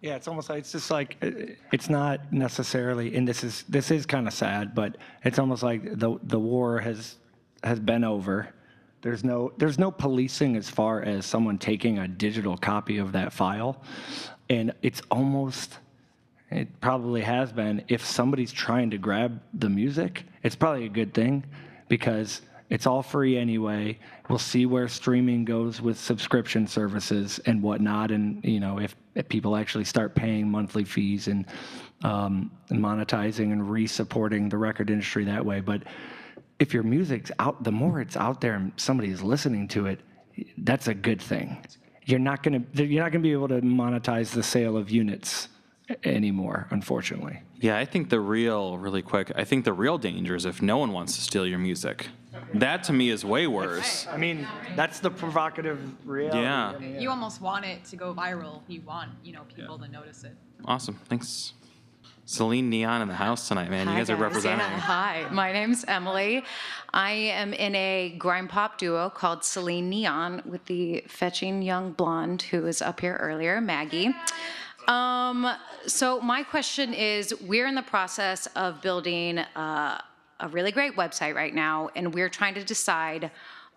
Yeah, 0.00 0.16
it's 0.16 0.26
almost 0.26 0.50
like 0.50 0.58
it's 0.58 0.72
just 0.72 0.90
like 0.90 1.16
uh, 1.22 1.30
it's 1.72 1.88
not 1.88 2.32
necessarily, 2.32 3.14
and 3.14 3.26
this 3.26 3.44
is 3.44 3.62
this 3.68 3.92
is 3.92 4.04
kind 4.04 4.26
of 4.26 4.34
sad, 4.34 4.74
but 4.74 4.96
it's 5.24 5.38
almost 5.38 5.62
like 5.62 5.96
the 5.96 6.18
the 6.24 6.40
war 6.40 6.80
has 6.80 7.18
has 7.64 7.80
been 7.80 8.04
over. 8.04 8.48
There's 9.02 9.24
no 9.24 9.52
there's 9.56 9.78
no 9.78 9.90
policing 9.90 10.56
as 10.56 10.70
far 10.70 11.02
as 11.02 11.26
someone 11.26 11.58
taking 11.58 11.98
a 11.98 12.06
digital 12.06 12.56
copy 12.56 12.98
of 12.98 13.12
that 13.12 13.32
file, 13.32 13.82
and 14.48 14.72
it's 14.82 15.02
almost 15.10 15.78
it 16.50 16.80
probably 16.80 17.22
has 17.22 17.52
been 17.52 17.82
if 17.88 18.04
somebody's 18.04 18.52
trying 18.52 18.90
to 18.90 18.98
grab 18.98 19.40
the 19.54 19.68
music, 19.68 20.24
it's 20.42 20.54
probably 20.54 20.84
a 20.84 20.90
good 20.90 21.14
thing 21.14 21.44
because 21.88 22.42
it's 22.72 22.86
all 22.86 23.02
free 23.02 23.36
anyway. 23.36 23.98
We'll 24.28 24.38
see 24.38 24.64
where 24.64 24.88
streaming 24.88 25.44
goes 25.44 25.82
with 25.82 25.98
subscription 25.98 26.66
services 26.66 27.38
and 27.44 27.62
whatnot, 27.62 28.10
and 28.10 28.42
you 28.44 28.60
know 28.60 28.78
if, 28.78 28.96
if 29.14 29.28
people 29.28 29.56
actually 29.56 29.84
start 29.84 30.14
paying 30.14 30.50
monthly 30.50 30.84
fees 30.84 31.28
and, 31.28 31.44
um, 32.02 32.50
and 32.70 32.80
monetizing 32.80 33.52
and 33.52 33.70
re-supporting 33.70 34.48
the 34.48 34.56
record 34.56 34.90
industry 34.90 35.24
that 35.24 35.44
way. 35.44 35.60
But 35.60 35.82
if 36.58 36.72
your 36.72 36.82
music's 36.82 37.30
out, 37.38 37.64
the 37.64 37.72
more 37.72 38.00
it's 38.00 38.16
out 38.16 38.40
there 38.40 38.54
and 38.54 38.72
somebody's 38.76 39.22
listening 39.22 39.68
to 39.68 39.86
it, 39.86 40.00
that's 40.58 40.88
a 40.88 40.94
good 40.94 41.20
thing. 41.20 41.64
You're 42.04 42.18
not 42.18 42.42
gonna 42.42 42.62
you're 42.74 43.02
not 43.02 43.12
gonna 43.12 43.22
be 43.22 43.32
able 43.32 43.48
to 43.48 43.60
monetize 43.60 44.32
the 44.32 44.42
sale 44.42 44.76
of 44.76 44.90
units 44.90 45.48
anymore, 46.04 46.66
unfortunately. 46.70 47.40
Yeah, 47.60 47.78
I 47.78 47.84
think 47.84 48.10
the 48.10 48.20
real, 48.20 48.78
really 48.78 49.02
quick, 49.02 49.30
I 49.36 49.44
think 49.44 49.64
the 49.64 49.72
real 49.72 49.98
danger 49.98 50.34
is 50.34 50.44
if 50.46 50.62
no 50.62 50.78
one 50.78 50.92
wants 50.92 51.14
to 51.16 51.20
steal 51.20 51.46
your 51.46 51.58
music. 51.58 52.08
That 52.54 52.84
to 52.84 52.92
me 52.92 53.10
is 53.10 53.24
way 53.24 53.46
worse. 53.46 54.06
I 54.10 54.16
mean, 54.16 54.46
that's 54.74 55.00
the 55.00 55.10
provocative 55.10 55.78
reality. 56.06 56.40
Yeah. 56.40 57.00
You 57.00 57.10
almost 57.10 57.40
want 57.40 57.64
it 57.64 57.84
to 57.86 57.96
go 57.96 58.14
viral. 58.14 58.62
You 58.68 58.80
want, 58.82 59.10
you 59.22 59.32
know, 59.32 59.42
people 59.54 59.78
to 59.78 59.88
notice 59.88 60.24
it. 60.24 60.34
Awesome. 60.64 60.98
Thanks. 61.08 61.52
Celine 62.24 62.70
Neon 62.70 63.02
in 63.02 63.08
the 63.08 63.14
house 63.14 63.48
tonight, 63.48 63.68
man. 63.68 63.86
You 63.86 63.94
Hi, 63.94 63.98
guys 63.98 64.10
are 64.10 64.16
representing. 64.16 64.60
Yeah, 64.60 64.78
hi, 64.78 65.26
my 65.32 65.52
name's 65.52 65.84
Emily. 65.86 66.44
I 66.94 67.10
am 67.10 67.52
in 67.52 67.74
a 67.74 68.14
grime 68.16 68.46
pop 68.46 68.78
duo 68.78 69.10
called 69.10 69.44
Celine 69.44 69.90
Neon 69.90 70.42
with 70.44 70.64
the 70.66 71.04
fetching 71.08 71.62
young 71.62 71.92
blonde 71.92 72.42
who 72.42 72.62
was 72.62 72.80
up 72.80 73.00
here 73.00 73.16
earlier, 73.16 73.60
Maggie. 73.60 74.14
Um, 74.86 75.52
so 75.86 76.20
my 76.20 76.44
question 76.44 76.94
is, 76.94 77.34
we're 77.40 77.66
in 77.66 77.74
the 77.74 77.82
process 77.82 78.46
of 78.54 78.80
building 78.82 79.38
uh, 79.38 80.00
a 80.38 80.48
really 80.48 80.70
great 80.70 80.96
website 80.96 81.34
right 81.34 81.54
now, 81.54 81.90
and 81.96 82.14
we're 82.14 82.28
trying 82.28 82.54
to 82.54 82.64
decide 82.64 83.30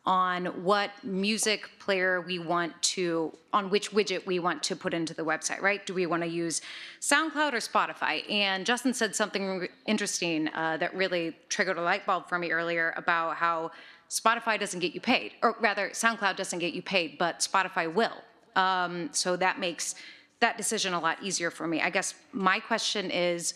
on 0.05 0.45
what 0.63 0.91
music 1.03 1.69
player 1.79 2.21
we 2.21 2.37
want 2.37 2.79
to, 2.81 3.35
on 3.51 3.69
which 3.69 3.91
widget 3.91 4.25
we 4.25 4.37
want 4.39 4.61
to 4.63 4.75
put 4.75 4.93
into 4.93 5.13
the 5.13 5.23
website, 5.23 5.61
right? 5.61 5.85
Do 5.85 5.93
we 5.93 6.05
want 6.05 6.21
to 6.21 6.29
use 6.29 6.61
SoundCloud 7.01 7.53
or 7.53 7.57
Spotify? 7.57 8.29
And 8.29 8.65
Justin 8.65 8.93
said 8.93 9.15
something 9.15 9.67
interesting 9.87 10.49
uh, 10.49 10.77
that 10.77 10.95
really 10.95 11.35
triggered 11.49 11.77
a 11.77 11.81
light 11.81 12.05
bulb 12.05 12.29
for 12.29 12.37
me 12.37 12.51
earlier 12.51 12.93
about 12.97 13.37
how 13.37 13.71
Spotify 14.09 14.59
doesn't 14.59 14.79
get 14.79 14.93
you 14.93 15.01
paid, 15.01 15.31
or 15.41 15.55
rather, 15.59 15.89
SoundCloud 15.89 16.35
doesn't 16.35 16.59
get 16.59 16.73
you 16.73 16.83
paid, 16.83 17.17
but 17.17 17.39
Spotify 17.39 17.91
will. 17.91 18.17
Um, 18.55 19.09
so 19.11 19.35
that 19.37 19.59
makes 19.59 19.95
that 20.39 20.57
decision 20.57 20.93
a 20.93 20.99
lot 20.99 21.21
easier 21.23 21.49
for 21.49 21.67
me. 21.67 21.81
I 21.81 21.89
guess 21.89 22.13
my 22.31 22.59
question 22.59 23.09
is, 23.09 23.55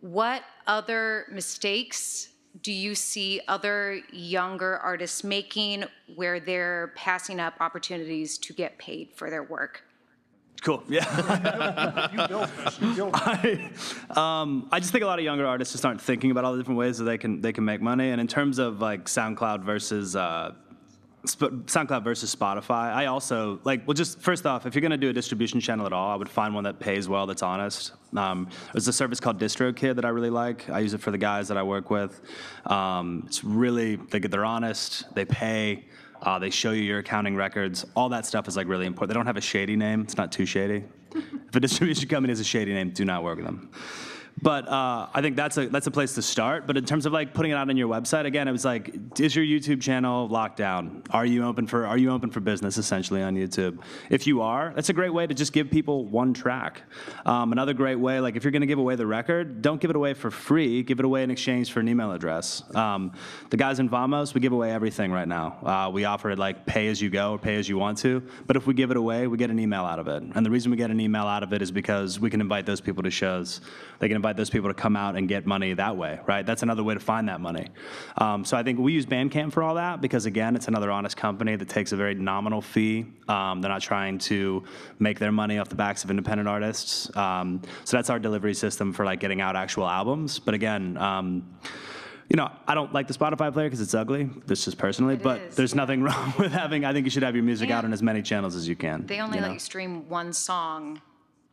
what 0.00 0.42
other 0.66 1.26
mistakes 1.30 2.28
do 2.62 2.72
you 2.72 2.94
see 2.94 3.40
other 3.48 4.00
younger 4.12 4.78
artists 4.78 5.22
making 5.22 5.84
where 6.14 6.40
they're 6.40 6.92
passing 6.96 7.40
up 7.40 7.54
opportunities 7.60 8.38
to 8.38 8.52
get 8.52 8.78
paid 8.78 9.12
for 9.14 9.30
their 9.30 9.42
work? 9.42 9.82
Cool. 10.62 10.82
Yeah. 10.88 11.04
I, 13.14 13.70
um, 14.10 14.68
I 14.72 14.80
just 14.80 14.90
think 14.90 15.04
a 15.04 15.06
lot 15.06 15.20
of 15.20 15.24
younger 15.24 15.46
artists 15.46 15.72
just 15.72 15.84
aren't 15.84 16.00
thinking 16.00 16.32
about 16.32 16.44
all 16.44 16.52
the 16.52 16.58
different 16.58 16.78
ways 16.78 16.98
that 16.98 17.04
they 17.04 17.16
can 17.16 17.40
they 17.40 17.52
can 17.52 17.64
make 17.64 17.80
money. 17.80 18.10
And 18.10 18.20
in 18.20 18.26
terms 18.26 18.58
of 18.58 18.80
like 18.80 19.04
SoundCloud 19.04 19.62
versus 19.62 20.16
uh, 20.16 20.54
Sp- 21.26 21.66
SoundCloud 21.66 22.04
versus 22.04 22.34
Spotify, 22.34 22.92
I 22.94 23.06
also 23.06 23.58
like. 23.64 23.86
Well, 23.86 23.94
just 23.94 24.20
first 24.20 24.46
off, 24.46 24.66
if 24.66 24.74
you're 24.74 24.80
going 24.80 24.92
to 24.92 24.96
do 24.96 25.10
a 25.10 25.12
distribution 25.12 25.60
channel 25.60 25.84
at 25.84 25.92
all, 25.92 26.10
I 26.10 26.14
would 26.14 26.28
find 26.28 26.54
one 26.54 26.64
that 26.64 26.78
pays 26.78 27.08
well, 27.08 27.26
that's 27.26 27.42
honest. 27.42 27.92
Um, 28.16 28.48
there's 28.72 28.86
a 28.86 28.92
service 28.92 29.18
called 29.18 29.38
DistroKid 29.40 29.96
that 29.96 30.04
I 30.04 30.10
really 30.10 30.30
like. 30.30 30.70
I 30.70 30.78
use 30.78 30.94
it 30.94 31.00
for 31.00 31.10
the 31.10 31.18
guys 31.18 31.48
that 31.48 31.56
I 31.56 31.62
work 31.62 31.90
with. 31.90 32.20
Um, 32.66 33.24
it's 33.26 33.42
really 33.42 33.96
they 33.96 34.20
they're 34.20 34.44
honest, 34.44 35.12
they 35.14 35.24
pay. 35.24 35.86
Uh, 36.20 36.38
they 36.38 36.50
show 36.50 36.72
you 36.72 36.82
your 36.82 36.98
accounting 36.98 37.36
records. 37.36 37.84
All 37.94 38.08
that 38.08 38.26
stuff 38.26 38.48
is 38.48 38.56
like 38.56 38.66
really 38.66 38.86
important. 38.86 39.10
They 39.10 39.18
don't 39.18 39.26
have 39.26 39.36
a 39.36 39.40
shady 39.40 39.76
name. 39.76 40.02
It's 40.02 40.16
not 40.16 40.32
too 40.32 40.46
shady. 40.46 40.84
if 41.14 41.54
a 41.54 41.60
distribution 41.60 42.08
company 42.08 42.32
has 42.32 42.40
a 42.40 42.44
shady 42.44 42.72
name, 42.72 42.90
do 42.90 43.04
not 43.04 43.22
work 43.22 43.36
with 43.36 43.46
them. 43.46 43.70
But 44.42 44.68
uh, 44.68 45.08
I 45.12 45.20
think 45.20 45.36
that's 45.36 45.56
a 45.56 45.66
that's 45.68 45.86
a 45.86 45.90
place 45.90 46.14
to 46.14 46.22
start. 46.22 46.66
But 46.66 46.76
in 46.76 46.84
terms 46.84 47.06
of 47.06 47.12
like 47.12 47.34
putting 47.34 47.52
it 47.52 47.54
out 47.54 47.68
on 47.68 47.76
your 47.76 47.88
website, 47.88 48.24
again, 48.24 48.46
it 48.46 48.52
was 48.52 48.64
like, 48.64 49.18
is 49.18 49.34
your 49.34 49.44
YouTube 49.44 49.80
channel 49.80 50.28
locked 50.28 50.56
down? 50.56 51.02
Are 51.10 51.26
you 51.26 51.44
open 51.44 51.66
for 51.66 51.86
Are 51.86 51.98
you 51.98 52.10
open 52.10 52.30
for 52.30 52.40
business 52.40 52.78
essentially 52.78 53.22
on 53.22 53.34
YouTube? 53.34 53.78
If 54.10 54.26
you 54.26 54.42
are, 54.42 54.72
that's 54.74 54.90
a 54.90 54.92
great 54.92 55.12
way 55.12 55.26
to 55.26 55.34
just 55.34 55.52
give 55.52 55.70
people 55.70 56.04
one 56.04 56.34
track. 56.34 56.82
Um, 57.26 57.52
another 57.52 57.74
great 57.74 57.96
way, 57.96 58.20
like 58.20 58.36
if 58.36 58.44
you're 58.44 58.50
going 58.50 58.60
to 58.60 58.66
give 58.66 58.78
away 58.78 58.96
the 58.96 59.06
record, 59.06 59.62
don't 59.62 59.80
give 59.80 59.90
it 59.90 59.96
away 59.96 60.14
for 60.14 60.30
free. 60.30 60.82
Give 60.82 60.98
it 60.98 61.04
away 61.04 61.22
in 61.22 61.30
exchange 61.30 61.72
for 61.72 61.80
an 61.80 61.88
email 61.88 62.12
address. 62.12 62.62
Um, 62.74 63.12
the 63.50 63.56
guys 63.56 63.80
in 63.80 63.88
Vamos, 63.88 64.34
we 64.34 64.40
give 64.40 64.52
away 64.52 64.70
everything 64.70 65.10
right 65.10 65.28
now. 65.28 65.58
Uh, 65.62 65.90
we 65.90 66.04
offer 66.04 66.30
it 66.30 66.38
like 66.38 66.66
pay 66.66 66.88
as 66.88 67.02
you 67.02 67.10
go 67.10 67.32
or 67.32 67.38
pay 67.38 67.56
as 67.56 67.68
you 67.68 67.78
want 67.78 67.98
to. 67.98 68.22
But 68.46 68.56
if 68.56 68.66
we 68.66 68.74
give 68.74 68.90
it 68.90 68.96
away, 68.96 69.26
we 69.26 69.36
get 69.36 69.50
an 69.50 69.58
email 69.58 69.84
out 69.84 69.98
of 69.98 70.08
it. 70.08 70.22
And 70.22 70.46
the 70.46 70.50
reason 70.50 70.70
we 70.70 70.76
get 70.76 70.90
an 70.90 71.00
email 71.00 71.24
out 71.24 71.42
of 71.42 71.52
it 71.52 71.62
is 71.62 71.70
because 71.70 72.20
we 72.20 72.30
can 72.30 72.40
invite 72.40 72.66
those 72.66 72.80
people 72.80 73.02
to 73.02 73.10
shows. 73.10 73.60
They 73.98 74.08
can 74.08 74.16
invite 74.16 74.27
those 74.36 74.50
people 74.50 74.68
to 74.68 74.74
come 74.74 74.96
out 74.96 75.16
and 75.16 75.28
get 75.28 75.46
money 75.46 75.72
that 75.74 75.96
way, 75.96 76.20
right? 76.26 76.44
That's 76.44 76.62
another 76.62 76.82
way 76.82 76.94
to 76.94 77.00
find 77.00 77.28
that 77.28 77.40
money. 77.40 77.68
Um, 78.16 78.44
so 78.44 78.56
I 78.56 78.62
think 78.62 78.78
we 78.78 78.92
use 78.92 79.06
Bandcamp 79.06 79.52
for 79.52 79.62
all 79.62 79.76
that 79.76 80.00
because, 80.00 80.26
again, 80.26 80.56
it's 80.56 80.68
another 80.68 80.90
honest 80.90 81.16
company 81.16 81.56
that 81.56 81.68
takes 81.68 81.92
a 81.92 81.96
very 81.96 82.14
nominal 82.14 82.60
fee. 82.60 83.06
Um, 83.28 83.60
they're 83.60 83.70
not 83.70 83.82
trying 83.82 84.18
to 84.18 84.64
make 84.98 85.18
their 85.18 85.32
money 85.32 85.58
off 85.58 85.68
the 85.68 85.74
backs 85.76 86.04
of 86.04 86.10
independent 86.10 86.48
artists. 86.48 87.14
Um, 87.16 87.62
so 87.84 87.96
that's 87.96 88.10
our 88.10 88.18
delivery 88.18 88.54
system 88.54 88.92
for 88.92 89.04
like 89.04 89.20
getting 89.20 89.40
out 89.40 89.56
actual 89.56 89.86
albums. 89.86 90.38
But 90.38 90.54
again, 90.54 90.96
um, 90.96 91.58
you 92.28 92.36
know, 92.36 92.50
I 92.66 92.74
don't 92.74 92.92
like 92.92 93.08
the 93.08 93.14
Spotify 93.14 93.52
player 93.52 93.66
because 93.66 93.80
it's 93.80 93.94
ugly. 93.94 94.28
This 94.46 94.64
just 94.64 94.76
personally, 94.76 95.14
It 95.14 95.22
but 95.22 95.40
is, 95.40 95.56
there's 95.56 95.72
yeah. 95.72 95.78
nothing 95.78 96.02
wrong 96.04 96.34
with 96.38 96.52
having. 96.52 96.84
I 96.84 96.92
think 96.92 97.06
you 97.06 97.10
should 97.10 97.22
have 97.22 97.34
your 97.34 97.44
music 97.44 97.70
out 97.70 97.84
on 97.84 97.92
as 97.92 98.02
many 98.02 98.22
channels 98.22 98.54
as 98.54 98.68
you 98.68 98.76
can. 98.76 99.06
They 99.06 99.20
only 99.20 99.38
you 99.38 99.42
let 99.42 99.52
you 99.52 99.58
stream 99.58 100.08
one 100.08 100.32
song 100.32 101.00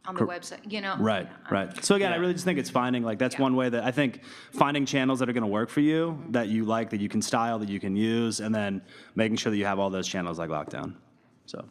on 0.07 0.15
the 0.15 0.21
website, 0.25 0.59
you 0.71 0.81
know? 0.81 0.95
Right, 0.99 1.27
right. 1.51 1.83
So 1.83 1.95
again, 1.95 2.13
I 2.13 2.17
really 2.17 2.33
just 2.33 2.45
think 2.45 2.59
it's 2.59 2.69
finding 2.69 3.03
like 3.03 3.19
that's 3.19 3.35
Yeah. 3.35 3.41
one 3.41 3.55
way 3.55 3.69
that 3.69 3.83
I 3.83 3.91
think 3.91 4.21
finding 4.53 4.85
channels 4.85 5.19
that 5.19 5.29
are 5.29 5.33
going 5.33 5.41
to 5.41 5.47
work 5.47 5.69
for 5.69 5.81
you, 5.81 6.11
mm-hmm. 6.11 6.31
that 6.31 6.47
you 6.47 6.65
like, 6.65 6.89
that 6.91 7.01
you 7.01 7.09
can 7.09 7.21
style, 7.21 7.59
that 7.59 7.69
you 7.69 7.79
can 7.79 7.95
use, 7.95 8.39
and 8.39 8.53
then 8.53 8.81
making 9.15 9.37
sure 9.37 9.51
that 9.51 9.57
you 9.57 9.65
have 9.65 9.79
all 9.79 9.89
those 9.89 10.07
channels 10.07 10.39
like 10.39 10.49
locked 10.49 10.71
down. 10.71 10.95
So 11.45 11.63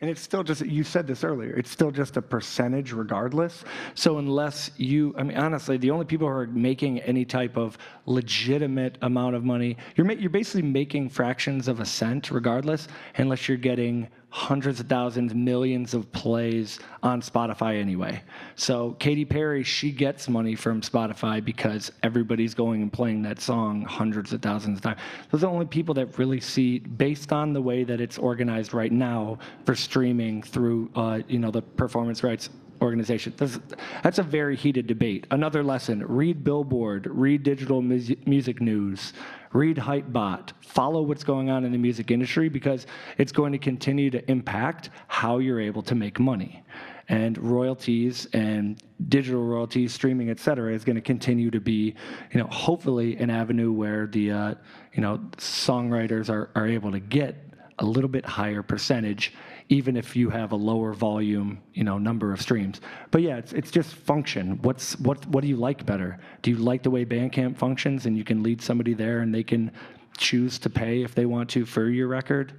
And 0.00 0.10
it's 0.10 0.20
still 0.20 0.42
just, 0.42 0.64
you 0.64 0.84
said 0.84 1.06
this 1.06 1.24
earlier, 1.24 1.54
it's 1.56 1.70
still 1.70 1.90
just 1.90 2.16
a 2.18 2.22
percentage 2.22 2.92
regardless. 2.92 3.64
So 3.94 4.18
unless 4.18 4.70
you, 4.76 5.14
I 5.16 5.22
mean, 5.22 5.38
honestly, 5.38 5.78
the 5.78 5.90
only 5.90 6.04
people 6.04 6.28
who 6.28 6.34
are 6.34 6.46
making 6.46 7.00
any 7.00 7.24
type 7.24 7.56
of 7.56 7.78
legitimate 8.04 8.98
amount 9.02 9.36
of 9.36 9.44
money, 9.44 9.78
you're, 9.96 10.06
ma- 10.06 10.12
you're 10.12 10.28
basically 10.30 10.62
making 10.62 11.08
fractions 11.08 11.66
of 11.66 11.80
a 11.80 11.86
cent 11.86 12.30
regardless, 12.30 12.88
unless 13.16 13.48
you're 13.48 13.56
getting 13.56 14.06
hundreds 14.36 14.80
of 14.80 14.86
thousands, 14.86 15.34
millions 15.34 15.94
of 15.94 16.12
plays 16.12 16.78
on 17.02 17.22
Spotify 17.22 17.80
anyway. 17.80 18.22
So 18.54 18.94
Katy 18.98 19.24
Perry, 19.24 19.62
she 19.62 19.90
gets 19.90 20.28
money 20.28 20.54
from 20.54 20.82
Spotify 20.82 21.42
because 21.42 21.90
everybody's 22.02 22.52
going 22.52 22.82
and 22.82 22.92
playing 22.92 23.22
that 23.22 23.40
song 23.40 23.80
hundreds 23.86 24.34
of 24.34 24.42
thousands 24.42 24.76
of 24.76 24.82
times. 24.82 25.00
Those 25.30 25.42
are 25.42 25.46
the 25.46 25.52
only 25.52 25.64
people 25.64 25.94
that 25.94 26.18
really 26.18 26.40
see, 26.40 26.80
based 26.80 27.32
on 27.32 27.54
the 27.54 27.62
way 27.62 27.82
that 27.84 27.98
it's 27.98 28.18
organized 28.18 28.74
right 28.74 28.92
now 28.92 29.38
for 29.64 29.74
streaming 29.74 30.42
through, 30.42 30.90
uh, 30.94 31.20
you 31.28 31.38
know, 31.38 31.50
the 31.50 31.62
performance 31.62 32.22
rights 32.22 32.50
organization. 32.80 33.34
That's, 33.36 33.58
that's 34.02 34.18
a 34.18 34.22
very 34.22 34.56
heated 34.56 34.86
debate. 34.86 35.26
Another 35.30 35.62
lesson 35.62 36.04
read 36.06 36.44
Billboard, 36.44 37.06
read 37.06 37.42
digital 37.42 37.82
mus- 37.82 38.12
music 38.26 38.60
news, 38.60 39.12
read 39.52 39.76
Hypebot, 39.76 40.52
follow 40.60 41.02
what's 41.02 41.24
going 41.24 41.50
on 41.50 41.64
in 41.64 41.72
the 41.72 41.78
music 41.78 42.10
industry 42.10 42.48
because 42.48 42.86
it's 43.18 43.32
going 43.32 43.52
to 43.52 43.58
continue 43.58 44.10
to 44.10 44.30
impact 44.30 44.90
how 45.08 45.38
you're 45.38 45.60
able 45.60 45.82
to 45.82 45.94
make 45.94 46.18
money. 46.20 46.62
And 47.08 47.38
royalties 47.38 48.26
and 48.32 48.82
digital 49.08 49.44
royalties, 49.44 49.94
streaming, 49.94 50.28
et 50.28 50.40
cetera, 50.40 50.74
is 50.74 50.84
going 50.84 50.96
to 50.96 51.02
continue 51.02 51.52
to 51.52 51.60
be, 51.60 51.94
you 52.32 52.40
know, 52.40 52.48
hopefully 52.48 53.16
an 53.18 53.30
avenue 53.30 53.70
where 53.72 54.08
the, 54.08 54.32
uh, 54.32 54.54
you 54.92 55.02
know, 55.02 55.18
songwriters 55.36 56.28
are, 56.28 56.50
are 56.56 56.66
able 56.66 56.90
to 56.90 56.98
get 56.98 57.36
a 57.78 57.84
little 57.84 58.08
bit 58.08 58.24
higher 58.24 58.62
percentage 58.62 59.34
even 59.68 59.96
if 59.96 60.14
you 60.14 60.30
have 60.30 60.52
a 60.52 60.56
lower 60.56 60.92
volume, 60.92 61.60
you 61.74 61.82
know, 61.82 61.98
number 61.98 62.32
of 62.32 62.40
streams. 62.40 62.80
But 63.10 63.22
yeah, 63.22 63.36
it's, 63.36 63.52
it's 63.52 63.70
just 63.70 63.94
function. 63.94 64.60
What's 64.62 64.98
what 65.00 65.26
what 65.26 65.42
do 65.42 65.48
you 65.48 65.56
like 65.56 65.84
better? 65.84 66.18
Do 66.42 66.50
you 66.50 66.58
like 66.58 66.82
the 66.82 66.90
way 66.90 67.04
Bandcamp 67.04 67.56
functions 67.56 68.06
and 68.06 68.16
you 68.16 68.24
can 68.24 68.42
lead 68.42 68.62
somebody 68.62 68.94
there 68.94 69.20
and 69.20 69.34
they 69.34 69.42
can 69.42 69.72
choose 70.16 70.58
to 70.60 70.70
pay 70.70 71.02
if 71.02 71.14
they 71.14 71.26
want 71.26 71.50
to 71.50 71.66
for 71.66 71.88
your 71.88 72.08
record? 72.08 72.52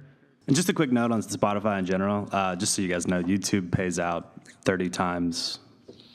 And 0.46 0.56
just 0.56 0.68
a 0.68 0.72
quick 0.72 0.90
note 0.90 1.12
on 1.12 1.20
Spotify 1.20 1.78
in 1.78 1.84
general, 1.84 2.28
uh, 2.32 2.56
just 2.56 2.74
so 2.74 2.80
you 2.80 2.88
guys 2.88 3.06
know, 3.06 3.22
YouTube 3.22 3.70
pays 3.70 3.98
out 3.98 4.32
30 4.64 4.88
times 4.88 5.58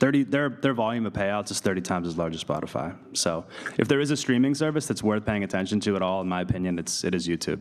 30 0.04 0.24
their 0.24 0.50
their 0.50 0.74
volume 0.74 1.06
of 1.06 1.14
payouts 1.14 1.50
is 1.50 1.60
30 1.60 1.80
times 1.80 2.06
as 2.06 2.18
large 2.18 2.34
as 2.34 2.44
Spotify. 2.44 2.94
So 3.14 3.46
if 3.78 3.88
there 3.88 4.00
is 4.00 4.10
a 4.10 4.16
streaming 4.18 4.54
service 4.54 4.86
that's 4.86 5.02
worth 5.02 5.24
paying 5.24 5.44
attention 5.44 5.80
to 5.80 5.96
at 5.96 6.02
all, 6.02 6.20
in 6.20 6.28
my 6.28 6.42
opinion, 6.42 6.78
it's 6.78 7.04
it 7.04 7.14
is 7.14 7.26
YouTube. 7.26 7.60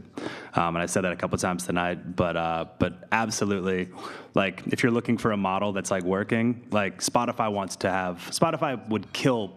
Um, 0.53 0.75
and 0.75 0.79
I 0.79 0.85
said 0.85 1.05
that 1.05 1.13
a 1.13 1.15
couple 1.15 1.37
times 1.37 1.65
tonight, 1.65 2.17
but 2.17 2.35
uh, 2.35 2.65
but 2.79 3.07
absolutely, 3.13 3.91
like 4.33 4.61
if 4.67 4.83
you're 4.83 4.91
looking 4.91 5.17
for 5.17 5.31
a 5.31 5.37
model 5.37 5.71
that's 5.71 5.89
like 5.89 6.03
working, 6.03 6.67
like 6.69 6.99
Spotify 6.99 7.49
wants 7.49 7.77
to 7.77 7.89
have 7.89 8.17
Spotify 8.31 8.89
would 8.89 9.13
kill 9.13 9.53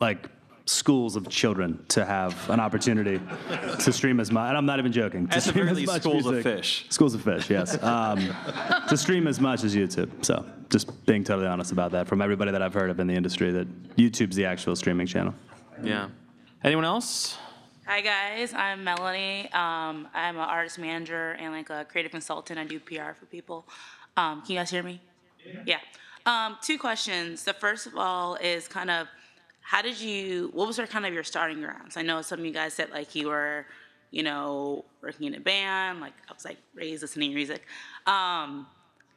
like 0.00 0.28
schools 0.66 1.14
of 1.14 1.28
children 1.28 1.84
to 1.88 2.04
have 2.04 2.50
an 2.50 2.58
opportunity 2.58 3.20
to 3.80 3.92
stream 3.92 4.18
as 4.18 4.32
much. 4.32 4.48
And 4.48 4.58
I'm 4.58 4.66
not 4.66 4.80
even 4.80 4.92
joking. 4.92 5.28
To 5.28 5.36
At 5.36 5.42
the 5.44 5.48
stream 5.50 5.64
very 5.66 5.70
as 5.70 5.76
least, 5.76 5.92
much 5.92 6.02
schools 6.02 6.26
of 6.26 6.42
fish. 6.42 6.86
Schools 6.90 7.14
of 7.14 7.22
fish, 7.22 7.48
yes. 7.48 7.80
Um, 7.86 8.34
to 8.88 8.96
stream 8.96 9.28
as 9.28 9.40
much 9.40 9.62
as 9.62 9.74
YouTube. 9.76 10.24
So 10.24 10.44
just 10.68 11.06
being 11.06 11.22
totally 11.22 11.46
honest 11.46 11.70
about 11.70 11.92
that 11.92 12.08
from 12.08 12.20
everybody 12.20 12.50
that 12.50 12.62
I've 12.62 12.74
heard 12.74 12.90
of 12.90 12.98
in 12.98 13.06
the 13.06 13.14
industry 13.14 13.52
that 13.52 13.96
YouTube's 13.96 14.34
the 14.34 14.44
actual 14.44 14.74
streaming 14.74 15.06
channel. 15.06 15.34
Yeah. 15.82 16.08
Anyone 16.64 16.84
else? 16.84 17.38
Hi 17.86 18.00
guys, 18.00 18.52
I'm 18.52 18.82
Melanie. 18.82 19.44
Um, 19.52 20.08
I'm 20.12 20.34
an 20.34 20.38
artist 20.38 20.76
manager 20.80 21.36
and 21.38 21.52
like 21.52 21.70
a 21.70 21.84
creative 21.84 22.10
consultant. 22.10 22.58
I 22.58 22.64
do 22.64 22.80
PR 22.80 23.12
for 23.16 23.26
people. 23.30 23.68
Um, 24.16 24.42
can 24.42 24.52
you 24.54 24.58
guys 24.58 24.70
hear 24.70 24.82
me? 24.82 25.00
Yeah. 25.64 25.78
Um, 26.26 26.56
two 26.60 26.76
questions. 26.78 27.44
The 27.44 27.52
first 27.54 27.86
of 27.86 27.96
all 27.96 28.34
is 28.36 28.66
kind 28.66 28.90
of 28.90 29.06
how 29.66 29.82
did 29.82 30.00
you? 30.00 30.50
What 30.52 30.68
was 30.68 30.78
your 30.78 30.86
kind 30.86 31.04
of 31.04 31.12
your 31.12 31.24
starting 31.24 31.60
grounds? 31.60 31.96
I 31.96 32.02
know 32.02 32.22
some 32.22 32.38
of 32.38 32.46
you 32.46 32.52
guys 32.52 32.72
said 32.72 32.90
like 32.90 33.16
you 33.16 33.26
were, 33.26 33.66
you 34.12 34.22
know, 34.22 34.84
working 35.02 35.26
in 35.26 35.34
a 35.34 35.40
band. 35.40 36.00
Like 36.00 36.12
I 36.28 36.32
was 36.32 36.44
like 36.44 36.58
raised 36.72 37.02
listening 37.02 37.30
to 37.30 37.34
music. 37.34 37.62
Um, 38.06 38.68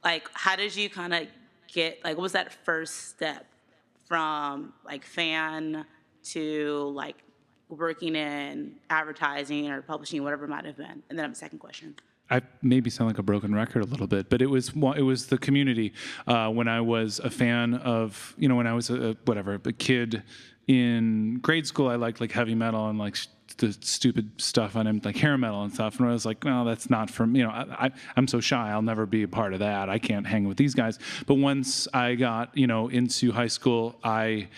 like 0.03 0.27
how 0.33 0.55
did 0.55 0.75
you 0.75 0.89
kind 0.89 1.13
of 1.13 1.27
get 1.71 2.03
like 2.03 2.17
what 2.17 2.23
was 2.23 2.31
that 2.31 2.51
first 2.51 3.09
step 3.09 3.45
from 4.07 4.73
like 4.83 5.05
fan 5.05 5.85
to 6.23 6.93
like 6.95 7.17
working 7.69 8.15
in 8.15 8.73
advertising 8.89 9.69
or 9.69 9.83
publishing, 9.83 10.23
whatever 10.23 10.45
it 10.45 10.49
might 10.49 10.65
have 10.65 10.77
been? 10.77 11.03
And 11.09 11.19
then 11.19 11.19
I 11.19 11.27
have 11.27 11.33
a 11.33 11.35
second 11.35 11.59
question. 11.59 11.93
I 12.29 12.41
maybe 12.61 12.89
sound 12.89 13.09
like 13.09 13.17
a 13.17 13.23
broken 13.23 13.53
record 13.53 13.83
a 13.83 13.85
little 13.85 14.07
bit, 14.07 14.29
but 14.29 14.41
it 14.41 14.49
was 14.49 14.69
it 14.69 15.01
was 15.01 15.27
the 15.27 15.37
community. 15.37 15.93
Uh, 16.27 16.49
when 16.49 16.67
I 16.67 16.81
was 16.81 17.19
a 17.19 17.29
fan 17.29 17.75
of, 17.75 18.33
you 18.37 18.47
know, 18.47 18.55
when 18.55 18.67
I 18.67 18.73
was 18.73 18.89
a 18.89 19.17
whatever 19.25 19.59
a 19.65 19.73
kid 19.73 20.23
in 20.67 21.39
grade 21.41 21.65
school, 21.65 21.87
I 21.87 21.95
liked 21.95 22.21
like 22.21 22.31
heavy 22.31 22.55
metal 22.55 22.87
and 22.89 22.99
like 22.99 23.17
the 23.57 23.75
stupid 23.81 24.29
stuff 24.37 24.75
on 24.75 24.85
him, 24.85 25.01
like 25.03 25.17
hair 25.17 25.37
metal 25.37 25.63
and 25.63 25.73
stuff. 25.73 25.99
And 25.99 26.07
I 26.07 26.11
was 26.11 26.25
like, 26.25 26.43
well, 26.43 26.65
that's 26.65 26.89
not 26.89 27.09
for 27.09 27.25
me. 27.25 27.39
You 27.39 27.45
know, 27.45 27.51
I, 27.51 27.91
I'm 28.15 28.27
so 28.27 28.39
shy. 28.39 28.69
I'll 28.69 28.81
never 28.81 29.05
be 29.05 29.23
a 29.23 29.27
part 29.27 29.53
of 29.53 29.59
that. 29.59 29.89
I 29.89 29.97
can't 29.97 30.27
hang 30.27 30.47
with 30.47 30.57
these 30.57 30.75
guys. 30.75 30.99
But 31.25 31.35
once 31.35 31.87
I 31.93 32.15
got, 32.15 32.55
you 32.55 32.67
know, 32.67 32.87
into 32.89 33.31
high 33.31 33.47
school, 33.47 33.95
I 34.03 34.49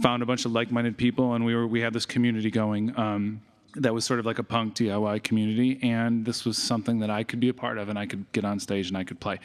found 0.00 0.22
a 0.22 0.26
bunch 0.26 0.44
of 0.44 0.52
like-minded 0.52 0.96
people, 0.96 1.34
and 1.34 1.44
we 1.44 1.54
were 1.54 1.66
we 1.66 1.80
had 1.80 1.92
this 1.92 2.06
community 2.06 2.50
going. 2.50 2.96
Um, 2.98 3.42
that 3.76 3.92
was 3.94 4.04
sort 4.04 4.20
of 4.20 4.26
like 4.26 4.38
a 4.38 4.42
punk 4.42 4.74
DIY 4.74 5.22
community, 5.22 5.78
and 5.82 6.24
this 6.24 6.44
was 6.44 6.58
something 6.58 6.98
that 7.00 7.10
I 7.10 7.24
could 7.24 7.40
be 7.40 7.48
a 7.48 7.54
part 7.54 7.78
of, 7.78 7.88
and 7.88 7.98
I 7.98 8.06
could 8.06 8.30
get 8.32 8.44
on 8.44 8.60
stage 8.60 8.88
and 8.88 8.96
I 8.96 9.04
could 9.04 9.20
play. 9.20 9.40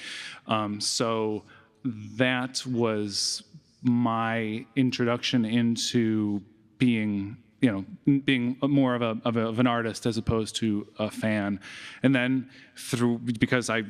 Um, 0.48 0.82
so 0.82 1.44
that 1.84 2.66
was 2.66 3.44
my 3.84 4.66
introduction 4.76 5.46
into 5.46 6.42
being 6.78 7.38
you 7.62 7.72
know 7.72 8.20
being 8.20 8.58
more 8.62 8.96
of 8.96 9.02
a, 9.02 9.18
of 9.24 9.38
a 9.38 9.48
of 9.48 9.60
an 9.60 9.68
artist 9.68 10.06
as 10.06 10.18
opposed 10.18 10.56
to 10.56 10.88
a 11.00 11.10
fan 11.10 11.60
and 12.04 12.14
then 12.14 12.50
through 12.76 13.18
because 13.18 13.70
i 13.70 13.84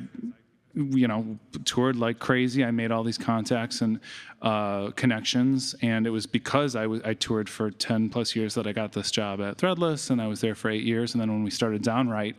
you 0.74 1.08
know 1.08 1.38
toured 1.64 1.96
like 1.96 2.18
crazy 2.18 2.64
i 2.64 2.70
made 2.70 2.92
all 2.92 3.02
these 3.02 3.18
contacts 3.18 3.80
and 3.80 3.98
uh, 4.42 4.90
connections 4.92 5.74
and 5.82 6.06
it 6.06 6.10
was 6.10 6.24
because 6.24 6.76
I 6.76 6.86
was 6.86 7.02
I 7.02 7.14
toured 7.14 7.48
for 7.48 7.70
10 7.70 8.10
plus 8.10 8.36
years 8.36 8.54
that 8.54 8.66
i 8.66 8.72
got 8.72 8.92
this 8.92 9.10
job 9.10 9.40
at 9.40 9.56
threadless 9.56 10.10
and 10.10 10.22
i 10.22 10.26
was 10.26 10.40
there 10.40 10.54
for 10.54 10.70
eight 10.70 10.84
years 10.84 11.14
and 11.14 11.20
then 11.20 11.30
when 11.30 11.42
we 11.42 11.50
started 11.50 11.82
downwrite 11.82 12.34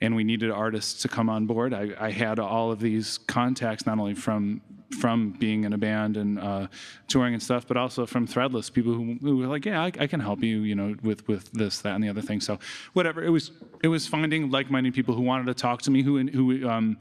and 0.00 0.14
we 0.14 0.24
needed 0.24 0.50
artists 0.50 1.02
to 1.02 1.08
come 1.08 1.28
on 1.28 1.46
board 1.46 1.74
i, 1.74 1.90
I 1.98 2.10
had 2.10 2.38
all 2.38 2.72
of 2.72 2.80
these 2.80 3.18
contacts 3.18 3.84
not 3.84 3.98
only 3.98 4.14
from 4.14 4.62
from 4.98 5.30
being 5.32 5.64
in 5.64 5.72
a 5.72 5.78
band 5.78 6.16
and 6.16 6.38
uh, 6.38 6.66
touring 7.08 7.34
and 7.34 7.42
stuff, 7.42 7.66
but 7.66 7.76
also 7.76 8.06
from 8.06 8.26
Threadless 8.26 8.72
people 8.72 8.92
who, 8.94 9.16
who 9.20 9.36
were 9.38 9.46
like, 9.46 9.64
yeah, 9.64 9.82
I, 9.82 9.86
I 9.98 10.06
can 10.06 10.20
help 10.20 10.42
you, 10.42 10.60
you 10.60 10.74
know, 10.74 10.94
with 11.02 11.26
with 11.28 11.50
this, 11.52 11.80
that, 11.80 11.94
and 11.94 12.04
the 12.04 12.08
other 12.08 12.22
thing. 12.22 12.40
So 12.40 12.58
whatever, 12.92 13.22
it 13.22 13.30
was 13.30 13.50
it 13.82 13.88
was 13.88 14.06
finding 14.06 14.50
like-minded 14.50 14.94
people 14.94 15.14
who 15.14 15.22
wanted 15.22 15.46
to 15.46 15.54
talk 15.54 15.82
to 15.82 15.90
me, 15.90 16.02
who 16.02 16.24
who 16.28 16.68
um, 16.68 16.98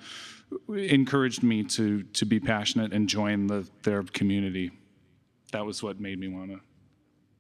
encouraged 0.70 1.44
me 1.44 1.64
to 1.64 2.04
to 2.04 2.26
be 2.26 2.40
passionate 2.40 2.94
and 2.94 3.08
join 3.08 3.48
the 3.48 3.68
their 3.84 4.04
community. 4.04 4.72
That 5.52 5.66
was 5.66 5.82
what 5.82 6.00
made 6.00 6.20
me 6.20 6.28
want 6.28 6.52
to. 6.52 6.60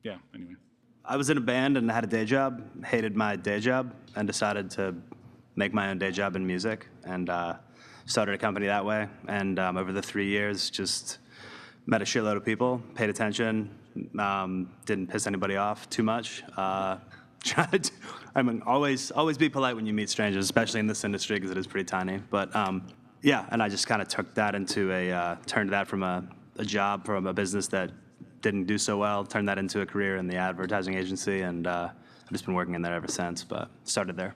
Yeah. 0.03 0.17
Anyway. 0.33 0.55
I 1.03 1.17
was 1.17 1.29
in 1.29 1.37
a 1.37 1.41
band 1.41 1.77
and 1.77 1.91
had 1.91 2.03
a 2.03 2.07
day 2.07 2.25
job, 2.25 2.83
hated 2.83 3.15
my 3.15 3.35
day 3.35 3.59
job, 3.59 3.93
and 4.15 4.27
decided 4.27 4.71
to 4.71 4.95
make 5.55 5.73
my 5.73 5.89
own 5.89 5.99
day 5.99 6.11
job 6.11 6.35
in 6.35 6.45
music. 6.47 6.87
And 7.03 7.29
uh, 7.29 7.55
started 8.05 8.35
a 8.35 8.37
company 8.37 8.67
that 8.67 8.85
way. 8.85 9.07
And 9.27 9.59
um, 9.59 9.77
over 9.77 9.91
the 9.91 10.01
three 10.01 10.27
years, 10.27 10.69
just 10.69 11.19
met 11.85 12.01
a 12.01 12.05
shitload 12.05 12.37
of 12.37 12.45
people, 12.45 12.81
paid 12.95 13.09
attention, 13.09 13.69
um, 14.17 14.71
didn't 14.85 15.07
piss 15.07 15.27
anybody 15.27 15.55
off 15.55 15.89
too 15.89 16.03
much. 16.03 16.43
Uh, 16.55 16.97
I 18.35 18.41
mean, 18.41 18.63
always 18.65 19.11
always 19.11 19.37
be 19.37 19.49
polite 19.49 19.75
when 19.75 19.85
you 19.85 19.93
meet 19.93 20.09
strangers, 20.09 20.43
especially 20.43 20.79
in 20.79 20.87
this 20.87 21.03
industry 21.03 21.35
because 21.37 21.51
it 21.51 21.57
is 21.57 21.67
pretty 21.67 21.85
tiny. 21.85 22.17
But 22.17 22.55
um, 22.55 22.87
yeah, 23.25 23.47
and 23.49 23.61
I 23.63 23.69
just 23.69 23.87
kind 23.87 24.03
of 24.03 24.07
took 24.07 24.35
that 24.35 24.53
into 24.53 24.91
a 24.91 25.11
uh, 25.11 25.35
turned 25.47 25.71
that 25.71 25.87
from 25.87 26.03
a, 26.03 26.23
a 26.57 26.63
job 26.63 27.05
from 27.05 27.25
a 27.25 27.33
business 27.33 27.67
that 27.69 27.89
didn't 28.41 28.65
do 28.65 28.77
so 28.77 28.99
well, 28.99 29.25
turned 29.25 29.49
that 29.49 29.57
into 29.57 29.81
a 29.81 29.85
career 29.85 30.17
in 30.17 30.27
the 30.27 30.35
advertising 30.35 30.93
agency, 30.93 31.41
and 31.41 31.65
uh, 31.65 31.89
I've 32.23 32.31
just 32.31 32.45
been 32.45 32.53
working 32.53 32.75
in 32.75 32.83
there 32.83 32.93
ever 32.93 33.07
since. 33.07 33.43
But 33.43 33.71
started 33.83 34.15
there. 34.15 34.35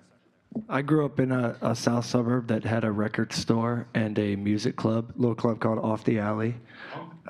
I 0.67 0.81
grew 0.81 1.05
up 1.05 1.19
in 1.19 1.31
a, 1.31 1.55
a 1.61 1.75
south 1.75 2.05
suburb 2.05 2.47
that 2.47 2.63
had 2.63 2.83
a 2.83 2.91
record 2.91 3.31
store 3.31 3.85
and 3.93 4.17
a 4.17 4.35
music 4.35 4.75
club, 4.75 5.13
little 5.15 5.35
club 5.35 5.59
called 5.59 5.77
Off 5.77 6.03
the 6.03 6.17
Alley. 6.17 6.55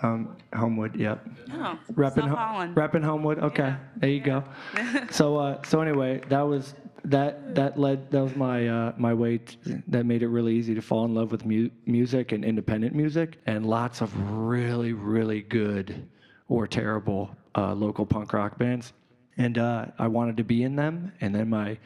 Um, 0.02 0.38
Homewood, 0.54 0.96
yep. 0.96 1.28
Oh, 1.52 1.78
Repping, 1.92 2.16
South 2.22 2.30
Ho- 2.30 2.36
Holland. 2.38 2.76
repping 2.78 3.04
Homewood. 3.04 3.40
Okay, 3.40 3.76
there 3.98 4.10
you 4.10 4.22
go. 4.22 4.46
so, 5.12 5.36
uh, 5.36 5.62
so 5.64 5.82
anyway, 5.82 6.22
that 6.30 6.40
was 6.42 6.74
that 7.06 7.56
that 7.56 7.80
led 7.80 8.10
that 8.12 8.22
was 8.22 8.36
my 8.36 8.68
uh, 8.68 8.94
my 8.98 9.14
way 9.14 9.40
that 9.88 10.06
made 10.06 10.24
it 10.24 10.28
really 10.28 10.56
easy 10.56 10.76
to 10.76 10.82
fall 10.82 11.06
in 11.06 11.14
love 11.14 11.32
with 11.32 11.46
mu- 11.46 11.70
music 11.86 12.32
and 12.32 12.44
independent 12.44 12.96
music 12.96 13.38
and 13.46 13.66
lots 13.66 14.02
of 14.02 14.12
really 14.32 14.94
really 14.94 15.42
good 15.42 16.08
or 16.48 16.68
terrible 16.68 17.36
uh, 17.56 17.74
local 17.74 18.06
punk 18.06 18.34
rock 18.34 18.58
bands, 18.58 18.94
and 19.38 19.58
uh, 19.58 19.86
I 19.98 20.08
wanted 20.08 20.38
to 20.38 20.44
be 20.44 20.64
in 20.64 20.76
them, 20.76 21.12
and 21.22 21.34
then 21.34 21.50
my 21.50 21.78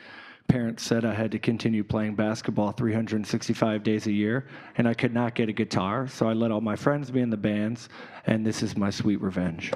parents 0.48 0.84
said 0.84 1.06
I 1.06 1.14
had 1.14 1.32
to 1.32 1.40
continue 1.40 1.84
playing 1.84 2.16
basketball 2.16 2.72
365 2.72 3.84
days 3.84 4.08
a 4.08 4.12
year, 4.12 4.48
and 4.78 4.88
I 4.88 4.94
could 4.94 5.14
not 5.14 5.36
get 5.36 5.50
a 5.50 5.54
guitar, 5.54 6.08
so 6.08 6.28
I 6.28 6.34
let 6.34 6.52
all 6.52 6.62
my 6.62 6.76
friends 6.76 7.12
be 7.12 7.22
in 7.22 7.30
the 7.30 7.38
bands, 7.38 7.90
and 8.26 8.46
this 8.46 8.62
is 8.62 8.78
my 8.78 8.90
sweet 8.90 9.22
revenge. 9.22 9.72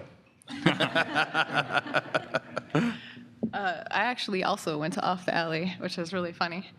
Uh, 3.54 3.84
I 3.92 4.04
actually 4.04 4.44
also 4.44 4.78
went 4.78 4.94
to 4.96 5.02
Off 5.02 5.26
the 5.26 5.36
Alley, 5.36 5.74
which 5.80 5.98
is 5.98 6.14
really 6.14 6.34
funny. 6.34 6.70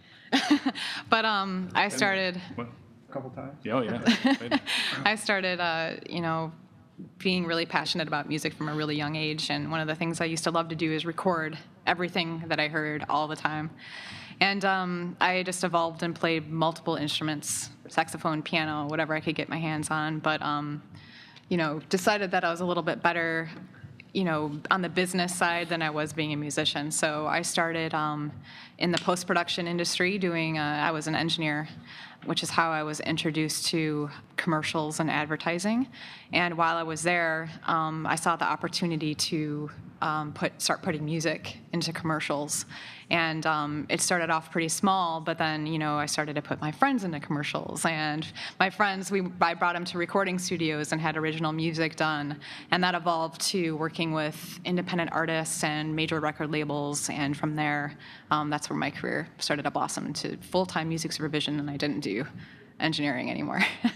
but 1.11 1.25
um, 1.25 1.71
I 1.75 1.89
started. 1.89 2.41
A 2.57 3.13
couple 3.13 3.31
times. 3.31 3.57
Oh 3.71 3.81
yeah. 3.81 4.59
I 5.05 5.15
started, 5.15 5.61
uh, 5.61 5.95
you 6.09 6.21
know, 6.21 6.53
being 7.19 7.47
really 7.47 7.67
passionate 7.67 8.09
about 8.09 8.29
music 8.29 8.53
from 8.53 8.69
a 8.69 8.75
really 8.75 8.97
young 8.97 9.17
age. 9.17 9.51
And 9.51 9.71
one 9.71 9.81
of 9.81 9.87
the 9.87 9.95
things 9.95 10.21
I 10.21 10.27
used 10.27 10.45
to 10.45 10.51
love 10.51 10.69
to 10.69 10.75
do 10.75 10.93
is 10.93 11.07
record 11.07 11.57
everything 11.87 12.45
that 12.49 12.61
I 12.61 12.69
heard 12.69 13.05
all 13.09 13.29
the 13.29 13.37
time. 13.37 13.71
And 14.41 14.65
um, 14.65 15.17
I 15.21 15.43
just 15.43 15.65
evolved 15.65 16.03
and 16.03 16.15
played 16.15 16.49
multiple 16.49 16.97
instruments 16.97 17.71
saxophone, 17.89 18.43
piano, 18.43 18.87
whatever 18.87 19.15
I 19.15 19.21
could 19.21 19.35
get 19.35 19.49
my 19.49 19.59
hands 19.59 19.91
on. 19.91 20.19
But, 20.19 20.43
um, 20.43 20.83
you 21.49 21.57
know, 21.57 21.81
decided 21.89 22.31
that 22.33 22.45
I 22.45 22.51
was 22.51 22.61
a 22.61 22.65
little 22.65 22.83
bit 22.83 23.03
better 23.03 23.49
you 24.13 24.25
know, 24.25 24.59
on 24.71 24.83
the 24.83 24.89
business 24.89 25.35
side 25.35 25.69
than 25.69 25.83
I 25.83 25.91
was 25.91 26.13
being 26.13 26.33
a 26.33 26.37
musician. 26.37 26.91
So 26.91 27.27
I 27.27 27.43
started 27.43 27.95
um, 27.95 28.33
in 28.79 28.91
the 28.91 28.99
post 28.99 29.27
production 29.27 29.67
industry 29.67 30.19
doing, 30.19 30.59
uh, 30.59 30.63
I 30.63 30.91
was 30.91 31.07
an 31.07 31.15
engineer, 31.15 31.69
which 32.25 32.43
is 32.43 32.51
how 32.51 32.71
I 32.71 32.83
was 32.83 33.01
introduced 33.01 33.67
to 33.69 34.11
commercials 34.37 35.01
and 35.01 35.11
advertising. 35.11 35.89
And 36.33 36.57
while 36.57 36.77
I 36.77 36.83
was 36.83 37.03
there, 37.03 37.51
um, 37.67 38.07
I 38.07 38.17
saw 38.17 38.37
the 38.37 38.47
opportunity 38.47 39.15
to 39.15 39.71
um, 40.01 40.33
put 40.33 40.61
start 40.61 40.83
putting 40.83 41.05
music 41.05 41.59
into 41.73 41.93
commercials. 41.93 42.67
And 43.11 43.47
um, 43.47 43.87
it 43.89 44.01
started 44.01 44.29
off 44.29 44.51
pretty 44.51 44.69
small, 44.69 45.21
but 45.21 45.39
then 45.39 45.67
you 45.67 45.79
know 45.79 45.97
I 45.97 46.07
started 46.07 46.35
to 46.35 46.43
put 46.43 46.61
my 46.61 46.71
friends 46.71 47.05
into 47.05 47.21
commercials, 47.21 47.85
and 47.85 48.27
my 48.61 48.71
friends 48.71 49.11
we 49.11 49.23
I 49.41 49.55
brought 49.55 49.75
them 49.75 49.85
to 49.87 49.99
recording 49.99 50.39
studios 50.39 50.93
and 50.93 51.01
had 51.01 51.17
original 51.17 51.53
music 51.53 51.97
done, 51.97 52.39
and 52.71 52.85
that 52.85 52.95
evolved 52.95 53.41
to 53.53 53.77
working 53.77 54.13
with 54.13 54.61
independent 54.65 55.11
artists 55.13 55.65
and 55.65 55.97
major 55.97 56.21
record 56.21 56.51
labels, 56.51 57.09
and 57.09 57.37
from 57.37 57.57
there, 57.57 57.97
um, 58.31 58.51
that's 58.51 58.69
where 58.69 58.79
my 58.79 58.91
career 58.91 59.29
started 59.39 59.63
to 59.63 59.71
blossom 59.71 60.07
into 60.07 60.37
full-time 60.39 60.89
music 60.89 61.13
supervision, 61.13 61.59
and 61.59 61.71
I 61.71 61.77
didn't 61.77 62.01
do 62.01 62.27
engineering 62.79 63.31
anymore. 63.31 63.61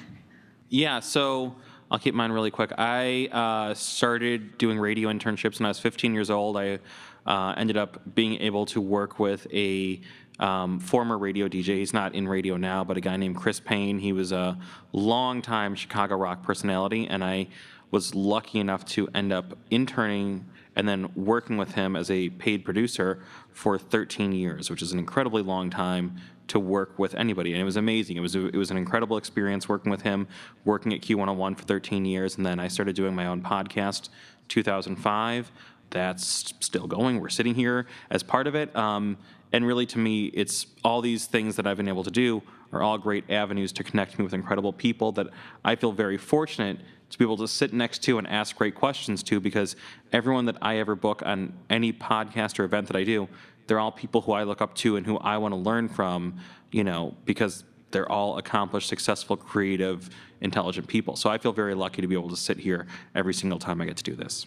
Yeah, 0.72 1.00
so 1.00 1.54
I'll 1.90 1.98
keep 1.98 2.14
mine 2.14 2.32
really 2.32 2.50
quick. 2.50 2.72
I 2.78 3.28
uh, 3.30 3.74
started 3.74 4.56
doing 4.56 4.78
radio 4.78 5.10
internships 5.10 5.58
when 5.58 5.66
I 5.66 5.68
was 5.68 5.78
15 5.78 6.14
years 6.14 6.30
old. 6.30 6.56
I 6.56 6.78
uh, 7.26 7.54
ended 7.56 7.76
up 7.76 8.14
being 8.14 8.40
able 8.40 8.66
to 8.66 8.80
work 8.80 9.18
with 9.18 9.46
a 9.52 10.00
um, 10.38 10.80
former 10.80 11.18
radio 11.18 11.48
DJ. 11.48 11.78
He's 11.78 11.92
not 11.92 12.14
in 12.14 12.26
radio 12.26 12.56
now, 12.56 12.84
but 12.84 12.96
a 12.96 13.00
guy 13.00 13.16
named 13.16 13.36
Chris 13.36 13.60
Payne. 13.60 13.98
He 13.98 14.12
was 14.12 14.32
a 14.32 14.58
longtime 14.92 15.74
Chicago 15.74 16.16
rock 16.16 16.42
personality, 16.42 17.06
and 17.06 17.22
I 17.22 17.48
was 17.90 18.14
lucky 18.14 18.58
enough 18.58 18.84
to 18.86 19.08
end 19.14 19.32
up 19.32 19.56
interning 19.70 20.46
and 20.74 20.88
then 20.88 21.12
working 21.14 21.58
with 21.58 21.72
him 21.74 21.94
as 21.94 22.10
a 22.10 22.30
paid 22.30 22.64
producer 22.64 23.22
for 23.52 23.78
13 23.78 24.32
years, 24.32 24.70
which 24.70 24.80
is 24.80 24.92
an 24.92 24.98
incredibly 24.98 25.42
long 25.42 25.68
time 25.68 26.16
to 26.48 26.58
work 26.58 26.98
with 26.98 27.14
anybody. 27.14 27.52
And 27.52 27.60
it 27.60 27.64
was 27.64 27.76
amazing. 27.76 28.16
It 28.16 28.20
was 28.20 28.34
a, 28.34 28.46
it 28.46 28.56
was 28.56 28.70
an 28.70 28.76
incredible 28.76 29.16
experience 29.16 29.68
working 29.68 29.90
with 29.90 30.02
him, 30.02 30.26
working 30.64 30.92
at 30.92 31.02
Q101 31.02 31.58
for 31.58 31.64
13 31.64 32.04
years, 32.04 32.36
and 32.36 32.44
then 32.44 32.58
I 32.58 32.68
started 32.68 32.96
doing 32.96 33.14
my 33.14 33.26
own 33.26 33.42
podcast 33.42 34.08
2005. 34.48 35.52
That's 35.92 36.54
still 36.60 36.86
going. 36.86 37.20
We're 37.20 37.28
sitting 37.28 37.54
here 37.54 37.86
as 38.10 38.22
part 38.22 38.46
of 38.46 38.54
it. 38.54 38.74
Um, 38.74 39.18
and 39.52 39.66
really, 39.66 39.86
to 39.86 39.98
me, 39.98 40.26
it's 40.26 40.66
all 40.82 41.02
these 41.02 41.26
things 41.26 41.56
that 41.56 41.66
I've 41.66 41.76
been 41.76 41.88
able 41.88 42.04
to 42.04 42.10
do 42.10 42.42
are 42.72 42.82
all 42.82 42.96
great 42.96 43.30
avenues 43.30 43.70
to 43.72 43.84
connect 43.84 44.18
me 44.18 44.24
with 44.24 44.32
incredible 44.32 44.72
people 44.72 45.12
that 45.12 45.26
I 45.64 45.76
feel 45.76 45.92
very 45.92 46.16
fortunate 46.16 46.78
to 47.10 47.18
be 47.18 47.24
able 47.24 47.36
to 47.36 47.46
sit 47.46 47.74
next 47.74 48.02
to 48.04 48.16
and 48.16 48.26
ask 48.26 48.56
great 48.56 48.74
questions 48.74 49.22
to 49.24 49.38
because 49.38 49.76
everyone 50.12 50.46
that 50.46 50.56
I 50.62 50.78
ever 50.78 50.94
book 50.94 51.22
on 51.24 51.52
any 51.68 51.92
podcast 51.92 52.58
or 52.58 52.64
event 52.64 52.86
that 52.86 52.96
I 52.96 53.04
do, 53.04 53.28
they're 53.66 53.78
all 53.78 53.92
people 53.92 54.22
who 54.22 54.32
I 54.32 54.44
look 54.44 54.62
up 54.62 54.74
to 54.76 54.96
and 54.96 55.04
who 55.04 55.18
I 55.18 55.36
want 55.36 55.52
to 55.52 55.56
learn 55.56 55.90
from, 55.90 56.38
you 56.70 56.82
know, 56.82 57.14
because 57.26 57.64
they're 57.90 58.10
all 58.10 58.38
accomplished, 58.38 58.88
successful, 58.88 59.36
creative, 59.36 60.08
intelligent 60.40 60.88
people. 60.88 61.14
So 61.14 61.28
I 61.28 61.36
feel 61.36 61.52
very 61.52 61.74
lucky 61.74 62.00
to 62.00 62.08
be 62.08 62.14
able 62.14 62.30
to 62.30 62.36
sit 62.36 62.56
here 62.56 62.86
every 63.14 63.34
single 63.34 63.58
time 63.58 63.82
I 63.82 63.84
get 63.84 63.98
to 63.98 64.02
do 64.02 64.14
this. 64.14 64.46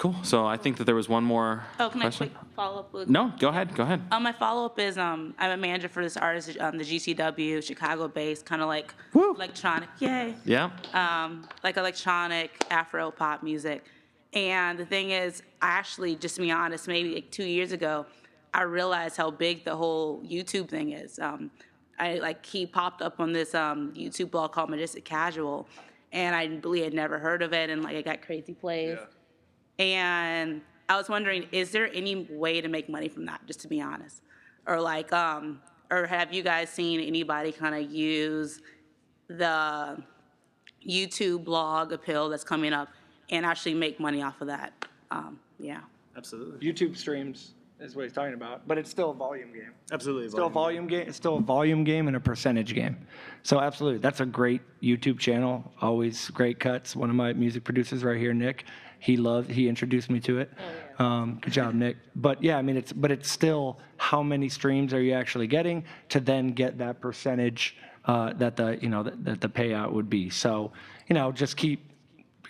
Cool. 0.00 0.14
So 0.22 0.46
I 0.46 0.56
think 0.56 0.78
that 0.78 0.84
there 0.84 0.94
was 0.94 1.10
one 1.10 1.24
more 1.24 1.62
Oh, 1.78 1.90
can 1.90 2.00
I 2.00 2.04
question. 2.04 2.30
quick 2.30 2.38
follow 2.56 2.78
up 2.80 2.90
with? 2.94 3.10
No, 3.10 3.34
go 3.38 3.48
ahead. 3.50 3.74
Go 3.74 3.82
ahead. 3.82 4.00
Um, 4.10 4.22
my 4.22 4.32
follow 4.32 4.64
up 4.64 4.78
is 4.78 4.96
um, 4.96 5.34
I'm 5.38 5.50
a 5.50 5.58
manager 5.58 5.88
for 5.90 6.02
this 6.02 6.16
artist, 6.16 6.56
um, 6.58 6.78
the 6.78 6.84
GTW, 6.84 7.62
Chicago 7.62 8.08
based, 8.08 8.46
kind 8.46 8.62
of 8.62 8.68
like 8.68 8.94
Woo. 9.12 9.34
electronic, 9.34 9.90
yay, 9.98 10.34
Yeah. 10.46 10.70
um, 10.94 11.46
like 11.62 11.76
electronic 11.76 12.64
Afro 12.70 13.10
pop 13.10 13.42
music. 13.42 13.84
And 14.32 14.78
the 14.78 14.86
thing 14.86 15.10
is, 15.10 15.42
I 15.60 15.68
actually, 15.68 16.16
just 16.16 16.36
to 16.36 16.40
be 16.40 16.50
honest, 16.50 16.88
maybe 16.88 17.14
like 17.14 17.30
two 17.30 17.44
years 17.44 17.72
ago, 17.72 18.06
I 18.54 18.62
realized 18.62 19.18
how 19.18 19.30
big 19.30 19.66
the 19.66 19.76
whole 19.76 20.22
YouTube 20.22 20.70
thing 20.70 20.92
is. 20.92 21.18
Um, 21.18 21.50
I 21.98 22.14
like 22.20 22.46
he 22.46 22.64
popped 22.64 23.02
up 23.02 23.20
on 23.20 23.34
this 23.34 23.54
um, 23.54 23.92
YouTube 23.94 24.30
blog 24.30 24.52
called 24.52 24.70
Majestic 24.70 25.04
Casual, 25.04 25.68
and 26.10 26.34
I 26.34 26.46
really 26.64 26.80
had 26.82 26.94
never 26.94 27.18
heard 27.18 27.42
of 27.42 27.52
it, 27.52 27.68
and 27.68 27.82
like 27.84 27.96
it 27.96 28.06
got 28.06 28.22
crazy 28.22 28.54
plays. 28.54 28.96
And 29.80 30.60
I 30.90 30.96
was 30.96 31.08
wondering, 31.08 31.46
is 31.52 31.70
there 31.70 31.90
any 31.94 32.28
way 32.30 32.60
to 32.60 32.68
make 32.68 32.88
money 32.88 33.08
from 33.08 33.24
that? 33.24 33.40
Just 33.46 33.60
to 33.62 33.68
be 33.68 33.80
honest, 33.80 34.22
or 34.66 34.78
like, 34.78 35.10
um, 35.12 35.60
or 35.90 36.06
have 36.06 36.32
you 36.34 36.42
guys 36.42 36.68
seen 36.68 37.00
anybody 37.00 37.50
kind 37.50 37.74
of 37.74 37.90
use 37.90 38.60
the 39.28 40.00
YouTube 40.86 41.44
blog 41.44 41.92
appeal 41.92 42.28
that's 42.28 42.44
coming 42.44 42.74
up 42.74 42.90
and 43.30 43.46
actually 43.46 43.74
make 43.74 43.98
money 43.98 44.22
off 44.22 44.40
of 44.42 44.48
that? 44.48 44.72
Um, 45.10 45.40
yeah. 45.58 45.80
Absolutely. 46.14 46.58
YouTube 46.58 46.96
streams 46.96 47.54
is 47.80 47.96
what 47.96 48.02
he's 48.02 48.12
talking 48.12 48.34
about, 48.34 48.68
but 48.68 48.76
it's 48.76 48.90
still 48.90 49.10
a 49.10 49.14
volume 49.14 49.52
game. 49.54 49.72
Absolutely. 49.90 50.28
Still 50.28 50.46
a 50.46 50.50
volume 50.50 50.86
game. 50.86 51.08
It's 51.08 51.16
still 51.16 51.38
a 51.38 51.40
volume 51.40 51.84
game 51.84 52.06
and 52.08 52.16
a 52.16 52.20
percentage 52.20 52.74
game. 52.74 52.98
So 53.42 53.58
absolutely, 53.58 54.00
that's 54.00 54.20
a 54.20 54.26
great 54.26 54.60
YouTube 54.82 55.18
channel. 55.18 55.72
Always 55.80 56.28
great 56.28 56.60
cuts. 56.60 56.94
One 56.94 57.08
of 57.08 57.16
my 57.16 57.32
music 57.32 57.64
producers 57.64 58.04
right 58.04 58.18
here, 58.18 58.34
Nick. 58.34 58.66
He 59.00 59.16
loved. 59.16 59.50
He 59.50 59.68
introduced 59.68 60.10
me 60.10 60.20
to 60.20 60.38
it. 60.38 60.52
Um, 60.98 61.38
good 61.40 61.52
job, 61.52 61.74
Nick. 61.74 61.96
But 62.14 62.42
yeah, 62.42 62.58
I 62.58 62.62
mean, 62.62 62.76
it's 62.76 62.92
but 62.92 63.10
it's 63.10 63.30
still 63.30 63.78
how 63.96 64.22
many 64.22 64.48
streams 64.48 64.92
are 64.92 65.00
you 65.00 65.14
actually 65.14 65.46
getting 65.46 65.84
to 66.10 66.20
then 66.20 66.48
get 66.48 66.78
that 66.78 67.00
percentage 67.00 67.76
uh, 68.04 68.34
that 68.34 68.56
the 68.56 68.78
you 68.80 68.88
know 68.88 69.02
that, 69.02 69.24
that 69.24 69.40
the 69.40 69.48
payout 69.48 69.92
would 69.92 70.10
be. 70.10 70.28
So 70.28 70.72
you 71.08 71.14
know, 71.14 71.32
just 71.32 71.56
keep 71.56 71.90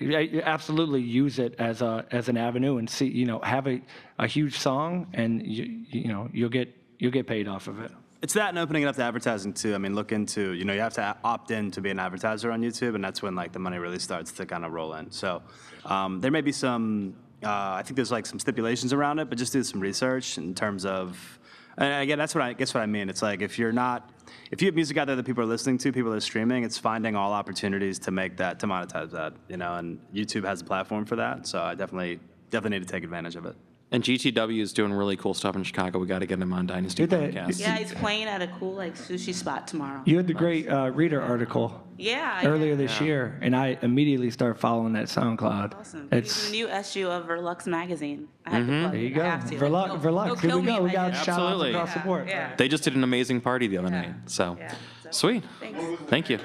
absolutely 0.03 1.03
use 1.03 1.39
it 1.39 1.55
as 1.59 1.83
a 1.83 2.07
as 2.11 2.29
an 2.29 2.37
avenue 2.37 2.79
and 2.79 2.89
see 2.89 3.07
you 3.07 3.27
know 3.27 3.39
have 3.41 3.69
a, 3.69 3.81
a 4.19 4.27
huge 4.27 4.59
song 4.59 5.07
and 5.13 5.47
you 5.47 5.85
you 5.89 6.09
know 6.09 6.29
you'll 6.33 6.49
get 6.51 6.75
you'll 6.99 7.13
get 7.13 7.27
paid 7.27 7.47
off 7.47 7.69
of 7.69 7.81
it. 7.81 7.93
It's 8.23 8.35
that 8.35 8.51
and 8.51 8.59
opening 8.59 8.83
it 8.83 8.87
up 8.87 8.97
to 8.97 9.03
advertising 9.03 9.55
too. 9.55 9.75
I 9.75 9.79
mean, 9.79 9.95
look 9.95 10.13
into, 10.13 10.53
you 10.53 10.67
know, 10.67 10.75
you 10.75 10.81
have 10.81 10.93
to 10.95 11.17
opt 11.25 11.51
in 11.51 11.71
to 11.71 11.81
be 11.81 11.89
an 11.89 11.99
advertiser 11.99 12.53
on 12.53 12.61
YouTube, 12.61 12.95
and 12.95 13.03
that's 13.03 13.23
when 13.23 13.35
like 13.35 13.53
the 13.53 13.59
money 13.59 13.79
really 13.79 13.99
starts 13.99 14.31
to 14.33 14.45
kind 14.45 14.65
of 14.65 14.73
roll 14.73 14.93
in. 14.95 15.11
So 15.11 15.43
um, 15.87 16.21
there 16.21 16.31
may 16.31 16.43
be 16.43 16.53
some, 16.53 17.17
uh, 17.43 17.49
I 17.49 17.83
think 17.83 17.97
there's 17.97 18.13
like 18.13 18.27
some 18.27 18.39
stipulations 18.39 18.93
around 18.93 19.21
it, 19.21 19.31
but 19.31 19.39
just 19.39 19.55
do 19.55 19.63
some 19.63 19.81
research 19.81 20.37
in 20.37 20.55
terms 20.55 20.85
of, 20.85 21.39
and 21.79 22.03
again, 22.03 22.19
that's 22.19 22.35
what 22.35 22.43
I 22.43 22.53
guess 22.53 22.75
what 22.75 22.83
I 22.83 22.87
mean. 22.87 23.09
It's 23.09 23.23
like 23.23 23.41
if 23.41 23.59
you're 23.59 23.73
not, 23.73 24.11
if 24.51 24.61
you 24.61 24.67
have 24.67 24.75
music 24.75 24.99
out 24.99 25.07
there 25.07 25.17
that 25.17 25.25
people 25.25 25.43
are 25.43 25.47
listening 25.47 25.79
to, 25.79 25.91
people 25.91 26.13
are 26.13 26.21
streaming, 26.21 26.63
it's 26.63 26.77
finding 26.77 27.17
all 27.17 27.33
opportunities 27.33 27.99
to 28.01 28.11
make 28.11 28.37
that, 28.37 28.61
to 28.61 28.67
monetize 28.67 29.11
that, 29.13 29.33
you 29.49 29.57
know, 29.57 29.77
and 29.77 29.99
YouTube 30.13 30.45
has 30.45 30.61
a 30.61 30.65
platform 30.65 31.07
for 31.07 31.17
that. 31.17 31.47
So 31.47 31.63
I 31.63 31.75
definitely, 31.75 32.21
definitely 32.51 32.81
need 32.81 32.87
to 32.87 32.93
take 32.93 33.03
advantage 33.03 33.37
of 33.37 33.47
it. 33.47 33.57
And 33.93 34.05
GTW 34.05 34.61
is 34.61 34.73
doing 34.73 34.93
really 34.93 35.17
cool 35.17 35.35
stuff 35.35 35.57
in 35.57 35.65
Chicago. 35.65 35.99
We 35.99 36.07
got 36.07 36.21
to 36.21 36.27
get 36.27 36.39
him 36.39 36.53
on 36.53 36.65
Dynasty 36.67 37.07
Did 37.07 37.11
they- 37.11 37.33
podcast. 37.33 37.59
Yeah, 37.59 37.77
he's 37.77 37.93
playing 37.93 38.27
at 38.29 38.41
a 38.41 38.47
cool 38.47 38.75
like 38.75 38.95
sushi 38.97 39.35
spot 39.35 39.67
tomorrow. 39.67 40.01
You 40.05 40.17
had 40.17 40.29
the 40.29 40.35
great 40.35 40.69
uh, 40.69 40.93
reader 40.93 41.21
article 41.21 41.83
Yeah. 41.99 42.47
earlier 42.47 42.71
yeah. 42.71 42.77
this 42.77 43.01
year, 43.01 43.37
and 43.43 43.55
I 43.57 43.79
immediately 43.83 44.31
started 44.31 44.61
following 44.61 44.93
that 44.93 45.07
SoundCloud. 45.07 45.75
Awesome. 45.75 46.09
It's 46.13 46.35
He's 46.43 46.51
the 46.53 46.57
new 46.59 46.69
issue 46.71 47.09
of 47.09 47.27
Verlux 47.27 47.67
magazine. 47.67 48.29
I 48.47 48.51
have 48.51 48.67
to 48.67 48.81
plug 48.81 48.93
there 48.93 49.01
you 49.01 49.11
go, 49.11 49.23
I 49.23 49.25
have 49.25 49.51
to. 49.51 49.59
Like, 49.59 49.61
Verlux. 49.61 49.87
he'll- 49.89 49.99
Verlux. 50.13 50.41
Here 50.41 50.57
we 50.59 50.67
go. 50.67 50.83
We 50.85 50.91
got 50.93 51.13
get- 51.13 51.25
shout 51.25 51.29
outs 51.29 51.29
Absolutely. 51.41 51.71
across 51.71 51.95
the 51.95 52.01
board. 52.01 52.29
Yeah. 52.29 52.55
They 52.57 52.69
just 52.69 52.85
did 52.85 52.95
an 52.95 53.03
amazing 53.03 53.41
party 53.41 53.67
the 53.67 53.79
other 53.79 53.91
night. 53.91 54.15
So, 54.27 54.57
Yeah, 54.57 54.73
so- 55.03 55.11
sweet. 55.11 55.43
Thanks. 55.59 55.81
Thank 56.07 56.31
you. 56.31 56.39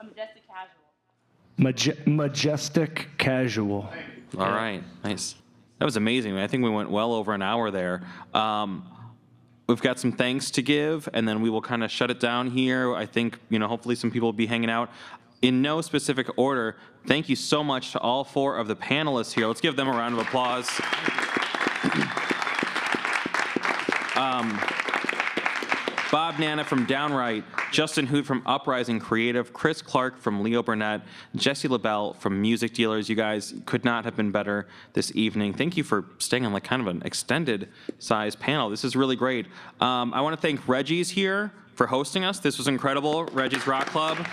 I'm 0.00 0.08
just 0.08 0.32
a 0.34 0.40
casual. 0.48 0.74
Maje- 1.56 2.04
majestic 2.04 3.10
casual. 3.16 3.88
All 4.36 4.48
right, 4.50 4.82
nice. 5.04 5.36
That 5.78 5.84
was 5.84 5.96
amazing. 5.96 6.36
I 6.36 6.46
think 6.46 6.62
we 6.62 6.70
went 6.70 6.90
well 6.90 7.12
over 7.12 7.32
an 7.34 7.42
hour 7.42 7.70
there. 7.70 8.02
Um, 8.32 8.84
we've 9.66 9.82
got 9.82 9.98
some 9.98 10.12
thanks 10.12 10.50
to 10.52 10.62
give, 10.62 11.08
and 11.12 11.26
then 11.26 11.40
we 11.40 11.50
will 11.50 11.62
kind 11.62 11.82
of 11.82 11.90
shut 11.90 12.10
it 12.10 12.20
down 12.20 12.50
here. 12.50 12.94
I 12.94 13.06
think 13.06 13.38
you 13.50 13.58
know, 13.58 13.66
hopefully, 13.66 13.94
some 13.94 14.10
people 14.10 14.28
will 14.28 14.32
be 14.32 14.46
hanging 14.46 14.70
out. 14.70 14.90
In 15.42 15.60
no 15.60 15.80
specific 15.80 16.28
order, 16.36 16.76
thank 17.06 17.28
you 17.28 17.36
so 17.36 17.62
much 17.62 17.92
to 17.92 17.98
all 17.98 18.24
four 18.24 18.56
of 18.56 18.68
the 18.68 18.76
panelists 18.76 19.32
here. 19.34 19.46
Let's 19.46 19.60
give 19.60 19.76
them 19.76 19.88
a 19.88 19.92
round 19.92 20.14
of 20.14 20.20
applause. 20.20 20.68
Um, 24.16 24.60
Bob 26.14 26.38
Nanna 26.38 26.62
from 26.62 26.86
Downwrite, 26.86 27.42
Justin 27.72 28.06
Hoot 28.06 28.24
from 28.24 28.40
Uprising 28.46 29.00
Creative, 29.00 29.52
Chris 29.52 29.82
Clark 29.82 30.16
from 30.16 30.44
Leo 30.44 30.62
Burnett, 30.62 31.00
Jesse 31.34 31.66
LaBelle 31.66 32.12
from 32.12 32.40
Music 32.40 32.72
Dealers. 32.72 33.08
You 33.08 33.16
guys 33.16 33.52
could 33.66 33.84
not 33.84 34.04
have 34.04 34.14
been 34.14 34.30
better 34.30 34.68
this 34.92 35.10
evening. 35.16 35.54
Thank 35.54 35.76
you 35.76 35.82
for 35.82 36.04
staying 36.18 36.46
on 36.46 36.52
like 36.52 36.62
kind 36.62 36.80
of 36.80 36.86
an 36.86 37.02
extended 37.04 37.68
size 37.98 38.36
panel. 38.36 38.70
This 38.70 38.84
is 38.84 38.94
really 38.94 39.16
great. 39.16 39.46
Um, 39.80 40.14
I 40.14 40.20
want 40.20 40.36
to 40.36 40.40
thank 40.40 40.68
Reggie's 40.68 41.10
here 41.10 41.50
for 41.74 41.88
hosting 41.88 42.24
us. 42.24 42.38
This 42.38 42.58
was 42.58 42.68
incredible. 42.68 43.24
Reggie's 43.24 43.66
Rock 43.66 43.86
Club. 43.86 44.24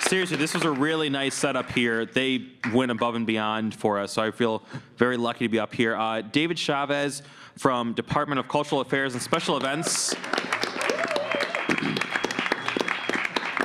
Seriously, 0.00 0.36
this 0.36 0.54
was 0.54 0.64
a 0.64 0.70
really 0.72 1.10
nice 1.10 1.36
setup 1.36 1.70
here. 1.70 2.06
They 2.06 2.46
went 2.72 2.90
above 2.90 3.14
and 3.14 3.24
beyond 3.24 3.72
for 3.72 4.00
us, 4.00 4.10
so 4.14 4.22
I 4.22 4.32
feel 4.32 4.64
very 4.96 5.16
lucky 5.16 5.44
to 5.44 5.48
be 5.48 5.60
up 5.60 5.72
here. 5.72 5.94
Uh, 5.94 6.22
David 6.22 6.58
Chavez 6.58 7.22
from 7.58 7.92
Department 7.92 8.38
of 8.38 8.48
Cultural 8.48 8.80
Affairs 8.80 9.14
and 9.14 9.22
Special 9.22 9.56
Events. 9.56 10.14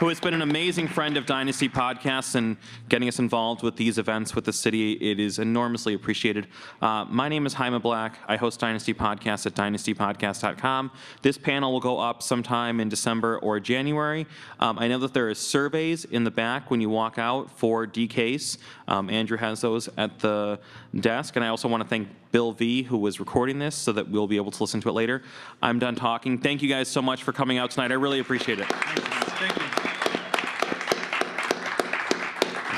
Who 0.03 0.09
has 0.09 0.19
been 0.19 0.33
an 0.33 0.41
amazing 0.41 0.85
friend 0.85 1.15
of 1.15 1.25
Dynasty 1.25 1.69
Podcasts 1.69 2.35
and 2.35 2.57
getting 2.89 3.07
us 3.07 3.19
involved 3.19 3.63
with 3.63 3.77
these 3.77 3.97
events 3.97 4.35
with 4.35 4.43
the 4.43 4.51
city. 4.51 4.95
It 4.95 5.17
is 5.17 5.39
enormously 5.39 5.93
appreciated. 5.93 6.47
Uh, 6.81 7.05
my 7.05 7.29
name 7.29 7.45
is 7.45 7.53
Jaime 7.53 7.79
Black. 7.79 8.19
I 8.27 8.35
host 8.35 8.59
Dynasty 8.59 8.93
Podcasts 8.93 9.45
at 9.45 9.53
dynastypodcast.com. 9.53 10.91
This 11.21 11.37
panel 11.37 11.71
will 11.71 11.79
go 11.79 11.99
up 11.99 12.21
sometime 12.21 12.81
in 12.81 12.89
December 12.89 13.37
or 13.37 13.61
January. 13.61 14.27
Um, 14.59 14.77
I 14.77 14.89
know 14.89 14.99
that 14.99 15.13
there 15.13 15.29
are 15.29 15.35
surveys 15.35 16.03
in 16.03 16.25
the 16.25 16.31
back 16.31 16.69
when 16.69 16.81
you 16.81 16.89
walk 16.89 17.17
out 17.17 17.49
for 17.57 17.87
DCase. 17.87 18.57
Um, 18.89 19.09
Andrew 19.09 19.37
has 19.37 19.61
those 19.61 19.87
at 19.95 20.19
the 20.19 20.59
desk. 20.99 21.37
And 21.37 21.45
I 21.45 21.47
also 21.47 21.69
want 21.69 21.81
to 21.81 21.87
thank 21.87 22.09
Bill 22.33 22.51
V, 22.51 22.83
who 22.83 22.97
was 22.97 23.21
recording 23.21 23.57
this, 23.57 23.73
so 23.73 23.93
that 23.93 24.09
we'll 24.09 24.27
be 24.27 24.35
able 24.35 24.51
to 24.51 24.63
listen 24.63 24.81
to 24.81 24.89
it 24.89 24.93
later. 24.93 25.21
I'm 25.61 25.79
done 25.79 25.95
talking. 25.95 26.39
Thank 26.39 26.61
you 26.61 26.67
guys 26.67 26.89
so 26.89 27.01
much 27.01 27.23
for 27.23 27.31
coming 27.31 27.57
out 27.57 27.71
tonight. 27.71 27.91
I 27.91 27.95
really 27.95 28.19
appreciate 28.19 28.59
it. 28.59 29.22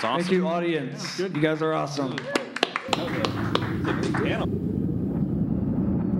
Awesome. 0.05 0.21
Thank 0.23 0.31
you, 0.31 0.47
audience. 0.47 1.19
You 1.19 1.29
guys 1.29 1.61
are 1.61 1.73
awesome. 1.73 2.15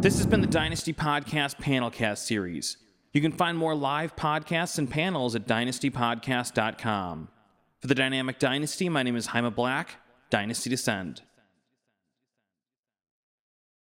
This 0.02 0.18
has 0.18 0.26
been 0.26 0.42
the 0.42 0.48
Dynasty 0.48 0.94
Podcast 0.94 1.58
Panelcast 1.58 2.20
series. 2.20 2.78
You 3.14 3.22
can 3.22 3.32
find 3.32 3.58
more 3.58 3.76
live 3.76 4.16
podcasts 4.16 4.78
and 4.78 4.90
panels 4.90 5.36
at 5.36 5.48
dynastypodcast.com. 5.48 7.30
For 7.80 7.88
the 7.88 7.96
Dynamic 7.96 8.40
Dynasty, 8.40 8.90
my 8.90 9.04
name 9.04 9.16
is 9.16 9.28
Jaime 9.28 9.50
Black. 9.52 9.98
Dynasty 10.30 10.70
Descend. 10.70 11.22